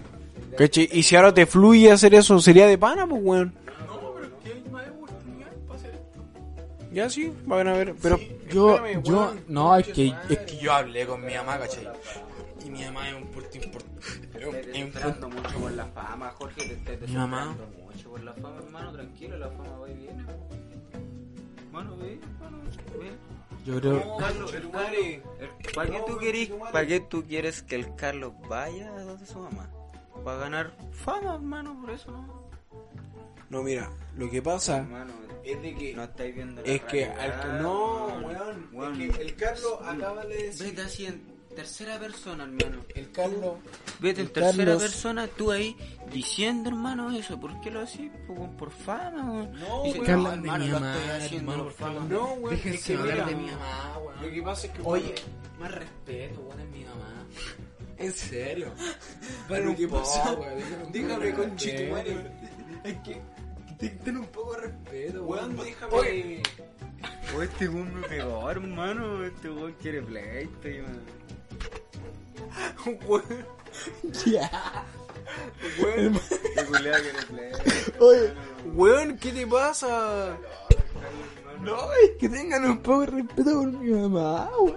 Y 0.93 1.03
si 1.03 1.17
ahora 1.17 1.33
te 1.35 1.47
fluye 1.47 1.91
hacer 1.93 2.15
eso, 2.15 2.39
sería 2.41 2.67
de 2.67 2.79
pana, 2.79 3.07
pues, 3.07 3.21
weón. 3.25 3.55
Ya 6.93 7.11
sí, 7.11 7.31
van 7.45 7.69
a 7.69 7.75
ver, 7.75 7.95
pero 8.01 8.19
Yo, 8.51 8.77
espérame, 8.77 9.03
yo, 9.05 9.17
weón. 9.19 9.45
no, 9.49 9.77
es 9.77 9.87
que, 9.89 10.15
es 10.31 10.39
que 10.39 10.57
yo 10.57 10.73
hablé 10.73 11.07
con 11.07 11.23
mi 11.25 11.35
mamá, 11.35 11.59
¿cachai? 11.59 11.87
Y 12.65 12.71
mi 12.71 12.85
mamá 12.85 13.09
es 13.11 13.15
un 13.17 13.27
puerto 13.27 13.59
importante. 13.59 14.79
esperando 14.81 15.29
mucho 15.29 15.59
por 15.61 15.73
la 15.73 15.85
fama, 15.87 16.31
Jorge. 16.39 16.67
Te 16.85 16.95
estás 16.95 17.09
Mi 17.11 17.17
mamá. 17.17 17.45
desesperando 17.55 17.85
mucho 17.85 18.11
por 18.11 18.23
la 18.25 18.33
fama, 18.33 18.57
hermano. 18.65 18.93
Tranquilo, 18.93 19.37
la 19.37 19.51
fama 19.51 19.79
va 19.79 19.91
y 19.91 19.95
viene. 19.95 20.25
Mano, 21.71 21.97
ve, 21.99 22.19
mano, 22.41 22.59
ve. 22.99 23.11
Yo 23.67 23.79
creo, 23.81 24.17
Carlos, 24.17 24.55
el 24.55 24.71
Carlos. 24.71 25.01
¿Para 25.75 25.91
qué 25.91 26.03
tú 26.07 26.17
querés, 26.19 26.51
para 26.73 26.87
qué 26.87 27.01
tú 27.01 27.25
quieres 27.25 27.63
que 27.63 27.75
el 27.75 27.95
Carlos 27.97 28.33
vaya 28.49 28.89
a 28.95 29.01
donde 29.03 29.27
su 29.27 29.39
mamá? 29.39 29.69
Para 30.25 30.39
ganar 30.39 30.77
fama, 30.93 31.35
hermano, 31.35 31.81
por 31.81 31.91
eso 31.91 32.11
no. 32.11 32.47
No, 33.49 33.63
mira, 33.63 33.89
lo 34.17 34.29
que 34.29 34.43
pasa 34.43 34.79
Hermano, 34.79 35.13
es 35.45 35.63
de 35.63 35.75
que 35.77 35.95
no 35.95 36.03
estáis 36.03 36.35
viendo 36.35 36.63
la 36.63 36.69
es 36.69 36.83
que 36.83 37.05
al 37.05 37.41
que 37.41 37.49
no, 37.63 38.07
weón. 38.07 38.69
weón, 38.73 39.01
es 39.03 39.17
que 39.17 39.23
el 39.23 39.37
Carlos 39.37 39.73
acaba 39.85 40.25
de 40.27 40.37
decir, 40.47 40.67
Vete 40.67 40.83
así 40.83 41.07
en 41.07 41.23
tercera 41.55 41.97
persona, 42.01 42.43
hermano. 42.43 42.83
el 42.95 43.13
Carlos, 43.13 43.55
Vete 44.01 44.23
en 44.23 44.29
tercera 44.33 44.57
Carlos- 44.65 44.83
persona, 44.83 45.29
tú 45.29 45.53
ahí 45.53 45.77
diciendo, 46.13 46.71
hermano, 46.71 47.13
eso. 47.17 47.39
¿Por 47.39 47.61
qué 47.61 47.71
lo 47.71 47.81
haces? 47.83 48.11
Por, 48.27 48.51
por 48.57 48.71
fama, 48.73 49.31
weón. 49.31 49.53
No, 49.61 49.83
Dice, 49.85 50.01
weón. 50.01 50.07
de 50.07 50.13
hermano, 50.13 50.65
mi 50.65 50.71
lo 50.71 50.77
estoy 50.79 51.11
haciendo 51.11 51.53
hermano, 51.53 51.63
por 51.65 51.73
fama. 51.73 52.07
no, 52.09 52.25
weón, 52.35 52.55
es 52.55 52.65
déjense 52.65 52.93
que 52.95 52.99
hablar 52.99 53.15
mira, 53.15 53.27
de 53.27 53.35
mi 53.37 53.47
mamá, 53.53 53.99
weón. 54.05 54.23
lo 54.23 54.31
que 54.33 54.43
pasa 54.43 54.67
es 54.67 54.73
que 54.73 54.83
Oye, 54.85 55.15
más 55.61 55.71
respeto, 55.73 56.41
weón, 56.41 56.61
es 56.61 56.69
mi 56.71 56.85
mamá. 56.85 57.16
En 57.99 58.13
serio. 58.13 58.73
Pero 59.49 59.77
¿qué 59.77 59.87
weón, 59.87 60.59
déjame 60.59 60.85
un 60.85 60.93
Déjame 60.93 61.15
poco 61.15 61.43
de 61.43 61.49
con. 61.49 61.57
Chitumare. 61.57 62.17
Es 62.85 62.97
que. 62.99 63.21
Ten 64.05 64.17
un 64.17 64.27
poco 64.27 64.55
de 64.55 64.61
respeto, 64.63 65.25
Weón, 65.25 65.57
déjame. 65.57 65.93
Oye, 65.95 66.43
Oh, 67.37 67.43
este 67.43 67.69
weón 67.69 68.01
me 68.01 68.09
pegó, 68.09 68.51
hermano. 68.51 69.25
Este 69.25 69.51
weón 69.51 69.73
quiere 69.81 70.03
PlayStation. 70.03 71.01
Weón. 73.07 73.47
Ya. 74.25 74.85
Weón. 75.83 76.15
Este. 76.17 77.53
Oye, 78.01 78.33
weón, 78.75 79.19
¿qué 79.19 79.33
te 79.33 79.47
pasa? 79.47 80.37
No, 81.67 81.93
es 82.05 82.11
que 82.19 82.29
tengan 82.29 82.65
un 82.65 82.79
poco 82.79 83.01
de 83.01 83.07
respeto 83.07 83.51
por 83.53 83.73
mi 83.73 83.91
mamá, 83.91 84.51
weón. 84.59 84.77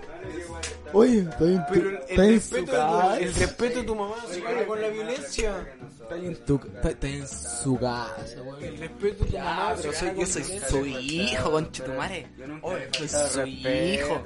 Oye, 0.92 1.20
está 1.20 1.44
bien, 1.44 1.64
Pero 1.72 1.90
el, 2.08 2.42
su 2.42 2.56
respeto 2.56 2.56
de 2.56 2.62
tu, 2.66 2.72
casa. 2.72 3.20
el 3.20 3.36
respeto 3.36 3.80
de 3.80 3.86
tu 3.86 3.96
mamá 3.96 4.16
se 4.28 4.42
gana 4.42 4.66
con 4.66 4.82
la 4.82 4.88
violencia. 4.90 5.68
Está 6.02 6.16
en, 6.18 6.36
tu, 6.46 6.56
está, 6.56 6.90
está 6.90 7.08
en 7.08 7.28
su 7.28 7.78
casa, 7.80 8.42
weón. 8.44 8.64
El 8.64 8.78
respeto 8.80 9.24
de 9.26 9.32
tu 9.32 9.38
mamá 9.38 9.70
Ya, 9.70 9.76
pero 9.78 9.94
se 9.94 10.00
soy, 10.00 10.08
gana 10.08 10.18
yo 10.18 10.26
con 10.26 10.28
soy 10.28 10.42
violencia. 10.44 10.70
su 10.70 10.86
hijo, 10.88 11.52
conchetumare. 11.52 12.28
Oye, 12.64 12.90
soy 13.08 13.30
su 13.30 13.48
hijo. 13.48 14.24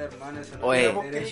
Oye, 0.62 0.88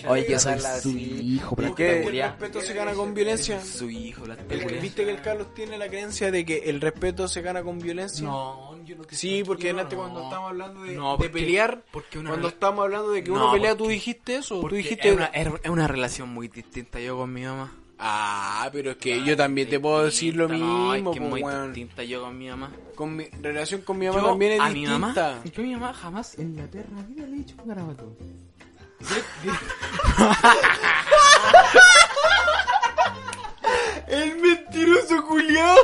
oye, 0.06 0.26
a 0.26 0.28
yo 0.28 0.38
soy 0.38 0.60
su 0.82 0.90
hijo, 0.90 1.56
¿Por 1.56 1.74
qué 1.74 2.02
el 2.04 2.12
respeto 2.22 2.60
se 2.60 2.74
gana 2.74 2.92
con 2.92 3.14
violencia? 3.14 3.60
Su 3.64 3.88
hijo, 3.88 4.26
la 4.26 4.36
El-. 4.50 4.80
¿Viste 4.80 5.04
que 5.06 5.10
el 5.12 5.22
Carlos 5.22 5.54
tiene 5.54 5.78
la 5.78 5.88
creencia 5.88 6.30
de 6.30 6.44
que 6.44 6.58
el 6.68 6.78
respeto 6.80 7.26
se 7.26 7.40
gana 7.40 7.62
con 7.62 7.78
violencia? 7.78 8.22
No, 8.26 8.71
yo 8.84 8.96
no 8.96 9.04
Sí, 9.10 9.42
porque 9.46 9.72
no. 9.72 9.88
cuando 9.88 10.22
estábamos 10.22 10.50
hablando 10.50 10.82
de, 10.82 10.94
No, 10.94 11.12
de 11.12 11.16
porque- 11.16 11.30
pelear, 11.30 11.82
porque 11.90 12.18
una 12.18 12.30
cuando 12.30 12.48
estábamos 12.48 12.84
hablando 12.84 13.10
de 13.10 13.24
que 13.24 13.30
No, 13.30 13.36
uno 13.36 13.52
pelea, 13.52 13.70
porque- 13.72 13.84
tú 13.84 13.90
dijiste 13.90 14.36
eso, 14.36 14.60
tú 14.60 14.74
dijiste... 14.74 15.08
es 15.08 15.16
una, 15.16 15.26
es 15.26 15.48
es 15.62 15.70
una 15.70 15.88
relación 15.88 16.28
muy 16.28 16.48
distinta 16.48 17.00
yo 17.00 17.16
con 17.16 17.32
mi 17.32 17.42
mamá. 17.44 17.72
Ah, 18.04 18.68
pero 18.72 18.90
es 18.90 18.96
que 18.96 19.22
yo 19.22 19.36
también 19.36 19.68
te 19.68 19.78
puedo 19.78 20.02
decir 20.04 20.34
lo 20.34 20.48
Distinta, 20.48 20.66
no, 20.66 20.92
mismo, 20.94 21.10
es 21.12 21.14
que 21.14 21.20
pues, 21.20 21.30
muy 21.42 21.52
distinta 21.66 22.02
yo 22.02 22.20
con 22.22 22.36
mi 22.36 22.48
mamá. 22.48 22.72
Con 22.96 23.14
mi 23.16 23.26
relación 23.40 23.82
con 23.82 23.96
mi 23.98 24.06
mamá 24.08 24.20
Yo 24.20 24.26
también 24.26 24.52
es 24.52 24.60
a 24.60 24.68
mi 24.70 24.74
distinta. 24.80 24.98
mamá, 24.98 25.14
yo 25.44 25.62
a 25.62 25.66
mi 25.66 25.72
mamá 25.74 25.94
jamás 25.94 26.36
en 26.38 26.56
la 26.56 26.64
perra 26.66 27.00
vida 27.08 27.26
le 27.28 27.34
he 27.34 27.38
dicho 27.38 27.54
un 27.62 27.68
garabato. 27.68 28.12
El 34.08 34.36
mentiroso 34.38 35.22
culiao. 35.26 35.76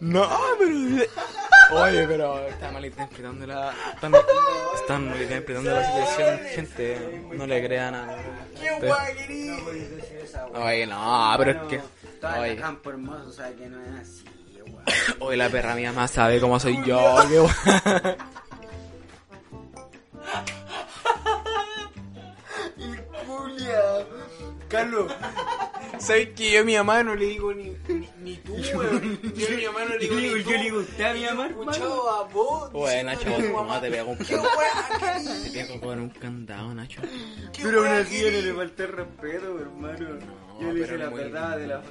No, 0.00 0.28
pero... 0.58 1.82
Oye, 1.82 2.06
pero 2.06 2.46
está 2.48 2.70
malinterpretando 2.72 3.46
la... 3.46 3.74
Están, 3.94 4.14
están 4.74 5.08
malinterpretando 5.10 5.70
la 5.70 5.84
situación, 5.86 6.40
gente. 6.54 7.22
No 7.34 7.46
le 7.46 7.64
crean 7.66 7.94
a... 7.94 8.16
Qué 8.60 8.70
Pero- 8.80 8.94
guay, 8.94 9.14
querido. 9.16 9.56
Oye, 10.54 10.86
no, 10.86 11.34
pero 11.38 11.50
es 11.50 11.56
que... 11.68 11.80
Oye. 12.40 12.56
campo 12.56 12.90
hermoso, 12.90 13.30
sabe 13.32 13.54
que 13.56 13.66
no 13.68 13.80
es 13.82 14.00
así. 14.00 14.24
Oye, 15.20 15.36
la 15.36 15.48
perra 15.50 15.74
mi 15.74 15.84
mamá 15.84 16.08
sabe 16.08 16.40
cómo 16.40 16.58
soy 16.58 16.82
yo, 16.84 16.98
qué 17.28 17.38
Carlos, 24.68 25.10
¿sabes 25.98 26.28
que 26.36 26.50
yo 26.50 26.60
a 26.60 26.64
mi 26.64 26.76
mamá 26.76 27.02
no 27.02 27.14
le 27.14 27.24
digo 27.24 27.54
ni, 27.54 27.72
ni, 27.88 28.08
ni 28.20 28.36
tú, 28.36 28.54
weón? 28.74 29.18
Yo 29.34 29.46
a 29.46 29.50
mi 29.50 29.64
mamá 29.66 29.84
no 29.86 29.96
le 29.96 29.98
digo 29.98 30.14
ni 30.16 30.28
tú. 30.28 30.50
yo 30.50 30.56
le 30.56 30.62
digo 30.62 30.78
usted 30.80 31.04
a 31.04 31.14
mi 31.14 31.24
mamá, 31.24 31.46
He 31.46 31.50
escuchado 31.50 32.10
a 32.10 32.24
vos. 32.24 32.72
Bueno, 32.72 33.10
Nacho, 33.10 33.34
a 33.34 33.38
tu 33.38 33.52
mamá 33.52 33.80
te 33.80 33.90
pega 33.90 34.04
un 34.04 34.18
¿Qué 34.18 34.24
candado. 34.24 34.50
Te 35.44 35.50
pego 35.50 35.80
con 35.80 36.00
un 36.00 36.10
candado, 36.10 36.74
Nacho. 36.74 37.00
¿Qué 37.52 37.62
Pero 37.62 37.78
aún 37.80 37.88
así 37.88 38.20
yo 38.20 38.30
no 38.30 38.40
le 38.40 38.54
falté 38.54 38.82
el 38.84 38.92
respeto, 38.92 39.58
hermano. 39.58 40.18
yo 40.60 40.72
le 40.72 40.80
hice 40.80 40.98
la 40.98 41.08
verdad 41.08 41.56
de 41.58 41.66
la... 41.66 41.82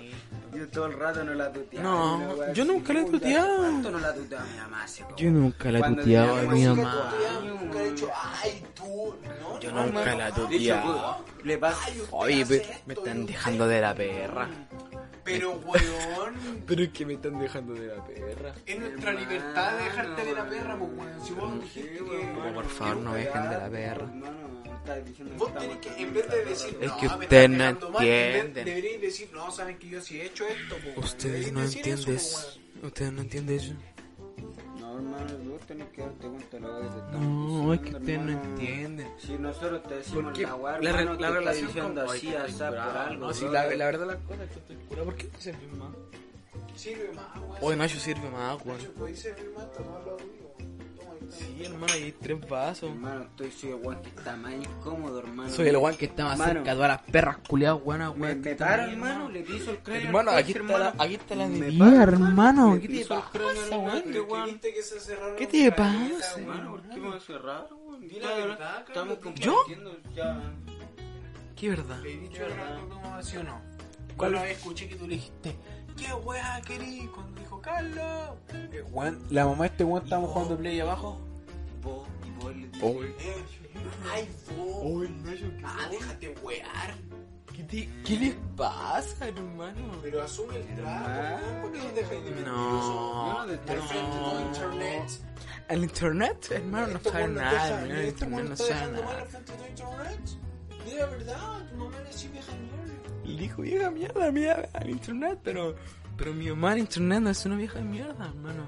Yo 0.53 0.67
todo 0.69 0.85
el 0.87 0.93
rato 0.93 1.23
no 1.23 1.33
la 1.33 1.51
tuteaba. 1.51 1.83
No, 1.89 2.17
wea 2.33 2.53
yo 2.53 2.63
así. 2.63 2.71
nunca 2.71 2.93
la 2.93 3.01
he 3.01 3.05
tuteado. 3.05 3.57
¿Cuánto 3.57 3.91
no 3.91 3.99
la 3.99 4.13
tuteaba 4.13 4.45
mi 4.45 4.57
mamá? 4.57 4.85
como- 5.03 5.15
Yo 5.17 5.31
nunca 5.31 5.71
la 5.71 5.77
he 5.77 5.81
Cuando 5.81 6.01
tuteado 6.01 6.35
tenía 6.39 6.69
a 6.69 6.73
mi 6.73 6.81
mamá. 6.81 7.11
años, 7.39 7.61
Nunca 7.61 7.81
he 7.83 7.89
dicho, 7.91 8.09
ay, 8.41 8.63
tú. 8.75 9.15
No, 9.41 9.59
Yo 9.59 9.71
no, 9.71 9.85
nunca 9.85 9.99
hermano. 10.01 10.17
la 10.17 10.33
pues, 10.47 11.45
le 11.45 11.57
pasa... 11.57 11.89
Oye, 12.11 12.45
me 12.45 12.55
esto, 12.57 12.91
están 12.91 13.25
dejando 13.25 13.67
de 13.67 13.81
la 13.81 13.93
perra. 13.95 14.47
Pero, 15.23 15.51
weón, 15.65 16.63
Pero 16.65 16.83
es 16.83 16.89
que 16.89 17.05
me 17.05 17.13
están 17.15 17.37
dejando 17.39 17.73
de 17.73 17.87
la 17.87 18.03
perra. 18.05 18.53
es 18.65 18.79
nuestra 18.79 19.11
libertad 19.13 19.77
de 19.77 19.83
dejarte 19.83 20.25
de 20.25 20.33
la 20.33 20.45
perra, 20.49 20.77
pues, 20.77 20.91
weón. 20.95 21.25
Si 21.25 21.33
vos 21.33 21.61
dijiste 21.61 21.97
que... 21.97 22.51
Por 22.53 22.65
favor 22.65 22.97
no 22.97 23.13
dejen 23.13 23.49
de 23.49 23.57
la 23.57 23.69
perra. 23.69 24.03
Hermano, 24.05 24.63
diciendo 24.95 25.33
Vos 25.37 25.53
tenés 25.57 25.77
que, 25.77 25.89
en 26.01 26.13
vez 26.13 26.29
de 26.29 26.45
decir, 26.45 26.77
Es 26.81 26.87
no, 26.89 26.97
que 26.97 27.05
estás 27.05 27.29
no 27.49 27.57
dejando 27.57 27.89
mal, 27.91 28.03
en 28.05 28.09
vez- 28.09 28.35
entienden. 28.35 28.65
Deberíais 28.65 29.01
decir, 29.01 29.29
no, 29.33 29.51
saben 29.51 29.77
que 29.77 29.89
yo 29.89 30.01
sí 30.01 30.19
he 30.21 30.25
hecho 30.25 30.45
esto, 30.47 30.75
Ustedes 30.97 31.51
no 31.51 31.61
entienden 31.63 32.15
eso. 32.15 32.59
Ustedes 32.83 33.11
no 33.11 33.21
entienden 33.21 33.55
eso. 33.57 33.73
No, 34.79 34.95
hermano, 34.97 35.37
vos 35.49 35.61
tenés 35.67 35.87
que 35.89 36.01
darte 36.01 36.27
cuenta 36.27 36.57
de 36.57 36.59
lo 36.61 36.81
que 36.81 36.87
te 36.87 36.97
estamos 36.97 37.21
No, 37.21 37.73
es 37.73 37.79
que 37.81 37.89
ustedes 37.95 38.21
no 38.21 38.31
entienden. 38.31 39.07
Si 39.19 39.33
nosotros 39.33 39.83
te 39.83 39.95
decimos 39.95 40.23
Porque 40.25 40.41
la 40.43 40.55
weá, 40.55 40.79
la, 40.79 40.91
re- 40.91 40.99
hermano, 41.01 41.19
la 41.19 41.31
relación 41.31 41.67
diciendo 41.67 42.05
con... 42.05 42.15
así, 42.15 42.27
Ay, 42.29 42.35
así, 42.35 42.51
estoy 42.51 42.67
por 42.69 42.77
algo. 42.77 43.31
No, 43.31 43.51
la, 43.51 43.75
la 43.75 43.85
verdad 43.85 44.07
las 44.07 44.17
cosas 44.17 44.41
es 44.43 44.49
que 44.51 44.59
estoy 44.59 44.75
curado. 44.87 45.05
¿Por 45.05 45.15
qué 45.15 45.23
te 45.25 45.41
sirve 45.41 45.67
más? 45.77 45.89
Sirve 46.75 47.11
más. 47.13 47.61
Oye, 47.61 47.75
Nacho 47.77 47.99
sirve 47.99 48.29
más. 48.29 48.61
Podéis 48.61 49.19
servir 49.19 49.51
Sí, 51.29 51.63
hermano, 51.63 51.93
ahí 51.93 52.03
hay 52.03 52.11
tres 52.13 52.49
vasos. 52.49 52.89
Hermano, 52.89 53.23
estoy 53.23 53.51
soy 53.51 53.69
el 53.71 53.75
weón 53.75 54.01
que 54.01 54.09
está 54.09 54.35
más 54.37 54.53
incómodo, 54.53 55.19
hermano. 55.19 55.49
Soy 55.49 55.67
el 55.67 55.77
guan 55.77 55.95
que 55.97 56.05
está 56.05 56.23
más 56.25 56.33
Hermano, 56.33 56.53
cerca 56.53 56.69
de 56.71 56.75
todas 56.75 56.89
las 56.89 57.01
perras 57.11 57.37
culiadas, 57.47 57.83
buenas, 57.83 58.15
Me, 58.15 58.21
weón. 58.27 58.41
me 58.41 58.55
paro, 58.55 58.83
hermano, 58.83 59.29
le 59.29 59.41
piso 59.41 59.71
el 59.71 59.77
cráneo. 59.79 60.05
Hermano, 60.07 60.31
al 60.31 60.37
aquí 60.37 60.53
coche, 60.53 60.65
está 60.65 60.77
la, 60.79 60.85
hermano. 60.87 61.03
aquí 61.03 61.13
está 61.15 61.35
la 61.35 61.47
Me 61.47 61.59
bebida, 61.59 61.85
paro, 61.85 62.01
hermano. 62.13 62.75
le 62.75 62.81
¿Qué 62.81 62.87
te 62.87 63.05
pasa, 63.05 63.77
weón? 63.77 64.03
cerraron 64.99 65.35
¿Qué 65.37 65.47
te 65.47 65.71
pasa. 65.71 66.39
Hermano, 66.39 66.71
¿por 66.71 66.81
qué 66.89 66.97
me 66.99 67.09
va 67.09 67.15
a 67.15 67.19
cerrar, 67.19 67.67
weón? 67.71 68.07
Di 68.07 68.19
la 68.19 68.33
verdad, 68.33 68.85
Estamos 68.87 69.17
compartiendo 69.19 69.97
ya. 70.15 70.41
¿Qué 71.55 71.69
verdad? 71.69 71.99
Le 72.01 72.13
he 72.13 72.17
dicho 72.17 72.45
algo 72.45 72.63
a 72.63 72.79
tu 72.79 72.87
mamá, 73.01 73.23
¿sí 73.23 73.37
o 73.37 73.43
no? 73.43 73.59
Una 74.19 74.41
vez 74.43 74.57
escuché 74.57 74.87
que 74.87 74.95
tú 74.95 75.07
le 75.07 75.15
dijiste, 75.15 75.55
¿qué 75.97 76.13
weá 76.13 76.61
querís? 76.65 77.09
Cuando 77.09 77.39
dijo 77.41 77.61
Carlos. 77.61 78.29
Eh, 78.53 78.83
weón, 78.91 79.23
la 79.29 79.45
mamá 79.45 79.63
de 79.63 79.69
este 79.69 79.83
weón 79.83 80.03
estábamos 80.03 80.31
jugando 80.31 80.57
play 80.57 80.79
abajo. 80.79 81.19
Vos, 81.83 82.07
y 82.25 82.31
vos 82.41 82.55
le 82.55 82.67
Eh, 82.67 83.45
ay, 84.13 84.29
vos. 84.55 85.07
Ah, 85.63 85.87
déjate 85.91 86.29
wear. 86.43 86.95
¿qué, 87.55 87.63
te- 87.63 87.89
¿qué 88.05 88.17
les 88.19 88.35
pasa, 88.55 89.27
hermano? 89.27 89.91
Pero 90.03 90.21
asume 90.23 90.57
el 90.57 90.75
trato, 90.75 91.09
weón. 91.09 91.61
¿Por 91.61 91.71
qué 91.71 91.77
no 91.79 91.93
dejáis 91.93 92.23
de 92.23 92.31
No, 92.41 93.45
mentirse? 93.47 93.71
Al 93.73 93.81
frente 93.87 94.15
de 94.15 94.21
todo 94.23 94.41
internet. 94.41 95.09
El 95.69 95.83
internet, 95.83 96.47
hermano, 96.51 96.87
no 96.87 96.95
Esto 96.97 97.09
sabe 97.11 97.23
weón 97.23 97.33
nos 97.35 97.43
nada. 97.43 97.53
deja- 97.53 97.67
hermano, 97.81 97.93
El 97.99 98.05
este 98.07 98.25
weón 98.25 98.39
internet 98.39 98.47
no 98.47 98.53
está 98.53 98.63
sabe 98.65 98.75
dejando 98.79 99.03
mal 99.03 99.11
nada. 99.11 99.21
al 99.21 99.27
frente 99.27 99.51
de 99.51 99.57
todo 99.57 99.67
internet. 99.67 100.19
Di 100.85 100.93
la 100.95 101.05
verdad, 101.07 101.69
tu 101.69 101.75
mamá 101.75 101.97
le 101.99 102.29
mierda. 102.29 102.53
Y 102.53 102.76
dijo, 103.35 103.61
vieja 103.63 103.89
mierda, 103.91 104.31
mierda, 104.31 104.69
al 104.73 104.89
internet, 104.89 105.39
pero... 105.43 105.75
Pero 106.17 106.33
mi 106.33 106.49
mamá 106.49 106.73
en 106.73 106.79
internet 106.79 107.21
no 107.21 107.29
es 107.29 107.45
una 107.45 107.57
vieja 107.57 107.79
mierda, 107.81 108.25
hermano. 108.27 108.67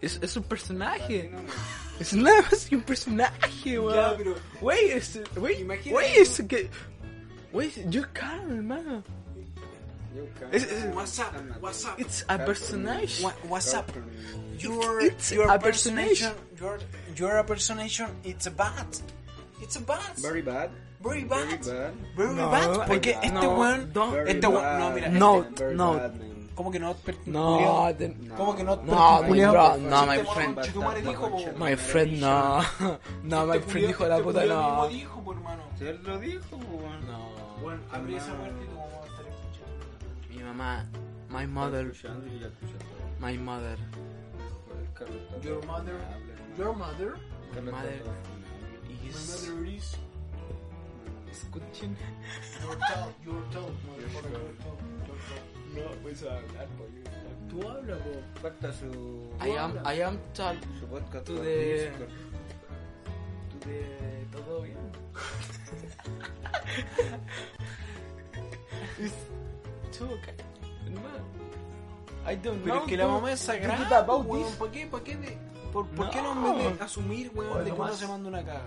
Es, 0.00 0.18
es 0.20 0.36
un 0.36 0.42
personaje. 0.44 1.30
Es 2.00 2.12
nada 2.14 2.42
más 2.42 2.66
que 2.66 2.76
un 2.76 2.82
personaje, 2.82 3.78
weón. 3.78 3.94
Ya, 3.94 4.16
pero- 4.16 4.34
Güey, 4.60 4.90
es... 4.90 6.42
Que... 6.48 6.68
Güey, 7.52 7.70
yo 7.88 8.02
caro, 8.12 8.52
hermano. 8.52 9.04
Es, 10.52 10.62
es, 10.64 10.94
WhatsApp, 10.94 11.34
WhatsApp. 11.60 11.98
it's 12.00 12.24
a 12.28 12.38
personage. 12.44 13.20
Wha- 13.22 13.34
WhatsApp. 13.48 13.88
Your, 14.58 15.02
It's 15.02 15.32
your 15.32 15.50
a 15.50 15.58
personation. 15.58 16.32
Your, 16.58 16.78
your 17.16 17.44
personation. 17.44 18.08
It's 18.22 18.46
a 18.46 18.50
bad. 18.50 18.86
It's 19.60 19.76
a 19.76 19.80
bad. 19.80 20.16
Very 20.18 20.42
bad. 20.42 20.70
Very 21.04 21.24
Very 21.24 21.28
bad. 21.28 21.48
bad. 21.66 21.92
Very 22.16 22.34
No, 22.34 22.50
bad. 22.50 22.86
Porque 22.86 23.14
no, 23.14 23.20
este 23.22 23.46
weón. 23.48 23.92
no, 23.94 24.16
Este 24.26 24.46
weón. 24.46 24.62
bad. 24.62 24.78
No, 24.78 24.90
mira. 24.90 25.08
No, 25.08 25.42
este- 25.44 25.74
no. 25.74 25.94
bad. 25.94 26.12
¿Cómo 26.54 26.70
que 26.70 26.78
no? 26.78 26.94
No, 27.26 27.58
¿Cómo 28.36 28.54
que 28.56 28.62
no? 28.62 28.76
No, 28.76 29.22
bro, 29.52 29.74
Si 29.74 29.80
no, 29.82 30.12
este 30.12 30.22
my 30.22 30.34
friend. 30.34 31.58
My 31.58 31.76
friend, 31.76 32.12
no. 32.20 32.60
No, 33.24 33.46
my 33.46 33.56
Este 33.56 33.70
friend 33.70 33.86
dijo 33.88 34.06
la 34.06 34.14
este 34.18 34.24
puta, 34.24 34.44
no. 34.46 34.88
dijo, 34.88 35.20
po, 35.24 35.32
hermano. 35.32 35.62
Si 35.78 35.84
él 35.84 36.00
lo 36.04 36.18
dijo, 36.20 36.56
weón. 36.56 37.06
No. 37.06 37.34
Bueno, 37.60 37.80
abre 37.92 38.16
esa 38.16 38.34
puerta 38.34 38.62
y 38.62 38.66
tu 38.66 38.74
mamá 38.76 38.86
va 38.86 39.02
a 39.02 39.06
estar 39.06 39.26
escuchando. 39.26 40.30
Mi 40.30 40.38
mamá, 40.42 40.86
my 41.30 41.46
mother, 41.46 41.92
my 43.20 43.38
mother, 43.38 43.78
Your 45.42 45.64
mother. 45.66 45.96
Your 46.56 46.74
mother. 46.76 47.16
My 47.54 47.60
mother 47.70 49.66
is. 49.66 49.96
Escuchen. 51.34 51.96
Your 52.62 52.76
tell. 52.78 53.10
Your 53.24 53.42
tell. 53.50 53.68
motherfucker, 53.84 54.30
your 54.30 54.54
tell, 54.62 54.76
your 55.08 55.18
tell. 55.26 55.42
No, 55.74 55.82
pues 56.02 56.22
hablar, 56.22 56.68
pollo. 56.78 57.02
Tú 57.50 57.56
habla, 57.68 57.96
po. 57.96 58.12
Falta 58.40 58.68
su. 58.72 58.88
I 59.44 59.50
am, 59.58 59.72
I 59.84 60.00
am 60.02 60.16
tal. 60.32 60.56
Su 60.78 60.86
podcast. 60.86 61.26
Tú 61.26 61.34
de-. 61.40 61.90
Tú 63.50 63.58
de 63.68 64.26
todo 64.32 64.62
bien. 64.62 64.78
Choca, 69.90 70.32
hermano. 70.86 71.24
I 72.26 72.36
don't 72.36 72.62
Pero 72.62 72.74
know, 72.74 72.84
es 72.84 72.88
que 72.88 72.96
la 72.96 73.06
mamá 73.06 73.32
es 73.32 73.40
sagrada. 73.40 74.06
¿Para 74.06 74.70
qué? 74.72 74.86
¿Para 74.86 75.04
qué? 75.04 75.16
de- 75.16 75.38
¿Por, 75.72 75.86
por 75.88 76.08
qué 76.10 76.22
no 76.22 76.34
No. 76.36 76.56
de 76.56 76.68
asumir, 76.80 77.30
weón, 77.34 77.64
de 77.64 77.72
que 77.72 77.80
uno 77.80 77.92
se 77.92 78.06
manda 78.06 78.28
una 78.28 78.44
caga? 78.44 78.62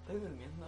¿Estás 0.00 0.20
durmiendo? 0.22 0.59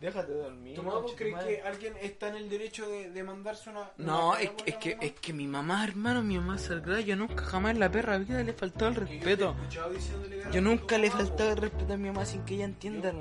Déjate 0.00 0.32
de 0.32 0.38
dormir. 0.42 0.74
¿Tomás, 0.76 0.94
vos 0.94 1.02
concha 1.02 1.16
crees 1.18 1.34
tu 1.34 1.40
madre. 1.42 1.56
que 1.56 1.62
alguien 1.68 1.94
está 2.00 2.28
en 2.28 2.36
el 2.36 2.48
derecho 2.48 2.88
de, 2.88 3.10
de 3.10 3.22
mandarse 3.22 3.68
una... 3.68 3.90
No, 3.98 4.30
una 4.30 4.40
es, 4.40 4.50
por 4.50 4.68
es 4.68 4.76
que, 4.76 4.90
mamá? 4.94 5.04
es 5.06 5.12
que 5.20 5.32
mi 5.34 5.46
mamá, 5.46 5.84
hermano, 5.84 6.22
mi 6.22 6.38
mamá 6.38 6.56
es 6.56 6.62
sagrada. 6.62 7.00
Yo 7.00 7.16
nunca 7.16 7.44
jamás 7.44 7.72
en 7.72 7.80
la 7.80 7.90
perra 7.90 8.16
vida 8.16 8.42
le 8.42 8.50
he 8.52 8.54
faltado 8.54 8.88
el 8.88 8.94
Que 8.94 9.00
yo 9.00 9.06
respeto. 9.10 9.56
que 9.68 10.52
Yo 10.52 10.60
nunca 10.62 10.96
tu 10.96 11.00
le 11.02 11.06
he 11.06 11.10
mamá, 11.10 11.22
faltado 11.22 11.50
el 11.50 11.56
respeto 11.58 11.92
a 11.92 11.96
mi 11.98 12.08
mamá 12.08 12.24
sin 12.24 12.44
que 12.46 12.54
ella 12.54 12.64
entienda. 12.64 13.12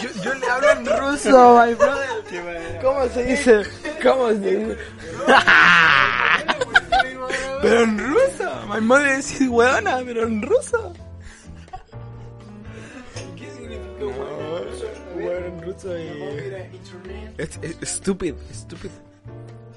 Yo, 0.00 0.08
yo 0.22 0.34
le 0.34 0.46
hablo 0.48 0.70
en 0.70 0.86
ruso, 0.86 1.62
my 1.66 1.74
brother. 1.74 2.80
¿Cómo 2.82 3.06
se 3.08 3.24
dice? 3.24 3.62
¿Cómo 4.02 4.28
se 4.30 4.56
dice? 4.56 4.78
pero 7.60 7.82
en 7.82 7.98
ruso. 7.98 8.66
My 8.68 8.80
mother 8.80 9.16
decir 9.16 9.48
huevona, 9.50 10.00
pero 10.06 10.22
en 10.26 10.40
ruso. 10.42 10.94
Internet. 15.84 17.34
Es, 17.38 17.58
es 17.62 17.88
stupid, 17.88 18.34
stupid. 18.52 18.90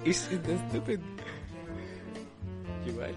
Es 0.03 0.18
stupid. 0.18 0.99
Igual. 2.88 3.14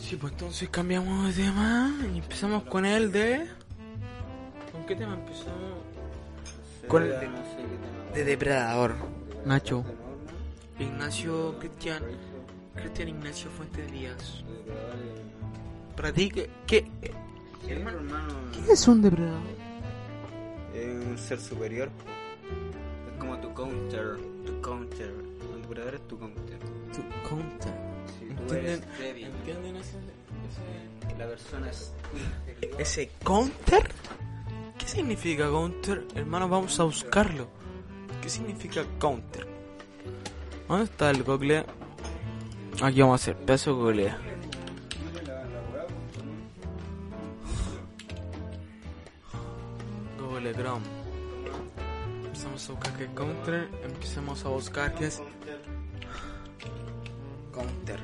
Sí, 0.00 0.16
pues 0.16 0.32
entonces 0.32 0.68
cambiamos 0.68 1.36
de 1.36 1.42
tema 1.42 1.94
y 2.14 2.18
empezamos 2.18 2.62
con 2.64 2.84
el 2.84 3.10
de. 3.10 3.46
¿Con 4.72 4.86
qué 4.86 4.94
tema 4.94 5.14
empezamos? 5.14 5.54
Con 6.86 7.02
el 7.02 7.10
de, 8.14 8.24
Depredador. 8.24 8.94
Nacho. 9.44 9.84
Ignacio 10.78 11.58
Cristian. 11.58 12.02
Cristian 12.74 13.08
Ignacio 13.08 13.50
Fuentes 13.50 13.90
Díaz. 13.90 14.44
Para 15.96 16.12
ti, 16.12 16.30
¿qué, 16.30 16.48
qué, 16.66 16.90
hermano, 17.68 17.98
qué 18.66 18.72
es 18.72 18.88
un 18.88 19.02
depredador? 19.02 19.69
Es 20.74 20.86
un 21.06 21.18
ser 21.18 21.40
superior. 21.40 21.90
Es 23.12 23.18
como 23.18 23.38
tu 23.38 23.52
counter, 23.54 24.16
tu 24.46 24.60
counter. 24.60 25.12
Un 25.54 25.62
depredador 25.62 25.94
es 25.94 26.08
tu 26.08 26.18
counter. 26.18 26.58
Tu 26.92 27.28
counter. 27.28 27.72
Si 28.18 28.34
tú 28.34 28.54
eres 28.54 28.80
¿Entienden, 28.82 28.98
débil, 28.98 29.24
¿entienden 29.26 29.76
ese, 29.76 29.96
ese, 30.48 31.18
la 31.18 31.26
persona 31.26 31.70
es 31.70 31.92
inferior. 32.12 32.80
ese 32.80 33.10
counter? 33.24 33.90
¿Qué 34.78 34.86
significa 34.86 35.48
counter? 35.48 36.06
Hermano, 36.14 36.48
vamos 36.48 36.78
a 36.80 36.84
buscarlo. 36.84 37.48
¿Qué 38.22 38.28
significa 38.28 38.84
counter? 38.98 39.46
¿Dónde 40.68 40.84
está 40.84 41.10
el 41.10 41.22
google? 41.22 41.64
Aquí 42.82 43.00
vamos 43.00 43.20
a 43.20 43.22
hacer 43.22 43.36
peso 43.44 43.74
google. 43.76 44.14
Chrome. 50.40 50.86
Empezamos 52.24 52.68
a 52.68 52.72
buscar 52.72 52.96
qué 52.96 53.04
es 53.04 53.10
counter. 53.10 53.68
Empecemos 53.84 54.44
a 54.44 54.48
buscar 54.48 54.94
qué 54.94 55.06
es 55.06 55.22
counter. 57.52 58.00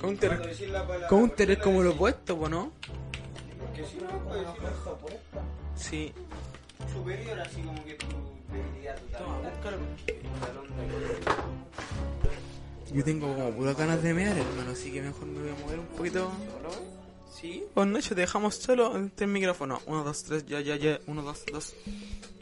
Counter, 0.00 0.56
counter 1.08 1.50
es 1.50 1.58
como 1.58 1.82
lo 1.82 1.92
opuesto, 1.92 2.38
¿po 2.38 2.48
¿no? 2.48 2.72
Porque 3.58 3.84
si 3.86 3.96
no, 3.96 4.10
puedes 4.24 4.46
decir 4.46 4.62
la 4.84 4.92
opuesta. 4.92 5.42
Sí. 5.74 6.12
Superior, 6.92 7.40
así 7.40 7.62
como 7.62 7.82
que 7.84 7.94
tu 7.94 8.06
debilidad 8.52 8.96
total. 9.00 9.78
Yo 12.92 13.04
tengo 13.04 13.34
como 13.34 13.50
puras 13.52 13.76
ganas 13.76 14.02
de 14.02 14.14
mear, 14.14 14.36
hermano, 14.36 14.72
así 14.72 14.92
que 14.92 15.00
mejor 15.00 15.26
me 15.26 15.40
voy 15.40 15.50
a 15.50 15.64
mover 15.64 15.78
un 15.78 15.86
poquito. 15.86 16.30
Sí. 17.40 17.64
Pues 17.74 17.86
Nacho, 17.86 18.14
te 18.14 18.22
dejamos 18.22 18.54
solo 18.54 18.96
entre 18.96 19.26
el 19.26 19.32
micrófono. 19.32 19.80
Uno, 19.86 20.04
dos, 20.04 20.22
tres, 20.24 20.46
ya, 20.46 20.60
ya, 20.60 20.76
ya. 20.76 20.98
Uno, 21.06 21.22
dos, 21.22 21.44
dos. 21.52 21.74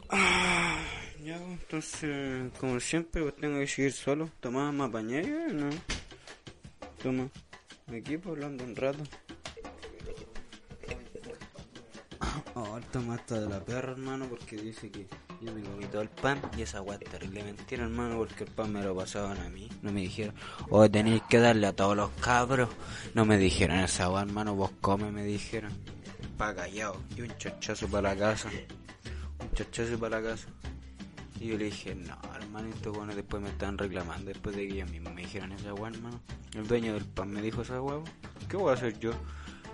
Ah, 0.09 0.79
ya, 1.23 1.35
entonces, 1.35 2.51
como 2.59 2.79
siempre, 2.79 3.23
pues 3.23 3.35
tengo 3.35 3.59
que 3.59 3.67
seguir 3.67 3.91
solo. 3.91 4.29
Tomás, 4.39 4.73
¿me 4.73 4.85
apañé? 4.85 5.23
¿No? 5.51 5.69
Toma, 7.03 7.29
aquí 7.87 8.17
pues 8.17 8.35
hablando 8.35 8.63
un 8.63 8.75
rato. 8.75 9.03
Oh, 12.53 12.77
el 12.77 12.83
Tomás 12.85 13.19
está 13.19 13.41
de 13.41 13.49
la 13.49 13.63
perra, 13.63 13.91
hermano, 13.91 14.27
porque 14.29 14.55
dice 14.55 14.89
que 14.89 15.07
yo 15.41 15.53
me 15.53 15.61
comí 15.61 15.85
todo 15.85 16.01
el 16.01 16.09
pan 16.09 16.41
y 16.57 16.61
esa 16.61 16.79
agua 16.79 16.97
terrible 16.97 17.43
mentira, 17.43 17.83
hermano, 17.83 18.17
porque 18.17 18.43
el 18.43 18.51
pan 18.51 18.71
me 18.71 18.83
lo 18.83 18.95
pasaban 18.95 19.37
a 19.39 19.49
mí. 19.49 19.69
No 19.81 19.91
me 19.91 20.01
dijeron, 20.01 20.35
oh, 20.69 20.89
tenéis 20.89 21.21
que 21.29 21.39
darle 21.39 21.67
a 21.67 21.73
todos 21.73 21.95
los 21.95 22.09
cabros. 22.21 22.69
No 23.13 23.25
me 23.25 23.37
dijeron 23.37 23.79
esa 23.79 24.05
agua, 24.05 24.21
hermano, 24.21 24.55
vos 24.55 24.71
come, 24.81 25.11
me 25.11 25.23
dijeron. 25.23 25.71
Pa' 26.37 26.53
callado, 26.53 26.97
y 27.15 27.21
un 27.21 27.37
chachazo 27.37 27.87
para 27.87 28.13
la 28.13 28.19
casa 28.19 28.49
un 29.39 29.51
chachazo 29.53 29.99
para 29.99 30.21
la 30.21 30.29
casa. 30.29 30.47
Y 31.39 31.47
yo 31.47 31.57
le 31.57 31.65
dije, 31.65 31.93
no, 31.95 32.17
hermano, 32.33 32.69
estos 32.69 32.95
buenos 32.95 33.15
después 33.15 33.43
me 33.43 33.49
están 33.49 33.77
reclamando. 33.77 34.25
Después 34.25 34.55
de 34.55 34.67
que 34.67 34.75
ellos 34.75 34.89
mismos 34.89 35.13
me 35.13 35.21
dijeron 35.21 35.51
esa 35.51 35.73
weá, 35.73 35.91
hermano. 35.91 36.19
El 36.53 36.67
dueño 36.67 36.93
del 36.93 37.05
pan 37.05 37.31
me 37.31 37.41
dijo 37.41 37.61
esa 37.61 37.81
weá. 37.81 38.01
¿Qué 38.49 38.55
voy 38.55 38.71
a 38.71 38.73
hacer 38.73 38.97
yo? 38.99 39.11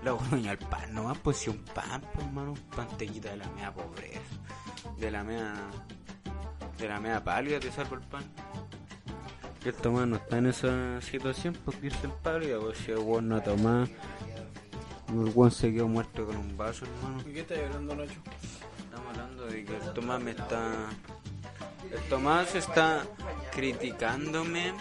La 0.03 0.11
dueña 0.11 0.55
del 0.55 0.67
pan 0.67 0.93
nomás, 0.93 1.17
pues 1.19 1.37
si 1.37 1.49
un 1.51 1.59
pan, 1.59 2.01
pues, 2.13 2.25
hermano, 2.25 2.53
un 2.53 2.61
pantellita 2.75 3.29
de 3.29 3.37
la 3.37 3.49
mea 3.51 3.71
pobreza. 3.71 4.19
De 5.01 5.09
la 5.09 5.23
mea. 5.23 5.55
De 6.77 6.87
la 6.87 6.99
mea 6.99 7.23
pálida 7.23 7.59
te 7.59 7.71
salvo 7.71 7.95
el 7.95 8.01
pan. 8.01 8.23
Y 9.65 9.69
el 9.69 9.73
Tomás 9.73 10.07
no 10.07 10.17
está 10.17 10.37
en 10.37 10.45
esa 10.45 11.01
situación, 11.01 11.57
pues 11.65 11.83
irse 11.83 12.05
en 12.05 12.11
pálida, 12.23 12.59
pues 12.59 12.77
si 12.77 12.91
el 12.91 12.99
weón 12.99 13.27
no 13.27 13.41
toma. 13.41 13.87
El 15.09 15.31
weón 15.33 15.49
se 15.49 15.73
quedó 15.73 15.87
muerto 15.87 16.25
con 16.27 16.37
un 16.37 16.55
vaso, 16.55 16.85
hermano. 16.85 17.21
¿Y 17.27 17.33
qué 17.33 17.39
estás 17.41 17.57
hablando, 17.57 17.95
Nacho? 17.95 18.21
Estamos 18.77 19.07
hablando 19.09 19.45
de 19.47 19.65
que 19.65 19.75
el 19.75 19.93
Tomás 19.93 20.21
me 20.21 20.31
está. 20.31 20.89
El 21.91 22.01
Tomás 22.07 22.53
está 22.53 23.03
criticándome. 23.51 24.73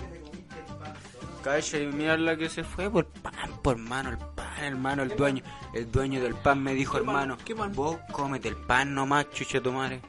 Calla 1.43 1.79
y 1.79 1.87
mira 1.87 2.19
la 2.19 2.37
que 2.37 2.51
se 2.51 2.63
fue 2.63 2.91
por 2.91 3.07
pan, 3.07 3.51
por 3.63 3.79
mano, 3.79 4.11
el 4.11 4.19
pan, 4.19 4.40
hermano, 4.67 5.03
el 5.03 5.17
dueño. 5.17 5.43
El 5.75 5.91
dueño 5.91 6.21
del 6.21 6.35
pan 6.35 6.63
me 6.63 6.75
dijo, 6.75 6.97
hermano, 6.99 7.37
vos 7.75 7.99
cómete 8.13 8.49
el 8.49 8.57
pan 8.57 8.95
nomás, 8.95 9.31
chuche 9.31 9.61
tu 9.61 9.73
madre. 9.73 10.01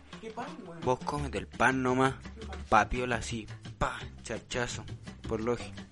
Vos 0.84 1.00
cómete 1.00 1.38
el 1.38 1.48
pan 1.48 1.82
nomás. 1.84 2.14
Papiola 2.70 3.18
así, 3.18 3.48
pa, 3.78 4.00
chachazo, 4.24 4.84
por 5.28 5.42
lógica. 5.42 5.91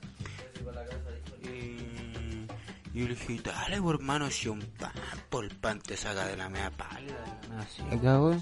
Y 2.94 3.02
yo 3.02 3.08
le 3.08 3.16
dije, 3.16 3.40
dale, 3.44 3.82
pues, 3.82 4.00
hermano, 4.00 4.30
si 4.32 4.48
un 4.50 4.60
pan, 4.62 4.92
por 5.30 5.46
el 5.46 5.56
pan 5.56 5.80
te 5.80 5.96
saca 5.96 6.26
de 6.26 6.36
la 6.38 6.50
media 6.50 6.72
pálida, 6.72 7.14
de 7.22 7.48
la 7.50 7.56
media 7.56 7.68
seca, 7.70 8.20
weón. 8.22 8.34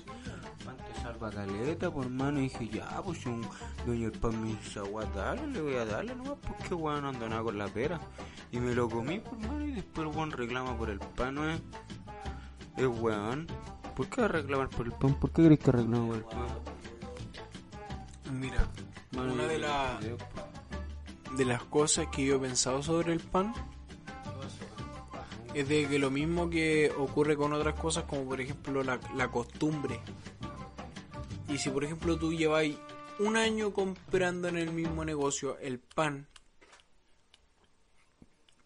El 0.60 0.66
pan 0.66 0.78
te 0.78 1.02
salva 1.02 1.30
caleta, 1.32 1.92
por 1.92 2.06
hermano. 2.06 2.40
Y 2.40 2.44
dije, 2.44 2.70
ya, 2.70 3.02
pues 3.04 3.20
si 3.20 3.30
un 3.30 3.46
dueño 3.86 4.10
del 4.10 4.20
pan 4.20 4.42
me 4.42 4.48
dice, 4.50 4.80
agua, 4.80 5.06
dale, 5.16 5.48
le 5.48 5.62
voy 5.62 5.76
a 5.76 5.86
darle 5.86 6.16
nomás, 6.16 6.38
porque 6.48 6.74
weón 6.74 7.02
no 7.02 7.10
ando 7.10 7.28
nada 7.30 7.44
con 7.44 7.58
la 7.58 7.68
pera. 7.68 8.00
Y 8.52 8.60
me 8.60 8.74
lo 8.74 8.88
comí, 8.90 9.20
por 9.20 9.38
hermano, 9.40 9.66
y 9.68 9.72
después 9.72 10.08
el 10.08 10.16
weón 10.16 10.32
reclama 10.32 10.78
por 10.78 10.90
el 10.90 11.00
pan, 11.00 11.36
¿no 11.36 11.50
es? 11.50 11.62
Es 12.78 12.88
weón. 12.88 13.48
¿Por 13.96 14.08
qué 14.08 14.22
va 14.22 14.26
a 14.26 14.30
reclamar 14.32 14.70
por 14.70 14.86
el 14.86 14.92
pan? 14.94 15.14
¿Por 15.16 15.32
qué 15.32 15.44
crees 15.46 15.60
que 15.60 15.72
reclama 15.72 16.08
por 16.08 16.16
el 16.18 16.24
pan? 16.24 16.48
Mira, 18.32 18.68
Mano, 19.12 19.34
una 19.34 19.44
de, 19.48 19.58
la- 19.58 20.00
de 21.36 21.46
las 21.46 21.64
cosas 21.64 22.08
que 22.08 22.26
yo 22.26 22.36
he 22.36 22.40
pensado 22.40 22.84
sobre 22.84 23.14
el 23.14 23.20
pan 23.20 23.54
es 25.60 25.70
de 25.70 25.88
que 25.88 26.00
lo 26.00 26.12
mismo 26.12 26.50
que 26.50 26.92
ocurre 26.98 27.36
con 27.36 27.54
otras 27.54 27.80
cosas 27.80 28.04
como 28.04 28.26
por 28.26 28.40
ejemplo 28.42 28.84
la, 28.84 29.00
la 29.16 29.32
costumbre. 29.32 30.00
Y 31.50 31.58
si 31.58 31.70
por 31.70 31.84
ejemplo 31.84 32.18
tú 32.18 32.34
lleváis 32.34 32.78
un 33.20 33.38
año 33.38 33.74
comprando 33.74 34.48
en 34.48 34.58
el 34.58 34.72
mismo 34.72 35.04
negocio 35.04 35.58
el 35.60 35.80
pan 35.80 36.28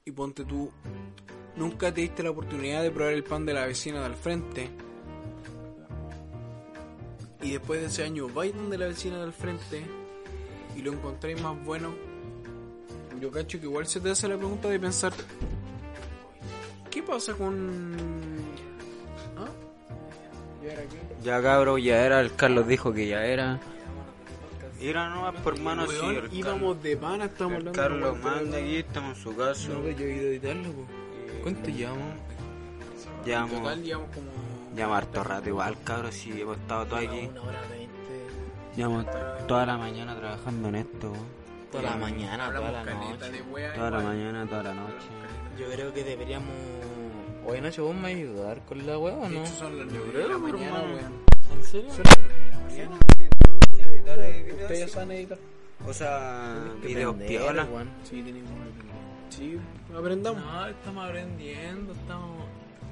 y 0.04 0.12
ponte 0.12 0.44
tú 0.44 0.72
nunca 1.56 1.94
te 1.94 2.02
diste 2.02 2.24
la 2.24 2.32
oportunidad 2.32 2.82
de 2.82 2.92
probar 2.92 3.14
el 3.14 3.24
pan 3.24 3.46
de 3.46 3.54
la 3.54 3.66
vecina 3.66 4.00
de 4.00 4.06
al 4.06 4.16
frente 4.16 4.70
y 7.42 7.52
después 7.52 7.82
de 7.82 7.88
ese 7.88 8.04
año 8.04 8.28
vais 8.28 8.54
donde 8.54 8.78
la 8.78 8.88
vecina 8.88 9.20
del 9.20 9.34
frente 9.34 9.86
y 10.76 10.82
lo 10.82 10.94
encontráis 10.94 11.42
más 11.42 11.64
bueno, 11.66 11.94
yo 13.20 13.32
cacho 13.32 13.60
que 13.60 13.66
igual 13.66 13.88
se 13.88 14.00
te 14.00 14.10
hace 14.10 14.28
la 14.28 14.38
pregunta 14.38 14.70
de 14.70 14.80
pensar, 14.80 15.14
¿qué 16.92 17.02
pasa 17.04 17.34
con... 17.34 17.96
¿Ah? 19.38 19.48
¿Y 20.64 20.70
ahora 20.70 20.82
qué? 20.84 21.24
Ya 21.24 21.42
cabro, 21.42 21.78
ya 21.78 22.06
era, 22.06 22.20
el 22.22 22.36
Carlos 22.36 22.68
dijo 22.68 22.94
que 22.94 23.08
ya 23.08 23.26
era. 23.26 23.60
Ir 24.80 24.98
a 24.98 25.10
nomás 25.10 25.36
por 25.42 25.60
mano 25.60 25.86
sí. 25.88 25.96
Weón, 26.02 26.16
el 26.26 26.34
íbamos 26.34 26.82
de 26.84 26.98
pana, 26.98 27.26
estamos 27.26 27.64
Carlos- 27.64 27.78
hablando. 27.78 28.22
Carlos 28.22 28.36
manda 28.44 28.58
aquí, 28.58 28.76
estamos 28.78 29.18
en 29.18 29.24
su 29.24 29.36
casa. 29.36 29.70
No, 29.70 29.90
yo 29.90 30.06
he 30.06 30.14
ido 30.16 30.22
a 30.22 30.30
editarlo, 30.30 30.72
po. 30.72 30.86
¿Cuánto 31.44 31.70
llevamos? 31.70 32.02
En 33.20 33.26
Llevamos, 33.26 33.52
total 33.62 33.84
llevamos 33.84 34.10
como. 34.16 34.28
llevamos 34.76 34.98
harto 34.98 35.24
rato 35.24 35.50
igual, 35.50 35.78
cabros, 35.84 36.16
sí, 36.16 36.42
hemos 36.42 36.58
estado 36.58 36.86
todos 36.88 37.04
aquí. 37.04 37.28
Una 37.32 37.42
hora 37.44 37.62
veinte. 37.70 37.92
Llevamos 38.76 39.06
toda 39.48 39.66
la 39.68 39.78
mañana 39.78 40.16
trabajando 40.18 40.68
en 40.70 40.76
esto. 40.76 41.14
Toda 41.72 41.84
la 41.84 41.96
mañana, 41.98 42.52
toda 42.52 42.72
la 42.72 42.84
noche. 42.84 43.32
Toda 43.76 43.92
la 43.92 44.00
mañana, 44.00 44.46
toda 44.48 44.64
la 44.64 44.74
noche. 44.74 45.08
Yo 45.62 45.70
creo 45.72 45.94
que 45.94 46.04
deberíamos. 46.04 46.50
Oye, 47.46 47.62
Nacho, 47.62 47.86
¿vos 47.86 47.96
me 47.96 48.08
ayudar 48.08 48.66
con 48.66 48.84
la 48.86 48.98
weá 48.98 49.14
o 49.16 49.22
De 49.22 49.30
no? 49.30 49.42
hecho, 49.44 49.54
son 49.54 49.78
las 49.78 49.88
Yo 49.94 49.94
9 49.94 50.06
de 50.08 50.12
creo, 50.14 50.28
la 50.30 50.38
mañana, 50.40 50.80
weón. 50.82 51.14
¿En 51.56 51.64
serio? 51.64 51.92
Son 51.92 52.04
las 52.04 52.20
9 52.20 52.44
de 52.44 52.50
la 52.50 52.60
mañana. 52.60 53.00
Ustedes 54.64 54.92
saben 54.92 55.12
editar. 55.12 55.38
O 55.88 55.94
sea, 55.94 56.64
videos 56.84 57.16
piola. 57.16 57.66
weón. 57.66 57.90
Sí, 58.04 58.22
tenemos. 58.24 58.52
Sí, 59.30 59.58
aprendamos. 59.96 60.44
No, 60.44 60.68
estamos 60.68 61.06
aprendiendo, 61.08 61.94
estamos... 61.94 62.46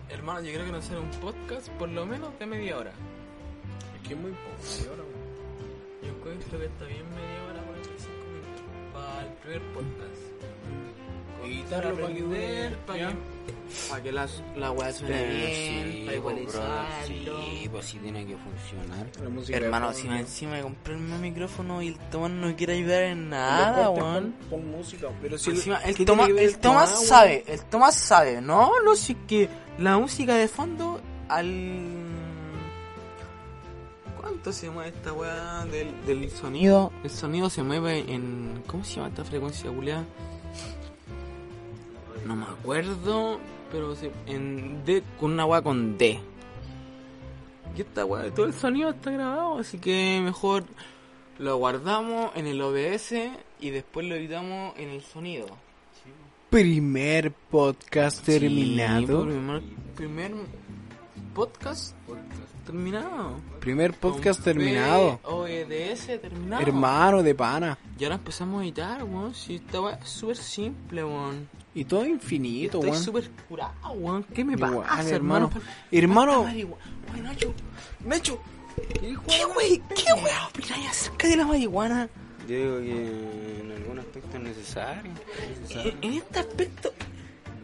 Hermano, 0.09 0.41
yo 0.41 0.53
creo 0.53 0.65
que 0.65 0.71
no 0.71 0.81
será 0.81 0.99
un 1.01 1.11
podcast 1.11 1.69
por 1.73 1.89
lo 1.89 2.05
menos 2.05 2.37
de 2.39 2.45
media 2.45 2.77
hora. 2.77 2.91
Es 4.01 4.07
que 4.07 4.13
es 4.13 4.19
muy 4.19 4.31
poco, 4.31 4.61
sí, 4.63 4.85
ahora, 4.89 5.01
weón. 5.03 6.03
Yo 6.03 6.09
encuentro 6.17 6.59
que 6.59 6.65
está 6.65 6.85
bien 6.85 7.03
media 7.09 7.43
hora, 7.49 7.63
45 7.63 8.13
minutos. 8.29 8.61
Para 8.93 9.21
el 9.27 9.33
primer 9.33 9.61
podcast. 9.73 10.28
Editarlo 11.45 11.95
para 11.95 12.13
que 12.13 12.21
dure. 12.21 12.69
para 12.85 12.99
ya. 12.99 13.09
que, 13.09 13.15
para 13.89 14.03
que 14.03 14.11
la, 14.11 14.71
weá 14.71 14.91
suene 14.93 15.25
bien, 15.25 15.91
Sí, 15.91 16.03
para 16.05 16.21
pues, 16.21 16.35
igualizarlo. 16.37 17.41
sí, 17.41 17.69
pues 17.71 17.85
sí 17.85 17.97
tiene 17.99 18.25
que 18.25 18.35
funcionar. 18.37 19.07
Hermano, 19.49 19.93
si 19.93 20.07
me 20.07 20.19
encima 20.19 20.55
de 20.55 20.61
comprarme 20.63 21.15
un 21.15 21.21
micrófono 21.21 21.81
y 21.81 21.87
el 21.89 21.97
Tomás 22.09 22.31
no 22.31 22.55
quiere 22.55 22.73
ayudar 22.73 23.03
en 23.03 23.29
nada, 23.29 23.89
weón. 23.89 24.33
Pon, 24.49 24.49
pon 24.49 24.71
música, 24.71 25.07
pero 25.21 25.37
si 25.37 25.51
Encima, 25.51 25.79
¿qué 25.79 25.89
el, 25.91 26.05
Tomás, 26.05 26.29
el 26.29 26.57
Tomás 26.59 27.07
sabe, 27.07 27.43
el 27.47 27.61
Tomás 27.65 27.95
sabe, 27.95 28.41
no, 28.41 28.71
no, 28.83 28.95
sí 28.95 29.15
que 29.27 29.49
la 29.77 29.97
música 29.97 30.35
de 30.35 30.47
fondo 30.47 30.99
al... 31.27 32.07
¿Cuánto 34.19 34.51
se 34.51 34.69
mueve 34.69 34.89
esta 34.89 35.13
weá 35.13 35.65
del, 35.65 36.05
del 36.05 36.29
sonido? 36.29 36.91
El 37.03 37.09
sonido 37.09 37.49
se 37.49 37.63
mueve 37.63 37.99
en... 38.11 38.61
¿Cómo 38.67 38.83
se 38.83 38.95
llama 38.95 39.07
esta 39.07 39.23
frecuencia 39.23 39.71
culiada? 39.71 40.05
No 42.29 42.35
me 42.35 42.45
acuerdo, 42.45 43.39
pero 43.71 43.95
se, 43.95 44.11
en 44.27 44.85
D, 44.85 45.01
con 45.19 45.31
una 45.31 45.47
weá 45.47 45.63
con 45.63 45.97
D. 45.97 46.19
Y 47.75 47.81
esta 47.81 48.05
weá, 48.05 48.31
todo 48.31 48.45
el 48.45 48.53
sonido 48.53 48.91
está 48.91 49.09
grabado, 49.09 49.57
así 49.57 49.79
que 49.79 50.21
mejor 50.23 50.63
lo 51.39 51.57
guardamos 51.57 52.29
en 52.35 52.45
el 52.45 52.61
OBS 52.61 53.13
y 53.59 53.71
después 53.71 54.05
lo 54.05 54.13
editamos 54.13 54.77
en 54.77 54.89
el 54.89 55.01
sonido. 55.01 55.47
Primer 56.51 57.31
podcast 57.31 58.17
Sí, 58.23 58.39
terminado. 58.39 59.25
primer, 59.25 59.61
primer 59.95 60.31
podcast 61.33 61.95
terminado. 62.63 63.39
Primer 63.59 63.93
podcast 63.95 64.43
Con 64.43 64.53
terminado. 64.53 65.19
OEDS 65.23 66.21
terminado. 66.21 66.61
Hermano 66.61 67.23
de 67.23 67.33
pana. 67.33 67.75
Y 67.97 68.03
ahora 68.03 68.17
empezamos 68.17 68.61
a 68.61 68.63
editar, 68.65 69.03
weón. 69.03 69.33
Si 69.33 69.55
esta 69.55 69.81
weá 69.81 69.95
es 69.95 70.07
súper 70.07 70.37
simple, 70.37 71.03
weón. 71.03 71.49
Y 71.75 71.85
todo 71.85 72.05
infinito, 72.05 72.77
Estoy 72.79 72.91
weón. 72.91 73.03
súper 73.03 73.29
curado, 73.47 73.91
weón. 73.93 74.23
¿Qué 74.33 74.43
me 74.43 74.53
Igual, 74.53 74.77
pasa, 74.81 75.09
hermano. 75.15 75.51
hermano? 75.91 76.41
Hermano. 76.41 76.41
Oye, 77.13 77.21
Nacho. 77.23 77.53
Nacho. 78.05 78.39
¿Qué 79.27 79.45
wey? 79.57 79.81
¿Qué 79.95 80.13
weá 80.13 80.47
opináis 80.47 80.87
acerca 80.89 81.27
de 81.27 81.35
la 81.37 81.45
marihuana? 81.45 82.09
Yo 82.47 82.55
digo 82.55 82.79
que 82.79 83.61
en 83.61 83.71
algún 83.71 83.99
aspecto 83.99 84.37
es 84.37 84.43
necesario. 84.43 85.11
En, 85.69 85.97
en 86.01 86.13
este 86.13 86.39
aspecto, 86.39 86.93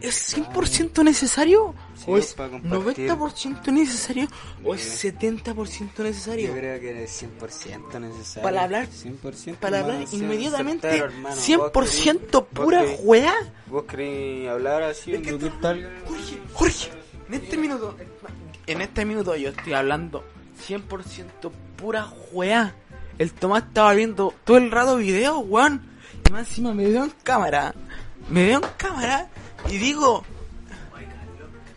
¿es 0.02 0.36
100% 0.38 1.04
necesario? 1.04 1.74
Sí, 1.96 2.06
¿O 2.08 2.18
es 2.18 2.34
para 2.34 2.50
compartir. 2.52 3.10
90% 3.10 3.72
necesario? 3.72 4.28
¿O 4.64 4.76
es 4.76 5.04
70% 5.04 5.98
Yo 5.98 6.04
necesario? 6.04 6.54
creo 6.54 6.80
que 6.80 7.04
es 7.04 7.24
100% 7.24 8.00
necesario. 8.00 8.44
Para 8.44 8.64
hablar- 8.64 8.88
100%. 8.88 9.58
Para 9.60 9.80
hablar 9.80 10.02
hermano, 10.02 10.18
inmediatamente, 10.18 10.88
soltero, 10.90 11.06
hermano. 11.12 11.36
100% 11.36 12.32
Vos 12.32 12.64
pura 12.66 12.84
weá. 13.04 13.34
Vos 13.68 13.84
querés 13.86 14.50
hablar 14.50 14.84
así, 14.84 15.12
que 15.12 15.22
¿qué 15.38 15.52
tal? 15.62 15.90
Jorge, 16.08 16.40
Jorge, 16.54 16.90
en 17.28 17.34
este 17.34 17.58
minuto, 17.58 17.98
en 18.68 18.82
este 18.82 19.06
minuto 19.06 19.36
yo 19.36 19.50
estoy 19.50 19.74
hablando 19.74 20.24
100% 20.68 21.52
pura 21.78 22.10
weá. 22.32 22.76
El 23.18 23.32
Tomás 23.32 23.64
estaba 23.64 23.94
viendo 23.94 24.34
todo 24.44 24.58
el 24.58 24.72
rato 24.72 24.98
videos, 24.98 25.42
weón. 25.48 25.82
Y 26.28 26.32
más 26.34 26.50
encima 26.50 26.74
me 26.74 26.86
veo 26.90 27.04
en 27.06 27.14
cámara. 27.24 27.74
Me 28.30 28.46
veo 28.46 28.58
en 28.58 28.70
cámara 28.78 29.30
y 29.70 29.78
digo... 29.78 30.24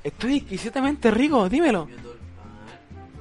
Estoy 0.04 0.38
exquisitamente 0.38 1.10
rico, 1.10 1.48
dímelo. 1.48 1.88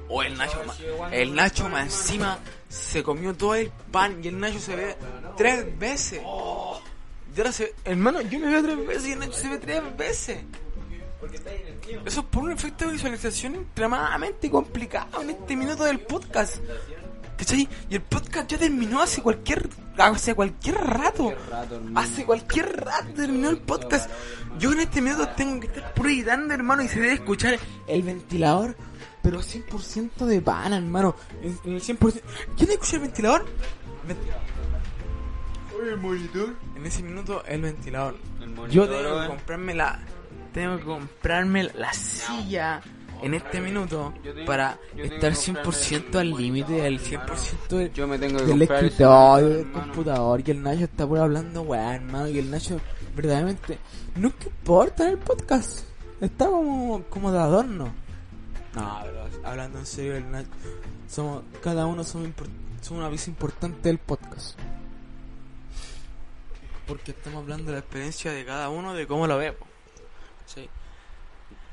O 0.08 0.22
el 0.22 0.38
Nacho, 0.38 0.62
el 1.10 1.34
Nacho 1.34 1.68
más 1.68 1.84
encima 1.84 2.38
se 2.68 3.02
comió 3.02 3.34
todo 3.34 3.56
el 3.56 3.70
pan 3.90 4.20
y 4.22 4.28
el 4.28 4.40
Nacho 4.40 4.58
se 4.58 4.74
ve 4.74 4.96
tres 5.36 5.78
veces. 5.78 6.22
Y 6.22 7.40
ahora 7.40 7.52
se, 7.52 7.74
hermano, 7.84 8.22
yo 8.22 8.38
me 8.38 8.46
veo 8.46 8.62
tres 8.62 8.86
veces 8.86 9.06
y 9.06 9.12
el 9.12 9.18
Nacho 9.18 9.32
se 9.32 9.48
ve 9.48 9.58
tres 9.58 9.96
veces. 9.96 10.38
Eso 12.06 12.20
es 12.20 12.26
por 12.26 12.44
un 12.44 12.52
efecto 12.52 12.86
de 12.86 12.92
visualización 12.92 13.56
extremadamente 13.56 14.50
complicado 14.50 15.20
en 15.20 15.30
este 15.30 15.56
minuto 15.56 15.84
del 15.84 16.00
podcast. 16.00 16.58
¿Cachai? 17.38 17.68
Y 17.88 17.94
el 17.94 18.02
podcast 18.02 18.50
ya 18.50 18.58
terminó 18.58 19.00
hace 19.00 19.22
cualquier 19.22 19.68
hace 19.96 20.34
cualquier 20.34 20.74
rato. 20.76 21.32
Hace 21.94 22.24
cualquier 22.24 22.84
rato 22.84 23.08
terminó 23.14 23.48
el 23.50 23.58
podcast. 23.58 24.10
Yo 24.58 24.72
en 24.72 24.80
este 24.80 25.00
minuto 25.00 25.28
tengo 25.36 25.60
que 25.60 25.68
estar 25.68 25.94
puro 25.94 26.08
editando, 26.08 26.52
hermano, 26.54 26.82
y 26.82 26.88
se 26.88 27.00
debe 27.00 27.14
escuchar 27.14 27.58
el 27.86 28.02
ventilador. 28.02 28.76
Pero 29.22 29.40
100% 29.40 30.26
de 30.26 30.40
pana, 30.40 30.76
hermano. 30.78 31.14
En 31.42 31.74
el 31.74 31.82
100%. 31.82 32.20
¿Quién 32.56 32.70
escucha 32.70 32.96
el 32.96 33.02
ventilador? 33.02 33.46
Oye, 35.78 35.90
el 35.90 35.98
monitor. 35.98 36.56
En 36.76 36.86
ese 36.86 37.02
minuto, 37.02 37.44
el 37.44 37.62
ventilador. 37.62 38.16
El 38.40 38.50
monitor, 38.50 38.70
Yo 38.70 38.88
tengo 38.88 39.02
que 39.02 39.14
weón. 39.16 39.26
comprarme 39.28 39.74
la. 39.74 40.00
Tengo 40.52 40.76
que 40.78 40.84
comprarme 40.84 41.64
la 41.74 41.92
silla 41.92 42.80
en 43.22 43.34
este 43.34 43.60
minuto 43.60 44.12
para 44.46 44.78
estar 44.96 45.32
que 45.32 45.52
comprarme 45.52 45.72
100% 45.72 46.14
al 46.16 46.30
límite, 46.30 46.86
al 46.86 46.98
100% 46.98 47.68
del, 47.68 47.92
Yo 47.92 48.06
me 48.06 48.18
tengo 48.18 48.38
que 48.38 48.44
del 48.44 48.62
escritorio, 48.62 49.48
del 49.48 49.72
computador. 49.72 50.42
Y 50.44 50.50
el 50.50 50.62
Nacho 50.62 50.84
está 50.84 51.06
por 51.06 51.18
hablando, 51.18 51.62
weá, 51.62 51.96
hermano. 51.96 52.28
Y 52.28 52.38
el 52.38 52.50
Nacho, 52.50 52.80
verdaderamente, 53.14 53.78
no 54.16 54.28
importa 54.28 55.04
en 55.04 55.10
el 55.10 55.18
podcast. 55.18 55.80
Está 56.20 56.46
como, 56.46 57.02
como 57.04 57.32
de 57.32 57.38
adorno. 57.38 57.92
No, 58.74 59.00
pero 59.02 59.26
hablando 59.44 59.78
en 59.78 59.86
serio, 59.86 60.16
el 60.16 60.30
Nacho, 60.30 60.50
somos, 61.08 61.42
cada 61.62 61.86
uno 61.86 62.04
somos, 62.04 62.30
somos 62.80 63.00
una 63.00 63.08
pieza 63.08 63.30
importante 63.30 63.88
del 63.88 63.98
podcast. 63.98 64.58
Porque 66.86 67.10
estamos 67.10 67.42
hablando 67.42 67.66
de 67.66 67.72
la 67.72 67.78
experiencia 67.80 68.32
de 68.32 68.44
cada 68.44 68.70
uno, 68.70 68.94
de 68.94 69.06
cómo 69.06 69.26
lo 69.26 69.36
ve. 69.36 69.54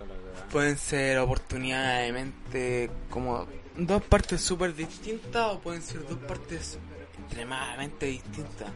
Po. 0.05 0.13
Sí. 0.13 0.43
Pueden 0.51 0.77
ser 0.77 1.17
oportunidades 1.19 2.07
de 2.07 2.13
mente 2.13 2.91
como 3.09 3.45
dos 3.77 4.03
partes 4.03 4.41
súper 4.41 4.75
distintas 4.75 5.53
o 5.53 5.59
pueden 5.59 5.81
ser 5.81 6.07
dos 6.07 6.17
partes 6.19 6.77
extremadamente 7.19 8.05
distintas. 8.05 8.69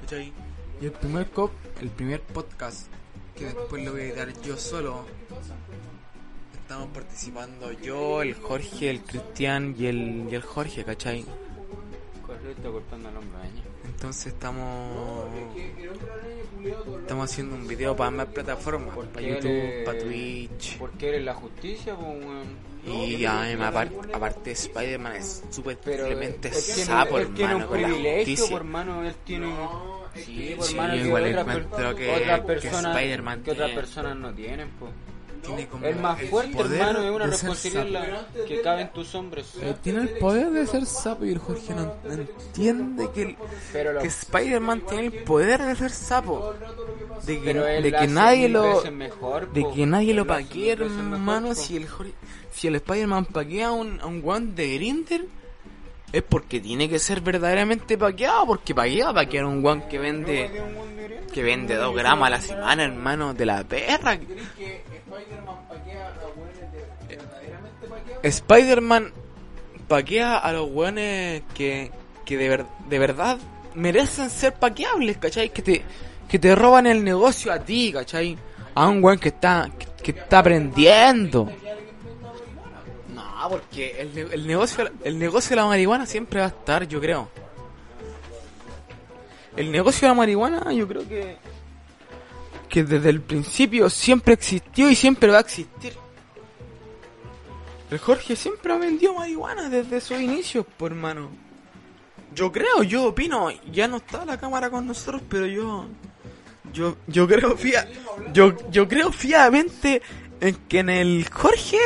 ¿Cachai? 0.00 0.32
Y 0.80 0.86
el 0.86 0.92
primer 0.92 1.30
cop, 1.30 1.52
el 1.80 1.90
primer 1.90 2.20
podcast, 2.20 2.88
que 3.36 3.46
después 3.46 3.84
lo 3.84 3.92
voy 3.92 4.00
a 4.00 4.04
editar 4.04 4.42
yo 4.42 4.56
solo, 4.56 5.06
estamos 6.60 6.88
participando 6.88 7.72
yo, 7.72 8.22
el 8.22 8.34
Jorge, 8.34 8.90
el 8.90 9.02
Cristian 9.02 9.74
y 9.78 9.86
el, 9.86 10.26
y 10.30 10.34
el 10.34 10.42
Jorge, 10.42 10.84
¿cachai? 10.84 11.24
Está 12.56 12.68
cortando 12.68 13.08
el 13.08 13.16
hombro, 13.16 13.38
¿eh? 13.42 13.73
Entonces 13.94 14.26
estamos 14.32 15.26
estamos 17.00 17.30
haciendo 17.30 17.56
un 17.56 17.66
video 17.66 17.94
para 17.96 18.10
más 18.10 18.26
plataformas, 18.26 18.96
para 19.08 19.26
YouTube, 19.26 19.50
eres- 19.50 19.84
para 19.84 19.98
Twitch. 19.98 20.78
Porque 20.78 21.08
eres 21.08 21.24
la 21.24 21.34
justicia, 21.34 21.94
pues. 21.96 22.16
Y 22.86 23.24
además, 23.24 23.68
aparte, 23.70 23.96
aparte 24.12 24.50
Spider-Man 24.52 25.16
es 25.16 25.42
súper 25.50 25.76
tiene, 25.78 26.52
sapo, 26.52 27.18
él 27.18 27.32
tiene 27.34 27.54
un 27.54 27.66
privilegio, 27.66 28.46
por 28.50 28.56
hermano, 28.56 29.04
él 29.04 29.14
tiene... 29.24 29.46
Sí, 30.14 30.54
por 30.56 30.66
Sí, 30.66 30.74
hermano, 30.74 30.96
igual 30.96 31.26
encuentro 31.26 31.96
que- 31.96 32.10
otras 32.10 32.40
que 32.40 32.68
Spider-Man 32.92 33.42
que 33.42 33.50
otras 33.52 33.70
personas 33.70 34.16
no 34.16 34.32
tienen, 34.34 34.68
pues. 34.78 34.92
Tiene 35.44 35.66
como 35.68 35.84
El 35.86 35.96
más 35.96 36.20
fuerte, 36.22 36.52
poder 36.56 36.80
hermano, 36.80 37.02
es 37.04 37.10
una 37.10 37.26
responsabilidad 37.26 38.26
que 38.46 38.60
cabe 38.62 38.82
en 38.82 38.92
tus 38.92 39.14
hombros. 39.14 39.52
Eh, 39.60 39.74
tiene 39.82 40.00
el 40.02 40.08
poder 40.18 40.50
de 40.50 40.66
ser 40.66 40.86
sapo 40.86 41.24
y 41.24 41.30
el 41.32 41.38
Jorge 41.38 41.74
no, 41.74 41.94
entiende 42.10 43.08
que, 43.14 43.22
el- 43.22 43.36
Pero 43.72 43.98
que 44.00 44.06
Spider-Man 44.08 44.82
tiene 44.88 45.06
el 45.06 45.12
poder 45.24 45.62
de 45.62 45.76
ser 45.76 45.90
sapo. 45.90 46.54
De 47.26 47.40
que, 47.40 47.54
de 47.54 48.06
nadie 48.08 48.48
lo 48.48 48.82
mejor, 48.92 49.52
de 49.52 49.64
que 49.74 49.86
nadie 49.86 50.14
lo 50.14 50.26
paquee, 50.26 50.76
mejor, 50.76 50.86
hermano, 50.98 51.54
si 51.54 51.76
el 51.76 51.88
Jorge- 51.88 52.12
si 52.52 52.68
el 52.68 52.76
Spider-Man 52.76 53.24
paquea 53.26 53.68
a 53.68 53.72
un, 53.72 54.00
a 54.00 54.06
un 54.06 54.20
guan 54.20 54.54
de 54.54 54.74
Grinder, 54.74 55.24
es 56.12 56.22
porque 56.22 56.60
tiene 56.60 56.88
que 56.88 56.98
ser 57.00 57.20
verdaderamente 57.20 57.98
paqueado, 57.98 58.46
porque 58.46 58.74
paqueado, 58.74 59.14
paquear 59.14 59.44
un 59.46 59.62
guan 59.62 59.88
que 59.88 59.98
vende 59.98 60.50
que 61.32 61.42
vende 61.42 61.74
dos 61.74 61.92
gramos 61.96 62.28
a 62.28 62.30
la 62.30 62.40
semana, 62.40 62.84
hermano, 62.84 63.34
de 63.34 63.44
la 63.46 63.64
perra. 63.64 64.16
Spider-Man 68.22 69.12
paquea 69.88 70.38
a 70.38 70.52
los 70.52 70.70
weones 70.70 71.42
que, 71.54 71.90
que 72.24 72.36
de, 72.36 72.48
ver- 72.48 72.66
de 72.88 72.98
verdad 72.98 73.38
merecen 73.74 74.30
ser 74.30 74.54
paqueables, 74.54 75.18
¿cachai? 75.18 75.50
Que 75.50 75.62
te, 75.62 75.82
que 76.28 76.38
te 76.38 76.54
roban 76.54 76.86
el 76.86 77.04
negocio 77.04 77.52
a 77.52 77.58
ti, 77.58 77.92
¿cachai? 77.92 78.38
A 78.74 78.88
un 78.88 79.02
weón 79.04 79.18
que 79.18 79.28
está, 79.28 79.70
que, 79.78 80.12
que 80.12 80.18
está 80.20 80.38
aprendiendo. 80.40 81.50
No, 83.14 83.48
porque 83.50 84.00
el, 84.00 84.16
el 84.32 84.46
negocio, 84.46 84.90
el 85.04 85.18
negocio 85.18 85.50
de 85.50 85.56
la 85.56 85.66
marihuana 85.66 86.06
siempre 86.06 86.40
va 86.40 86.46
a 86.46 86.48
estar, 86.48 86.88
yo 86.88 87.00
creo. 87.00 87.28
El 89.56 89.70
negocio 89.70 90.08
de 90.08 90.14
la 90.14 90.18
marihuana, 90.18 90.72
yo 90.72 90.88
creo 90.88 91.06
que, 91.06 91.36
que 92.74 92.82
desde 92.82 93.08
el 93.08 93.20
principio 93.20 93.88
siempre 93.88 94.34
existió 94.34 94.90
y 94.90 94.96
siempre 94.96 95.30
va 95.30 95.36
a 95.36 95.42
existir. 95.42 95.92
El 97.88 97.98
Jorge 98.00 98.34
siempre 98.34 98.72
ha 98.72 98.78
vendido 98.78 99.14
marihuana 99.14 99.68
desde 99.68 100.00
sus 100.00 100.20
inicios, 100.20 100.66
por 100.76 100.90
hermano. 100.90 101.30
Yo 102.34 102.50
creo, 102.50 102.82
yo 102.82 103.04
opino, 103.04 103.48
ya 103.70 103.86
no 103.86 103.98
está 103.98 104.24
la 104.24 104.40
cámara 104.40 104.70
con 104.70 104.88
nosotros, 104.88 105.22
pero 105.28 105.46
yo 105.46 105.86
yo 106.72 106.96
yo 107.06 107.28
creo 107.28 107.56
fia, 107.56 107.88
yo 108.32 108.56
yo 108.72 108.88
creo 108.88 109.12
fiadamente 109.12 110.02
en 110.40 110.56
que 110.66 110.80
en 110.80 110.90
el 110.90 111.28
Jorge, 111.30 111.78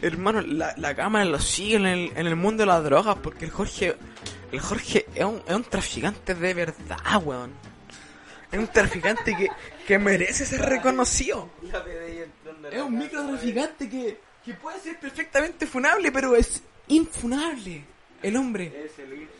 hermano, 0.00 0.40
la, 0.40 0.72
la 0.78 0.94
cámara 0.94 1.26
lo 1.26 1.38
sigue 1.38 1.76
en 1.76 1.84
el, 1.84 2.12
en 2.16 2.26
el 2.26 2.36
mundo 2.36 2.62
de 2.62 2.68
las 2.68 2.82
drogas, 2.82 3.18
porque 3.22 3.44
el 3.44 3.50
Jorge 3.50 3.96
el 4.50 4.60
Jorge 4.60 5.04
es 5.14 5.24
un, 5.26 5.42
es 5.46 5.54
un 5.54 5.64
traficante 5.64 6.34
de 6.34 6.54
verdad, 6.54 7.22
weón. 7.22 7.52
Es 8.50 8.58
un 8.58 8.66
traficante 8.66 9.36
que, 9.36 9.48
que 9.90 9.98
merece 9.98 10.46
ser 10.46 10.60
reconocido. 10.60 11.50
Es 12.70 12.80
un 12.80 12.96
microtraficante 12.96 13.88
que, 13.88 14.20
que 14.44 14.54
puede 14.54 14.78
ser 14.78 15.00
perfectamente 15.00 15.66
funable, 15.66 16.12
pero 16.12 16.36
es 16.36 16.62
infunable. 16.86 17.84
El 18.22 18.36
hombre 18.36 18.88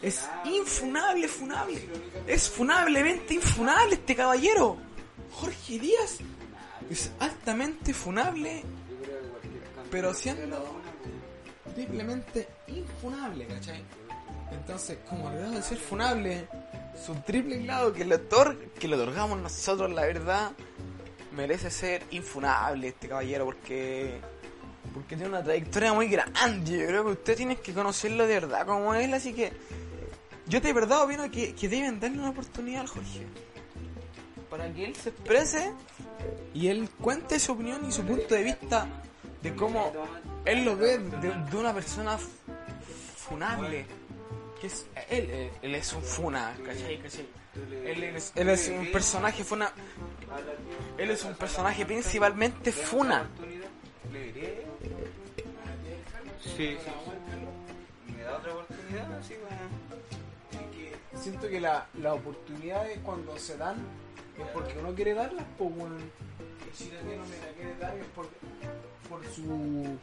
es 0.03 0.29
infunable, 0.47 1.29
funable. 1.29 1.89
Es 2.27 2.51
funablemente 2.51 3.35
infunable 3.35 3.95
este 3.95 4.17
caballero. 4.17 4.77
Jorge 5.35 5.79
Díaz 5.79 6.19
es 6.91 7.13
altamente 7.21 7.95
funable, 7.95 8.65
pero 9.89 10.13
siendo 10.13 10.83
triplemente 11.77 12.49
infunable, 12.67 13.47
¿cachai? 13.47 13.85
Entonces, 14.51 14.99
como 15.09 15.29
al 15.29 15.39
grado 15.39 15.53
de 15.53 15.63
ser 15.63 15.79
funable, 15.79 16.49
su 17.05 17.15
triple 17.17 17.59
grado 17.59 17.93
que 17.93 18.05
le, 18.05 18.17
otor 18.17 18.59
que 18.79 18.89
le 18.89 18.97
otorgamos 18.97 19.39
nosotros, 19.41 19.91
la 19.91 20.03
verdad, 20.03 20.53
merece 21.33 21.71
ser 21.71 22.03
infunable 22.11 22.89
este 22.89 23.09
caballero 23.09 23.45
porque 23.45 24.21
porque 24.93 25.15
tiene 25.15 25.29
una 25.29 25.43
trayectoria 25.43 25.93
muy 25.93 26.09
grande. 26.09 26.79
Yo 26.79 26.87
creo 26.87 27.05
que 27.05 27.11
usted 27.13 27.37
tiene 27.37 27.57
que 27.57 27.73
conocerlo 27.73 28.27
de 28.27 28.35
verdad 28.35 28.67
como 28.67 28.95
él, 28.95 29.15
así 29.15 29.33
que 29.33 29.53
yo 30.47 30.61
de 30.61 30.73
verdad 30.73 31.05
opino 31.05 31.31
que, 31.31 31.55
que 31.55 31.69
deben 31.69 32.01
darle 32.01 32.19
una 32.19 32.31
oportunidad 32.31 32.83
al 32.83 32.89
Jorge. 32.89 33.27
Para 34.49 34.73
que 34.73 34.87
él 34.87 34.97
se 34.97 35.11
exprese 35.11 35.73
y 36.53 36.69
él 36.69 36.89
cuente 37.01 37.39
su 37.39 37.53
opinión 37.53 37.87
y 37.87 37.93
su 37.93 38.03
punto 38.03 38.35
de 38.35 38.43
vista 38.43 38.87
de 39.43 39.55
cómo 39.55 39.93
él 40.45 40.65
lo 40.65 40.77
ve 40.77 40.99
de, 40.99 41.57
una 41.57 41.73
persona 41.73 42.19
funable. 43.17 43.87
Que 44.61 44.67
es, 44.67 44.87
él, 45.09 45.31
él, 45.31 45.51
él 45.63 45.75
es 45.75 45.93
un 45.93 46.03
funa, 46.03 46.55
¿cachai? 46.65 46.99
¿cachai? 46.99 47.27
Él, 47.85 48.05
es, 48.05 48.33
él 48.35 48.49
es 48.49 48.69
un 48.69 48.93
personaje 48.93 49.43
funa. 49.43 49.73
Él 50.99 51.11
es 51.11 51.25
un 51.25 51.35
personaje 51.35 51.87
principalmente 51.87 52.71
funa. 52.71 53.29
Sí. 56.57 56.77
¿Me 58.07 58.23
da 58.23 58.37
otra 58.37 58.53
oportunidad? 58.53 59.23
Sí, 59.27 59.35
bueno. 59.41 61.23
Siento 61.23 61.49
que 61.49 61.61
la, 61.61 61.87
las 61.95 62.15
oportunidades 62.15 62.99
cuando 63.03 63.39
se 63.39 63.57
dan 63.57 63.77
es 64.39 64.47
porque 64.49 64.79
uno 64.79 64.95
quiere 64.95 65.15
darlas, 65.15 65.45
pues. 65.59 65.71
Y 65.71 66.77
si 66.77 66.91
la 66.91 67.03
no 67.03 67.25
me 67.27 67.39
la 67.39 67.53
quiere 67.57 67.77
dar 67.79 67.97
es 67.97 68.07
por, 68.15 68.29
por 69.11 69.21
su, 69.27 69.99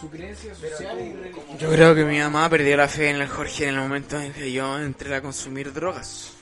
su 0.00 0.08
creencia 0.08 0.54
social 0.54 0.96
y 1.00 1.12
religiosa. 1.12 1.58
Yo 1.58 1.70
creo 1.70 1.94
que 1.94 2.04
mi 2.04 2.20
mamá 2.20 2.48
perdió 2.48 2.76
la 2.76 2.86
fe 2.86 3.10
en 3.10 3.16
el 3.16 3.28
Jorge 3.28 3.64
en 3.64 3.74
el 3.74 3.80
momento 3.80 4.18
en 4.18 4.32
que 4.32 4.52
yo 4.52 4.78
entré 4.78 5.16
a 5.16 5.20
consumir 5.20 5.72
drogas. 5.72 6.32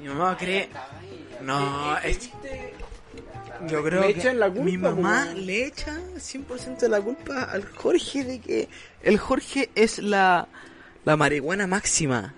Mi 0.00 0.08
mamá 0.08 0.36
cree... 0.36 0.68
No, 1.40 1.98
es... 1.98 2.30
Yo 3.66 3.82
creo 3.82 4.02
Le 4.02 4.12
que 4.12 4.20
echan 4.20 4.38
la 4.38 4.48
culpa, 4.50 4.64
mi 4.64 4.76
mamá 4.76 5.24
le 5.34 5.66
echa 5.66 5.98
100% 6.16 6.78
de 6.80 6.88
la 6.88 7.00
culpa 7.00 7.44
al 7.44 7.64
Jorge 7.64 8.24
de 8.24 8.40
que 8.40 8.68
el 9.00 9.16
Jorge 9.16 9.70
es 9.74 10.00
la, 10.00 10.48
la 11.04 11.16
marihuana 11.16 11.66
máxima. 11.66 12.34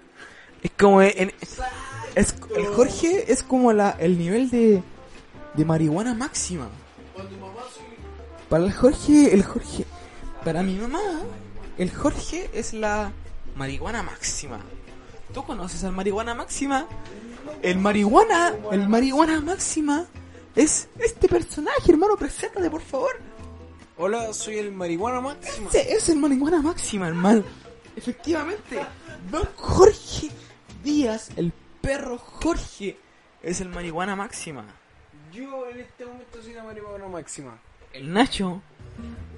Es 0.63 0.71
como 0.79 1.03
en, 1.03 1.33
es, 2.15 2.35
el 2.55 2.67
Jorge 2.67 3.33
es 3.33 3.43
como 3.43 3.73
la, 3.73 3.97
el 3.99 4.19
nivel 4.19 4.51
de, 4.51 4.83
de 5.55 5.65
marihuana 5.65 6.15
máxima. 6.15 6.69
Para 8.49 8.65
el 8.65 8.73
Jorge, 8.73 9.35
el 9.35 9.45
Jorge, 9.45 9.85
para 10.45 10.63
mi 10.63 10.75
mamá, 10.75 11.01
el 11.79 11.91
Jorge 11.91 12.49
es 12.55 12.73
la 12.73 13.11
marihuana 13.57 14.03
máxima. 14.05 14.61
¿Tú 15.35 15.45
conoces 15.45 15.83
al 15.83 15.93
marihuana 15.93 16.35
máxima? 16.35 16.87
El 17.63 17.79
marihuana, 17.79 18.55
el 18.71 18.89
marihuana 18.89 19.41
máxima 19.41 20.07
es 20.55 20.89
este 20.99 21.29
personaje, 21.29 21.91
hermano, 21.91 22.17
preséntate 22.17 22.71
por 22.71 22.83
favor. 22.83 23.19
Hola, 23.99 24.33
soy 24.33 24.59
el 24.59 24.71
marihuana 24.71 25.21
máximo. 25.21 25.69
Ese 25.71 25.93
es 25.93 26.09
el 26.09 26.19
marihuana 26.19 26.63
máxima, 26.63 27.09
hermano. 27.09 27.43
Efectivamente, 27.97 28.79
Don 29.31 29.49
Jorge 29.57 30.31
Díaz, 30.85 31.31
el 31.37 31.53
perro 31.81 32.19
Jorge, 32.19 32.97
es 33.43 33.61
el 33.61 33.71
marihuana 33.71 34.15
máxima. 34.15 34.65
Yo 35.33 35.69
en 35.69 35.81
este 35.81 36.07
momento 36.07 36.43
soy 36.43 36.55
la 36.55 36.63
marihuana 36.63 37.09
máxima. 37.09 37.59
El 37.97 38.13
Nacho, 38.13 38.63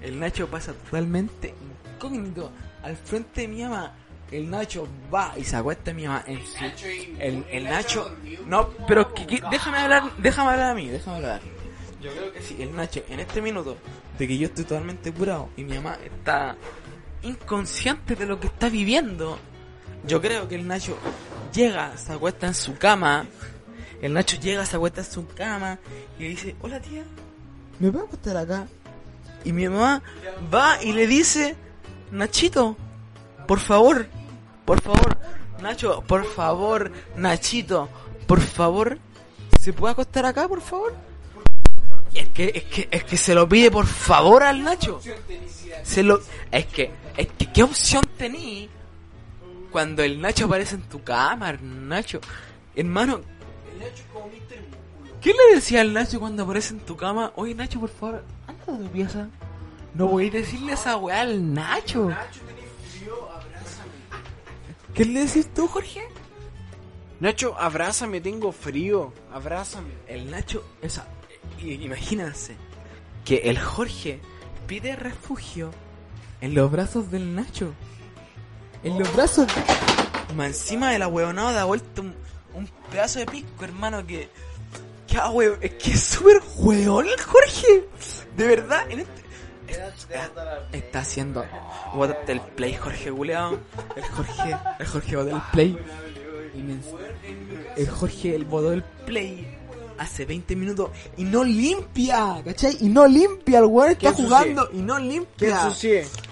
el 0.03 0.19
Nacho 0.19 0.49
pasa 0.49 0.73
totalmente 0.73 1.55
incógnito 1.95 2.51
al 2.83 2.97
frente 2.97 3.43
de 3.43 3.49
mi 3.49 3.63
mamá. 3.63 3.95
El 4.31 4.51
Nacho 4.51 4.87
va 5.13 5.33
y 5.39 5.45
se 5.45 5.57
acuesta 5.57 5.91
a 5.91 5.95
mi 5.95 6.07
mamá 6.07 6.23
el 6.27 7.65
Nacho... 7.65 8.15
No, 8.47 8.69
pero 8.87 9.15
que- 9.15 9.27
que- 9.27 9.43
déjame 9.51 9.79
hablar, 9.79 10.03
déjame 10.19 10.51
hablar 10.51 10.71
a 10.71 10.75
mí, 10.75 10.89
déjame 10.89 11.17
hablar. 11.17 11.41
Yo 12.01 12.11
creo 12.13 12.33
que 12.33 12.41
sí, 12.43 12.57
el 12.61 12.75
Nacho, 12.77 13.03
en 13.09 13.21
este 13.21 13.41
minuto 13.43 13.77
de 14.19 14.29
que 14.29 14.37
yo 14.39 14.47
estoy 14.49 14.65
totalmente 14.65 15.13
curado 15.13 15.49
y 15.57 15.65
mi 15.65 15.75
mamá 15.77 15.97
está 16.05 16.57
inconsciente 17.23 18.15
de 18.17 18.27
lo 18.27 18.39
que 18.39 18.47
está 18.49 18.69
viviendo, 18.69 19.39
yo 20.07 20.21
creo 20.21 20.47
que 20.49 20.55
el 20.57 20.67
Nacho 20.67 20.97
llega, 21.53 21.97
se 21.97 22.13
acuesta 22.13 22.47
en 22.47 22.55
su 22.55 22.77
cama, 22.79 23.27
el 24.01 24.13
Nacho 24.13 24.37
llega, 24.39 24.65
se 24.67 24.77
acuesta 24.77 25.01
en 25.01 25.07
su 25.11 25.27
cama 25.29 25.79
y 26.19 26.23
le 26.25 26.29
dice, 26.31 26.55
hola 26.61 26.81
tía, 26.81 27.03
¿me 27.81 27.91
puedo 27.91 28.07
acostar 28.07 28.37
acá? 28.37 28.67
Y 29.45 29.53
mi 29.53 29.69
mamá 29.69 30.03
va 30.53 30.83
y 30.83 30.93
le 30.93 31.07
dice, 31.07 31.57
Nachito, 32.11 32.77
por 33.47 33.61
favor, 33.61 34.07
por 34.65 34.81
favor, 34.81 35.17
Nacho, 35.63 36.03
por 36.07 36.25
favor, 36.25 36.93
Nachito, 37.17 37.89
por 38.27 38.41
favor, 38.41 38.99
¿se 39.61 39.73
puede 39.73 39.93
acostar 39.93 40.27
acá, 40.27 40.47
por 40.49 40.61
favor? 40.61 40.95
Y 42.13 42.19
es 42.19 42.29
que, 42.29 42.53
es 42.55 42.65
que, 42.65 42.89
es 42.91 43.05
que 43.05 43.17
se 43.17 43.35
lo 43.35 43.49
pide 43.49 43.71
por 43.71 43.87
favor 43.87 44.43
al 44.43 44.63
Nacho. 44.63 45.01
Se 45.83 46.03
lo, 46.03 46.21
es 46.51 46.67
que, 46.67 46.91
es 47.17 47.29
que, 47.39 47.53
¿qué 47.53 47.63
opción 47.63 48.03
tení 48.17 48.69
cuando 49.71 50.03
el 50.03 50.21
Nacho 50.21 50.47
aparece 50.47 50.77
en 50.77 50.83
tu 50.83 51.03
cama, 51.03 51.53
Nacho? 51.53 52.21
Hermano, 52.75 53.21
¿qué 55.21 55.33
le 55.33 55.55
decía 55.55 55.81
al 55.81 55.93
Nacho 55.93 56.21
cuando 56.21 56.43
aparece 56.43 56.75
en 56.75 56.81
tu 56.81 56.97
cama? 56.97 57.33
Oye, 57.37 57.55
Nacho, 57.55 57.81
por 57.81 57.91
favor, 57.91 58.25
anda 58.47 58.63
a 58.63 58.79
tu 58.79 58.91
pieza. 58.91 59.29
No 59.95 60.07
voy 60.07 60.29
a 60.29 60.31
decirle 60.31 60.73
esa 60.73 60.97
weá 60.97 61.23
al 61.23 61.55
Nacho. 61.55 62.11
¿Qué 64.95 65.05
le 65.05 65.27
decís 65.27 65.53
tú, 65.55 65.67
Jorge? 65.69 66.03
Nacho, 67.21 67.57
abrázame, 67.59 68.21
tengo 68.21 68.53
frío. 68.53 69.13
Abrázame. 69.33 69.91
El 70.07 70.31
Nacho, 70.31 70.65
esa, 70.83 71.07
imagínense 71.61 72.57
que 73.25 73.51
el 73.51 73.59
Jorge 73.59 74.21
pide 74.67 74.97
refugio 74.97 75.71
en 76.41 76.55
los 76.55 76.71
brazos 76.71 77.11
del 77.11 77.35
Nacho. 77.35 77.73
En 78.85 78.99
los 78.99 79.13
brazos. 79.15 79.47
Más 80.37 80.49
encima 80.49 80.93
de 80.93 80.99
la 80.99 81.09
huevonada 81.09 81.53
da 81.53 81.65
vuelta 81.65 82.03
un, 82.03 82.15
un 82.55 82.69
pedazo 82.91 83.19
de 83.19 83.27
pisco, 83.27 83.65
hermano, 83.65 84.07
que. 84.07 84.29
Hue- 85.17 85.59
es 85.61 85.73
que 85.75 85.91
es 85.93 86.01
súper 86.03 86.41
el 87.07 87.21
Jorge. 87.21 87.89
De 88.37 88.47
verdad, 88.47 88.91
en 88.91 89.01
este. 89.01 89.23
Está 90.73 91.01
haciendo. 91.01 91.45
Bótate 91.95 92.33
el 92.33 92.41
play, 92.41 92.75
Jorge 92.75 93.11
Guleado. 93.11 93.59
El 93.97 94.03
Jorge. 94.05 94.57
El 94.79 94.87
Jorge 94.87 95.17
botó 95.17 95.37
el 95.37 95.43
play. 95.53 95.79
El 97.77 97.89
Jorge, 97.89 98.35
el 98.35 98.45
botó 98.45 98.73
el 98.73 98.83
play. 98.83 99.55
Hace 99.99 100.25
20 100.25 100.55
minutos 100.55 100.91
y 101.17 101.25
no 101.25 101.43
limpia, 101.43 102.41
¿cachai? 102.45 102.77
Y 102.81 102.89
no 102.89 103.07
limpia, 103.09 103.59
el 103.59 103.65
weón 103.65 103.91
está 103.91 104.11
jugando 104.13 104.69
y 104.73 104.77
no 104.79 104.97
¿Qué 104.97 105.03
limpia. 105.03 105.61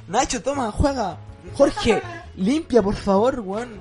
Nacho, 0.06 0.40
toma, 0.40 0.70
juega. 0.70 1.18
Jorge, 1.54 2.00
limpia, 2.36 2.80
por 2.80 2.94
favor, 2.94 3.40
weón. 3.40 3.80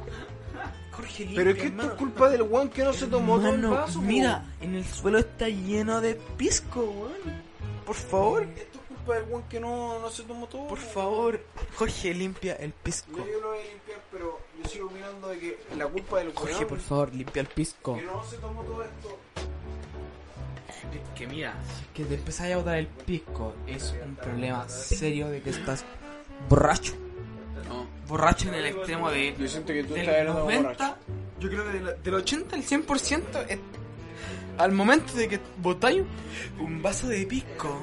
Pero 1.35 1.49
es 1.51 1.57
que 1.57 1.67
esto 1.67 1.83
es 1.83 1.91
culpa 1.93 2.29
del 2.29 2.41
weón 2.43 2.69
que 2.69 2.83
no 2.83 2.93
se 2.93 3.07
tomó 3.07 3.37
todo 3.39 3.49
el 3.49 3.61
vaso. 3.61 3.99
po. 3.99 4.05
mira, 4.05 4.43
en 4.61 4.75
el 4.75 4.85
suelo 4.85 5.19
está 5.19 5.47
lleno 5.49 6.01
de 6.01 6.15
pisco, 6.37 6.81
weón. 6.81 7.45
Por 7.85 7.95
favor, 7.95 8.43
Esto 8.43 8.79
es 8.79 8.87
culpa 8.87 9.13
del 9.15 9.23
weón 9.29 9.43
que 9.43 9.59
no, 9.59 9.99
no 9.99 10.09
se 10.09 10.23
tomó 10.23 10.47
todo. 10.47 10.67
por 10.67 10.79
po. 10.79 10.85
favor. 10.89 11.39
Jorge, 11.75 12.13
limpia 12.13 12.55
el 12.55 12.71
pisco. 12.73 13.17
Yo, 13.17 13.25
yo 13.25 13.39
lo 13.41 13.47
voy 13.49 13.59
a 13.59 13.71
limpiar, 13.71 14.01
pero 14.11 14.39
yo 14.63 14.69
sigo 14.69 14.89
mirando 14.89 15.27
de 15.29 15.39
que 15.39 15.59
la 15.77 15.87
culpa 15.87 16.17
del 16.19 16.33
Jorge, 16.33 16.53
weón 16.55 16.67
por 16.67 16.79
favor, 16.79 17.13
limpia 17.13 17.39
el 17.41 17.47
pisco. 17.47 17.95
que 17.95 18.01
no 18.03 18.23
se 18.25 18.37
tomó 18.37 18.63
todo 18.63 18.83
esto. 18.83 19.17
Es 20.93 21.19
que 21.19 21.27
mira, 21.27 21.53
si 21.65 21.81
es 21.83 21.87
que 21.93 22.05
te 22.05 22.15
empezás 22.15 22.51
a 22.51 22.57
botar 22.57 22.77
el 22.77 22.87
pisco, 22.87 23.53
es 23.67 23.93
un 24.05 24.15
problema 24.15 24.67
serio 24.69 25.27
de 25.29 25.41
que 25.41 25.49
estás 25.49 25.83
borracho. 26.49 26.93
No. 27.67 27.87
Borracho 28.07 28.49
en 28.49 28.55
el 28.55 28.65
extremo 28.67 29.09
de. 29.09 29.35
Yo 29.37 29.47
siento 29.47 29.73
que 29.73 29.83
tú 29.83 29.93
del 29.93 30.03
estás 30.03 30.19
hablando 30.19 30.39
90, 30.41 30.69
borracho. 30.69 30.95
yo 31.39 31.49
creo 31.49 31.65
que 31.65 31.71
del, 31.71 32.03
del 32.03 32.13
80 32.13 32.55
al 32.55 32.63
100% 32.63 33.45
es, 33.49 33.59
al 34.57 34.71
momento 34.71 35.13
de 35.13 35.27
que 35.27 35.39
botáis 35.57 36.03
un 36.59 36.81
vaso 36.81 37.07
de 37.07 37.25
pisco, 37.25 37.81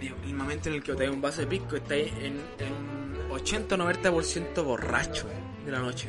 digo, 0.00 0.16
el 0.24 0.34
momento 0.34 0.68
en 0.68 0.76
el 0.76 0.82
que 0.82 0.92
botáis 0.92 1.10
un 1.10 1.20
vaso 1.20 1.40
de 1.40 1.46
pisco, 1.46 1.76
estáis 1.76 2.12
en, 2.20 2.40
en 2.58 3.30
80 3.30 3.74
o 3.74 3.78
90% 3.78 4.64
borracho 4.64 5.26
de 5.64 5.72
la 5.72 5.80
noche. 5.80 6.08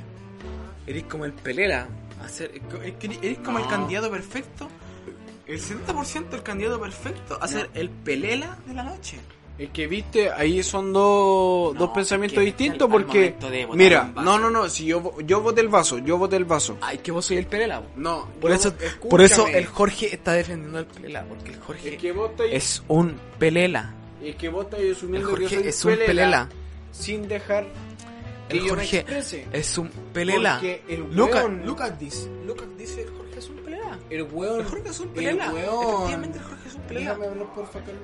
Eres 0.88 1.03
como 1.03 1.25
el 1.25 1.33
pelela, 1.33 1.88
hacer, 2.23 2.61
eres 3.21 3.39
como 3.39 3.59
el 3.59 3.67
candidato 3.67 4.09
perfecto, 4.09 4.69
el 5.45 5.59
70% 5.59 6.33
el 6.33 6.43
candidato 6.43 6.79
perfecto 6.79 7.38
a 7.41 7.47
ser 7.47 7.69
el 7.73 7.89
pelela 7.89 8.57
de 8.65 8.73
la 8.73 8.83
noche. 8.83 9.19
Es 9.60 9.69
que 9.69 9.86
viste, 9.86 10.32
ahí 10.32 10.64
son 10.64 10.91
dos, 10.91 11.73
No, 11.76 11.80
dos 11.82 11.90
pensamientos 11.91 12.44
distintos 12.44 12.88
al- 12.88 12.91
porque. 12.91 13.36
Mira, 13.73 14.11
no, 14.15 14.40
no, 14.40 14.49
no, 14.49 14.68
si 14.69 14.86
yo, 14.86 15.14
yo 15.22 15.41
voté 15.41 15.61
el 15.61 15.68
vaso, 15.68 15.99
yo 15.99 16.18
voté 16.18 16.36
el 16.38 16.45
vaso. 16.45 16.78
Ay, 16.82 16.98
que 16.98 17.11
vos 17.11 17.26
soy 17.26 17.38
el 17.38 17.45
pelela. 17.45 17.80
bo. 17.80 17.86
No, 17.95 18.28
Por 18.40 18.52
eso, 18.52 18.69
escúchame. 18.69 19.10
por 19.10 19.22
eso 19.22 19.48
el 19.48 19.65
Jorge 19.68 20.15
está 20.15 20.34
defendiendo 20.34 20.80
al 20.80 20.88
Pelela, 20.88 21.23
porque 21.28 21.52
el 21.52 21.60
Jorge 21.60 21.94
Es 21.94 22.02
que 22.02 22.11
vos 22.11 22.32
estáis- 22.32 22.53
es 22.53 22.84
un 22.88 23.15
Pelela. 23.38 23.94
Es 24.23 24.36
que 24.36 24.49
vos 24.49 24.65
estás 24.65 24.80
El 24.80 24.91
asumiendo 24.94 25.28
que 25.28 25.34
yo 25.44 25.49
Jorge 25.49 25.60
soy 25.60 25.68
es 25.68 25.86
un 25.86 26.06
Pelela. 26.07 26.49
sin 26.91 27.28
dejar 27.28 27.68
que 28.49 28.57
El 28.57 28.64
yo 28.64 28.69
Jorge 28.69 29.06
es 29.53 29.78
un 29.78 29.90
Pelela. 30.11 30.60
El 30.88 31.06
at 31.82 31.98
this. 31.99 32.28
Look 32.48 32.61
at 32.64 32.78
this, 32.78 32.98
el 32.98 33.10
Jorge 33.10 33.38
es 33.38 33.49
un 33.49 33.56
Pelela. 33.57 33.99
El 34.10 34.23
weón. 34.23 34.60
El 34.61 34.65
Jorge 34.65 34.90
es 34.90 34.99
un 34.99 35.07
el 35.10 35.14
Pelela. 35.14 35.52
weón- 35.53 35.84
Efectivamente, 35.94 36.38
el 36.40 36.44
Jorge 36.45 36.68
es 36.68 36.76
un 36.76 36.82
Pelela. 36.82 37.10
Déjame 37.11 37.28
hablar, 37.28 37.53
porfa, 37.53 37.80
Carlos. 37.80 38.03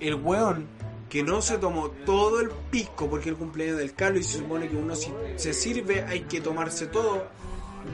El 0.00 0.14
weón 0.16 0.66
que 1.08 1.22
no 1.22 1.40
se 1.40 1.58
tomó 1.58 1.88
todo 2.04 2.40
el 2.40 2.50
pisco 2.70 3.08
porque 3.08 3.30
el 3.30 3.36
cumpleaños 3.36 3.78
del 3.78 3.94
Carlos 3.94 4.20
y 4.20 4.24
se 4.24 4.38
supone 4.38 4.68
que 4.68 4.76
uno 4.76 4.94
si 4.94 5.10
se 5.36 5.54
sirve 5.54 6.02
hay 6.04 6.20
que 6.22 6.40
tomarse 6.40 6.86
todo. 6.86 7.24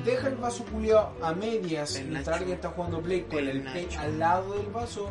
Deja 0.04 0.28
el 0.28 0.34
vaso 0.36 0.64
culiado 0.64 1.12
a 1.22 1.32
medias 1.32 1.94
El 1.96 2.08
mientras 2.08 2.26
Nacho. 2.26 2.38
alguien 2.38 2.56
está 2.56 2.68
jugando 2.70 3.00
play 3.00 3.22
con 3.22 3.38
El 3.38 3.48
el, 3.48 3.62
play 3.62 3.88
al 3.98 4.18
lado 4.18 4.54
del 4.54 4.66
vaso. 4.66 5.10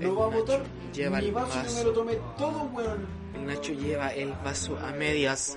El 0.00 0.08
No 0.08 0.14
va 0.16 0.26
a 0.26 0.28
botar 0.28 0.62
lleva 0.94 1.18
mi 1.20 1.30
vaso, 1.30 1.58
vaso. 1.58 1.76
me 1.76 1.84
lo 1.84 1.92
tomé 1.92 2.18
todo, 2.38 2.62
weón. 2.72 3.06
El 3.34 3.46
Nacho 3.46 3.72
lleva 3.74 4.08
el 4.14 4.32
vaso 4.44 4.78
a 4.78 4.92
medias. 4.92 5.56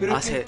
Pero 0.00 0.16
hace 0.16 0.44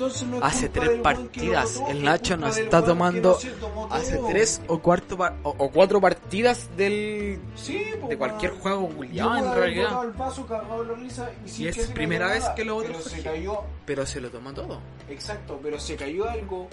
no 0.68 0.70
tres 0.72 0.96
no 0.96 1.02
partidas. 1.02 1.80
el 1.88 2.02
Nacho 2.04 2.36
del 2.36 2.56
está 2.56 2.84
tomando 2.84 3.38
no 3.60 3.88
hace 3.90 4.20
tres 4.28 4.60
o, 4.68 4.78
cuarto 4.78 5.16
o, 5.42 5.48
o 5.50 5.70
cuatro 5.70 6.00
partidas 6.00 6.68
del 6.76 7.40
Sí, 7.56 7.84
po, 8.00 8.08
de 8.08 8.16
cualquier 8.16 8.52
juego 8.52 8.88
puedo 8.88 9.36
en 9.38 9.54
realidad. 9.54 9.90
vaso 10.16 10.46
risa 10.94 11.30
y, 11.46 11.62
Y 11.64 11.68
es 11.68 11.76
que 11.76 11.82
primera 11.94 12.28
vez 12.28 12.40
nada, 12.42 12.54
que 12.54 12.64
lo 12.64 12.74
bota 12.74 12.88
pero 12.88 13.00
se 13.02 13.22
cayó 13.22 13.60
Pero 13.86 14.06
se 14.06 14.20
lo 14.20 14.30
tomó 14.30 14.52
todo. 14.54 14.80
exacto 15.08 15.58
pero 15.62 15.78
se 15.80 15.96
cayó 15.96 16.28
algo 16.28 16.68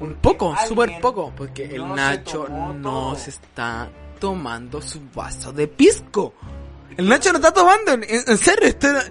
Un 0.00 0.14
poco, 0.14 0.54
súper 0.66 1.00
poco, 1.00 1.32
porque 1.36 1.68
no 1.68 1.86
el 1.90 1.94
Nacho 1.94 2.48
no 2.48 3.08
todo. 3.10 3.16
se 3.16 3.30
está 3.30 3.90
tomando 4.18 4.80
su 4.80 5.00
vaso 5.14 5.52
de 5.52 5.66
pisco. 5.68 6.32
El 6.96 7.08
Nacho 7.08 7.30
no 7.32 7.38
está 7.38 7.52
tomando, 7.52 7.92
en, 7.92 8.04
en 8.04 8.38
serio, 8.38 8.68
está... 8.68 9.04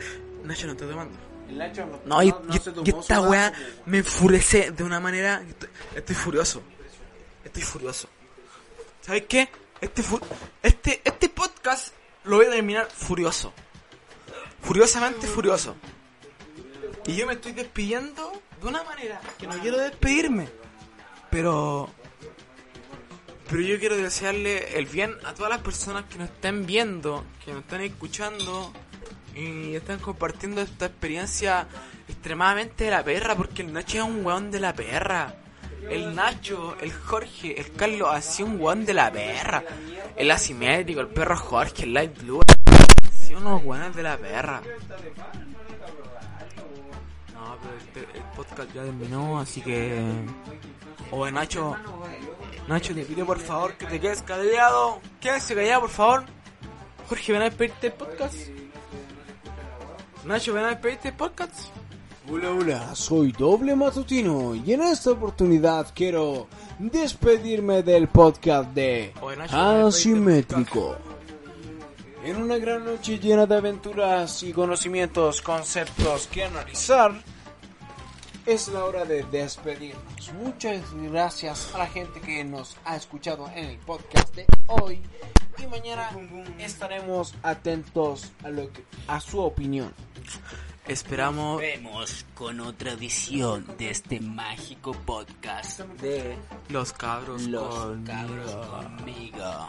Nacho 0.44 0.68
no 0.68 0.74
está 0.74 0.88
tomando. 0.88 1.16
El 1.52 1.74
no, 1.90 2.00
No, 2.06 2.24
y, 2.24 2.30
no- 2.30 2.42
y- 2.56 2.60
se 2.60 2.72
tomó 2.72 2.84
y 2.86 2.90
esta 2.90 3.22
weá 3.22 3.54
me 3.86 4.00
enfurece 4.00 4.72
de 4.72 4.84
una 4.84 5.00
manera... 5.00 5.42
Estoy, 5.48 5.70
estoy 5.96 6.16
furioso. 6.16 6.62
Estoy 7.44 7.62
furioso. 7.64 8.08
¿Sabes 9.02 9.24
qué? 9.28 9.50
Este, 9.82 10.04
fu- 10.04 10.20
este, 10.62 11.02
este 11.04 11.30
podcast 11.30 11.90
lo 12.24 12.38
voy 12.38 12.46
a 12.46 12.50
terminar 12.52 12.88
furioso. 12.92 13.52
Furiosamente 14.62 15.26
furioso. 15.28 15.76
Y 17.08 17.16
yo 17.16 17.26
me 17.26 17.34
estoy 17.34 17.52
despidiendo 17.54 18.32
de 18.62 18.68
una 18.68 18.84
manera 18.84 19.20
que 19.40 19.48
no 19.48 19.58
quiero 19.60 19.78
despedirme. 19.80 20.48
Pero... 21.30 21.90
Pero 23.50 23.62
yo 23.64 23.78
quiero 23.80 23.98
desearle 23.98 24.78
el 24.80 24.86
bien 24.86 25.14
a 25.26 25.34
todas 25.34 25.50
las 25.52 25.62
personas 25.62 26.06
que 26.06 26.18
nos 26.18 26.30
estén 26.30 26.66
viendo, 26.66 27.26
que 27.44 27.52
nos 27.52 27.64
están 27.64 27.82
escuchando 27.82 28.72
y 29.36 29.76
están 29.76 30.00
compartiendo 30.00 30.62
esta 30.62 30.88
experiencia 30.88 31.68
extremadamente 32.08 32.86
de 32.86 32.92
la 32.92 33.04
perra, 33.04 33.36
porque 33.36 33.62
el 33.62 33.72
Nacho 33.74 33.98
es 33.98 34.04
un 34.04 34.26
weón 34.26 34.52
de 34.52 34.60
la 34.60 34.74
perra. 34.74 35.36
El 35.90 36.14
Nacho, 36.16 36.76
el 36.82 36.92
Jorge, 36.92 37.60
el 37.60 37.72
Carlos 37.74 38.24
sido 38.24 38.50
un 38.50 38.62
weón 38.62 38.86
de 38.86 38.94
la 38.94 39.12
perra. 39.12 39.64
El 40.16 40.30
asimétrico, 40.32 41.00
el 41.02 41.08
perro 41.08 41.38
Jorge, 41.38 41.84
el 41.84 41.94
Light 41.94 42.18
Blue. 42.22 42.42
Sido 43.14 43.40
unos 43.40 43.64
weones 43.64 43.96
de 43.96 44.04
la 44.04 44.18
perra. 44.18 44.62
No, 47.34 47.58
pero 47.62 47.78
este- 47.78 48.18
el 48.18 48.24
podcast 48.36 48.74
ya 48.74 48.84
terminó, 48.84 49.40
así 49.40 49.62
que... 49.62 50.00
Oye, 51.12 51.32
Nacho, 51.32 51.76
Nacho, 52.68 52.94
te 52.94 53.04
pido 53.04 53.26
por 53.26 53.40
favor 53.40 53.74
que 53.76 53.86
te 53.86 54.00
quedes 54.00 54.22
callado. 54.22 55.02
Quédese 55.20 55.56
callado, 55.56 55.82
por 55.82 55.90
favor. 55.90 56.24
Jorge, 57.10 57.34
ven 57.34 57.42
a 57.42 57.46
despedirte 57.46 57.90
del 57.90 57.94
podcast. 57.98 58.36
Nacho, 60.26 60.54
ven 60.54 60.66
a 60.66 60.70
despedirte 60.70 61.10
del 61.10 61.18
podcast. 61.18 61.70
Hola, 62.30 62.52
hola, 62.52 62.96
soy 62.96 63.32
Doble 63.32 63.76
Matutino 63.76 64.54
y 64.54 64.74
en 64.74 64.84
esta 64.84 65.12
oportunidad 65.12 65.88
quiero 65.96 66.48
despedirme 66.78 67.82
del 67.82 68.08
podcast 68.08 68.70
de 68.70 69.14
Asimétrico. 69.50 70.96
En 72.24 72.36
una 72.36 72.58
gran 72.58 72.86
noche 72.86 73.18
llena 73.18 73.48
de 73.48 73.56
aventuras 73.56 74.44
y 74.44 74.54
conocimientos, 74.54 75.42
conceptos 75.42 76.28
que 76.28 76.44
analizar, 76.44 77.12
es 78.46 78.68
la 78.70 78.86
hora 78.86 79.06
de 79.06 79.24
despedirnos. 79.24 80.34
Muchas 80.34 80.82
gracias 80.94 81.74
a 81.74 81.80
la 81.80 81.88
gente 81.88 82.20
que 82.22 82.44
nos 82.44 82.76
ha 82.86 82.96
escuchado 82.96 83.50
en 83.56 83.66
el 83.66 83.78
podcast 83.78 84.36
de 84.36 84.46
hoy 84.68 85.02
y 85.58 85.68
mañana 85.68 86.10
estaremos 86.60 87.36
atentos 87.44 88.32
a 88.44 88.50
lo 88.50 88.72
que 88.72 88.84
a 89.08 89.20
su 89.20 89.40
opinión. 89.40 89.94
Esperamos 90.88 91.62
Vemos 91.62 92.26
con 92.34 92.60
otra 92.60 92.94
edición 92.94 93.66
de 93.78 93.92
este 93.92 94.20
mágico 94.20 94.94
podcast 94.94 95.82
de 96.02 96.36
los 96.70 96.92
cabros 96.94 97.44
Los 97.44 97.76
conmigo. 97.76 98.06
Cabros 98.06 98.68
conmigo. 98.68 99.68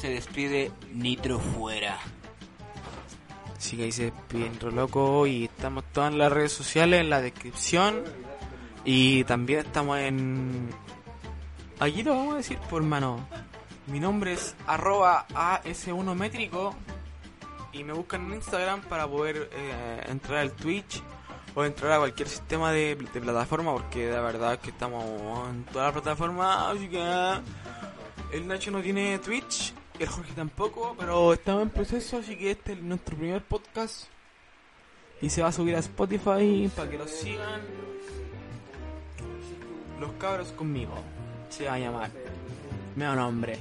Se 0.00 0.10
despide 0.10 0.72
Nitro 0.92 1.38
fuera. 1.38 1.98
Así 3.58 3.76
que 3.76 3.82
ahí 3.82 3.90
despide 3.90 4.46
Intro 4.46 4.70
Loco 4.70 5.26
y 5.26 5.44
estamos 5.44 5.84
todas 5.92 6.12
en 6.12 6.18
las 6.18 6.32
redes 6.32 6.52
sociales, 6.52 7.00
en 7.00 7.10
la 7.10 7.20
descripción. 7.20 8.04
Y 8.84 9.24
también 9.24 9.60
estamos 9.60 9.98
en... 9.98 10.70
Aquí 11.80 12.04
lo 12.04 12.14
vamos 12.14 12.34
a 12.34 12.36
decir 12.38 12.58
por 12.70 12.82
mano. 12.82 13.28
Mi 13.88 13.98
nombre 13.98 14.34
es 14.34 14.54
arroba 14.66 15.26
AS1métrico 15.28 16.74
y 17.72 17.82
me 17.84 17.92
buscan 17.92 18.26
en 18.26 18.34
Instagram 18.34 18.82
para 18.82 19.08
poder 19.08 19.50
eh, 19.52 20.04
entrar 20.08 20.38
al 20.38 20.52
Twitch 20.52 21.02
o 21.54 21.64
entrar 21.64 21.92
a 21.92 21.98
cualquier 21.98 22.28
sistema 22.28 22.70
de, 22.70 22.96
plataforma 22.96 23.72
porque 23.72 24.06
de 24.06 24.20
verdad 24.20 24.54
es 24.54 24.60
que 24.60 24.70
estamos 24.70 25.04
en 25.50 25.64
toda 25.64 25.86
la 25.86 25.92
plataforma 25.92 26.70
así 26.70 26.88
que 26.88 27.02
el 28.32 28.46
Nacho 28.46 28.70
no 28.70 28.80
tiene 28.80 29.18
Twitch 29.18 29.74
el 30.04 30.08
Jorge 30.08 30.32
tampoco, 30.34 30.94
pero 30.98 31.32
estamos 31.32 31.62
en 31.62 31.70
proceso, 31.70 32.18
así 32.18 32.36
que 32.36 32.52
este 32.52 32.72
es 32.74 32.82
nuestro 32.82 33.16
primer 33.16 33.42
podcast. 33.42 34.06
Y 35.20 35.30
se 35.30 35.42
va 35.42 35.48
a 35.48 35.52
subir 35.52 35.74
a 35.74 35.80
Spotify 35.80 36.70
para 36.74 36.88
que 36.88 36.98
lo 36.98 37.08
sigan. 37.08 37.62
Los 39.98 40.12
cabros 40.12 40.52
conmigo. 40.52 40.94
Se 41.48 41.66
va 41.66 41.74
a 41.74 41.78
llamar. 41.78 42.10
Me 42.94 43.04
da 43.04 43.16
nombre. 43.16 43.58